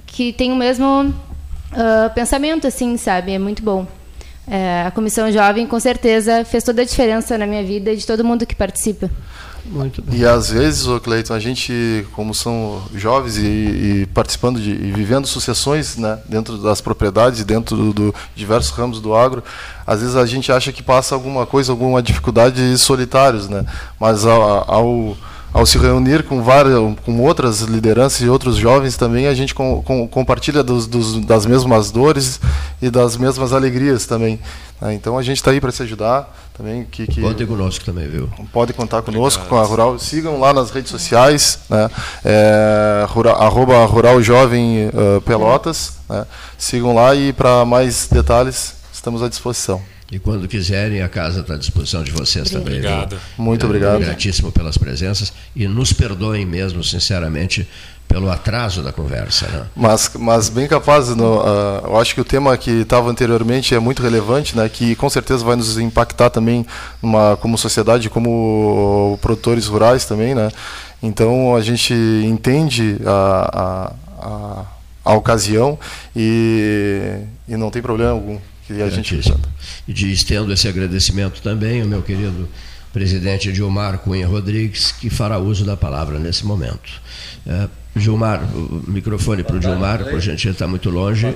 que 0.06 0.34
têm 0.34 0.52
o 0.52 0.56
mesmo 0.56 1.14
ah, 1.72 2.11
pensamento, 2.14 2.68
assim, 2.68 2.98
sabe? 2.98 3.32
É 3.32 3.40
muito 3.40 3.64
bom. 3.64 3.88
É, 4.48 4.84
a 4.86 4.91
Comissão 4.91 5.32
Jovem, 5.32 5.65
com 5.65 5.80
certeza, 5.80 6.45
fez 6.45 6.64
toda 6.64 6.82
a 6.82 6.86
diferença 6.86 7.38
na 7.38 7.48
minha 7.48 7.64
vida 7.64 7.91
e 7.91 7.98
de 7.98 8.06
todo 8.06 8.23
mundo 8.23 8.45
que 8.45 8.56
participa. 8.56 9.10
Muito 9.65 10.01
bem. 10.01 10.19
E 10.19 10.25
às 10.25 10.49
vezes, 10.51 10.87
ô 10.87 10.99
Cleiton, 10.99 11.33
a 11.33 11.39
gente, 11.39 12.05
como 12.13 12.33
são 12.33 12.83
jovens 12.93 13.37
e, 13.37 13.41
e 13.41 14.09
participando 14.13 14.59
de 14.59 14.69
e 14.69 14.91
vivendo 14.91 15.25
sucessões 15.25 15.97
né, 15.97 16.19
dentro 16.29 16.57
das 16.57 16.81
propriedades, 16.81 17.43
dentro 17.43 17.75
do, 17.75 17.93
do 17.93 18.15
diversos 18.35 18.71
ramos 18.71 18.99
do 19.01 19.15
agro, 19.15 19.43
às 19.85 20.01
vezes 20.01 20.15
a 20.15 20.25
gente 20.25 20.51
acha 20.51 20.71
que 20.71 20.83
passa 20.83 21.15
alguma 21.15 21.45
coisa, 21.45 21.71
alguma 21.71 22.01
dificuldade 22.01 22.77
solitários, 22.77 23.49
né? 23.49 23.65
Mas 23.99 24.25
ao, 24.25 24.71
ao, 24.71 25.17
ao 25.51 25.65
se 25.65 25.77
reunir 25.77 26.23
com 26.23 26.43
várias, 26.43 26.77
com 27.03 27.19
outras 27.21 27.61
lideranças 27.61 28.21
e 28.21 28.29
outros 28.29 28.57
jovens 28.57 28.97
também, 28.97 29.27
a 29.27 29.33
gente 29.33 29.55
com, 29.55 29.81
com, 29.81 30.07
compartilha 30.07 30.61
dos, 30.61 30.85
dos, 30.85 31.25
das 31.25 31.45
mesmas 31.45 31.89
dores 31.89 32.39
e 32.81 32.89
das 32.89 33.17
mesmas 33.17 33.51
alegrias 33.51 34.05
também. 34.05 34.39
Né? 34.81 34.93
Então 34.93 35.18
a 35.18 35.23
gente 35.23 35.38
está 35.38 35.52
aí 35.52 35.61
para 35.61 35.72
se 35.72 35.84
ajudar 35.84 36.34
também. 36.57 36.85
Que, 36.85 37.07
que 37.07 37.22
Pode 37.22 37.45
conosco 37.45 37.84
também, 37.85 38.07
viu? 38.07 38.30
Pode 38.52 38.73
contar 38.73 39.02
conosco, 39.02 39.43
Obrigado. 39.43 39.60
com 39.60 39.65
a 39.65 39.68
Rural. 39.68 39.99
Sigam 39.99 40.39
lá 40.39 40.53
nas 40.53 40.72
redes 40.72 40.91
sociais, 40.91 41.60
né? 41.69 41.89
É, 42.23 43.06
rural, 43.07 43.41
arroba 43.41 43.85
Rural 43.85 44.22
Jovem 44.22 44.88
uh, 44.88 45.22
Pelotas. 45.22 45.93
Né? 46.10 46.26
Sigam 46.57 46.93
lá 46.93 47.15
e 47.15 47.34
para 47.34 47.65
mais 47.65 48.07
detalhes 48.11 48.76
estamos 48.93 49.22
à 49.22 49.30
disposição. 49.30 49.81
E 50.11 50.19
quando 50.19 50.47
quiserem, 50.47 51.02
a 51.02 51.10
casa 51.10 51.41
está 51.41 51.56
à 51.56 51.57
disposição 51.57 52.03
de 52.03 52.11
vocês 52.11 52.53
obrigado. 52.53 52.64
também. 52.64 52.77
Obrigado. 52.77 53.22
Muito 53.38 53.65
obrigado. 53.65 53.99
Gratíssimo 53.99 54.52
pelas 54.52 54.77
presenças 54.77 55.34
e 55.56 55.68
nos 55.68 55.91
perdoem 55.91 56.45
mesmo, 56.45 56.84
sinceramente, 56.84 57.68
pelo 58.07 58.32
atraso 58.32 58.82
da 58.82 58.91
conversa. 58.91 59.48
Né? 59.48 59.65
Mas, 59.76 60.11
mas 60.18 60.49
bem 60.49 60.68
capaz, 60.68 61.10
no, 61.10 61.40
uh, 61.40 61.86
eu 61.86 61.99
acho 61.99 62.14
que 62.14 62.22
o 62.22 62.26
tema 62.26 62.56
que 62.57 62.82
estava 62.82 63.10
anteriormente 63.10 63.76
é 63.76 63.80
muito 63.80 64.02
relevante, 64.02 64.56
né, 64.56 64.69
que 64.69 64.95
com 64.95 65.10
certeza 65.10 65.44
vai 65.44 65.56
nos 65.56 65.77
impactar 65.77 66.30
também 66.30 66.65
numa, 67.02 67.38
como 67.38 67.57
sociedade, 67.57 68.10
como 68.10 69.18
produtores 69.22 69.68
rurais 69.68 70.06
também. 70.06 70.34
Né? 70.34 70.49
Então 71.02 71.56
a 71.56 71.61
gente 71.61 71.94
entende 71.94 72.98
a, 73.06 73.91
a, 74.22 74.27
a, 74.27 74.65
a 75.06 75.14
ocasião 75.14 75.77
e, 76.15 77.19
e 77.48 77.57
não 77.57 77.69
tem 77.69 77.82
problema 77.82 78.11
algum 78.11 78.40
que 78.68 78.82
a 78.82 78.90
gente 78.90 79.19
E 79.88 79.94
de 79.94 80.11
estendo 80.11 80.52
esse 80.52 80.68
agradecimento 80.68 81.41
também 81.41 81.82
ao 81.82 81.88
meu 81.88 82.02
querido 82.02 82.48
presidente 82.95 83.53
Gilmar 83.53 83.97
Cunha 83.97 84.26
Rodrigues, 84.26 84.93
que 84.93 85.09
fará 85.09 85.38
uso 85.38 85.65
da 85.65 85.76
palavra 85.76 86.17
nesse 86.17 86.45
momento. 86.45 87.01
É, 87.45 87.67
Gilmar, 87.93 88.41
o 88.41 88.84
microfone 88.88 89.43
para 89.43 89.57
o 89.57 89.61
Gilmar, 89.61 90.05
por 90.05 90.22
gentileza, 90.22 90.51
está 90.51 90.65
muito 90.65 90.89
longe. 90.89 91.35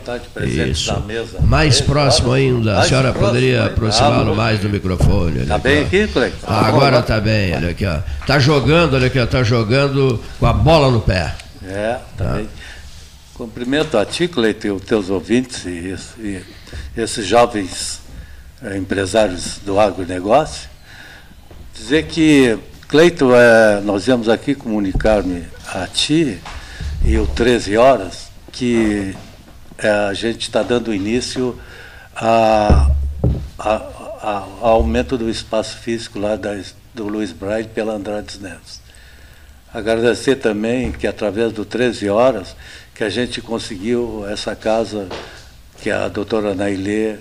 Isso. 0.70 1.04
Mais 1.42 1.82
próximo 1.82 2.32
ainda. 2.32 2.80
A 2.80 2.84
senhora 2.84 3.12
poderia 3.12 3.66
aproximá-lo 3.66 4.34
mais 4.38 4.62
do 4.62 4.70
microfone. 4.70 5.42
Está 5.42 5.58
bem 5.58 5.82
aqui, 5.82 6.08
Cleiton? 6.08 6.48
Ah, 6.48 6.66
agora 6.66 7.00
está 7.00 7.20
bem, 7.20 7.54
olha 7.54 7.72
aqui. 7.72 7.84
Está 8.22 8.40
jogando, 8.40 8.94
olha 8.94 9.08
aqui, 9.08 9.20
está 9.20 9.44
jogando 9.44 10.18
com 10.40 10.46
a 10.46 10.54
bola 10.54 10.90
no 10.90 11.02
pé. 11.02 11.36
É, 11.62 12.00
está 12.14 12.24
tá. 12.24 12.34
bem. 12.36 12.48
Cumprimento 13.34 13.98
a 13.98 14.06
ti, 14.06 14.30
Cleiton, 14.30 14.68
e 14.68 14.72
os 14.72 14.84
teus 14.84 15.10
ouvintes 15.10 15.66
e, 15.66 15.94
e 16.20 16.42
esses 16.96 17.26
jovens 17.26 18.00
é, 18.64 18.78
empresários 18.78 19.60
do 19.66 19.78
agronegócio. 19.78 20.70
Dizer 21.74 22.08
que, 22.08 22.58
Cleiton, 22.88 23.34
é, 23.34 23.82
nós 23.82 24.06
viemos 24.06 24.28
aqui 24.28 24.54
comunicar-me 24.56 25.46
a 25.74 25.88
ti 25.88 26.40
e 27.06 27.18
o 27.18 27.26
13 27.26 27.78
horas 27.78 28.30
que 28.52 29.16
é, 29.78 29.90
a 29.90 30.14
gente 30.14 30.42
está 30.42 30.62
dando 30.62 30.94
início 30.94 31.58
a, 32.16 32.92
a, 33.58 33.76
a, 33.76 34.48
ao 34.62 34.76
aumento 34.76 35.18
do 35.18 35.30
espaço 35.30 35.78
físico 35.78 36.20
lá 36.20 36.36
da, 36.36 36.60
do 36.94 37.08
Luiz 37.08 37.32
Braille 37.32 37.68
pela 37.68 37.94
Andrade 37.94 38.40
Neves. 38.40 38.82
Agradecer 39.74 40.36
também 40.38 40.92
que 40.92 41.06
através 41.06 41.54
do 41.54 41.64
13 41.64 42.10
horas 42.10 42.56
que 42.94 43.04
a 43.04 43.10
gente 43.10 43.40
conseguiu 43.40 44.28
essa 44.28 44.56
casa 44.56 45.08
que 45.82 45.90
a 45.90 46.08
doutora 46.08 46.54
Nailê 46.54 47.18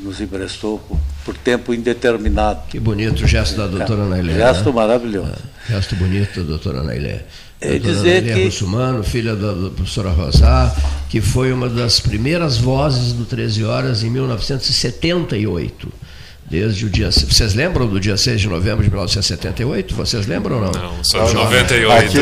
nos 0.00 0.20
emprestou 0.20 0.80
por, 1.26 1.36
tempo 1.36 1.74
indeterminado. 1.74 2.60
Que 2.68 2.78
bonito 2.78 3.24
o 3.24 3.26
gesto 3.26 3.56
da 3.56 3.66
doutora 3.66 4.04
é, 4.04 4.08
Nailê. 4.08 4.34
Gesto 4.34 4.66
né? 4.66 4.72
maravilhoso. 4.72 5.32
É, 5.68 5.72
gesto 5.72 5.96
bonito 5.96 6.40
da 6.40 6.46
doutora 6.46 6.82
Nailê. 6.82 7.18
É 7.60 7.78
dizer 7.78 8.22
Nailê 8.22 8.34
que... 8.34 8.44
Russumano, 8.46 9.02
filha 9.02 9.34
da, 9.34 9.52
da 9.52 9.70
professora 9.70 10.10
Rosá, 10.10 10.74
que 11.10 11.20
foi 11.20 11.52
uma 11.52 11.68
das 11.68 11.98
primeiras 12.00 12.56
vozes 12.56 13.12
do 13.12 13.24
13 13.24 13.64
Horas 13.64 14.02
em 14.02 14.10
1978 14.10 16.05
desde 16.48 16.86
o 16.86 16.90
dia. 16.90 17.10
Vocês 17.10 17.54
lembram 17.54 17.86
do 17.86 17.98
dia 17.98 18.16
6 18.16 18.40
de 18.40 18.48
novembro 18.48 18.82
de 18.84 18.90
1978? 18.90 19.94
Vocês 19.94 20.26
lembram 20.26 20.56
ou 20.56 20.62
não? 20.62 20.72
Não, 20.72 21.04
só 21.04 21.24
de 21.24 21.34
98. 21.34 22.06
Aqui 22.06 22.18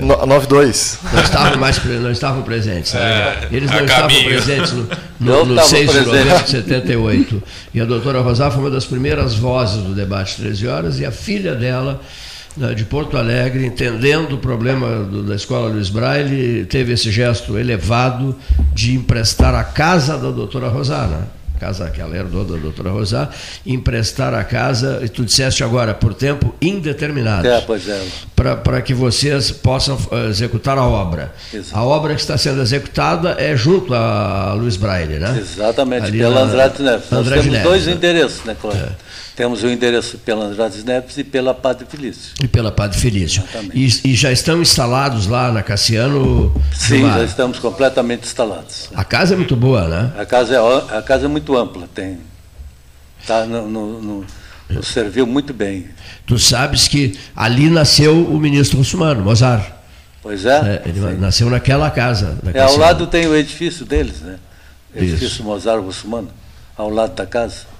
92. 0.00 0.98
Não 1.12 1.22
estavam, 1.22 1.58
mais, 1.58 1.84
não 1.84 2.10
estavam 2.10 2.42
presentes. 2.42 2.94
Né? 2.94 3.00
É, 3.00 3.48
Eles 3.52 3.70
não 3.70 3.84
estavam 3.84 4.08
caminho. 4.08 4.28
presentes 4.28 4.72
no, 4.72 4.88
no, 5.20 5.44
no 5.44 5.62
6 5.62 5.90
de 5.90 6.00
novembro 6.00 6.42
de 6.44 6.50
78. 6.50 7.42
E 7.74 7.80
a 7.80 7.84
doutora 7.84 8.20
Rosá 8.20 8.50
foi 8.50 8.60
uma 8.60 8.70
das 8.70 8.86
primeiras 8.86 9.34
vozes 9.34 9.82
do 9.82 9.94
debate 9.94 10.36
13 10.36 10.66
horas 10.66 11.00
e 11.00 11.04
a 11.04 11.10
filha 11.10 11.54
dela 11.54 12.00
né, 12.56 12.72
de 12.72 12.84
Porto 12.84 13.16
Alegre, 13.18 13.66
entendendo 13.66 14.32
o 14.32 14.38
problema 14.38 15.04
do, 15.04 15.22
da 15.22 15.34
escola 15.34 15.68
Luiz 15.68 15.90
Braille, 15.90 16.64
teve 16.64 16.92
esse 16.92 17.10
gesto 17.10 17.58
elevado 17.58 18.34
de 18.72 18.94
emprestar 18.94 19.54
a 19.54 19.62
casa 19.62 20.16
da 20.16 20.30
doutora 20.30 20.68
Rosana 20.68 21.37
casa 21.58 21.90
que 21.90 22.00
ela 22.00 22.16
herdou 22.16 22.44
da 22.44 22.56
doutora 22.56 22.90
Rosá, 22.90 23.28
emprestar 23.66 24.34
a 24.34 24.44
casa, 24.44 25.00
e 25.02 25.08
tu 25.08 25.24
disseste 25.24 25.62
agora, 25.64 25.94
por 25.94 26.14
tempo 26.14 26.54
indeterminado. 26.60 27.46
É, 27.46 27.60
pois 27.60 27.88
é. 27.88 28.00
Para 28.34 28.80
que 28.80 28.94
vocês 28.94 29.50
possam 29.50 29.96
uh, 29.96 30.28
executar 30.28 30.78
a 30.78 30.84
obra. 30.84 31.32
Exato. 31.52 31.76
A 31.76 31.84
obra 31.84 32.14
que 32.14 32.20
está 32.20 32.38
sendo 32.38 32.60
executada 32.62 33.36
é 33.38 33.56
junto 33.56 33.94
a 33.94 34.54
Luiz 34.54 34.76
Braille, 34.76 35.18
né? 35.18 35.36
Exatamente, 35.38 36.06
Ali 36.06 36.18
pela 36.18 36.34
na, 36.34 36.40
Andrade 36.42 36.82
Neves. 36.82 37.10
Nós 37.10 37.20
Andrade 37.20 37.42
temos 37.42 37.52
Neves, 37.52 37.68
dois 37.68 37.86
né? 37.86 37.92
endereços, 37.92 38.44
né, 38.44 38.56
Cláudio? 38.60 38.84
É. 38.84 39.08
Temos 39.38 39.62
o 39.62 39.68
endereço 39.68 40.18
pela 40.18 40.46
Andrade 40.46 40.84
Neves 40.84 41.16
e 41.16 41.22
pela 41.22 41.54
Padre 41.54 41.86
Felício. 41.88 42.34
E 42.42 42.48
pela 42.48 42.72
Padre 42.72 42.98
Felício. 42.98 43.40
E, 43.72 43.86
e, 44.04 44.14
já 44.16 44.32
estão 44.32 44.60
instalados 44.60 45.28
lá 45.28 45.52
na 45.52 45.62
Cassiano? 45.62 46.52
Sim, 46.74 47.02
já 47.02 47.22
estamos 47.22 47.60
completamente 47.60 48.24
instalados. 48.24 48.88
A 48.92 49.04
casa 49.04 49.34
é 49.34 49.36
muito 49.36 49.54
boa, 49.54 49.86
né? 49.86 50.12
A 50.18 50.26
casa 50.26 50.56
é, 50.56 50.98
a 50.98 51.00
casa 51.02 51.26
é 51.26 51.28
muito 51.28 51.56
ampla, 51.56 51.88
tem. 51.94 52.18
Tá 53.28 53.46
no, 53.46 53.68
no, 53.68 54.02
no, 54.02 54.26
no 54.70 54.82
serviu 54.82 55.24
muito 55.24 55.54
bem. 55.54 55.86
Tu 56.26 56.36
sabes 56.36 56.88
que 56.88 57.16
ali 57.36 57.70
nasceu 57.70 58.26
o 58.26 58.40
ministro 58.40 58.78
Russumano, 58.78 59.22
Mozart. 59.22 59.70
Pois 60.20 60.44
é. 60.46 60.82
é 60.84 60.88
ele 60.88 60.98
sim. 60.98 61.16
nasceu 61.16 61.48
naquela 61.48 61.88
casa. 61.92 62.36
É, 62.52 62.60
ao 62.60 62.76
lado 62.76 63.06
tem 63.06 63.28
o 63.28 63.36
edifício 63.36 63.86
deles, 63.86 64.20
né? 64.20 64.36
Edifício 64.92 65.26
Isso. 65.28 65.44
Mozart 65.44 65.80
Russumano, 65.80 66.28
ao 66.76 66.90
lado 66.90 67.14
da 67.14 67.24
casa. 67.24 67.77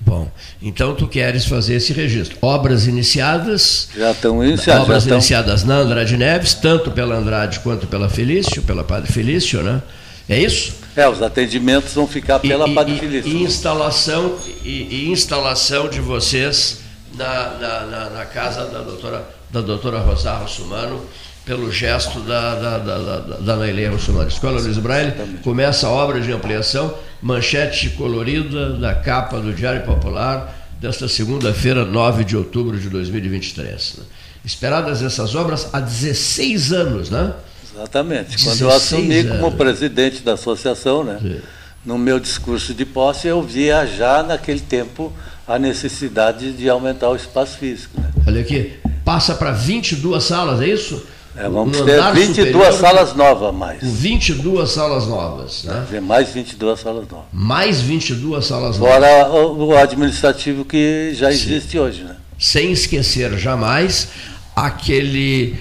Bom, 0.00 0.30
então 0.62 0.94
tu 0.94 1.06
queres 1.06 1.44
fazer 1.44 1.74
esse 1.74 1.92
registro. 1.92 2.38
Obras 2.40 2.86
iniciadas. 2.86 3.88
Já 3.96 4.12
estão 4.12 4.44
iniciadas. 4.44 4.82
Obras 4.82 5.02
estão... 5.02 5.18
iniciadas 5.18 5.64
na 5.64 5.76
Andrade 5.76 6.16
Neves, 6.16 6.54
tanto 6.54 6.90
pela 6.90 7.16
Andrade 7.16 7.60
quanto 7.60 7.86
pela 7.86 8.08
Felício, 8.08 8.62
pela 8.62 8.84
Padre 8.84 9.12
Felício, 9.12 9.62
né? 9.62 9.82
É 10.28 10.38
isso? 10.38 10.74
É, 10.94 11.08
os 11.08 11.22
atendimentos 11.22 11.94
vão 11.94 12.06
ficar 12.06 12.38
pela 12.38 12.68
e, 12.68 12.74
Padre 12.74 12.94
e, 12.94 12.98
Felício. 12.98 13.30
E 13.30 13.42
instalação, 13.42 14.36
e, 14.64 14.88
e 14.90 15.10
instalação 15.10 15.88
de 15.88 16.00
vocês 16.00 16.80
na, 17.14 17.50
na, 17.60 17.80
na, 17.86 18.10
na, 18.10 18.26
casa 18.26 18.66
da 18.66 18.80
doutora, 18.80 19.28
da 19.50 19.60
doutora 19.60 20.00
Rosário 20.00 20.48
Sumano, 20.48 21.04
pelo 21.48 21.72
gesto 21.72 22.20
da, 22.20 22.54
da, 22.56 22.78
da, 22.78 22.98
da, 22.98 23.18
da 23.38 23.56
Nailê 23.56 23.88
Russumano. 23.88 24.28
Escola 24.28 24.60
Luiz 24.60 24.76
Braille 24.76 25.14
começa 25.42 25.86
a 25.86 25.90
obra 25.90 26.20
de 26.20 26.30
ampliação 26.30 26.94
manchete 27.22 27.88
colorida 27.90 28.74
da 28.74 28.94
capa 28.94 29.40
do 29.40 29.54
Diário 29.54 29.82
Popular 29.82 30.54
desta 30.78 31.08
segunda-feira, 31.08 31.86
9 31.86 32.22
de 32.22 32.36
outubro 32.36 32.78
de 32.78 32.90
2023. 32.90 33.94
Né? 33.96 34.04
Esperadas 34.44 35.02
essas 35.02 35.34
obras 35.34 35.70
há 35.72 35.80
16 35.80 36.72
anos, 36.72 37.08
né? 37.08 37.32
Exatamente. 37.74 38.44
Quando 38.44 38.60
eu 38.60 38.70
assumi 38.70 39.20
anos. 39.20 39.40
como 39.40 39.56
presidente 39.56 40.20
da 40.20 40.34
associação, 40.34 41.02
né? 41.02 41.18
Sim. 41.20 41.40
no 41.82 41.96
meu 41.96 42.20
discurso 42.20 42.74
de 42.74 42.84
posse, 42.84 43.26
eu 43.26 43.42
via 43.42 43.86
já 43.86 44.22
naquele 44.22 44.60
tempo 44.60 45.10
a 45.46 45.58
necessidade 45.58 46.52
de 46.52 46.68
aumentar 46.68 47.08
o 47.08 47.16
espaço 47.16 47.56
físico. 47.56 47.98
Né? 47.98 48.10
Olha 48.26 48.42
aqui, 48.42 48.74
passa 49.02 49.34
para 49.34 49.50
22 49.50 50.22
salas, 50.22 50.60
é 50.60 50.68
isso? 50.68 51.02
É, 51.38 51.48
vamos 51.48 51.80
ter 51.80 52.02
22 52.12 52.26
superior, 52.34 52.72
salas 52.72 53.14
novas 53.14 53.54
mais. 53.54 53.78
22 53.80 54.70
salas 54.70 55.06
novas. 55.06 55.62
Né? 55.62 56.00
Mais 56.00 56.30
22 56.30 56.80
salas 56.80 57.08
novas. 57.08 57.26
Mais 57.32 57.80
22 57.80 58.44
salas 58.44 58.78
novas. 58.78 58.94
Fora 58.94 59.28
o, 59.30 59.66
o 59.68 59.76
administrativo 59.76 60.64
que 60.64 61.12
já 61.14 61.30
existe 61.30 61.72
Sim. 61.72 61.78
hoje. 61.78 62.02
Né? 62.02 62.16
Sem 62.36 62.72
esquecer 62.72 63.38
jamais 63.38 64.08
aquele 64.56 65.56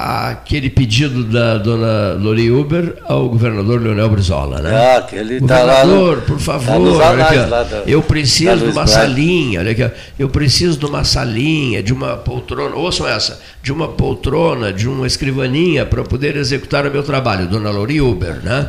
aquele 0.00 0.70
pedido 0.70 1.24
da 1.24 1.58
dona 1.58 2.12
Lori 2.12 2.50
Uber 2.52 2.94
ao 3.04 3.28
governador 3.28 3.82
Leonel 3.82 4.08
Brizola, 4.08 4.60
né? 4.60 4.96
Ah, 4.96 5.02
que 5.02 5.16
ele 5.16 5.40
tá 5.40 5.62
lá 5.64 5.82
governador, 5.82 6.20
por 6.22 6.36
tá 6.36 6.42
favor, 6.44 7.02
anais 7.02 7.20
aqui, 7.40 7.50
da- 7.50 7.82
eu 7.84 8.00
preciso 8.00 8.58
de 8.58 8.64
uma 8.66 8.72
Braga. 8.84 8.86
salinha, 8.88 9.58
olha 9.58 9.72
aqui, 9.72 9.90
eu 10.16 10.28
preciso 10.28 10.78
de 10.78 10.86
uma 10.86 11.02
salinha, 11.02 11.82
de 11.82 11.92
uma 11.92 12.16
poltrona, 12.16 12.76
ouçam 12.76 13.08
essa, 13.08 13.40
de 13.60 13.72
uma 13.72 13.88
poltrona, 13.88 14.72
de 14.72 14.88
uma 14.88 15.04
escrivaninha 15.06 15.84
para 15.84 16.04
poder 16.04 16.36
executar 16.36 16.86
o 16.86 16.90
meu 16.92 17.02
trabalho, 17.02 17.48
dona 17.48 17.70
Lori 17.70 18.00
Uber, 18.00 18.36
né? 18.44 18.68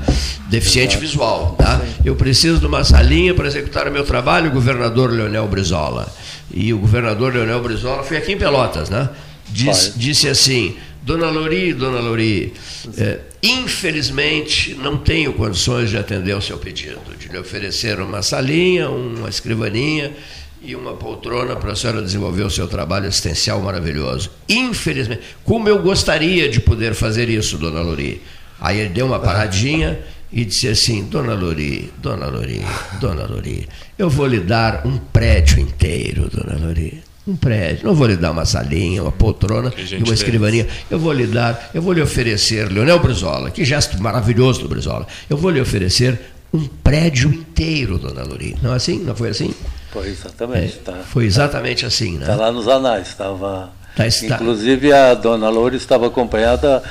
Deficiente 0.49 0.97
visual, 0.97 1.56
tá? 1.60 1.80
Eu 2.03 2.15
preciso 2.15 2.57
de 2.60 2.65
uma 2.65 2.84
salinha 2.84 3.35
para 3.35 3.45
executar 3.45 3.88
o 3.88 3.91
meu 3.91 4.03
trabalho, 4.03 4.49
governador 4.49 5.11
Leonel 5.11 5.47
Brizola. 5.47 6.07
E 6.51 6.73
o 6.73 6.80
governador 6.80 7.35
Leonel 7.35 7.61
Brizola 7.61 8.01
foi 8.01 8.18
aqui 8.18 8.31
em 8.31 8.38
Pelotas, 8.38 8.89
né? 8.89 9.10
Diz- 9.51 9.93
disse 9.95 10.27
assim, 10.27 10.76
Dona 11.01 11.30
Lori, 11.30 11.73
Dona 11.73 11.99
Lori, 11.99 12.53
eh, 12.97 13.19
infelizmente 13.41 14.76
não 14.76 14.97
tenho 14.97 15.34
condições 15.34 15.89
de 15.89 15.97
atender 15.97 16.34
ao 16.34 16.41
seu 16.41 16.57
pedido, 16.57 16.99
de 17.17 17.30
lhe 17.30 17.38
oferecer 17.38 17.99
uma 17.99 18.21
salinha, 18.21 18.89
uma 18.89 19.30
escrivaninha 19.30 20.11
e 20.61 20.76
uma 20.76 20.93
poltrona 20.93 21.55
para 21.55 21.71
a 21.71 21.76
senhora 21.76 22.01
desenvolver 22.01 22.43
o 22.43 22.49
seu 22.49 22.67
trabalho 22.67 23.07
assistencial 23.07 23.61
maravilhoso. 23.61 24.30
Infelizmente, 24.47 25.21
como 25.43 25.69
eu 25.69 25.81
gostaria 25.81 26.49
de 26.49 26.59
poder 26.59 26.93
fazer 26.93 27.30
isso, 27.30 27.57
Dona 27.57 27.81
Lori. 27.81 28.21
Aí 28.59 28.80
ele 28.80 28.89
deu 28.89 29.05
uma 29.05 29.19
paradinha 29.19 29.99
e 30.31 30.43
disse 30.43 30.67
assim, 30.67 31.05
Dona 31.05 31.34
Lori, 31.34 31.91
Dona 31.97 32.27
Lori, 32.27 32.61
Dona 32.99 33.26
Lori, 33.26 33.67
eu 33.97 34.09
vou 34.09 34.27
lhe 34.27 34.41
dar 34.41 34.85
um 34.85 34.97
prédio 34.97 35.59
inteiro, 35.59 36.30
Dona 36.30 36.59
Lori. 36.59 37.09
Um 37.27 37.35
prédio. 37.35 37.85
Não 37.85 37.93
vou 37.93 38.07
lhe 38.07 38.15
dar 38.15 38.31
uma 38.31 38.45
salinha, 38.45 39.03
uma 39.03 39.11
poltrona 39.11 39.71
e 39.77 40.03
uma 40.03 40.13
escrivaninha. 40.13 40.67
Eu 40.89 40.97
vou 40.97 41.13
lhe 41.13 41.27
dar, 41.27 41.69
eu 41.73 41.81
vou 41.81 41.93
lhe 41.93 42.01
oferecer, 42.01 42.71
Leonel 42.71 42.99
Brizola, 42.99 43.51
que 43.51 43.63
gesto 43.63 44.01
maravilhoso 44.01 44.61
do 44.61 44.69
Brizola. 44.69 45.05
Eu 45.29 45.37
vou 45.37 45.51
lhe 45.51 45.61
oferecer 45.61 46.19
um 46.53 46.65
prédio 46.65 47.31
inteiro, 47.31 47.97
Dona 47.99 48.23
Lori. 48.23 48.55
Não 48.61 48.73
é 48.73 48.77
assim? 48.77 48.99
Não 48.99 49.15
foi 49.15 49.29
assim? 49.29 49.53
Foi 49.91 50.07
exatamente. 50.07 50.77
É, 50.79 50.81
tá. 50.83 50.93
Foi 51.05 51.25
exatamente 51.25 51.85
assim, 51.85 52.13
né? 52.17 52.21
Está 52.21 52.35
lá 52.35 52.51
nos 52.51 52.67
anais. 52.67 53.07
Estava, 53.07 53.71
Tá, 53.95 54.07
está. 54.07 54.35
Inclusive 54.35 54.93
a 54.93 55.13
dona 55.13 55.49
Loura 55.49 55.75
estava 55.75 56.07
acompanhada 56.07 56.81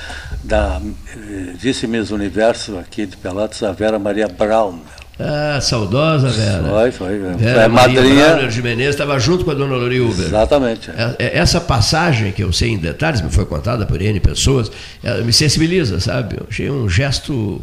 da 0.44 0.80
eh, 1.16 1.55
vice-miss 1.56 2.10
Universo 2.10 2.76
aqui 2.78 3.06
de 3.06 3.16
Pelotas, 3.16 3.62
a 3.62 3.72
Vera 3.72 3.98
Maria 3.98 4.28
Brown. 4.28 4.80
Ah, 5.20 5.59
saudosa 5.61 6.28
Vera. 6.28 6.62
Foi, 6.62 6.90
foi. 6.93 7.19
Vera 7.19 7.55
Foi 7.55 7.62
a 7.65 7.69
Maria 7.69 8.01
madrinha. 8.03 8.27
Brauner 8.28 8.49
de 8.49 8.62
Menezes 8.62 8.95
estava 8.95 9.19
junto 9.19 9.45
com 9.45 9.51
a 9.51 9.55
dona 9.55 9.74
Lori 9.74 10.01
Uber. 10.01 10.27
Exatamente. 10.27 10.90
É- 10.90 11.16
é- 11.19 11.39
Essa 11.39 11.61
passagem, 11.61 12.31
que 12.31 12.43
eu 12.43 12.53
sei 12.53 12.70
em 12.70 12.78
detalhes, 12.78 13.20
me 13.20 13.31
foi 13.31 13.45
contada 13.45 13.85
por 13.85 14.01
N 14.01 14.20
pessoas, 14.20 14.70
me 15.24 15.32
sensibiliza, 15.32 15.99
sabe? 15.99 16.36
Eu 16.40 16.47
achei 16.49 16.70
um 16.70 16.89
gesto 16.89 17.61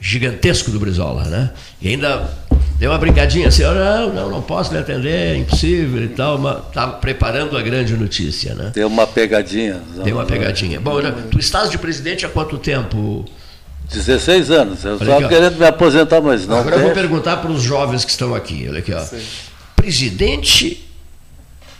gigantesco 0.00 0.70
do 0.70 0.78
Brizola, 0.78 1.24
né? 1.24 1.50
E 1.82 1.88
ainda 1.88 2.30
deu 2.78 2.90
uma 2.90 2.98
brincadinha 2.98 3.48
assim, 3.48 3.62
não, 3.64 4.12
não, 4.14 4.30
não 4.30 4.40
posso 4.42 4.72
lhe 4.72 4.78
atender, 4.78 5.34
é 5.34 5.36
impossível 5.36 6.02
e 6.04 6.08
tal, 6.08 6.38
mas 6.38 6.58
estava 6.68 6.92
preparando 6.92 7.56
a 7.56 7.62
grande 7.62 7.94
notícia, 7.94 8.54
né? 8.54 8.70
Tem 8.72 8.84
uma 8.84 9.06
pegadinha. 9.06 9.80
Tem 10.04 10.12
uma 10.12 10.24
pegadinha. 10.24 10.80
Bom, 10.80 11.02
já- 11.02 11.10
tu 11.12 11.38
estás 11.38 11.68
de 11.70 11.76
presidente 11.78 12.24
há 12.24 12.28
quanto 12.28 12.56
tempo? 12.58 13.24
16 13.90 14.50
anos. 14.50 14.84
Eu 14.84 14.96
estava 14.96 15.28
querendo 15.28 15.56
me 15.58 15.66
aposentar, 15.66 16.20
mas 16.20 16.46
não 16.46 16.58
Agora 16.58 16.76
eu 16.76 16.80
vou 16.82 16.90
tem. 16.92 17.02
perguntar 17.02 17.38
para 17.38 17.50
os 17.50 17.62
jovens 17.62 18.04
que 18.04 18.10
estão 18.10 18.34
aqui. 18.34 18.66
Olha 18.68 18.78
aqui, 18.80 18.92
ó. 18.92 19.02
Presidente 19.76 20.84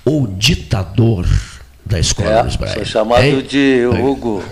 ou 0.04 0.26
ditador 0.26 1.26
da 1.84 1.98
escola 1.98 2.30
É, 2.30 2.42
Luiz 2.42 2.56
Braga? 2.56 2.74
sou 2.76 2.84
chamado 2.84 3.22
Hein? 3.22 3.42
de 3.48 3.86
Hugo. 3.86 4.42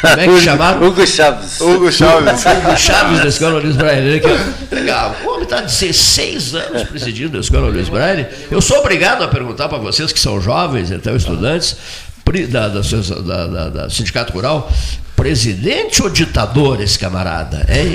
Como 0.00 0.20
é 0.20 0.26
que 0.28 0.40
chamaram? 0.40 0.82
Hugo 0.86 1.06
Chaves. 1.06 1.60
Hugo 1.60 1.90
Chaves. 1.90 2.44
Hugo 2.46 2.76
Chaves 2.78 3.20
da 3.20 3.28
Escola 3.28 3.60
Luiz 3.60 3.76
Braille. 3.76 4.22
Legal. 4.70 5.16
O 5.24 5.28
homem 5.30 5.42
está 5.42 5.60
16 5.62 6.54
anos 6.54 6.82
presidindo 6.84 7.36
a 7.36 7.40
Escola 7.40 7.68
Luiz 7.68 7.88
Braille. 7.88 8.26
Eu 8.50 8.60
sou 8.60 8.78
obrigado 8.78 9.24
a 9.24 9.28
perguntar 9.28 9.68
para 9.68 9.78
vocês 9.78 10.12
que 10.12 10.20
são 10.20 10.40
jovens, 10.40 10.90
então 10.90 11.16
estudantes, 11.16 11.76
da, 12.50 12.68
da, 12.68 13.46
da- 13.46 13.68
da 13.68 13.90
Sindicato 13.90 14.32
Rural, 14.32 14.70
presidente 15.16 16.02
ou 16.02 16.10
ditador 16.10 16.80
esse 16.80 16.98
camarada? 16.98 17.66
Hein? 17.68 17.94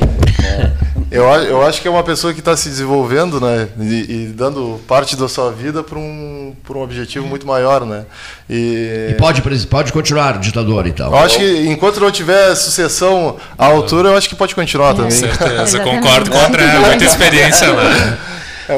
Eu, 1.11 1.25
eu 1.25 1.61
acho 1.65 1.81
que 1.81 1.87
é 1.87 1.91
uma 1.91 2.03
pessoa 2.03 2.33
que 2.33 2.39
está 2.39 2.55
se 2.55 2.69
desenvolvendo, 2.69 3.39
né, 3.41 3.67
e, 3.79 3.83
e 3.83 4.33
dando 4.33 4.79
parte 4.87 5.17
da 5.17 5.27
sua 5.27 5.51
vida 5.51 5.83
para 5.83 5.99
um, 5.99 6.55
pra 6.65 6.77
um 6.77 6.81
objetivo 6.81 7.27
muito 7.27 7.45
maior, 7.45 7.85
né. 7.85 8.05
E, 8.49 9.09
E 9.11 9.13
pode, 9.15 9.41
pode 9.67 9.91
continuar 9.91 10.39
ditador, 10.39 10.87
então. 10.87 11.11
eu 11.11 11.17
acho 11.17 11.37
que 11.37 11.67
enquanto 11.67 11.99
não 11.99 12.09
tiver 12.11 12.55
sucessão 12.55 13.35
à 13.57 13.65
altura, 13.65 14.09
eu 14.09 14.17
acho 14.17 14.29
que 14.29 14.35
pode 14.35 14.55
continuar 14.55 14.93
também. 14.93 15.11
certeza, 15.11 15.79
concordo 15.81 16.31
com 16.31 16.37
o 16.37 16.41
André, 16.45 16.79
muita 16.79 17.03
experiência, 17.03 17.67
né? 17.73 18.17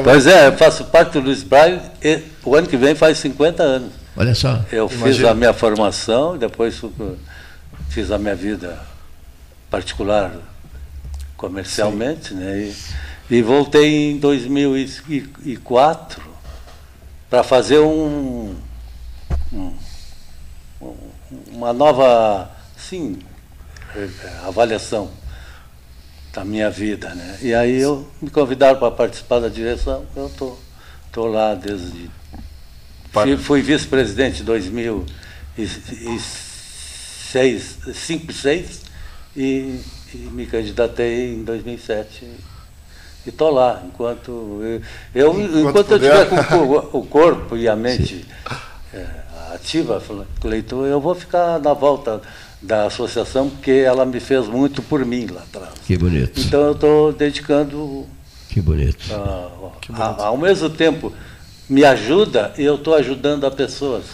Pois 0.02 0.26
é, 0.26 0.48
eu 0.48 0.52
faço 0.56 0.84
parte 0.84 1.12
do 1.12 1.20
Luiz 1.20 1.44
Braga 1.44 1.80
e 2.02 2.18
o 2.44 2.56
ano 2.56 2.66
que 2.66 2.76
vem 2.76 2.96
faz 2.96 3.18
50 3.18 3.62
anos. 3.62 3.92
Olha 4.16 4.34
só. 4.34 4.60
Eu 4.72 4.88
fiz 4.88 5.00
Imagina. 5.00 5.30
a 5.30 5.34
minha 5.34 5.52
formação, 5.52 6.36
depois 6.36 6.80
fiz 7.88 8.10
a 8.10 8.18
minha 8.18 8.34
vida 8.34 8.78
particular 9.70 10.32
comercialmente, 11.36 12.34
né? 12.34 12.58
E, 12.58 12.74
e 13.36 13.42
voltei 13.42 14.10
em 14.12 14.18
2004 14.18 16.22
para 17.30 17.42
fazer 17.42 17.78
um, 17.80 18.54
um- 19.52 19.74
um- 20.80 20.96
uma 21.48 21.72
nova, 21.72 22.50
sim, 22.76 23.18
eh, 23.96 24.08
avaliação 24.46 25.10
da 26.32 26.44
minha 26.44 26.70
vida, 26.70 27.14
né? 27.14 27.38
E 27.42 27.54
aí 27.54 27.80
eu 27.80 28.08
me 28.20 28.30
convidaram 28.30 28.78
para 28.78 28.90
participar 28.90 29.40
da 29.40 29.48
direção, 29.48 30.04
eu 30.16 30.28
tô, 30.36 30.56
tô 31.12 31.26
lá 31.26 31.54
desde 31.54 32.10
fui, 33.12 33.36
fui 33.38 33.62
vice-presidente 33.62 34.42
em 34.42 34.44
2006, 34.44 36.43
5 37.38 38.32
6 38.32 38.82
e, 39.36 39.80
e 40.14 40.16
me 40.32 40.46
candidatei 40.46 41.34
em 41.34 41.42
2007 41.44 42.24
e 43.26 43.28
estou 43.30 43.50
lá 43.50 43.82
enquanto 43.86 44.30
eu, 45.14 45.34
eu- 45.34 45.60
enquanto, 45.68 45.92
eu 45.92 45.98
tiver 45.98 46.28
com 46.28 46.36
o 46.36 46.44
cor- 46.66 46.90
o 46.92 47.06
corpo 47.06 47.56
e 47.56 47.68
a 47.68 47.74
mente 47.76 48.24
eh, 48.92 49.06
ativa, 49.54 50.02
Cleiton, 50.40 50.86
eu 50.86 51.00
vou 51.00 51.14
ficar 51.14 51.58
na 51.60 51.72
volta 51.72 52.20
da 52.62 52.86
associação 52.86 53.50
porque 53.50 53.70
ela 53.70 54.06
me 54.06 54.20
fez 54.20 54.46
muito 54.46 54.80
por 54.82 55.04
mim 55.04 55.26
lá 55.26 55.42
atrás. 55.42 55.70
Que 55.86 55.96
bonito. 55.98 56.40
Então 56.40 56.60
eu 56.62 56.72
estou 56.72 57.12
dedicando 57.12 58.06
Que 58.48 58.60
bonito. 58.60 59.04
ah, 59.12 59.50
a- 59.94 60.24
ao 60.26 60.36
mesmo 60.38 60.70
tempo 60.70 61.12
me 61.68 61.84
ajuda 61.84 62.52
e 62.58 62.62
eu 62.62 62.76
estou 62.76 62.94
ajudando 62.94 63.44
a 63.46 63.50
pessoas. 63.50 64.04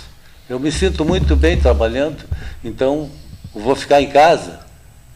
Eu 0.50 0.58
me 0.58 0.72
sinto 0.72 1.04
muito 1.04 1.36
bem 1.36 1.56
trabalhando, 1.56 2.16
então 2.64 3.08
vou 3.54 3.76
ficar 3.76 4.02
em 4.02 4.10
casa 4.10 4.58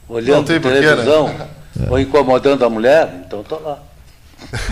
olhando 0.09 0.49
né? 0.53 0.61
televisão 0.61 1.49
ou 1.91 1.99
incomodando 1.99 2.65
a 2.65 2.71
mulher, 2.71 3.23
então 3.27 3.41
estou 3.41 3.61
lá. 3.61 3.83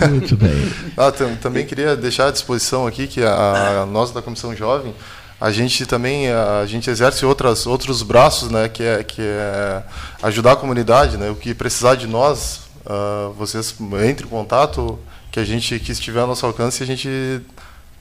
Muito 0.09 0.37
bem. 0.37 0.53
Ah, 0.95 1.11
tam- 1.11 1.35
também 1.35 1.65
queria 1.65 1.97
deixar 1.97 2.27
à 2.27 2.31
disposição 2.31 2.87
aqui 2.87 3.07
que 3.07 3.21
a, 3.23 3.81
a- 3.81 3.85
nós 3.85 4.11
da 4.11 4.21
Comissão 4.21 4.55
Jovem, 4.55 4.95
a 5.41 5.51
gente 5.51 5.85
também 5.85 6.31
a, 6.31 6.65
gente 6.65 6.89
exerce 6.89 7.25
outras, 7.25 7.67
outros 7.67 8.01
braços, 8.01 8.49
né, 8.49 8.69
que 8.69 8.83
é, 8.83 9.03
que 9.03 9.21
é 9.21 9.83
ajudar 10.21 10.53
a 10.53 10.55
comunidade, 10.55 11.17
né, 11.17 11.29
o 11.29 11.35
que 11.35 11.53
precisar 11.53 11.95
de 11.95 12.07
nós, 12.07 12.61
ah, 12.85 13.31
vocês 13.37 13.75
entrem 13.81 14.27
em 14.27 14.29
contato, 14.29 14.97
que 15.29 15.39
a 15.41 15.43
gente 15.43 15.77
que 15.79 15.91
estiver 15.91 16.21
ao 16.21 16.27
nosso 16.27 16.45
alcance, 16.45 16.81
a 16.83 16.85
gente 16.85 17.41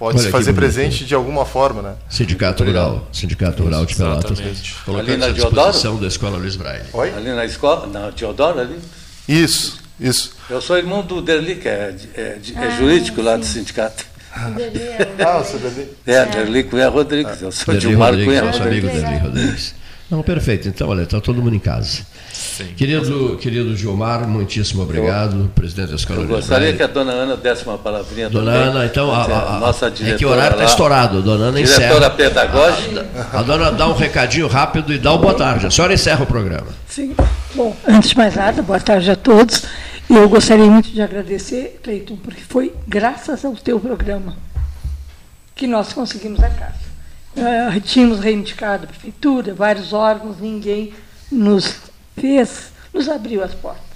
pode 0.03 0.19
Olha 0.19 0.25
se 0.27 0.33
fazer 0.33 0.53
presente 0.53 1.05
de 1.05 1.15
alguma 1.15 1.45
forma, 1.47 1.81
né. 1.81 1.95
Sindicato 2.11 2.65
Rural, 2.65 3.07
Sindicato 3.13 3.63
Rural 3.63 3.87
de 3.87 3.95
Pelotas. 3.95 4.41
Ali 4.99 5.17
na 5.17 5.27
à 5.27 5.31
disposição 5.31 5.97
da 5.97 6.09
Escola 6.09 6.39
Luiz 6.39 6.57
Braille. 6.57 6.83
Ali 7.17 7.31
na 7.31 7.45
escola, 7.45 7.87
na 7.87 8.11
Teodoro 8.11 8.59
ali. 8.59 8.81
Isso, 9.29 9.79
isso. 10.01 10.33
Eu 10.51 10.61
sou 10.61 10.77
irmão 10.77 11.03
do 11.07 11.23
Derli, 11.23 11.55
que 11.55 11.69
é, 11.69 11.93
de- 11.93 12.09
é 12.21 12.35
de- 12.35 12.53
é 12.57 12.67
Ah, 12.67 12.71
jurídico 12.71 13.23
lá 13.23 13.37
do 13.37 13.45
sindicato. 13.45 14.05
Ah, 15.25 15.39
o 15.39 15.45
seu 15.45 15.61
Derli. 15.61 15.89
É, 16.05 16.25
Derli 16.25 16.65
Cunha 16.65 16.89
Rodrigues. 16.89 17.41
Eu 17.41 17.53
sou 17.53 17.73
Derli 17.73 17.89
Gilmar 17.91 18.09
Rodrigues, 18.11 18.33
Cunha 18.35 18.43
nosso 18.45 18.63
amigo 18.63 18.87
Rodrigues. 18.89 19.09
Derli 19.11 19.25
Rodrigues. 19.29 19.75
Não, 20.11 20.23
perfeito. 20.25 20.69
Então, 20.69 20.89
olha, 20.89 21.03
está 21.03 21.21
todo 21.21 21.41
mundo 21.41 21.55
em 21.55 21.61
casa. 21.61 22.01
Querido, 22.77 23.37
querido 23.41 23.77
Gilmar, 23.77 24.27
muitíssimo 24.29 24.83
obrigado, 24.83 25.51
presidente 25.55 25.91
da 25.91 25.97
Escola 25.97 26.21
Eu 26.21 26.27
gostaria 26.29 26.59
Braille. 26.73 26.77
que 26.77 26.83
a 26.83 26.87
dona 26.87 27.13
Ana 27.13 27.37
desse 27.37 27.65
uma 27.65 27.79
palavrinha 27.79 28.29
Dona 28.29 28.53
também. 28.53 28.69
Ana, 28.69 28.87
então, 28.87 29.11
a, 29.15 29.25
É, 29.27 29.33
a- 29.33 29.57
a- 29.57 29.59
nossa 29.61 29.87
é 29.87 29.91
diretora 29.91 30.19
que 30.19 30.25
o 30.27 30.29
horário 30.31 30.53
está 30.55 30.65
estourado. 30.65 31.19
A 31.19 31.21
Dona 31.21 31.45
Ana 31.47 31.61
encerra. 31.61 31.79
Diretora 31.81 32.11
pedagógica. 32.11 33.07
A, 33.33 33.39
a 33.39 33.43
dona 33.43 33.71
dá 33.73 33.89
um 33.89 33.95
recadinho 33.95 34.47
rápido 34.49 34.93
e 34.93 34.99
dá 34.99 35.13
o 35.13 35.19
boa 35.19 35.35
tarde. 35.35 35.67
A 35.67 35.71
senhora 35.71 35.95
encerra 35.95 36.23
o 36.23 36.27
programa. 36.27 36.69
Sim. 36.89 37.15
Bom, 37.55 37.77
antes 37.87 38.11
de 38.11 38.17
mais 38.17 38.35
nada, 38.35 38.63
boa 38.63 38.81
tarde 38.81 39.11
a 39.11 39.17
todos. 39.17 39.63
Eu 40.11 40.29
gostaria 40.29 40.67
muito 40.67 40.91
de 40.91 41.01
agradecer, 41.01 41.81
Cleiton, 41.83 42.17
porque 42.17 42.41
foi 42.47 42.73
graças 42.87 43.45
ao 43.45 43.55
teu 43.55 43.79
programa 43.81 44.37
que 45.55 45.67
nós 45.67 45.93
conseguimos 45.93 46.43
a 46.43 46.51
casa. 46.51 46.75
uh, 47.37 47.81
tínhamos 47.81 48.21
reivindicado 48.21 48.85
a 48.85 48.87
prefeitura, 48.89 49.55
vários 49.55 49.93
órgãos, 49.93 50.37
ninguém 50.41 50.93
nos 51.31 51.77
fez, 52.17 52.73
nos 52.93 53.09
abriu 53.09 53.43
as 53.43 53.55
portas. 53.55 53.93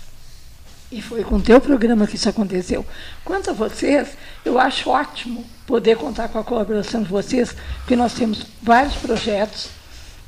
E 0.90 1.02
foi 1.02 1.24
com 1.24 1.36
o 1.36 1.42
teu 1.42 1.60
programa 1.60 2.06
que 2.06 2.14
isso 2.14 2.28
aconteceu. 2.28 2.86
Quanto 3.24 3.50
a 3.50 3.52
vocês, 3.52 4.10
eu 4.44 4.58
acho 4.58 4.88
ótimo 4.88 5.44
poder 5.66 5.96
contar 5.96 6.28
com 6.28 6.38
a 6.38 6.44
colaboração 6.44 7.02
de 7.02 7.08
vocês, 7.08 7.54
porque 7.78 7.96
nós 7.96 8.14
temos 8.14 8.46
vários 8.62 8.94
projetos 8.94 9.68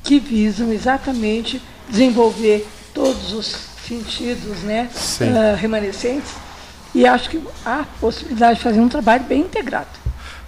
que 0.03 0.19
visam 0.19 0.71
exatamente 0.71 1.61
desenvolver 1.87 2.67
todos 2.93 3.31
os 3.31 3.55
sentidos 3.87 4.59
né, 4.63 4.89
uh, 5.21 5.55
remanescentes. 5.55 6.33
E 6.93 7.05
acho 7.05 7.29
que 7.29 7.41
há 7.65 7.85
possibilidade 8.01 8.57
de 8.57 8.63
fazer 8.63 8.79
um 8.79 8.89
trabalho 8.89 9.23
bem 9.23 9.41
integrado. 9.41 9.87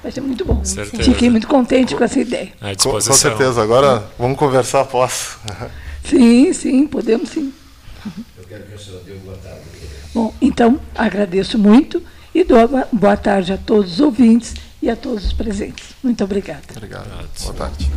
Vai 0.01 0.11
ser 0.11 0.21
muito 0.21 0.43
bom. 0.43 0.63
Certeza. 0.65 1.03
Fiquei 1.03 1.29
muito 1.29 1.47
contente 1.47 1.95
com 1.95 2.03
essa 2.03 2.19
ideia. 2.19 2.51
À 2.59 2.75
Com, 2.75 2.91
com 2.91 3.01
certeza. 3.01 3.61
Agora 3.61 4.03
vamos 4.17 4.37
conversar 4.37 4.81
após. 4.81 5.37
Sim, 6.03 6.53
sim, 6.53 6.87
podemos 6.87 7.29
sim. 7.29 7.53
Eu 8.37 8.43
quero 8.47 8.63
que 8.63 8.75
o 8.75 8.79
senhor 8.79 9.01
dê 9.03 9.13
boa 9.15 9.37
tarde. 9.37 9.61
Bom, 10.13 10.33
então 10.41 10.79
agradeço 10.95 11.57
muito 11.57 12.01
e 12.33 12.43
dou 12.43 12.65
uma 12.65 12.87
boa 12.91 13.15
tarde 13.15 13.53
a 13.53 13.57
todos 13.57 13.93
os 13.93 13.99
ouvintes 13.99 14.55
e 14.81 14.89
a 14.89 14.95
todos 14.95 15.25
os 15.25 15.33
presentes. 15.33 15.89
Muito 16.03 16.23
obrigada. 16.23 16.63
Obrigado. 16.75 17.07
Boa 17.43 17.53
tarde. 17.53 17.89